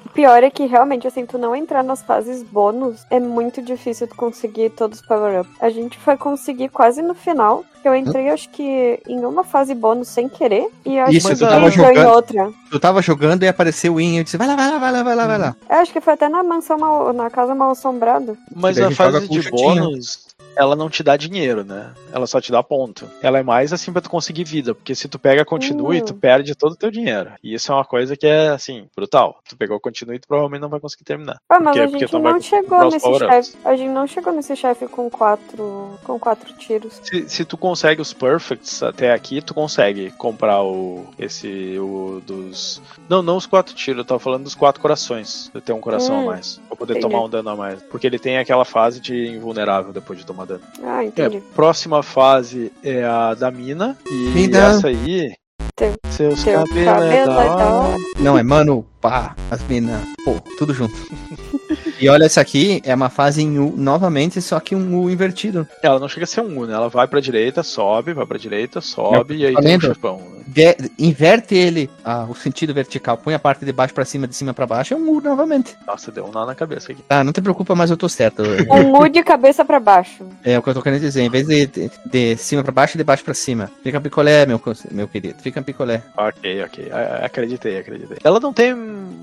O 0.06 0.10
pior 0.10 0.44
é 0.44 0.50
que 0.50 0.66
realmente, 0.66 1.06
assim, 1.08 1.26
tu 1.26 1.38
não 1.38 1.56
entrar 1.56 1.84
nas 1.84 2.02
fases 2.02 2.42
bônus 2.42 3.06
é 3.10 3.20
muito 3.20 3.45
difícil 3.62 4.08
tu 4.08 4.16
conseguir 4.16 4.70
todos 4.72 5.00
os 5.00 5.06
power-ups. 5.06 5.52
A 5.60 5.70
gente 5.70 5.98
foi 5.98 6.18
conseguir 6.18 6.70
quase 6.70 7.02
no 7.02 7.14
final. 7.14 7.64
Eu 7.84 7.94
entrei, 7.96 8.30
acho 8.30 8.50
que, 8.50 9.00
em 9.08 9.24
uma 9.24 9.44
fase 9.44 9.76
bônus 9.76 10.08
sem 10.08 10.28
querer. 10.28 10.68
E 10.84 10.98
eu 10.98 11.04
acho 11.04 11.14
Isso, 11.18 11.28
que 11.30 11.36
tu 11.36 11.40
tava 11.48 11.68
entrou 11.68 11.86
em 11.86 11.94
jogando- 11.96 12.16
outra. 12.16 12.52
Eu 12.72 12.80
tava 12.80 13.02
jogando 13.02 13.44
e 13.44 13.48
apareceu 13.48 13.94
o 13.94 14.02
In, 14.02 14.18
eu 14.18 14.24
disse, 14.24 14.38
vai 14.38 14.48
lá, 14.48 14.56
vai 14.56 14.72
lá, 14.72 14.78
vai 14.80 14.92
lá, 14.92 15.04
vai 15.04 15.16
lá, 15.16 15.28
vai 15.28 15.38
lá. 15.38 15.56
Eu 15.70 15.76
acho 15.78 15.94
que 15.94 16.02
foi 16.02 16.14
até 16.14 16.28
na 16.28 16.44
mansão 16.44 16.80
mal, 16.80 17.14
na 17.14 17.30
casa 17.30 17.54
mal 17.54 17.70
assombrada. 17.72 18.36
Mas 18.56 18.80
a 18.80 18.90
fase 18.90 19.28
com 19.28 19.40
de 19.40 19.52
bônus, 19.52 20.25
ela 20.56 20.76
não 20.76 20.90
te 20.90 21.04
dá 21.04 21.18
dinheiro, 21.18 21.64
né? 21.66 21.92
Ela 22.14 22.26
só 22.26 22.40
te 22.40 22.50
dá 22.52 22.64
ponto. 22.64 23.10
Ela 23.22 23.40
é 23.40 23.44
mais 23.44 23.74
assim 23.74 23.92
pra 23.92 24.02
tu 24.02 24.10
conseguir 24.10 24.46
vida, 24.46 24.74
porque 24.74 24.96
se 24.96 25.08
tu 25.10 25.20
pega 25.20 25.44
continue, 25.44 26.02
Hum. 26.02 26.06
tu 26.06 26.14
perde 26.14 26.56
todo 26.56 26.72
o 26.72 26.76
teu 26.78 26.90
dinheiro. 26.90 27.32
E 27.44 27.54
isso 27.54 27.72
é 27.72 27.76
uma 27.76 27.84
coisa 27.84 28.16
que 28.16 28.26
é, 28.26 28.50
assim, 28.50 28.88
brutal. 28.96 29.40
Tu 29.50 29.58
pegou 29.58 29.80
continue, 29.82 30.18
tu 30.18 30.28
provavelmente 30.28 30.62
não 30.62 30.70
vai 30.70 30.80
conseguir 30.80 31.04
terminar. 31.04 31.38
Ah, 31.50 31.60
mas 31.60 31.78
Porque- 31.78 31.80
a 31.96 32.00
gente 32.00 32.14
não 32.14 32.42
chegou 32.42 32.90
nesse 32.90 33.20
chefe. 33.20 33.58
A 33.66 33.76
gente 33.76 33.90
não 33.90 34.08
chegou 34.08 34.34
nesse 34.34 34.56
chefe 34.56 34.88
com 34.88 35.10
quatro. 35.10 35.90
com 36.04 36.18
quatro 36.20 36.54
tiros. 36.54 37.00
Se, 37.04 37.28
se 37.28 37.46
tu 37.46 37.58
consegue 37.58 38.02
os 38.02 38.14
perfects 38.14 38.82
até 38.84 39.12
aqui, 39.12 39.42
tu 39.42 39.54
consegue 39.54 40.12
comprar 40.12 40.64
o. 40.64 41.06
esse. 41.20 41.78
o 41.80 42.22
dos. 42.26 42.82
Não, 43.10 43.22
não 43.22 43.36
os 43.38 43.46
quatro 43.46 43.76
tiros, 43.76 44.00
eu 44.00 44.06
tava 44.06 44.20
falando 44.20 44.44
dos 44.44 44.56
quatro 44.56 44.82
corações. 44.82 45.50
Eu 45.54 45.60
tenho 45.62 45.78
um 45.78 45.82
coração 45.82 46.16
Hum, 46.20 46.22
a 46.30 46.34
mais. 46.34 46.62
Pra 46.68 46.78
poder 46.78 46.94
entendi. 46.98 47.08
tomar 47.12 47.26
um 47.26 47.30
dano 47.30 47.50
a 47.50 47.56
mais. 47.56 47.82
Porque 47.84 48.08
ele 48.08 48.20
tem 48.20 48.38
aquela 48.38 48.64
fase 48.66 49.00
de 49.02 49.28
invulnerável 49.28 49.92
depois 49.92 50.18
de 50.20 50.26
tomar 50.26 50.35
dano. 50.44 50.62
Ah, 50.84 51.04
É, 51.04 51.06
entendi. 51.06 51.44
próxima 51.56 52.02
fase 52.02 52.72
é 52.84 53.04
a 53.04 53.36
da 53.36 53.52
mina. 53.52 53.96
E 54.10 54.30
Mina. 54.34 54.58
essa 54.58 54.88
aí. 54.88 55.32
Teu- 55.76 55.94
seus 56.10 56.44
teu 56.44 56.60
cabelos 56.60 56.86
cabelo 56.86 57.12
é 57.12 57.18
é 57.18 57.26
da 57.26 57.74
hora. 57.76 57.98
Não, 58.18 58.38
é 58.38 58.42
mano, 58.44 58.86
pá, 59.10 59.36
as 59.52 59.62
minas, 59.68 60.02
pô, 60.24 60.36
tudo 60.58 60.74
junto. 60.74 60.96
e 62.00 62.10
olha, 62.10 62.26
essa 62.26 62.42
aqui 62.42 62.82
é 62.84 62.94
uma 62.96 63.10
fase 63.10 63.42
em 63.42 63.60
U 63.60 63.74
novamente, 63.78 64.42
só 64.42 64.60
que 64.60 64.76
um 64.76 65.00
U 65.00 65.10
invertido. 65.10 65.68
Ela 65.84 66.00
não 66.00 66.08
chega 66.10 66.24
a 66.24 66.28
ser 66.28 66.42
um 66.42 66.58
U, 66.60 66.66
né? 66.66 66.74
Ela 66.74 66.90
vai 66.90 67.08
pra 67.08 67.20
direita, 67.20 67.62
sobe, 67.64 68.14
vai 68.14 68.26
pra 68.26 68.38
direita, 68.38 68.82
sobe, 68.82 69.36
e 69.38 69.46
aí 69.46 69.56
tem 69.56 69.78
um 69.78 69.82
chefão. 69.82 70.18
né? 70.18 70.36
De- 70.48 70.92
inverte 71.00 71.56
ele, 71.56 71.90
ah, 72.04 72.26
o 72.30 72.36
sentido 72.36 72.74
vertical, 72.74 73.18
põe 73.18 73.34
a 73.34 73.40
parte 73.40 73.66
de 73.66 73.72
baixo 73.72 73.94
pra 73.94 74.06
cima, 74.06 74.28
de 74.28 74.36
cima 74.36 74.54
pra 74.54 74.66
baixo, 74.68 74.94
é 74.94 74.98
um 74.98 75.10
U 75.10 75.22
novamente. 75.22 75.76
Nossa, 75.86 76.12
deu 76.12 76.26
um 76.26 76.32
nó 76.32 76.46
na 76.46 76.56
cabeça 76.56 76.92
aqui. 76.92 77.02
Tá, 77.04 77.24
não 77.24 77.34
te 77.34 77.42
preocupa, 77.42 77.76
mas 77.76 77.90
eu 77.92 77.98
tô 77.98 78.08
certo. 78.10 78.44
Um 78.70 78.98
U 79.00 79.08
de 79.10 79.24
cabeça 79.24 79.64
pra 79.66 79.80
baixo. 79.80 80.26
É 80.44 80.58
o 80.58 80.62
que 80.64 80.70
eu 80.70 80.74
tô 80.74 80.82
querendo 80.82 81.02
dizer, 81.02 81.22
em 81.22 81.30
vez 81.30 81.48
de, 81.48 81.66
de, 81.68 81.92
de 82.06 82.38
cima 82.38 82.64
pra 82.64 82.72
baixo, 82.72 82.98
de 82.98 83.04
baixo 83.04 83.24
pra 83.24 83.34
cima. 83.34 83.70
Fica 83.84 84.00
picolé, 84.02 84.46
meu, 84.46 84.62
meu 84.92 85.08
querido, 85.08 85.36
fica 85.42 85.62
picolé. 85.62 86.02
Ok, 86.18 86.64
ok. 86.64 86.92
Acreditei, 87.24 87.78
acreditei. 87.80 88.18
Ela 88.24 88.40
não 88.40 88.54
tem 88.54 88.74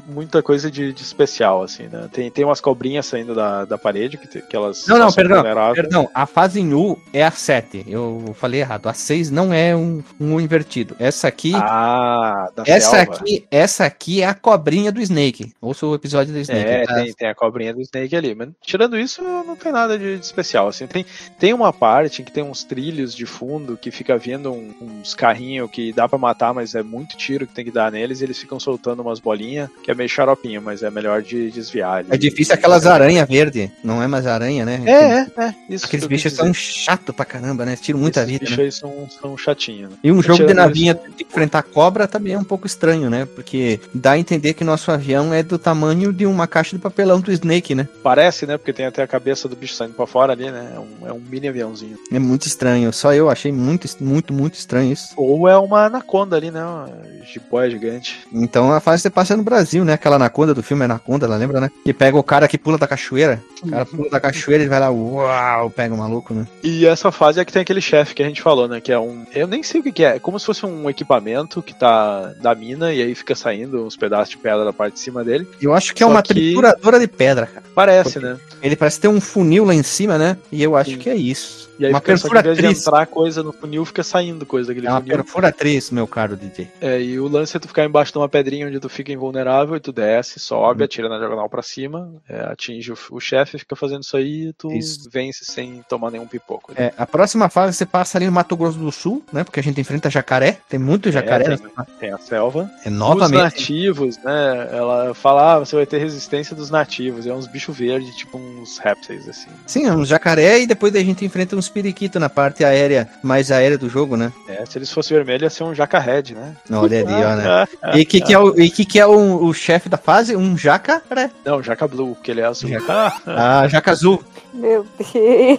muita 0.07 0.43
coisa 0.43 0.71
de, 0.71 0.93
de 0.93 1.03
especial, 1.03 1.63
assim, 1.63 1.85
né? 1.85 2.09
Tem, 2.13 2.31
tem 2.31 2.45
umas 2.45 2.61
cobrinhas 2.61 3.07
saindo 3.07 3.35
da, 3.35 3.65
da 3.65 3.77
parede 3.77 4.17
que, 4.17 4.41
que 4.43 4.55
elas 4.57 4.87
Não, 4.87 4.99
não, 4.99 5.13
perdão, 5.13 5.39
vulneráveis. 5.39 5.75
Perdão, 5.75 6.09
a 6.15 6.27
fase 6.27 6.61
em 6.61 6.73
U 6.73 6.99
é 7.13 7.25
a 7.25 7.31
7. 7.31 7.85
Eu 7.89 8.35
falei 8.39 8.61
errado. 8.61 8.89
A 8.89 8.95
6 8.95 9.31
não 9.31 9.53
é 9.53 9.75
um, 9.75 10.03
um 10.21 10.35
U 10.35 10.41
invertido. 10.41 10.95
Essa 10.99 11.29
aqui. 11.29 11.53
Ah, 11.55 12.49
da 12.55 12.63
essa 12.67 12.91
selva. 12.99 13.15
aqui, 13.15 13.45
essa 13.51 13.85
aqui 13.85 14.23
é 14.23 14.27
a 14.27 14.35
cobrinha 14.35 14.93
do 14.93 15.01
Snake. 15.01 15.53
Ouça 15.61 15.87
o 15.87 15.95
episódio 15.95 16.33
do 16.33 16.39
Snake. 16.39 16.69
É, 16.69 16.85
tá? 16.85 16.95
tem, 16.95 17.13
tem 17.13 17.29
a 17.29 17.35
cobrinha 17.35 17.75
do 17.75 17.81
Snake 17.81 18.15
ali. 18.15 18.35
Mas 18.35 18.51
tirando 18.63 18.99
isso, 18.99 19.23
não 19.23 19.57
tem 19.57 19.73
nada 19.73 19.99
de 19.99 20.13
de 20.19 20.25
especial. 20.25 20.69
Assim, 20.69 20.87
tem, 20.87 21.05
tem 21.39 21.53
uma 21.53 21.73
parte 21.73 22.23
que 22.23 22.33
tem 22.33 22.43
uns 22.43 22.65
trilhos 22.65 23.15
de 23.15 23.27
fundo 23.27 23.77
que 23.77 23.91
fica 23.91 24.17
vindo 24.17 24.53
um- 24.53 24.73
uns 24.81 25.15
carrinhos 25.15 25.71
que 25.71 25.93
dá 25.93 26.09
pra 26.09 26.19
matar, 26.19 26.53
mas 26.53 26.75
é 26.75 26.83
muito 26.83 27.17
tiro 27.17 27.47
que 27.47 27.55
tem 27.55 27.65
que 27.65 27.71
dar 27.71 27.91
neles 27.91 28.21
e 28.21 28.25
eles 28.25 28.39
ficam 28.39 28.59
soltando 28.59 29.01
umas 29.01 29.21
bolinhas, 29.21 29.62
que 29.83 29.91
é 29.91 29.95
meio 29.95 30.09
xaropinho, 30.09 30.63
mas 30.63 30.83
é 30.83 30.91
melhor 30.91 31.23
de 31.23 31.51
desviar. 31.51 31.99
ali. 31.99 32.09
É 32.11 32.17
difícil 32.17 32.55
aquelas 32.55 32.87
aranhas 32.87 33.29
verdes. 33.29 33.71
Não 33.83 34.03
é 34.03 34.07
mais 34.07 34.27
aranha, 34.27 34.65
né? 34.65 34.83
É, 34.87 34.93
é, 34.93 35.47
é. 35.49 35.55
Isso 35.69 35.87
Aqueles 35.87 36.07
bichos 36.07 36.33
são 36.33 36.53
chato 36.53 37.13
pra 37.13 37.25
caramba, 37.25 37.65
né? 37.65 37.77
Tiram 37.77 37.99
muita 37.99 38.21
Esses 38.21 38.33
vida. 38.33 38.45
bichos 38.45 38.59
né? 38.59 38.65
aí 38.65 38.73
são, 38.73 39.09
são 39.21 39.37
chatinhos. 39.37 39.91
Né? 39.91 39.97
E 40.05 40.13
um 40.13 40.23
jogo 40.23 40.45
de 40.45 40.55
navinha 40.55 40.95
de 40.95 41.25
enfrentar 41.25 41.63
cobra 41.63 42.07
também 42.07 42.35
é 42.35 42.39
um 42.39 42.45
pouco 42.45 42.67
estranho, 42.67 43.09
né? 43.11 43.27
Porque 43.35 43.81
dá 43.95 44.13
a 44.13 44.19
entender 44.19 44.55
que 44.55 44.65
nosso 44.65 44.91
avião 44.91 45.33
é 45.33 45.43
do 45.43 45.59
tamanho 45.59 46.13
de 46.13 46.27
uma 46.27 46.47
caixa 46.47 46.77
de 46.77 46.83
papelão 46.83 47.21
do 47.21 47.33
Snake, 47.33 47.75
né? 47.75 47.89
Parece, 48.03 48.47
né? 48.47 48.57
Porque 48.57 48.73
tem 48.73 48.87
até 48.87 49.03
a 49.03 49.07
cabeça 49.07 49.49
do 49.49 49.57
bicho 49.57 49.75
saindo 49.75 49.95
pra 49.95 50.07
fora 50.07 50.33
ali, 50.33 50.51
né? 50.51 50.73
É 50.75 50.79
um, 50.79 51.09
é 51.09 51.13
um 51.13 51.21
mini 51.21 51.49
aviãozinho. 51.49 51.99
É 52.11 52.19
muito 52.19 52.47
estranho. 52.47 52.93
Só 52.93 53.13
eu 53.15 53.31
achei 53.31 53.53
muito, 53.53 53.89
muito, 54.01 54.33
muito 54.33 54.55
estranho 54.55 54.93
isso. 54.93 55.13
Ou 55.17 55.49
é 55.49 55.57
uma 55.57 55.87
anaconda 55.87 56.37
ali, 56.37 56.51
né? 56.51 56.65
Uma 56.65 56.89
jiboia 57.25 57.71
gigante. 57.71 58.21
Então 58.33 58.73
a 58.73 58.81
fase 58.81 59.03
você 59.03 59.11
passa 59.11 59.37
no 59.37 59.43
Brasil, 59.53 59.85
né? 59.85 59.93
Aquela 59.93 60.17
anaconda 60.17 60.55
do 60.55 60.63
filme 60.63 60.85
Anaconda, 60.85 61.27
ela 61.27 61.37
lembra, 61.37 61.61
né? 61.61 61.71
Que 61.85 61.93
pega 61.93 62.17
o 62.17 62.23
cara 62.23 62.49
que 62.49 62.57
pula 62.59 62.79
da 62.79 62.87
cachoeira. 62.89 63.43
O 63.63 63.71
cara 63.71 63.87
pula 63.87 64.11
da 64.11 64.19
cachoeira 64.21 64.65
e 64.65 64.69
vai 64.69 64.81
lá, 64.81 64.91
uau, 64.91 65.71
pega 65.71 65.95
o 65.95 65.99
maluco, 65.99 66.33
né? 66.35 66.47
E 66.63 66.87
essa 66.87 67.13
fase 67.13 67.39
é 67.41 67.45
que 67.45 67.53
tem 67.53 67.63
aquele 67.63 67.81
chefe 67.81 68.15
que 68.15 68.23
a 68.23 68.27
gente 68.27 68.43
falou, 68.43 68.67
né? 68.67 68.81
Que 68.81 68.91
é 68.93 68.99
um. 68.99 69.25
Eu 69.35 69.47
nem 69.47 69.63
sei 69.63 69.81
o 69.81 69.85
que, 69.85 69.93
que 69.93 70.05
é. 70.05 70.17
É 70.17 70.19
como 70.19 70.39
se 70.41 70.47
fosse 70.47 70.65
um 70.67 70.89
equipamento 70.89 71.63
que 71.63 71.75
tá 71.75 72.33
da 72.41 72.55
mina 72.55 72.93
e 72.93 73.03
aí 73.03 73.15
fica 73.15 73.35
saindo 73.35 73.85
uns 73.87 73.97
pedaços 73.97 74.31
de 74.31 74.39
pedra 74.39 74.65
da 74.65 74.73
parte 74.73 74.95
de 74.95 75.01
cima 75.01 75.23
dele. 75.23 75.47
Eu 75.61 75.73
acho 75.75 75.95
que 75.95 76.03
é 76.03 76.07
Só 76.07 76.13
uma 76.13 76.23
que- 76.23 76.35
trituradora 76.35 76.99
de 76.99 77.07
pedra, 77.07 77.47
cara. 77.47 77.63
Parece, 77.75 78.15
Porque- 78.15 78.27
né? 78.27 78.37
Ele 78.63 78.77
parece 78.77 79.01
ter 79.01 79.09
um 79.09 79.21
funil 79.21 79.65
lá 79.65 79.75
em 79.75 79.83
cima, 79.83 80.17
né? 80.19 80.37
E 80.51 80.63
eu 80.63 80.77
acho 80.77 80.91
Sim. 80.93 80.99
que 80.99 81.11
é 81.11 81.15
isso. 81.17 81.62
E 81.79 81.87
aí 81.87 81.93
uma 81.93 82.01
fica, 82.01 82.17
só 82.17 82.29
que 82.29 82.39
em 82.39 82.43
vez 82.43 82.59
de 82.59 82.67
entrar 82.67 83.07
coisa 83.07 83.43
no 83.43 83.53
funil, 83.53 83.85
fica 83.85 84.03
saindo 84.03 84.45
coisa 84.47 84.69
daquele 84.69 84.87
É 84.87 84.91
uma 84.91 85.01
funil. 85.01 85.17
perfuratriz, 85.17 85.91
meu 85.91 86.07
caro 86.07 86.37
DJ. 86.37 86.69
É, 86.81 87.01
e 87.01 87.19
o 87.19 87.27
lance 87.29 87.57
é 87.57 87.61
tu 87.61 87.69
ficar 87.69 87.85
embaixo 87.85 88.13
de 88.13 88.19
uma 88.19 88.29
pedrinha 88.29 88.67
onde 88.67 88.79
tu 88.79 88.89
fica 88.89 89.13
invulnerável 89.13 89.77
e 89.77 89.81
tu 89.81 89.93
desce, 89.93 90.39
sobe, 90.39 90.85
atira 90.85 91.09
na 91.09 91.19
diagonal 91.19 91.49
pra 91.49 91.63
cima, 91.63 92.11
é, 92.29 92.41
atinge 92.45 92.93
o, 92.93 92.97
o 93.11 93.21
chefe, 93.21 93.59
fica 93.59 93.75
fazendo 93.75 94.03
isso 94.03 94.17
aí 94.17 94.49
e 94.49 94.53
tu 94.53 94.71
Isso. 94.73 95.09
vence 95.11 95.45
sem 95.45 95.83
tomar 95.89 96.11
nenhum 96.11 96.27
pipoco. 96.27 96.73
É, 96.77 96.93
a 96.97 97.07
próxima 97.07 97.49
fase 97.49 97.77
você 97.77 97.87
passa 97.87 98.19
ali 98.19 98.27
no 98.27 98.33
Mato 98.33 98.57
Grosso 98.57 98.79
do 98.79 98.93
Sul, 98.93 99.25
né? 99.33 99.45
Porque 99.45 99.61
a 99.61 99.63
gente 99.63 99.81
enfrenta 99.81 100.11
jacaré. 100.11 100.59
Tem 100.69 100.79
muito 100.79 101.11
jacaré. 101.11 101.55
É, 101.55 101.57
tem, 101.57 101.69
tem 102.01 102.13
a 102.13 102.19
selva. 102.19 102.71
É 102.85 102.89
Os 102.89 102.95
novamente. 102.95 103.43
nativos, 103.43 104.17
né? 104.19 104.69
Ela 104.73 105.15
fala, 105.15 105.55
ah, 105.55 105.59
você 105.59 105.75
vai 105.77 105.87
ter 105.87 105.99
resistência 105.99 106.55
dos 106.55 106.71
nativos. 106.71 107.27
É 107.27 107.33
uns 107.33 107.47
bichos 107.47 107.77
verdes, 107.77 108.15
tipo 108.17 108.39
uns 108.39 108.79
répteis, 108.79 109.29
assim. 109.29 109.51
Sim, 109.67 109.87
é 109.87 109.93
um 109.93 110.05
jacaré 110.05 110.61
e 110.61 110.67
depois 110.67 110.95
a 110.95 111.01
gente 111.01 111.25
enfrenta 111.25 111.57
uns 111.57 111.62
periquitos 111.69 112.21
na 112.21 112.29
parte 112.29 112.65
aérea, 112.65 113.09
mais 113.23 113.51
aérea 113.51 113.77
do 113.79 113.89
jogo, 113.89 114.17
né? 114.17 114.33
É, 114.49 114.65
se 114.67 114.79
eles 114.79 114.91
fossem 114.91 115.17
vermelhos, 115.17 115.43
ia 115.43 115.51
ser 115.51 115.65
um 115.65 115.75
jacaré, 115.75 116.23
né? 116.35 116.55
Olha 116.71 117.01
ali, 117.01 117.13
ó, 117.13 117.37
né? 117.37 117.67
Ah, 117.83 117.99
E 117.99 118.05
que 118.05 118.21
que 118.21 118.33
é 118.35 118.39
o, 118.39 118.59
e 118.61 118.71
que 118.71 118.85
que 118.85 118.99
é 119.01 119.07
o, 119.07 119.45
o 119.45 119.53
chefe 119.55 119.89
da 119.89 119.97
fase? 119.97 120.37
Um 120.37 120.57
jacaré. 120.57 121.31
Não, 121.45 121.63
jaca 121.63 121.87
blue, 121.89 122.15
porque 122.15 122.31
ele 122.31 122.41
é 122.41 122.45
azul. 122.45 122.69
Jaca- 122.71 123.13
Ah, 123.27 123.63
Ah, 123.63 123.69
jaca 123.69 123.91
azul. 123.91 124.23
Meu 124.55 124.87
Deus. 124.99 125.11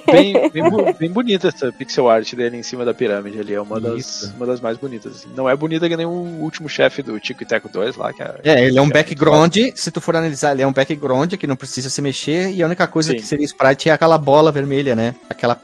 bem, 0.05 0.49
bem, 0.51 0.93
bem 0.99 1.11
bonita 1.11 1.47
essa 1.47 1.71
pixel 1.71 2.07
art 2.07 2.31
dele 2.35 2.57
em 2.57 2.63
cima 2.63 2.85
da 2.85 2.93
pirâmide 2.93 3.39
ali. 3.39 3.53
É 3.55 3.59
uma 3.61 3.79
das, 3.81 4.31
uma 4.37 4.45
das 4.45 4.61
mais 4.61 4.77
bonitas. 4.77 5.15
assim. 5.15 5.29
Não 5.35 5.49
é 5.49 5.55
bonita 5.55 5.89
que 5.89 5.97
nem 5.97 6.05
o 6.05 6.09
último 6.11 6.69
chefe 6.69 7.01
do 7.01 7.19
Tico 7.19 7.41
e 7.41 7.45
Teco 7.45 7.67
2 7.69 7.95
lá, 7.95 8.13
que 8.13 8.21
é. 8.21 8.35
É, 8.43 8.65
ele 8.65 8.77
é 8.77 8.81
um 8.81 8.87
que 8.87 8.93
background, 8.93 9.57
se 9.75 9.89
tu 9.91 9.99
for 9.99 10.15
analisar, 10.15 10.51
ele 10.51 10.61
é 10.61 10.67
um 10.67 10.73
background 10.73 11.33
que 11.33 11.47
não 11.47 11.55
precisa 11.55 11.89
se 11.89 12.01
mexer 12.03 12.51
e 12.51 12.61
a 12.61 12.65
única 12.67 12.85
coisa 12.85 13.11
Sim. 13.11 13.17
que 13.17 13.23
seria 13.23 13.45
sprite 13.45 13.89
é 13.89 13.93
aquela 13.93 14.17
bola 14.17 14.51
vermelha, 14.51 14.95
né? 14.95 15.15
Aquela 15.27 15.59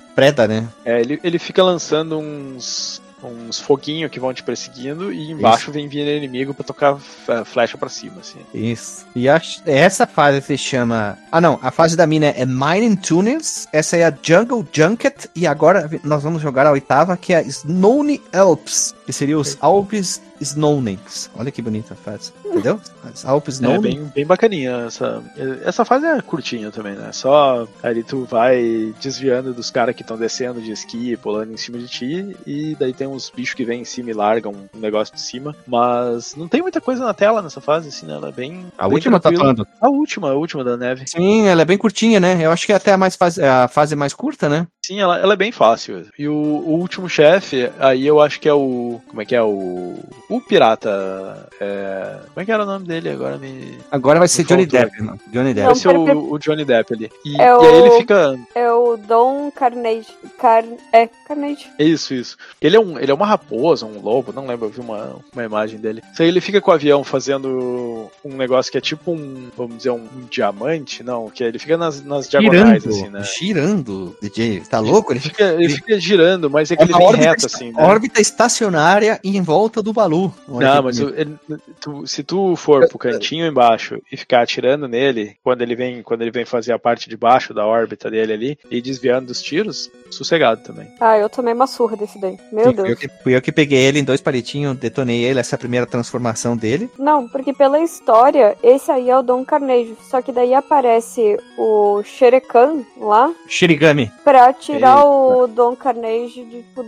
né? 0.47 0.67
É, 0.85 0.99
ele, 0.99 1.19
ele 1.23 1.39
fica 1.39 1.63
lançando 1.63 2.17
uns. 2.17 3.01
Uns 3.21 3.59
foguinhos 3.59 4.09
que 4.09 4.17
vão 4.17 4.33
te 4.33 4.41
perseguindo 4.41 5.11
e 5.11 5.29
embaixo 5.31 5.73
vem 5.73 5.89
vindo 5.89 6.09
inimigo 6.09 6.53
pra 6.53 6.63
tocar 6.63 6.97
é, 7.27 7.43
flecha 7.43 7.77
pra 7.77 7.89
cima, 7.89 8.21
assim. 8.21 8.39
Isso. 8.53 9.05
E 9.13 9.27
acho, 9.27 9.61
essa 9.65 10.07
fase 10.07 10.39
se 10.41 10.57
chama. 10.57 11.17
Ah, 11.29 11.41
não. 11.41 11.59
A 11.61 11.69
fase 11.69 11.97
da 11.97 12.07
mina 12.07 12.27
é 12.27 12.45
Mining 12.45 12.95
Tunnels. 12.95 13.67
Essa 13.73 13.97
é 13.97 14.05
a 14.05 14.17
Jungle 14.23 14.65
Junket. 14.71 15.29
E 15.35 15.45
agora 15.45 15.89
nós 16.01 16.23
vamos 16.23 16.41
jogar 16.41 16.65
a 16.65 16.71
oitava, 16.71 17.17
que 17.17 17.33
é 17.33 17.39
a 17.39 17.41
Snowy 17.41 18.21
Alps. 18.31 18.95
Que 19.05 19.11
seria 19.11 19.37
os 19.37 19.57
Alpes 19.59 20.21
Snownings. 20.41 21.29
Olha 21.37 21.51
que 21.51 21.61
bonita 21.61 21.93
a 21.93 21.97
fase. 21.97 22.31
Entendeu? 22.45 22.79
As 23.03 23.25
Alpes 23.25 23.61
É 23.61 23.77
bem, 23.77 24.03
bem 24.13 24.25
bacaninha 24.25 24.85
essa. 24.87 25.23
Essa 25.63 25.85
fase 25.85 26.05
é 26.05 26.21
curtinha 26.21 26.71
também, 26.71 26.95
né? 26.95 27.11
Só 27.11 27.67
ali 27.81 28.03
tu 28.03 28.25
vai 28.25 28.93
desviando 29.01 29.53
dos 29.53 29.71
caras 29.71 29.95
que 29.95 30.01
estão 30.01 30.17
descendo 30.17 30.61
de 30.61 30.71
esqui, 30.71 31.15
pulando 31.17 31.53
em 31.53 31.57
cima 31.57 31.77
de 31.77 31.87
ti, 31.87 32.35
e 32.45 32.75
daí 32.79 32.93
tem 32.93 33.07
uns 33.07 33.29
bichos 33.29 33.55
que 33.55 33.65
vêm 33.65 33.81
em 33.81 33.85
cima 33.85 34.09
e 34.09 34.13
largam 34.13 34.53
um 34.73 34.79
negócio 34.79 35.13
de 35.13 35.21
cima. 35.21 35.55
Mas 35.65 36.35
não 36.35 36.47
tem 36.47 36.61
muita 36.61 36.81
coisa 36.81 37.03
na 37.03 37.13
tela 37.13 37.41
nessa 37.41 37.61
fase, 37.61 37.89
assim, 37.89 38.05
né? 38.05 38.13
Ela 38.13 38.29
é 38.29 38.31
bem. 38.31 38.65
A 38.77 38.87
bem 38.87 38.95
última 38.95 39.19
tá 39.19 39.29
tranquila. 39.29 39.55
falando. 39.55 39.67
A 39.79 39.89
última, 39.89 40.31
a 40.31 40.33
última 40.33 40.63
da 40.63 40.77
neve. 40.77 41.05
Sim, 41.07 41.47
ela 41.47 41.61
é 41.61 41.65
bem 41.65 41.77
curtinha, 41.77 42.19
né? 42.19 42.37
Eu 42.41 42.51
acho 42.51 42.65
que 42.65 42.71
é 42.71 42.75
até 42.75 42.93
a, 42.93 42.97
mais 42.97 43.15
fase, 43.15 43.41
a 43.43 43.67
fase 43.67 43.95
mais 43.95 44.13
curta, 44.13 44.49
né? 44.49 44.67
Sim, 44.89 44.99
ela, 44.99 45.19
ela 45.19 45.33
é 45.33 45.37
bem 45.37 45.51
fácil. 45.51 46.03
E 46.17 46.27
o, 46.27 46.33
o 46.33 46.71
último 46.79 47.07
chefe, 47.07 47.69
aí 47.77 48.07
eu 48.07 48.19
acho 48.19 48.39
que 48.39 48.49
é 48.49 48.53
o. 48.53 48.99
Como 49.07 49.21
é 49.21 49.25
que 49.25 49.35
é? 49.35 49.41
O. 49.43 49.99
O 50.27 50.41
pirata. 50.41 51.47
é, 51.61 52.17
como 52.33 52.41
é 52.41 52.45
que 52.45 52.51
era 52.51 52.63
o 52.63 52.65
nome 52.65 52.87
dele? 52.87 53.09
Agora 53.09 53.37
me. 53.37 53.77
Agora 53.91 54.17
vai 54.17 54.27
ser 54.27 54.43
Johnny 54.45 54.65
Depp, 54.65 54.99
mano. 55.03 55.19
Johnny 55.31 55.53
Depp. 55.53 55.59
Não, 55.67 55.73
Vai 55.73 55.75
ser 55.75 55.89
o, 55.95 56.33
o 56.33 56.39
Johnny 56.39 56.65
Depp 56.65 56.91
ali. 56.95 57.11
E, 57.23 57.39
É 57.39 57.45
e 57.45 57.49
aí 57.49 57.53
o- 57.53 57.85
ele 57.85 57.91
fica. 57.99 58.39
É 58.55 58.71
o 58.71 58.97
Dom 58.97 59.51
Carnage. 59.51 60.07
Car... 60.39 60.63
É, 60.91 61.07
Carnage. 61.27 61.67
Isso, 61.77 62.15
isso. 62.15 62.35
Ele 62.59 62.75
é, 62.75 62.79
um, 62.79 62.97
ele 62.99 63.11
é 63.11 63.13
uma 63.13 63.27
raposa, 63.27 63.85
um 63.85 64.01
lobo, 64.01 64.33
não 64.33 64.47
lembro, 64.47 64.65
eu 64.65 64.71
vi 64.71 64.79
uma, 64.79 65.17
uma 65.31 65.43
imagem 65.43 65.79
dele. 65.79 66.01
Isso 66.11 66.23
aí 66.23 66.27
ele 66.27 66.41
fica 66.41 66.59
com 66.59 66.71
o 66.71 66.73
avião 66.73 67.03
fazendo 67.03 68.09
um 68.25 68.35
negócio 68.35 68.71
que 68.71 68.77
é 68.79 68.81
tipo 68.81 69.11
um, 69.11 69.49
vamos 69.55 69.77
dizer, 69.77 69.91
um, 69.91 69.97
um 70.15 70.25
diamante, 70.29 71.03
não, 71.03 71.29
que 71.29 71.43
ele 71.43 71.59
fica 71.59 71.77
nas, 71.77 72.03
nas 72.03 72.27
diagonais, 72.27 72.81
Girando, 72.83 72.89
assim, 72.89 73.09
né? 73.09 73.23
girando, 73.23 74.17
DJ. 74.21 74.61
Tá 74.69 74.78
louco? 74.79 75.13
Ele 75.13 75.19
fica, 75.19 75.43
ele 75.53 75.69
fica 75.69 75.99
girando, 75.99 76.49
mas 76.49 76.71
é 76.71 76.75
que 76.75 76.81
É 76.81 76.85
ele 76.85 76.93
vem 76.93 77.05
órbita, 77.07 77.29
reto, 77.29 77.45
assim, 77.45 77.71
né? 77.71 77.83
órbita 77.83 78.21
estacionária 78.21 79.19
em 79.23 79.41
volta 79.41 79.81
do 79.81 79.93
Balu. 79.93 80.33
Não, 80.47 80.83
mas 80.83 80.99
ele- 80.99 81.35
tu- 81.79 82.05
se 82.07 82.23
tu 82.23 82.55
for 82.55 82.87
pro 82.87 82.97
cantinho 82.97 83.45
embaixo 83.45 84.01
e 84.11 84.17
ficar 84.17 84.41
atirando 84.41 84.87
nele, 84.87 85.35
quando 85.43 85.61
ele 85.61 85.75
vem, 85.75 86.01
quando 86.03 86.21
ele 86.21 86.31
vem 86.31 86.45
fazer 86.45 86.73
a 86.73 86.79
parte 86.79 87.09
de 87.09 87.15
baixo 87.17 87.53
da 87.53 87.65
órbita 87.65 88.09
dele 88.09 88.33
ali, 88.33 88.59
e 88.69 88.81
desviando 88.81 89.27
dos 89.27 89.41
tiros, 89.41 89.89
sossegado 90.09 90.61
também. 90.63 90.87
Ah, 90.99 91.17
eu 91.17 91.29
tomei 91.29 91.53
uma 91.53 91.67
surra 91.67 91.95
desse 91.95 92.19
daí. 92.19 92.37
Meu 92.51 92.65
Sim, 92.69 92.75
fui, 92.75 92.79
eu 92.81 92.85
Deus. 92.85 92.99
que, 92.99 93.09
fui 93.23 93.35
eu 93.35 93.41
que 93.41 93.51
peguei 93.51 93.79
ele 93.79 93.99
em 93.99 94.03
dois 94.03 94.21
palitinhos, 94.21 94.77
detonei 94.77 95.23
ele, 95.23 95.39
essa 95.39 95.55
é 95.55 95.57
a 95.57 95.59
primeira 95.59 95.85
transformação 95.85 96.55
dele. 96.57 96.89
Não, 96.97 97.27
porque 97.27 97.53
pela 97.53 97.79
história, 97.79 98.57
esse 98.63 98.91
aí 98.91 99.09
é 99.09 99.17
o 99.17 99.21
Dom 99.21 99.43
Carnegie. 99.45 99.95
Só 100.09 100.21
que 100.21 100.31
daí 100.31 100.53
aparece 100.53 101.37
o 101.57 102.01
Sherekan 102.03 102.83
lá 102.99 103.31
Shirigami. 103.47 104.11
pra 104.23 104.51
tirar 104.73 104.97
Eita. 104.97 105.07
o 105.07 105.47
Dom 105.47 105.75
Carnegie 105.75 106.43
de, 106.45 106.57
tipo, 106.63 106.83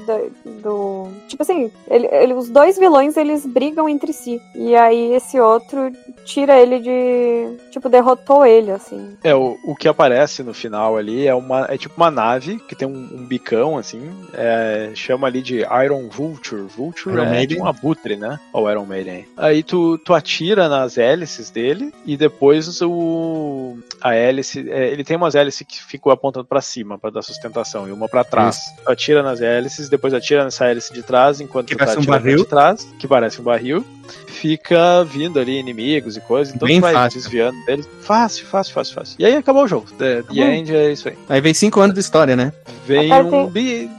do. 0.61 1.07
Tipo 1.27 1.43
assim, 1.43 1.71
ele, 1.89 2.07
ele- 2.11 2.34
os 2.34 2.49
dois 2.49 2.77
vilões 2.77 3.17
eles 3.17 3.45
brigam 3.45 3.88
entre 3.89 4.13
si. 4.13 4.39
E 4.55 4.75
aí 4.75 5.13
esse 5.13 5.39
outro 5.39 5.91
tira 6.25 6.59
ele 6.59 6.79
de. 6.79 7.57
Tipo, 7.71 7.89
derrotou 7.89 8.45
ele, 8.45 8.71
assim. 8.71 9.17
É, 9.23 9.34
o, 9.36 9.57
o 9.63 9.75
que 9.75 9.88
aparece 9.88 10.43
no 10.43 10.53
final 10.53 10.97
ali 10.97 11.27
é 11.27 11.34
uma 11.36 11.65
é 11.69 11.77
tipo 11.77 11.95
uma 11.97 12.11
nave 12.11 12.59
que 12.67 12.75
tem 12.75 12.88
um, 12.88 13.09
um 13.13 13.25
bicão, 13.25 13.77
assim, 13.77 14.01
é, 14.34 14.91
chama 14.95 15.27
ali 15.27 15.41
de 15.41 15.59
Iron 15.84 16.07
Vulture. 16.09 16.61
Vulture 16.63 17.15
Iron 17.15 17.23
é 17.25 17.29
Maiden. 17.29 17.47
tipo 17.57 17.63
um 17.63 17.67
abutre, 17.67 18.15
né? 18.15 18.39
Ou 18.53 18.69
Iron 18.69 18.86
Maiden. 18.86 19.25
Aí 19.38 19.63
tu, 19.63 19.97
tu 19.99 20.13
atira 20.13 20.67
nas 20.69 20.97
hélices 20.97 21.49
dele 21.49 21.93
e 22.05 22.15
depois 22.17 22.82
o 22.82 23.77
a 24.01 24.15
hélice, 24.15 24.67
é, 24.69 24.89
ele 24.89 25.03
tem 25.03 25.15
umas 25.17 25.36
hélices 25.36 25.65
que 25.67 25.82
ficam 25.84 26.11
apontando 26.11 26.45
pra 26.45 26.61
cima 26.61 26.97
pra 26.97 27.09
dar 27.09 27.21
sustentação 27.21 27.61
e 27.88 27.91
uma 27.91 28.07
pra 28.07 28.24
trás. 28.24 28.74
Tu 28.84 28.91
atira 28.91 29.22
nas 29.24 29.41
hélices, 29.41 29.89
depois 29.89 30.14
atira 30.14 30.43
nessa 30.43 30.66
hélice 30.66 30.91
de 30.93 31.01
trás 31.03 31.39
enquanto 31.41 31.68
Que 31.68 31.76
tu 31.76 31.80
tá 31.80 31.86
um 31.86 31.89
atirando 31.93 32.07
barril. 32.07 32.38
de 32.38 32.45
trás, 32.45 32.88
que 32.99 33.07
parece 33.07 33.39
um 33.41 33.43
barril. 33.43 33.86
Fica 34.28 35.03
vindo 35.03 35.39
ali 35.39 35.57
inimigos 35.59 36.18
e 36.18 36.22
coisas, 36.22 36.53
então 36.53 36.68
Bem 36.68 36.80
tu 36.80 36.82
vai 36.82 36.93
fácil. 36.93 37.20
desviando 37.22 37.66
deles. 37.66 37.88
Fácil, 38.01 38.45
fácil, 38.45 38.74
fácil, 38.74 38.93
fácil. 38.95 39.16
E 39.20 39.26
aí 39.26 39.36
acabou 39.36 39.64
o 39.64 39.68
jogo. 39.68 39.86
The, 39.97 40.16
the 40.16 40.20
Acabou. 40.20 40.43
End 40.43 40.76
é 40.76 40.91
isso 40.91 41.07
aí. 41.09 41.18
Aí 41.30 41.39
vem 41.41 41.53
cinco 41.53 41.80
anos 41.80 41.93
de 41.93 41.99
história, 42.01 42.36
né? 42.36 42.51
Vem 42.88 43.12
um. 43.14 43.47
bi- 43.47 43.89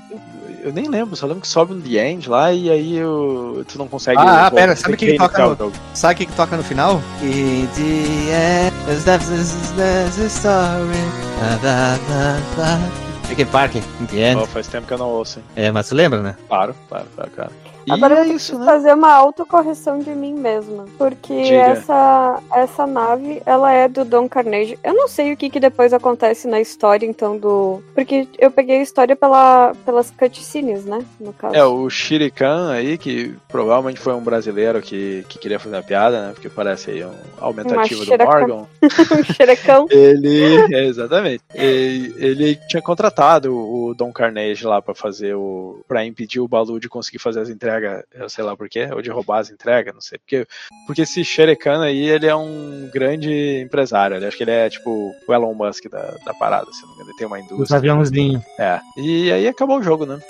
Eu 0.64 0.72
nem 0.72 0.88
lembro, 0.88 1.16
só 1.16 1.26
lembro 1.26 1.40
que 1.42 1.48
sobe 1.48 1.74
um 1.74 1.80
The 1.80 2.08
End 2.08 2.28
lá 2.30 2.52
e 2.52 2.70
aí 2.70 2.96
eu, 2.96 3.64
tu 3.66 3.76
não 3.78 3.88
consegue. 3.88 4.18
Ah, 4.20 4.46
ah, 4.46 4.50
pera, 4.50 4.76
sabe 4.76 4.96
quem 4.96 5.08
reiniciar 5.08 5.30
toca 5.30 5.42
no- 5.46 5.52
o 5.54 5.56
jogo. 5.56 5.72
Sabe 5.92 6.14
o 6.14 6.16
que, 6.18 6.26
que 6.26 6.32
toca 6.36 6.56
no 6.56 6.62
final? 6.62 7.02
In 7.20 7.66
the 7.74 8.70
end, 8.70 9.02
the 10.16 10.26
story. 10.28 11.02
Da, 11.40 11.56
da, 11.56 11.96
da, 11.96 12.38
da. 12.56 13.11
Linkin 13.32 13.46
Park, 13.46 13.76
end. 14.12 14.36
Ó, 14.36 14.44
faz 14.44 14.66
tempo 14.66 14.86
que 14.86 14.92
eu 14.92 14.98
não 14.98 15.08
ouço, 15.08 15.38
hein? 15.38 15.44
É, 15.56 15.70
mas 15.72 15.88
tu 15.88 15.94
lembra, 15.94 16.20
né? 16.20 16.36
Claro, 16.48 16.74
claro, 16.86 17.06
claro, 17.14 17.30
claro. 17.34 17.52
Agora 17.90 18.20
é 18.20 18.28
eu 18.28 18.36
isso, 18.36 18.58
né? 18.58 18.64
fazer 18.64 18.94
uma 18.94 19.12
autocorreção 19.12 19.98
de 19.98 20.10
mim 20.10 20.34
mesma. 20.34 20.86
Porque 20.98 21.42
Diga. 21.42 21.56
essa, 21.56 22.42
essa 22.52 22.86
nave, 22.86 23.42
ela 23.44 23.72
é 23.72 23.88
do 23.88 24.04
Don 24.04 24.28
Carnage. 24.28 24.78
Eu 24.82 24.94
não 24.94 25.08
sei 25.08 25.32
o 25.32 25.36
que, 25.36 25.50
que 25.50 25.60
depois 25.60 25.92
acontece 25.92 26.46
na 26.48 26.60
história, 26.60 27.06
então, 27.06 27.36
do. 27.36 27.82
Porque 27.94 28.28
eu 28.38 28.50
peguei 28.50 28.78
a 28.78 28.82
história 28.82 29.16
pela, 29.16 29.74
pelas 29.84 30.10
cutscenes, 30.10 30.84
né? 30.84 31.04
No 31.20 31.32
caso. 31.32 31.54
É, 31.54 31.64
o 31.64 31.88
Shirikan 31.90 32.70
aí, 32.70 32.96
que 32.98 33.34
provavelmente 33.48 34.00
foi 34.00 34.14
um 34.14 34.20
brasileiro 34.20 34.80
que, 34.80 35.24
que 35.28 35.38
queria 35.38 35.58
fazer 35.58 35.76
uma 35.76 35.82
piada, 35.82 36.28
né? 36.28 36.32
Porque 36.32 36.48
parece 36.48 36.90
aí 36.90 37.04
um 37.04 37.12
aumentativo 37.38 38.04
do. 38.04 38.24
Morgan. 38.24 38.66
um 38.82 39.24
xerecão. 39.34 39.86
Ele, 39.90 40.74
é, 40.74 40.84
exatamente. 40.84 41.42
Ele, 41.54 42.14
ele 42.16 42.58
tinha 42.68 42.82
contratado 42.82 43.54
o 43.54 43.94
Don 43.94 44.12
Carnage 44.12 44.64
lá 44.64 44.80
pra 44.80 44.94
fazer 44.94 45.34
o. 45.34 45.84
pra 45.86 46.04
impedir 46.04 46.40
o 46.40 46.48
Balu 46.48 46.78
de 46.78 46.88
conseguir 46.88 47.18
fazer 47.18 47.40
as 47.40 47.48
entregas, 47.48 47.71
eu 48.14 48.28
sei 48.28 48.44
lá 48.44 48.56
porquê, 48.56 48.88
ou 48.92 49.00
de 49.02 49.10
roubar 49.10 49.38
as 49.40 49.50
entregas, 49.50 49.92
não 49.94 50.00
sei. 50.00 50.18
Porque, 50.18 50.46
porque 50.86 51.02
esse 51.02 51.24
Sherekan 51.24 51.82
aí, 51.82 52.08
ele 52.08 52.26
é 52.26 52.34
um 52.34 52.90
grande 52.92 53.60
empresário. 53.62 54.16
Ele, 54.16 54.26
acho 54.26 54.36
que 54.36 54.44
ele 54.44 54.50
é 54.50 54.68
tipo 54.70 55.14
o 55.26 55.32
Elon 55.32 55.54
Musk 55.54 55.88
da, 55.88 56.14
da 56.24 56.34
parada, 56.34 56.70
se 56.72 56.82
não 56.82 56.88
me 56.88 56.94
engano. 56.94 57.10
Ele 57.10 57.18
tem 57.18 57.26
uma 57.26 57.38
Os 57.38 57.44
indústria. 57.44 57.78
aviãozinhos. 57.78 58.42
É. 58.58 58.80
E 58.96 59.32
aí 59.32 59.48
acabou 59.48 59.78
o 59.78 59.82
jogo, 59.82 60.06
né? 60.06 60.20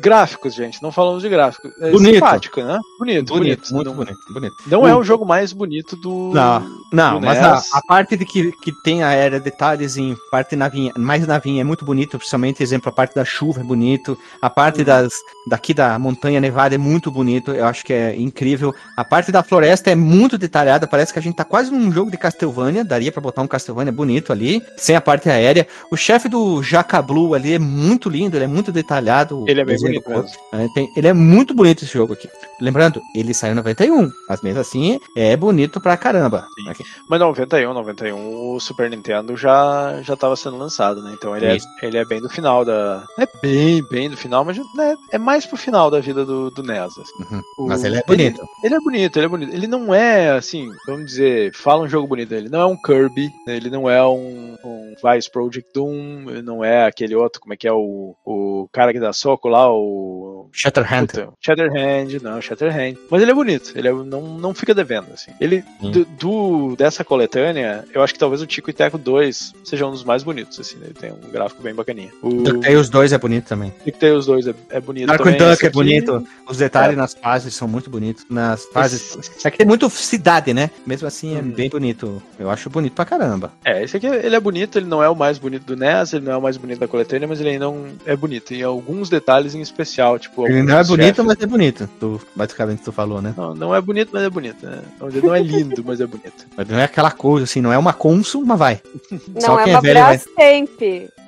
Gráficos, 0.00 0.54
gente, 0.54 0.82
não 0.82 0.90
falamos 0.90 1.22
de 1.22 1.28
gráficos. 1.28 1.70
É 1.80 1.90
Bonito. 1.90 2.14
simpático, 2.14 2.60
né? 2.62 2.78
Bonito, 2.98 3.34
bonito. 3.34 3.34
Bonito, 3.34 3.74
muito 3.74 3.86
não, 3.88 3.94
bonito, 3.96 4.18
bonito. 4.32 4.54
Não 4.66 4.88
é 4.88 4.94
O- 4.96 5.02
jogo 5.02 5.26
mais 5.26 5.52
bonito 5.52 5.94
do. 5.96 6.30
Não, 6.32 6.66
não, 6.92 7.20
do 7.20 7.26
mas 7.26 7.38
a, 7.38 7.62
a 7.78 7.82
parte 7.86 8.16
de 8.16 8.24
que, 8.24 8.50
que 8.62 8.72
tem 8.82 9.02
a 9.02 9.12
era 9.12 9.38
detalhes 9.38 9.96
em 9.96 10.16
parte 10.30 10.56
navinha, 10.56 10.92
mais 10.96 11.26
navinha 11.26 11.60
é 11.60 11.64
muito 11.64 11.84
bonito, 11.84 12.16
principalmente, 12.18 12.62
exemplo, 12.62 12.88
a 12.88 12.92
parte 12.92 13.14
da 13.14 13.24
chuva 13.24 13.60
é 13.60 13.64
bonito, 13.64 14.16
a 14.40 14.48
parte 14.48 14.78
Uhum. 14.80 14.84
das 14.84 15.12
daqui 15.48 15.74
da 15.74 15.98
montanha 15.98 16.40
nevada 16.40 16.74
é 16.74 16.78
muito 16.78 17.10
bonito, 17.10 17.50
eu 17.50 17.64
acho 17.66 17.84
que 17.84 17.92
é 17.92 18.14
incrível. 18.16 18.74
A 18.96 19.04
parte 19.04 19.30
da 19.32 19.42
floresta 19.42 19.90
é 19.90 19.94
muito 19.94 20.38
detalhada, 20.38 20.86
parece 20.86 21.12
que 21.12 21.18
a 21.18 21.22
gente 21.22 21.34
tá 21.36 21.44
quase 21.44 21.70
num 21.70 21.90
jogo 21.92 22.10
de 22.10 22.16
Castlevania, 22.16 22.84
daria 22.84 23.10
pra 23.12 23.20
botar 23.20 23.42
um 23.42 23.46
Castlevania 23.48 23.92
bonito 23.92 24.32
ali, 24.32 24.62
sem 24.76 24.94
a 24.96 25.00
parte 25.00 25.28
aérea. 25.28 25.66
O 25.90 25.96
chefe 25.96 26.28
do 26.28 26.62
Jacablu 26.62 27.34
ali 27.34 27.54
é 27.54 27.58
muito 27.58 28.08
lindo, 28.08 28.36
ele 28.36 28.44
é 28.44 28.48
muito 28.48 28.70
detalhado. 28.72 29.44
Ele 29.48 29.60
é 29.60 29.64
bem 29.64 29.76
bonito 29.98 30.72
tem- 30.74 30.92
ele 30.96 31.08
é 31.08 31.12
muito 31.12 31.54
bonito 31.54 31.84
esse 31.84 31.92
jogo 31.92 32.12
aqui. 32.12 32.28
Lembrando, 32.60 33.00
ele 33.14 33.32
saiu 33.34 33.52
em 33.52 33.56
91, 33.56 34.10
mas 34.28 34.42
mesmo 34.42 34.60
assim 34.60 35.00
é 35.16 35.36
bonito 35.36 35.80
pra 35.80 35.96
caramba. 35.96 36.46
Aqui. 36.68 36.84
Mas 37.08 37.18
91, 37.20 37.72
91, 37.72 38.54
o 38.54 38.60
Super 38.60 38.90
Nintendo 38.90 39.36
já, 39.36 40.00
já 40.02 40.14
tava 40.16 40.36
sendo 40.36 40.58
lançado, 40.58 41.02
né? 41.02 41.12
Então 41.14 41.34
ele 41.36 41.46
é, 41.46 41.58
ele 41.82 41.96
é 41.96 42.04
bem 42.04 42.20
do 42.20 42.28
final 42.28 42.64
da. 42.64 43.04
É 43.18 43.26
bem, 43.42 43.82
bem 43.90 44.10
do 44.10 44.16
final, 44.16 44.44
mas 44.44 44.58
né, 44.76 44.94
é 45.10 45.18
mais 45.18 45.46
pro 45.46 45.56
final 45.56 45.90
da 45.90 46.00
vida 46.00 46.24
do, 46.24 46.50
do 46.50 46.62
NES. 46.62 46.98
assim. 46.98 47.34
Uhum. 47.34 47.42
O- 47.58 47.66
Mas 47.68 47.82
ele 47.84 47.96
é 47.96 48.02
bonito. 48.06 48.42
Ele, 48.62 48.74
é 48.74 48.78
bonito, 48.78 49.16
ele 49.16 49.26
é 49.26 49.28
bonito. 49.28 49.54
Ele 49.54 49.66
não 49.66 49.94
é, 49.94 50.30
assim, 50.30 50.70
vamos 50.86 51.06
dizer, 51.06 51.54
fala 51.54 51.82
um 51.84 51.88
jogo 51.88 52.06
bonito. 52.06 52.32
Ele 52.34 52.48
não 52.48 52.60
é 52.60 52.66
um 52.66 52.76
Kirby, 52.76 53.30
né? 53.46 53.56
ele 53.56 53.70
não 53.70 53.88
é 53.88 54.06
um, 54.06 54.56
um 54.64 54.94
Vice 55.02 55.30
Project 55.30 55.70
Doom, 55.74 56.28
ele 56.28 56.42
não 56.42 56.62
é 56.64 56.86
aquele 56.86 57.14
outro, 57.14 57.40
como 57.40 57.54
é 57.54 57.56
que 57.56 57.66
é 57.66 57.72
o, 57.72 58.14
o 58.24 58.68
cara 58.72 58.92
que 58.92 59.00
dá 59.00 59.12
soco 59.12 59.48
lá, 59.48 59.69
o. 59.72 60.48
Shatterhand. 60.52 61.06
Puta, 61.06 61.28
Shatterhand, 61.40 62.18
não, 62.22 62.40
Shatterhand. 62.40 62.96
Mas 63.08 63.22
ele 63.22 63.30
é 63.30 63.34
bonito, 63.34 63.72
ele 63.76 63.86
é- 63.86 63.92
não, 63.92 64.22
não 64.38 64.52
fica 64.52 64.74
devendo, 64.74 65.06
assim. 65.14 65.30
Ele, 65.40 65.62
do, 65.80 66.04
do- 66.04 66.76
dessa 66.76 67.04
coletânea, 67.04 67.84
eu 67.94 68.02
acho 68.02 68.12
que 68.12 68.18
talvez 68.18 68.42
o 68.42 68.46
Tico 68.46 68.68
e 68.68 68.72
Teco 68.72 68.98
2 68.98 69.52
seja 69.62 69.86
um 69.86 69.92
dos 69.92 70.02
mais 70.02 70.24
bonitos, 70.24 70.58
assim, 70.58 70.76
né? 70.78 70.86
ele 70.86 70.94
tem 70.94 71.12
um 71.12 71.30
gráfico 71.30 71.62
bem 71.62 71.72
bacaninha. 71.72 72.10
O 72.22 72.42
DuckTales 72.42 72.88
2 72.88 73.12
é 73.12 73.18
bonito 73.18 73.46
também. 73.46 73.72
DuckTales 73.84 74.26
2 74.26 74.46
é, 74.48 74.54
é 74.70 74.80
bonito 74.80 75.06
Dark 75.06 75.20
também. 75.22 75.38
Duck 75.38 75.50
é 75.50 75.52
aqui- 75.68 75.70
bonito. 75.70 76.26
Os 76.48 76.56
detalhes 76.58 76.96
nas 76.96 77.14
fases 77.14 77.54
são 77.54 77.68
muito 77.68 77.88
bonitos. 77.88 78.24
Nas 78.28 78.64
fases. 78.66 79.16
Esse- 79.16 79.46
É 79.46 79.50
que 79.52 79.58
tem 79.58 79.66
muito 79.66 79.88
cidade, 79.90 80.52
né? 80.52 80.70
Mesmo 80.84 81.06
assim 81.06 81.36
é 81.36 81.40
Hum. 81.40 81.50
bem 81.50 81.68
bonito. 81.70 82.20
Eu 82.38 82.50
acho 82.50 82.68
bonito 82.68 82.92
pra 82.94 83.04
caramba. 83.04 83.52
É, 83.64 83.84
esse 83.84 83.96
aqui 83.96 84.06
ele 84.06 84.34
é 84.34 84.40
bonito, 84.40 84.78
ele 84.78 84.86
não 84.86 85.00
é 85.02 85.08
o 85.08 85.14
mais 85.14 85.38
bonito 85.38 85.64
do 85.64 85.76
NES, 85.76 86.12
ele 86.14 86.24
não 86.24 86.32
é 86.32 86.36
o 86.36 86.42
mais 86.42 86.56
bonito 86.56 86.80
da 86.80 86.88
coletânea, 86.88 87.28
mas 87.28 87.38
ele 87.40 87.50
ainda 87.50 87.66
não 87.66 87.86
é 88.04 88.16
bonito. 88.16 88.52
E 88.52 88.62
alguns 88.62 89.08
detalhes 89.08 89.54
especial, 89.62 90.18
tipo. 90.18 90.46
Ele 90.46 90.62
não 90.62 90.78
é 90.78 90.84
bonito, 90.84 91.16
chefes. 91.16 91.24
mas 91.24 91.40
é 91.40 91.46
bonito. 91.46 91.88
Tu, 91.98 92.20
basicamente 92.34 92.82
tu 92.82 92.92
falou, 92.92 93.20
né? 93.20 93.34
Não, 93.36 93.54
não 93.54 93.74
é 93.74 93.80
bonito, 93.80 94.10
mas 94.12 94.22
é 94.22 94.30
bonito. 94.30 94.64
Né? 94.66 94.82
Não 95.22 95.34
é 95.34 95.40
lindo, 95.42 95.82
mas 95.84 96.00
é 96.00 96.06
bonito. 96.06 96.46
Mas 96.56 96.68
não 96.68 96.78
é 96.78 96.84
aquela 96.84 97.10
coisa 97.10 97.44
assim, 97.44 97.60
não 97.60 97.72
é 97.72 97.78
uma 97.78 97.92
Consul, 97.92 98.44
mas 98.46 98.58
vai. 98.58 98.80
Só 99.38 99.52
Não, 99.54 99.60
é 99.60 99.64
quem 99.64 99.72
uma 99.74 99.78
é 99.78 99.82
velho 99.82 100.00
Brastemp. 100.00 100.80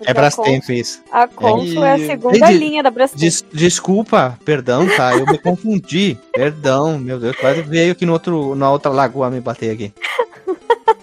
É 0.04 0.10
a 0.10 0.14
Brastemp 0.14 0.68
isso. 0.70 1.00
A 1.12 1.28
Consul 1.28 1.84
é 1.84 1.92
a 1.92 1.98
E- 1.98 2.06
segunda 2.06 2.50
linha 2.50 2.82
da 2.82 2.90
Brastemp. 2.90 3.20
Des- 3.20 3.44
desculpa, 3.52 4.38
perdão, 4.44 4.86
tá? 4.96 5.16
Eu 5.16 5.26
me 5.26 5.38
confundi. 5.38 6.18
Perdão, 6.32 6.98
meu 6.98 7.18
Deus, 7.20 7.36
quase 7.36 7.62
veio 7.62 7.92
aqui 7.92 8.04
no 8.06 8.12
outro, 8.12 8.54
na 8.54 8.70
outra 8.70 8.90
lagoa 8.90 9.30
me 9.30 9.40
bater 9.40 9.70
aqui. 9.70 9.92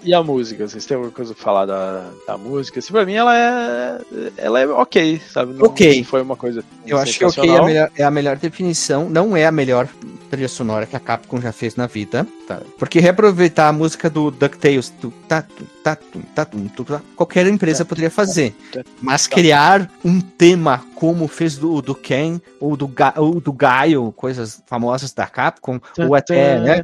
E 0.01 0.13
a 0.13 0.23
música? 0.23 0.67
Vocês 0.67 0.85
têm 0.85 0.95
alguma 0.95 1.11
coisa 1.11 1.33
pra 1.33 1.43
falar 1.43 1.65
da, 1.65 2.09
da 2.25 2.37
música? 2.37 2.79
Assim, 2.79 2.93
pra 2.93 3.05
mim 3.05 3.13
ela 3.13 3.37
é. 3.37 3.99
Ela 4.37 4.59
é 4.61 4.67
ok, 4.67 5.21
sabe? 5.31 5.53
Não, 5.53 5.65
Ok. 5.65 5.97
não 5.97 6.03
foi 6.05 6.21
uma 6.21 6.35
coisa. 6.35 6.63
Eu 6.85 6.97
acho 6.97 7.17
que 7.17 7.25
ok 7.25 7.49
é 7.49 7.57
a, 7.57 7.63
melhor, 7.63 7.91
é 7.97 8.03
a 8.03 8.11
melhor 8.11 8.37
definição. 8.37 9.09
Não 9.09 9.35
é 9.35 9.45
a 9.45 9.51
melhor 9.51 9.87
trilha 10.29 10.47
sonora 10.47 10.85
que 10.85 10.95
a 10.95 10.99
Capcom 10.99 11.41
já 11.41 11.51
fez 11.51 11.75
na 11.75 11.87
vida. 11.87 12.25
Tá? 12.49 12.61
Porque 12.79 12.99
reaproveitar 12.99 13.67
a 13.67 13.71
música 13.71 14.09
do 14.09 14.31
DuckTales, 14.31 14.89
tu, 14.89 15.13
tá, 15.27 15.43
tu, 15.43 15.63
tá, 15.83 15.95
tu, 15.95 16.19
tá, 16.33 16.43
tu, 16.43 16.83
tá, 16.83 16.99
qualquer 17.15 17.45
empresa 17.45 17.85
poderia 17.85 18.09
fazer. 18.09 18.55
tá, 18.73 18.81
Mas 18.99 19.27
criar 19.27 19.87
um 20.03 20.19
tema 20.19 20.83
como 20.95 21.27
fez 21.27 21.59
do, 21.59 21.79
do 21.79 21.93
Ken 21.93 22.41
ou 22.59 22.75
do, 22.75 22.87
Ga- 22.87 23.13
ou 23.17 23.39
do 23.39 23.53
Gaio, 23.53 24.11
coisas 24.13 24.63
famosas 24.65 25.13
da 25.13 25.27
Capcom, 25.27 25.79
ou 25.99 26.15
até, 26.15 26.59
né? 26.59 26.83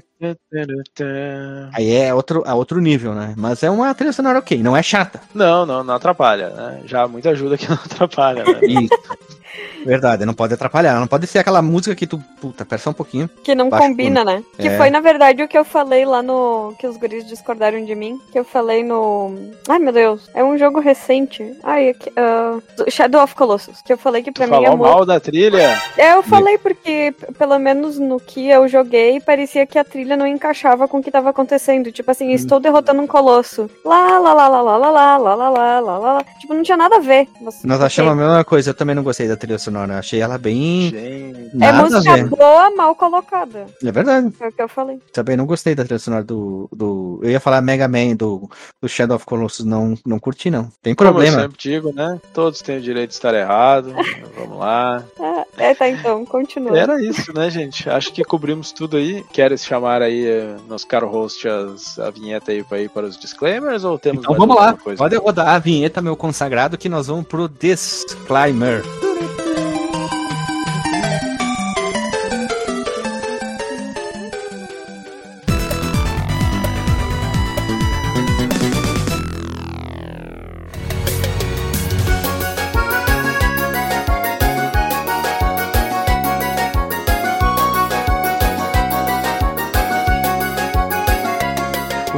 Aí 1.73 1.91
é 1.93 2.13
outro, 2.13 2.43
é 2.45 2.53
outro 2.53 2.79
nível, 2.79 3.15
né? 3.15 3.33
Mas 3.35 3.63
é 3.63 3.69
uma 3.71 3.91
trilha 3.95 4.13
sonora 4.13 4.37
ok, 4.37 4.61
não 4.61 4.77
é 4.77 4.83
chata. 4.83 5.19
Não, 5.33 5.65
não, 5.65 5.83
não 5.83 5.95
atrapalha, 5.95 6.49
né? 6.51 6.81
Já 6.85 7.07
muita 7.07 7.31
ajuda 7.31 7.57
que 7.57 7.67
não 7.67 7.75
atrapalha, 7.83 8.45
né? 8.45 8.59
Isso. 8.67 8.93
Verdade, 9.85 10.25
não 10.25 10.33
pode 10.33 10.53
atrapalhar. 10.53 10.99
Não 10.99 11.05
pode 11.07 11.27
ser 11.27 11.39
aquela 11.39 11.61
música 11.61 11.95
que 11.95 12.07
tu, 12.07 12.17
puta, 12.41 12.65
presta 12.65 12.89
um 12.89 12.93
pouquinho. 12.93 13.29
Que 13.43 13.53
não 13.53 13.69
combina, 13.69 14.23
né? 14.25 14.43
Que 14.57 14.67
É. 14.67 14.77
foi, 14.77 14.89
na 14.89 14.99
verdade, 14.99 15.43
o 15.43 15.47
que 15.47 15.57
eu 15.57 15.63
falei 15.63 16.05
lá 16.05 16.23
no. 16.23 16.73
Que 16.79 16.87
os 16.87 16.97
guris 16.97 17.25
discordaram 17.27 17.83
de 17.85 17.93
mim. 17.93 18.19
Que 18.31 18.39
eu 18.39 18.43
falei 18.43 18.83
no. 18.83 19.35
Ai, 19.69 19.77
meu 19.79 19.93
Deus. 19.93 20.27
É 20.33 20.43
um 20.43 20.57
jogo 20.57 20.79
recente. 20.79 21.53
Ai, 21.63 21.89
aqui, 21.89 22.11
ah, 22.17 22.57
Shadow 22.89 23.21
of 23.23 23.35
Colossus. 23.35 23.81
Que 23.83 23.93
eu 23.93 23.97
falei 23.97 24.23
que 24.23 24.31
pra 24.31 24.45
Tu 24.47 24.49
mim 24.51 24.57
é 24.57 24.61
falou 24.63 24.77
muito. 24.77 24.91
mal 24.91 25.05
da 25.05 25.19
trilha? 25.19 25.79
É, 25.97 26.13
eu 26.13 26.23
falei 26.23 26.57
porque, 26.57 27.13
pelo 27.37 27.59
menos 27.59 27.99
no 27.99 28.19
que 28.19 28.49
eu 28.49 28.67
joguei, 28.67 29.19
parecia 29.19 29.67
que 29.67 29.77
a 29.77 29.83
trilha 29.83 30.17
não 30.17 30.25
encaixava 30.25 30.87
com 30.87 30.97
o 30.97 31.03
que 31.03 31.11
tava 31.11 31.29
acontecendo. 31.29 31.91
Tipo 31.91 32.09
assim, 32.09 32.31
estou 32.31 32.59
derrotando 32.59 33.01
um 33.03 33.07
colosso. 33.07 33.69
Lá, 33.85 34.17
lá, 34.17 34.33
lá, 34.33 34.47
lá, 34.47 34.61
lá, 34.61 34.77
lá, 34.77 34.89
lá, 34.89 35.17
lá, 35.17 35.17
lá, 35.17 35.35
lá, 35.35 35.49
lá, 35.49 35.79
lá, 35.79 36.13
lá. 36.13 36.25
Tipo, 36.39 36.55
não 36.55 36.63
tinha 36.63 36.77
nada 36.77 36.95
a 36.95 36.99
ver. 36.99 37.27
Você- 37.41 37.67
Nós 37.67 37.79
achamos 37.81 38.11
a 38.13 38.15
mesma 38.15 38.43
coisa. 38.43 38.71
Eu 38.71 38.73
também 38.73 38.95
não 38.95 39.03
gostei 39.03 39.27
da 39.27 39.35
trilha 39.37 39.44
sonora. 39.59 39.99
Achei 39.99 40.19
ela 40.19 40.37
bem. 40.37 40.89
Gente. 40.89 40.95
É 40.95 41.49
Nada 41.53 41.83
música 41.83 42.13
ver. 42.15 42.25
boa, 42.27 42.71
mal 42.75 42.95
colocada. 42.95 43.65
É 43.83 43.91
verdade. 43.91 44.31
Foi 44.31 44.49
o 44.49 44.51
que 44.51 44.61
eu 44.61 44.67
falei. 44.67 44.99
Também 45.13 45.37
não 45.37 45.45
gostei 45.45 45.73
da 45.75 45.83
trilha 45.83 45.99
sonora 45.99 46.23
do. 46.23 46.67
do... 46.71 47.19
Eu 47.23 47.31
ia 47.31 47.39
falar 47.39 47.61
Mega 47.61 47.87
Man 47.87 48.15
do, 48.15 48.49
do 48.81 48.89
Shadow 48.89 49.15
of 49.15 49.25
Colossus. 49.25 49.65
Não, 49.65 49.95
não 50.05 50.19
curti, 50.19 50.49
não. 50.49 50.69
Tem 50.81 50.93
Como 50.95 51.09
eu 51.09 51.13
problema. 51.13 51.41
sempre 51.43 51.57
digo, 51.57 51.93
né? 51.93 52.19
Todos 52.33 52.61
têm 52.61 52.77
o 52.77 52.81
direito 52.81 53.09
de 53.09 53.15
estar 53.15 53.33
errado. 53.33 53.93
Vamos 54.37 54.57
lá. 54.57 55.03
É, 55.57 55.69
é, 55.71 55.75
tá, 55.75 55.87
então, 55.87 56.25
continua. 56.25 56.77
Era 56.77 57.01
isso, 57.01 57.33
né, 57.33 57.49
gente? 57.49 57.89
Acho 57.89 58.11
que 58.11 58.23
cobrimos 58.23 58.71
tudo 58.73 58.97
aí. 58.97 59.23
Queres 59.31 59.63
chamar 59.65 60.01
aí, 60.01 60.25
eh, 60.27 60.55
nosso 60.67 60.85
caro 60.85 61.07
host, 61.07 61.47
as- 61.47 61.97
a 61.97 62.09
vinheta 62.09 62.51
aí 62.51 62.61
para, 62.63 62.81
ir 62.81 62.89
para 62.89 63.05
os 63.05 63.17
disclaimers 63.17 63.83
ou 63.85 63.97
temos 63.97 64.19
Então 64.23 64.31
mais 64.37 64.39
vamos 64.39 64.55
lá. 64.55 64.77
Pode 64.97 65.15
rodar 65.15 65.47
a 65.47 65.59
vinheta, 65.59 66.01
meu 66.01 66.15
consagrado, 66.17 66.77
que 66.77 66.89
nós 66.89 67.07
vamos 67.07 67.25
pro 67.25 67.47
Disclaimer. 67.47 68.83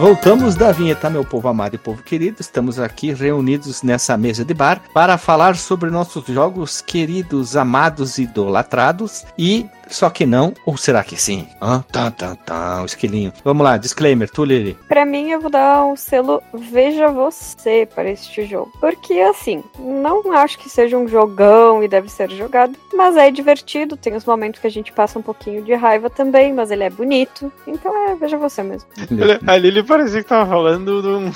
Voltamos 0.08 0.56
da 0.56 0.72
vinheta, 0.72 1.10
meu 1.10 1.26
povo 1.26 1.50
amado 1.50 1.76
e 1.76 1.78
povo 1.78 2.02
querido. 2.02 2.38
Estamos 2.40 2.80
aqui 2.80 3.12
reunidos 3.12 3.84
nessa 3.84 4.16
mesa 4.16 4.46
de 4.46 4.54
bar 4.54 4.82
para 4.94 5.18
falar 5.18 5.58
sobre 5.58 5.90
nossos 5.90 6.26
jogos 6.28 6.80
queridos, 6.80 7.58
amados 7.58 8.18
e 8.18 8.22
idolatrados. 8.22 9.26
E 9.38 9.68
Só 9.90 10.10
que 10.10 10.26
não, 10.26 10.54
ou 10.66 10.78
será 10.78 11.04
que 11.04 11.20
sim? 11.20 11.48
Ah, 11.60 11.84
tá, 11.92 12.12
tá, 12.12 12.36
tá, 12.36 12.82
o 12.82 12.86
esquilinho. 12.86 13.34
Vamos 13.44 13.64
lá, 13.64 13.78
disclaimer, 13.78 14.30
tu, 14.30 14.44
Lili. 14.44 14.78
Pra 14.88 15.06
mim, 15.06 15.30
eu 15.30 15.40
vou 15.40 15.50
dar 15.50 15.86
um 15.86 15.96
selo 15.96 16.42
Veja 16.54 17.08
Você 17.10 17.88
para 17.94 18.10
este 18.10 18.46
jogo. 18.46 18.72
Porque, 18.80 19.14
assim, 19.20 19.64
não 19.80 20.32
acho 20.34 20.58
que 20.58 20.70
seja 20.70 20.98
um 20.98 21.08
jogão 21.08 21.84
e 21.84 21.88
deve 21.88 22.10
ser 22.10 22.30
jogado, 22.32 22.78
mas 22.94 23.16
é 23.16 23.32
divertido. 23.32 23.98
Tem 23.98 24.16
os 24.16 24.26
momentos 24.26 24.60
que 24.60 24.68
a 24.68 24.72
gente 24.72 24.92
passa 24.92 25.20
um 25.20 25.22
pouquinho 25.22 25.64
de 25.64 25.74
raiva 25.74 26.10
também, 26.10 26.54
mas 26.54 26.72
ele 26.72 26.84
é 26.84 26.90
bonito. 26.90 27.52
Então 27.66 28.10
é 28.10 28.16
Veja 28.16 28.38
Você 28.38 28.64
mesmo. 28.64 28.90
A 29.48 29.58
Lili 29.58 29.84
parecia 29.84 30.22
que 30.22 30.30
tava 30.30 30.50
falando 30.50 31.02
de 31.02 31.08
um, 31.08 31.32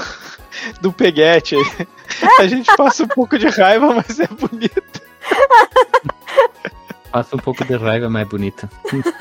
do 0.82 0.92
peguete. 0.92 1.56
A 2.40 2.48
gente 2.48 2.76
passa 2.76 3.04
um 3.04 3.08
pouco 3.08 3.38
de 3.38 3.48
raiva, 3.48 3.94
mas 3.94 4.20
é 4.20 4.28
bonito. 4.28 5.02
Passa 7.12 7.36
um 7.36 7.40
pouco 7.40 7.66
de 7.66 7.76
raiva, 7.76 8.10
mas 8.10 8.22
é 8.24 8.26
bonita. 8.26 8.70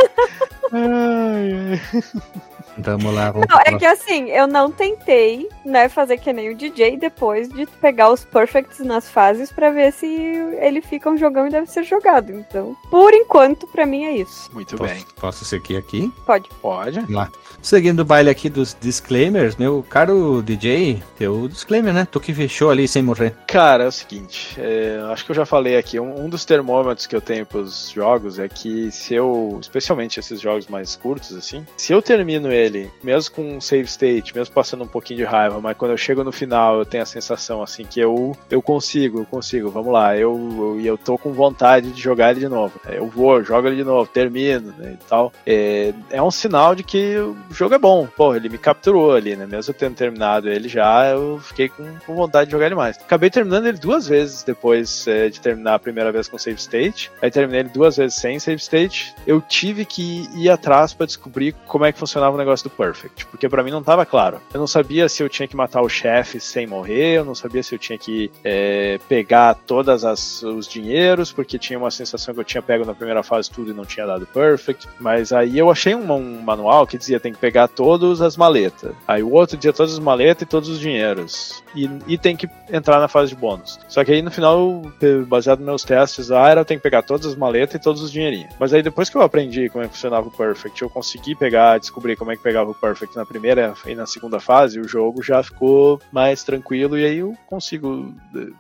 Ai, 0.73 1.53
ai. 1.53 2.41
Vamos 2.79 3.15
lá, 3.15 3.31
vamos 3.31 3.47
Não, 3.49 3.57
lá. 3.57 3.63
é 3.67 3.77
que 3.79 3.85
assim, 3.85 4.31
eu 4.31 4.47
não 4.47 4.71
tentei, 4.71 5.49
né, 5.65 5.89
fazer 5.89 6.19
que 6.19 6.33
nem 6.33 6.51
o 6.51 6.57
DJ 6.57 6.97
depois 6.97 7.49
de 7.49 7.67
pegar 7.67 8.11
os 8.11 8.25
perfects 8.25 8.79
nas 8.81 9.09
fases 9.09 9.53
pra 9.53 9.71
ver 9.71 9.93
se 9.93 10.07
ele 10.07 10.81
fica 10.81 11.11
um 11.11 11.17
jogão 11.17 11.47
e 11.47 11.51
deve 11.51 11.67
ser 11.67 11.85
jogado. 11.85 12.33
Então, 12.33 12.77
por 12.91 13.13
enquanto, 13.15 13.67
pra 13.67 13.85
mim 13.87 14.05
é 14.05 14.13
isso. 14.17 14.51
Muito 14.53 14.77
Posso, 14.77 14.93
bem. 14.95 15.05
posso 15.21 15.45
seguir 15.45 15.77
aqui? 15.77 16.13
Pode. 16.27 16.49
Pode. 16.61 17.01
Lá. 17.13 17.31
Seguindo 17.63 18.01
o 18.01 18.05
baile 18.05 18.31
aqui 18.31 18.49
dos 18.49 18.77
disclaimers, 18.81 19.57
meu 19.57 19.85
caro 19.89 20.43
DJ, 20.43 21.03
teu 21.19 21.47
disclaimer, 21.49 21.93
né? 21.93 22.07
Tu 22.11 22.19
que 22.21 22.33
fechou 22.33 22.71
ali 22.71 22.89
sem 22.89 23.03
morrer. 23.03 23.35
Cara, 23.47 23.85
é 23.85 23.87
o 23.87 23.93
seguinte, 23.93 24.55
é, 24.59 24.99
acho 25.13 25.25
que 25.25 25.31
eu 25.31 25.37
já 25.37 25.45
falei 25.45 25.77
aqui, 25.77 25.99
um, 26.01 26.25
um 26.25 26.29
dos 26.29 26.45
termômetros 26.45 27.07
que 27.07 27.15
eu 27.15 27.21
tenho 27.21 27.45
pros 27.45 27.91
jogos 27.91 28.39
é 28.39 28.49
que 28.49 28.91
se 28.91 29.15
eu, 29.15 29.59
especialmente 29.61 30.19
esses 30.19 30.41
jogos 30.41 30.69
mais 30.69 30.97
curtos, 30.97 31.37
assim, 31.37 31.67
se 31.77 31.93
eu 31.93 32.01
termino 32.01 32.51
ele, 32.51 32.60
mesmo 33.03 33.35
com 33.35 33.57
um 33.57 33.61
save 33.61 33.85
state, 33.85 34.35
mesmo 34.35 34.55
passando 34.55 34.85
um 34.85 34.89
pouquinho 34.89 35.19
de 35.19 35.25
raiva, 35.25 35.61
mas 35.61 35.77
quando 35.77 35.93
eu 35.93 35.97
chego 35.97 36.25
no 36.25 36.33
final 36.33 36.79
eu 36.79 36.85
tenho 36.85 37.03
a 37.03 37.07
sensação, 37.07 37.63
assim, 37.63 37.85
que 37.85 38.01
eu, 38.01 38.37
eu 38.51 38.61
consigo, 38.61 39.21
eu 39.21 39.27
consigo, 39.27 39.71
vamos 39.71 39.93
lá, 39.93 40.17
eu, 40.17 40.37
eu, 40.59 40.81
e 40.81 40.87
eu 40.87 40.99
tô 40.99 41.17
com 41.17 41.33
vontade 41.33 41.91
de 41.91 42.01
jogar 42.01 42.31
ele 42.31 42.41
de 42.41 42.49
novo. 42.49 42.81
É, 42.87 42.99
Eu 42.99 43.07
vou, 43.07 43.43
jogo 43.43 43.69
ele 43.69 43.77
de 43.77 43.85
novo, 43.85 44.11
termino, 44.11 44.75
né, 44.79 44.97
e 45.01 45.05
tal. 45.09 45.33
É, 45.47 45.93
é 46.11 46.23
um 46.23 46.31
sinal 46.31 46.75
de 46.75 46.83
que 46.83 47.17
o 47.17 47.37
jogo 47.51 47.75
é 47.75 47.79
bom. 47.79 48.07
Pô, 48.17 48.35
ele 48.35 48.49
me 48.49 48.59
capturou 48.59 49.15
ali, 49.15 49.37
né? 49.37 49.47
Mesmo 49.47 49.71
eu 49.71 49.75
tendo 49.75 49.95
terminado 49.95 50.49
ele 50.49 50.69
já, 50.69 51.09
eu 51.09 51.39
fiquei 51.39 51.69
com, 51.69 51.85
com 52.07 52.15
vontade 52.15 52.47
de 52.47 52.53
jogar 52.53 52.67
ele 52.67 52.75
mais. 52.75 52.97
Acabei 52.97 53.31
terminando 53.31 53.67
ele 53.67 53.79
duas 53.79 54.07
vezes 54.07 54.43
depois 54.43 55.07
é, 55.07 55.29
de 55.29 55.41
terminar 55.41 55.75
a 55.75 55.79
primeira 55.79 56.13
vez 56.13 56.29
com 56.29 56.39
save 56.39 56.59
state. 56.59 57.11
Aí 57.23 57.31
terminei 57.31 57.61
ele 57.61 57.69
duas 57.69 57.97
vezes 57.97 58.17
sem 58.17 58.39
save 58.39 58.61
state. 58.61 59.15
Eu 59.27 59.41
tive 59.41 59.85
que 59.85 60.29
ir 60.35 60.51
atrás 60.51 60.93
pra 60.93 61.07
descobrir 61.07 61.55
como 61.67 61.85
é 61.85 61.93
que 61.93 61.99
funcionava 61.99 62.35
o 62.35 62.39
negócio 62.39 62.50
do 62.63 62.71
perfect, 62.71 63.27
porque 63.27 63.49
pra 63.49 63.63
mim 63.63 63.71
não 63.71 63.83
tava 63.83 64.05
claro. 64.05 64.41
Eu 64.53 64.61
não 64.61 64.67
sabia 64.67 65.09
se 65.09 65.23
eu 65.23 65.29
tinha 65.29 65.49
que 65.49 65.57
matar 65.57 65.83
o 65.83 65.89
chefe 65.89 66.41
sem 66.41 66.67
morrer, 66.67 67.19
eu 67.19 67.25
não 67.25 67.35
sabia 67.35 67.63
se 67.63 67.75
eu 67.75 67.79
tinha 67.79 67.99
que 67.99 68.31
é, 68.45 68.99
pegar 69.09 69.55
todas 69.55 70.05
as 70.05 70.43
os 70.43 70.67
dinheiros, 70.67 71.33
porque 71.33 71.59
tinha 71.59 71.79
uma 71.79 71.91
sensação 71.91 72.35
que 72.35 72.41
eu 72.41 72.45
tinha 72.45 72.63
pego 72.63 72.85
na 72.85 72.95
primeira 72.95 73.23
fase 73.23 73.51
tudo 73.51 73.71
e 73.71 73.75
não 73.75 73.85
tinha 73.85 74.07
dado 74.07 74.27
perfect. 74.27 74.89
Mas 74.99 75.33
aí 75.33 75.59
eu 75.59 75.71
achei 75.71 75.95
um, 75.95 76.13
um 76.13 76.43
manual 76.43 76.87
que 76.87 76.99
dizia 76.99 77.21
tem 77.21 77.33
que 77.33 77.39
pegar 77.39 77.69
todas 77.69 78.21
as 78.21 78.37
maletas. 78.37 78.95
Aí 79.07 79.23
o 79.23 79.33
outro 79.33 79.57
dizia 79.57 79.73
todas 79.73 79.93
as 79.93 79.99
maletas 79.99 80.43
e 80.43 80.47
todos 80.47 80.69
os 80.69 80.81
dinheiros. 80.81 81.63
E, 81.75 81.89
e 82.07 82.19
tem 82.19 82.37
que 82.37 82.49
entrar 82.71 82.99
na 82.99 83.09
fase 83.09 83.31
de 83.31 83.37
bônus. 83.37 83.79
Só 83.89 84.05
que 84.05 84.13
aí 84.13 84.23
no 84.23 84.31
final, 84.31 84.83
baseado 85.27 85.59
nos 85.59 85.67
meus 85.67 85.85
testes 85.85 86.29
lá, 86.29 86.49
era 86.49 86.61
eu 86.61 86.65
tenho 86.65 86.81
que 86.81 86.85
pegar 86.85 87.03
todas 87.03 87.27
as 87.27 87.35
maletas 87.35 87.77
e 87.77 87.79
todos 87.79 88.03
os 88.03 88.11
dinheirinhos. 88.11 88.55
Mas 88.59 88.73
aí 88.73 88.83
depois 88.83 89.09
que 89.09 89.17
eu 89.17 89.23
aprendi 89.23 89.69
como 89.69 89.85
é 89.85 89.89
que 89.89 89.95
funcionava 89.95 90.29
o 90.29 90.31
perfect, 90.31 90.83
eu 90.83 90.91
consegui 90.91 91.35
pegar, 91.35 91.79
descobrir 91.79 92.17
como 92.17 92.33
é 92.33 92.37
que 92.37 92.40
pegava 92.41 92.71
o 92.71 92.75
perfect 92.75 93.17
na 93.17 93.27
primeira 93.27 93.75
e 93.87 93.95
na 93.95 94.07
segunda 94.07 94.41
fase, 94.41 94.81
o 94.81 94.89
jogo 94.89 95.23
já 95.23 95.43
ficou 95.43 96.01
mais 96.13 96.43
tranquilo 96.43 96.99
e 96.99 97.05
aí 97.05 97.19
eu 97.19 97.37
consigo, 97.47 98.15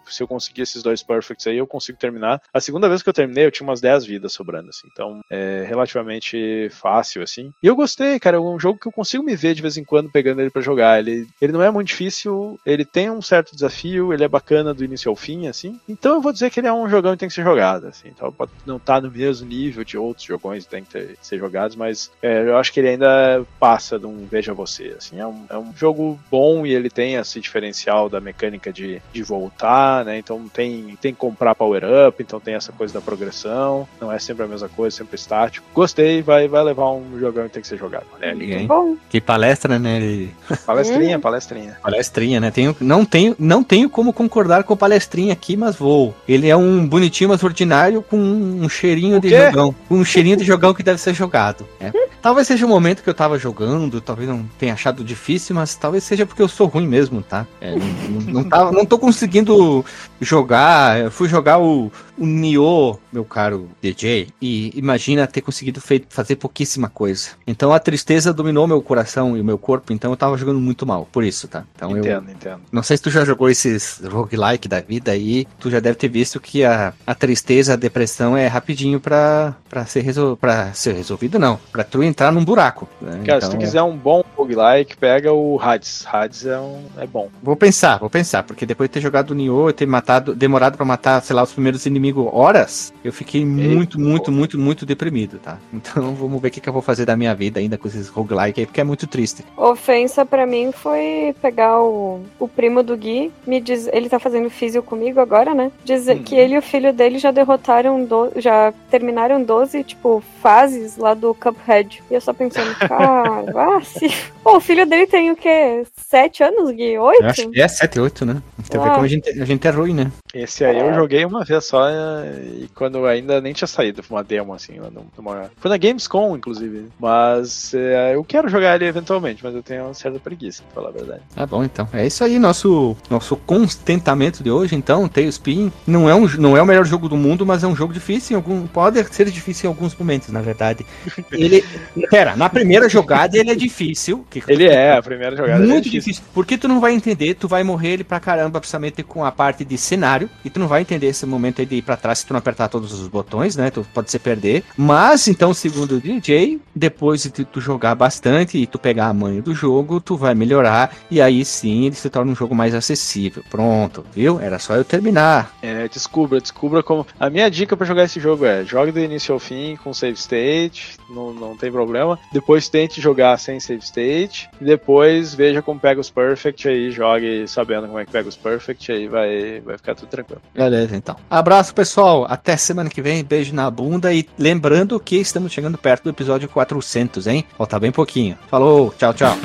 se 0.09 0.23
eu 0.23 0.29
conseguir 0.29 0.63
esses 0.63 0.83
dois 0.83 1.03
perfects 1.03 1.47
aí, 1.47 1.57
eu 1.59 1.67
consigo 1.67 1.99
terminar. 1.99 2.41
A 2.53 2.61
segunda 2.61 2.89
vez 2.89 3.03
que 3.03 3.09
eu 3.09 3.13
terminei, 3.13 3.47
eu 3.47 3.51
tinha 3.51 3.67
umas 3.67 3.81
10 3.81 4.05
vidas 4.05 4.33
sobrando, 4.33 4.69
assim. 4.71 4.89
Então, 4.93 5.21
é 5.31 5.65
relativamente 5.67 6.69
fácil, 6.71 7.23
assim. 7.23 7.53
E 7.63 7.67
eu 7.67 7.77
gostei, 7.77 8.19
cara, 8.19 8.37
é 8.37 8.41
um 8.41 8.59
jogo 8.59 8.79
que 8.79 8.87
eu 8.89 8.93
consigo 8.93 9.23
me 9.23 9.35
ver 9.37 9.55
de 9.55 9.63
vez 9.63 9.77
em 9.77 9.85
quando 9.85 10.11
pegando 10.11 10.41
ele 10.41 10.51
pra 10.51 10.63
jogar. 10.63 10.99
Ele, 10.99 11.27
ele 11.41 11.53
não 11.53 11.63
é 11.63 11.71
muito 11.71 11.89
difícil, 11.89 12.59
ele 12.65 12.85
tem 12.85 13.11
um 13.11 13.23
certo 13.23 13.55
desafio, 13.55 14.13
ele 14.13 14.25
é 14.25 14.29
bacana 14.29 14.75
do 14.75 14.85
início 14.85 15.09
ao 15.09 15.17
fim, 15.17 15.47
assim. 15.47 15.79
Então 15.89 16.15
eu 16.15 16.21
vou 16.21 16.33
dizer 16.33 16.51
que 16.51 16.61
ele 16.61 16.67
é 16.69 16.73
um 16.73 16.89
jogão 16.89 17.13
que 17.13 17.19
tem 17.19 17.29
que 17.29 17.35
ser 17.35 17.45
jogado, 17.45 17.87
assim. 17.87 18.09
Então 18.09 18.33
pode 18.33 18.51
não 18.67 18.79
tá 18.79 19.01
no 19.01 19.11
mesmo 19.11 19.47
nível 19.47 19.85
de 19.85 19.97
outros 19.97 20.27
jogões 20.27 20.65
que 20.65 20.71
tem 20.71 20.85
que 20.85 20.91
ter- 20.91 21.17
ser 21.23 21.39
jogados, 21.39 21.77
mas 21.77 22.11
é, 22.23 22.43
eu 22.49 22.57
acho 22.57 22.73
que 22.73 22.81
ele 22.81 22.91
ainda 22.91 23.45
passa 23.59 23.70
de 23.79 24.07
um 24.07 24.27
Veja 24.31 24.53
Você, 24.55 24.95
assim. 24.97 25.19
É 25.21 25.27
um, 25.27 25.45
é 25.49 25.57
um 25.59 25.73
jogo 25.77 26.19
bom 26.31 26.65
e 26.67 26.73
ele 26.75 26.91
tem 26.91 27.15
esse 27.15 27.41
diferencial 27.41 28.09
da 28.09 28.21
mecânica 28.21 28.73
de, 28.73 29.01
de 29.13 29.23
voltar, 29.23 30.05
né? 30.05 30.19
Então 30.19 30.49
tem, 30.53 30.97
tem 31.01 31.13
que 31.13 31.19
comprar 31.19 31.55
power 31.55 31.83
up, 32.09 32.23
então 32.23 32.41
tem 32.41 32.55
essa 32.55 32.73
coisa 32.73 32.95
da 32.95 33.01
progressão, 33.01 33.87
não 34.01 34.11
é 34.11 34.19
sempre 34.19 34.45
a 34.45 34.49
mesma 34.49 34.69
coisa, 34.69 34.97
sempre 34.97 35.17
estático. 35.17 35.67
Gostei, 35.75 36.23
vai, 36.23 36.49
vai 36.49 36.63
levar 36.65 36.91
um 36.93 37.19
jogão 37.19 37.45
que 37.45 37.51
tem 37.51 37.63
que 37.63 37.69
ser 37.69 37.79
jogado. 37.79 38.07
Né? 38.21 38.35
Ninguém. 38.35 38.67
Bom, 38.67 38.97
Que 39.09 39.21
palestra, 39.21 39.79
né? 39.79 39.97
Ele- 39.97 40.35
Palestrinha, 40.67 41.19
palestrinha. 41.19 41.77
Palestrinha, 41.83 42.41
né? 42.41 42.51
Tenho, 42.51 42.77
não, 42.81 43.05
tenho, 43.05 43.35
não 43.39 43.63
tenho 43.63 43.89
como 43.89 44.13
concordar 44.13 44.65
com 44.65 44.75
o 44.75 44.77
palestrinha 44.77 45.33
aqui, 45.33 45.57
mas 45.57 45.77
vou. 45.77 46.15
Ele 46.29 46.49
é 46.49 46.57
um 46.57 46.87
bonitinho, 46.87 47.31
mas 47.31 47.43
ordinário, 47.43 48.03
com 48.03 48.17
um 48.17 48.69
cheirinho 48.69 49.21
de 49.21 49.29
jogão. 49.31 49.75
Com 49.89 49.97
um 49.97 50.05
cheirinho 50.05 50.37
de 50.37 50.45
jogão 50.45 50.75
que 50.75 50.83
deve 50.83 51.01
ser 51.01 51.15
jogado. 51.15 51.67
é. 51.81 51.91
Talvez 52.23 52.47
seja 52.47 52.67
o 52.67 52.69
momento 52.69 53.03
que 53.03 53.09
eu 53.09 53.15
tava 53.15 53.39
jogando, 53.39 53.60
talvez 54.01 54.29
não 54.29 54.45
tenha 54.59 54.75
achado 54.75 55.03
difícil, 55.05 55.55
mas 55.55 55.75
talvez 55.75 56.05
seja 56.05 56.25
porque 56.27 56.43
eu 56.43 56.49
sou 56.49 56.67
ruim 56.67 56.87
mesmo, 56.87 57.23
tá? 57.23 57.47
É, 57.61 57.75
não, 57.75 57.87
não, 57.87 58.33
não, 58.33 58.45
tava- 58.45 58.73
não 58.73 58.85
tô 58.87 58.99
conseguindo 58.99 59.85
jogar. 60.21 61.01
Eu 61.01 61.11
fui 61.11 61.29
jogar 61.29 61.59
o, 61.59 61.91
o 62.21 62.27
Nioh, 62.27 62.99
meu 63.13 63.25
caro 63.25 63.69
DJ, 63.83 64.29
e 64.41 64.71
imagina 64.79 65.27
ter 65.27 65.41
conseguido 65.41 65.81
fazer 66.09 66.37
pouquíssima 66.37 66.89
coisa. 66.89 67.31
Então 67.47 67.73
a 67.73 67.79
tristeza 67.79 68.33
dominou 68.33 68.67
meu 68.67 68.83
coração 68.83 69.37
e 69.37 69.41
o 69.41 69.45
meu 69.45 69.57
corpo, 69.59 69.93
então 69.93 70.11
eu 70.11 70.17
tava 70.17 70.37
jogando 70.37 70.61
muito 70.61 70.87
mal, 70.87 71.09
por 71.11 71.25
isso, 71.25 71.49
tá? 71.49 71.65
Então 71.75 71.93
eu. 71.93 71.99
Entendo, 71.99 72.31
entendo. 72.31 72.61
Não 72.71 72.83
sei 72.83 72.97
se 72.99 73.03
tu 73.03 73.11
já 73.11 73.25
jogou 73.25 73.49
esses 73.49 74.01
roguelike 74.05 74.69
da 74.69 74.81
vida 74.81 75.13
aí, 75.13 75.47
tu 75.59 75.71
já 75.71 75.81
deve 75.81 75.97
ter 75.97 76.09
visto 76.09 76.39
que 76.39 76.63
a, 76.63 76.93
a 77.07 77.15
tristeza, 77.15 77.73
a 77.73 77.77
depressão 77.77 78.37
é 78.37 78.47
rapidinho 78.47 79.01
pra, 79.01 79.55
pra, 79.69 79.87
ser 79.87 80.03
resol, 80.03 80.37
pra 80.37 80.73
ser 80.75 80.95
resolvido, 80.95 81.39
não. 81.39 81.59
Pra 81.73 81.85
tu 81.85 82.03
entrar 82.03 82.31
num 82.31 82.45
buraco. 82.45 82.87
né? 83.01 83.23
Cara, 83.25 83.39
Então, 83.39 83.41
se 83.41 83.57
tu 83.57 83.59
quiser 83.59 83.83
um 83.83 83.97
bom 83.97 84.23
roguelike, 84.37 84.97
pega 84.97 85.33
o 85.33 85.59
Hades. 85.61 86.05
Hades 86.07 86.45
é, 86.45 86.59
um, 86.61 86.83
é 86.99 87.07
bom. 87.07 87.31
Vou 87.43 87.57
pensar, 87.57 87.99
vou 87.99 88.11
pensar, 88.11 88.43
porque 88.43 88.67
depois 88.67 88.91
de 88.91 88.95
ter 88.95 89.01
jogado 89.01 89.31
o 89.31 89.35
Nioh 89.35 89.71
e 89.71 89.73
ter 89.73 89.87
matado, 89.87 90.35
demorado 90.35 90.77
pra 90.77 90.85
matar, 90.85 91.23
sei 91.23 91.35
lá, 91.35 91.43
os 91.43 91.53
primeiros 91.53 91.87
inimigos 91.87 92.10
horas, 92.19 92.93
eu 93.05 93.13
fiquei 93.13 93.45
muito, 93.45 93.99
muito, 94.01 94.31
muito, 94.33 94.59
muito 94.59 94.87
deprimido, 94.87 95.39
tá? 95.39 95.59
Então 95.73 96.15
vamos 96.15 96.41
ver 96.41 96.49
o 96.49 96.51
que, 96.51 96.61
que 96.61 96.69
eu 96.69 96.73
vou 96.73 96.83
fazer 96.83 97.05
da 97.07 97.17
minha 97.17 97.35
vida 97.35 97.59
ainda 97.61 97.77
com 97.79 97.89
esses 97.89 98.09
roguelike 98.09 98.61
aí, 98.61 98.67
porque 98.67 98.81
é 98.81 98.85
muito 98.85 99.07
triste. 99.07 99.45
ofensa 99.57 100.25
pra 100.27 100.47
mim 100.47 100.71
foi 100.73 101.35
pegar 101.41 101.81
o, 101.81 102.21
o 102.39 102.47
primo 102.49 102.83
do 102.83 102.97
Gui, 102.97 103.33
me 103.47 103.61
diz, 103.61 103.89
ele 103.93 104.09
tá 104.09 104.19
fazendo 104.19 104.51
físio 104.51 104.83
comigo 104.83 105.21
agora, 105.21 105.55
né? 105.55 105.71
Dizer 105.85 106.17
Uhum. 106.17 106.23
que 106.23 106.35
ele 106.35 106.55
e 106.55 106.59
o 106.59 106.63
filho 106.63 106.93
dele 106.93 107.19
já 107.19 107.31
derrotaram, 107.31 108.05
do, 108.05 108.31
já 108.37 108.73
terminaram 108.91 109.43
12, 109.43 109.85
tipo, 109.85 110.23
fases 110.43 110.97
lá 110.97 111.15
do 111.15 111.35
Cuphead. 111.35 112.03
E 112.11 112.15
eu 112.15 112.21
só 112.21 112.33
pensando, 112.33 112.75
cara, 112.79 113.45
ah, 113.57 113.81
se... 113.83 114.09
Pô, 114.43 114.57
o 114.57 114.61
filho 114.61 114.87
dele 114.87 115.07
tem 115.07 115.31
o 115.31 115.37
quê? 115.37 115.85
Sete 116.09 116.43
anos, 116.43 116.71
Gui? 116.71 116.99
Oito? 116.99 117.23
Eu 117.23 117.29
acho 117.29 117.49
que 117.51 117.61
é 117.61 117.69
7, 117.69 118.01
8, 118.01 118.25
né? 118.27 118.43
Então 118.59 118.83
vê 118.83 118.89
Ah. 118.89 118.93
como 118.93 119.05
a 119.05 119.09
gente, 119.09 119.29
a 119.29 119.45
gente 119.45 119.67
é 119.67 119.71
ruim, 119.71 119.95
né? 119.95 120.11
Esse 120.33 120.65
aí 120.65 120.79
eu 120.79 120.91
É. 120.91 120.95
joguei 120.95 121.25
uma 121.25 121.45
vez 121.45 121.65
só 121.65 121.89
eh, 121.89 122.43
e 122.63 122.69
quando 122.75 123.05
ainda 123.07 123.41
nem 123.41 123.53
tinha 123.53 123.67
saído 123.67 124.03
uma 124.09 124.23
demo 124.23 124.55
assim. 124.55 124.79
lá 124.79 124.89
numa- 125.17 125.51
Foi 125.57 125.71
na 125.71 125.77
Gamescom, 125.77 126.37
inclusive. 126.37 126.87
Mas 126.99 127.73
eh, 127.75 128.13
eu 128.15 128.23
quero 128.23 128.49
jogar 128.49 128.77
ele 128.77 128.85
eventualmente, 128.87 129.43
mas 129.43 129.55
eu 129.55 129.63
tenho 129.63 129.85
uma 129.85 129.95
certa 129.95 130.21
preguiça, 130.21 130.63
pra 130.65 130.75
falar 130.83 130.89
a 130.91 130.93
verdade. 130.93 131.23
Tá 131.35 131.45
bom, 131.47 131.65
então. 131.65 131.89
É 131.93 132.07
isso 132.07 132.23
aí, 132.23 132.39
nosso, 132.39 132.97
nosso 133.11 133.37
contentamento 133.37 134.43
de 134.43 134.51
hoje, 134.51 134.75
então. 134.77 135.09
Tailspin 135.09 135.73
não 135.87 136.09
é, 136.09 136.15
um, 136.15 136.27
não 136.39 136.57
é 136.57 136.63
o 136.63 136.67
melhor 136.67 136.85
jogo 136.85 137.09
do 137.09 137.17
mundo, 137.17 137.45
mas 137.45 137.65
é 137.65 137.67
um 137.67 137.75
jogo 137.75 137.93
difícil. 137.93 138.35
Em 138.35 138.37
algum, 138.37 138.67
pode 138.67 139.03
ser 139.13 139.29
difícil 139.31 139.69
em 139.69 139.73
alguns 139.73 139.95
momentos, 139.97 140.29
na 140.29 140.41
verdade. 140.41 140.87
Ele. 141.33 141.65
Pera, 142.11 142.37
na 142.37 142.49
primeira 142.49 142.89
jogada 142.89 143.37
ele 143.37 143.51
é 143.51 143.55
difícil. 143.55 144.25
que- 144.31 144.43
Ele 144.49 144.67
é, 144.67 144.93
a 144.97 145.03
primeira 145.03 145.37
jogada. 145.37 145.65
é 145.65 145.67
Muito 145.67 145.89
difícil. 145.91 146.23
Porque 146.33 146.57
tu 146.57 146.69
não 146.69 146.81
vai 146.81 146.93
entender, 146.93 147.35
tu 147.35 147.49
vai 147.49 147.63
morrer 147.65 147.91
ele 147.95 148.05
pra 148.05 148.21
caramba. 148.21 148.61
principalmente 148.61 149.03
com 149.03 149.25
a 149.25 149.33
parte 149.33 149.65
de 149.65 149.77
cenário, 150.21 150.31
e 150.45 150.51
tu 150.51 150.61
não 150.61 150.69
vai 150.69 150.83
entender 150.83 151.07
esse 151.07 151.25
momento 151.25 151.61
aí 151.61 151.67
de 151.67 151.77
ir 151.77 151.83
pra 151.83 151.97
trás 151.97 152.19
se 152.19 152.27
tu 152.27 152.33
não 152.33 152.39
apertar 152.39 152.69
todos 152.69 152.93
os 152.93 153.09
botões, 153.09 153.57
né? 153.57 153.71
Tu 153.71 153.87
pode 153.95 154.11
se 154.11 154.19
perder. 154.19 154.65
Mas, 154.77 155.29
então, 155.29 155.55
segundo 155.55 155.97
o 155.97 156.01
DJ, 156.01 156.61
depois 156.75 157.23
de 157.23 157.45
tu 157.45 157.61
jogar 157.61 157.95
bastante 157.95 158.59
e 158.59 158.67
tu 158.67 158.79
pegar 158.79 159.07
a 159.07 159.15
manha 159.15 159.41
do 159.41 159.55
jogo, 159.55 160.01
tu 160.01 160.17
vai 160.17 160.35
melhorar, 160.35 160.95
e 161.11 161.21
aí 161.21 161.45
sim 161.45 161.87
ele 161.87 161.95
se 161.95 162.11
torna 162.11 162.33
um 162.33 162.37
jogo 162.37 162.55
mais 162.55 162.75
acessível. 162.75 163.43
Pronto, 163.51 164.05
viu? 164.13 164.41
Era 164.41 164.59
só 164.59 164.75
eu 164.75 164.85
terminar. 164.85 165.55
É, 165.63 165.89
descubra, 165.89 166.41
descubra 166.41 166.83
como. 166.83 167.07
A 167.19 167.31
minha 167.31 167.51
dica 167.51 167.77
para 167.77 167.87
jogar 167.87 168.05
esse 168.05 168.21
jogo 168.21 168.45
é: 168.45 168.65
jogue 168.65 168.93
do 168.93 169.01
início 169.01 169.33
ao 169.33 169.39
fim 169.39 169.77
com 169.77 169.95
save 169.95 170.19
state, 170.19 170.99
não, 171.11 171.33
não 171.33 171.57
tem 171.57 171.71
problema. 171.71 172.19
Depois 172.33 172.69
tente 172.69 173.01
jogar 173.01 173.39
sem 173.39 173.59
save 173.61 173.83
state, 173.83 174.49
e 174.61 174.65
depois 174.65 175.35
veja 175.35 175.63
como 175.63 175.81
pega 175.81 176.01
os 176.01 176.11
perfect 176.11 176.69
aí, 176.69 176.91
jogue 176.91 177.47
sabendo 177.47 177.87
como 177.87 177.99
é 177.99 178.05
que 178.05 178.13
pega 178.13 178.29
os 178.29 178.37
perfect, 178.37 178.91
aí 178.91 179.09
vai, 179.09 179.61
vai 179.61 179.77
ficar 179.77 179.95
tudo 179.95 180.09
tranquilo. 180.09 180.41
Beleza, 180.55 180.97
então. 180.97 181.17
Abraço, 181.29 181.75
pessoal. 181.75 182.27
Até 182.29 182.57
semana 182.57 182.91
que 182.91 183.03
vem. 183.03 183.25
Beijo 183.25 183.55
na 183.55 183.71
bunda. 183.71 184.13
E 184.13 184.27
lembrando 184.39 184.99
que 185.01 185.17
estamos 185.17 185.53
chegando 185.53 185.79
perto 185.79 186.05
do 186.05 186.11
episódio 186.11 186.49
400, 186.49 187.27
hein? 187.27 187.45
Falta 187.57 187.79
bem 187.79 187.93
pouquinho. 187.93 188.37
Falou, 188.49 188.93
tchau, 188.97 189.15
tchau. 189.15 189.37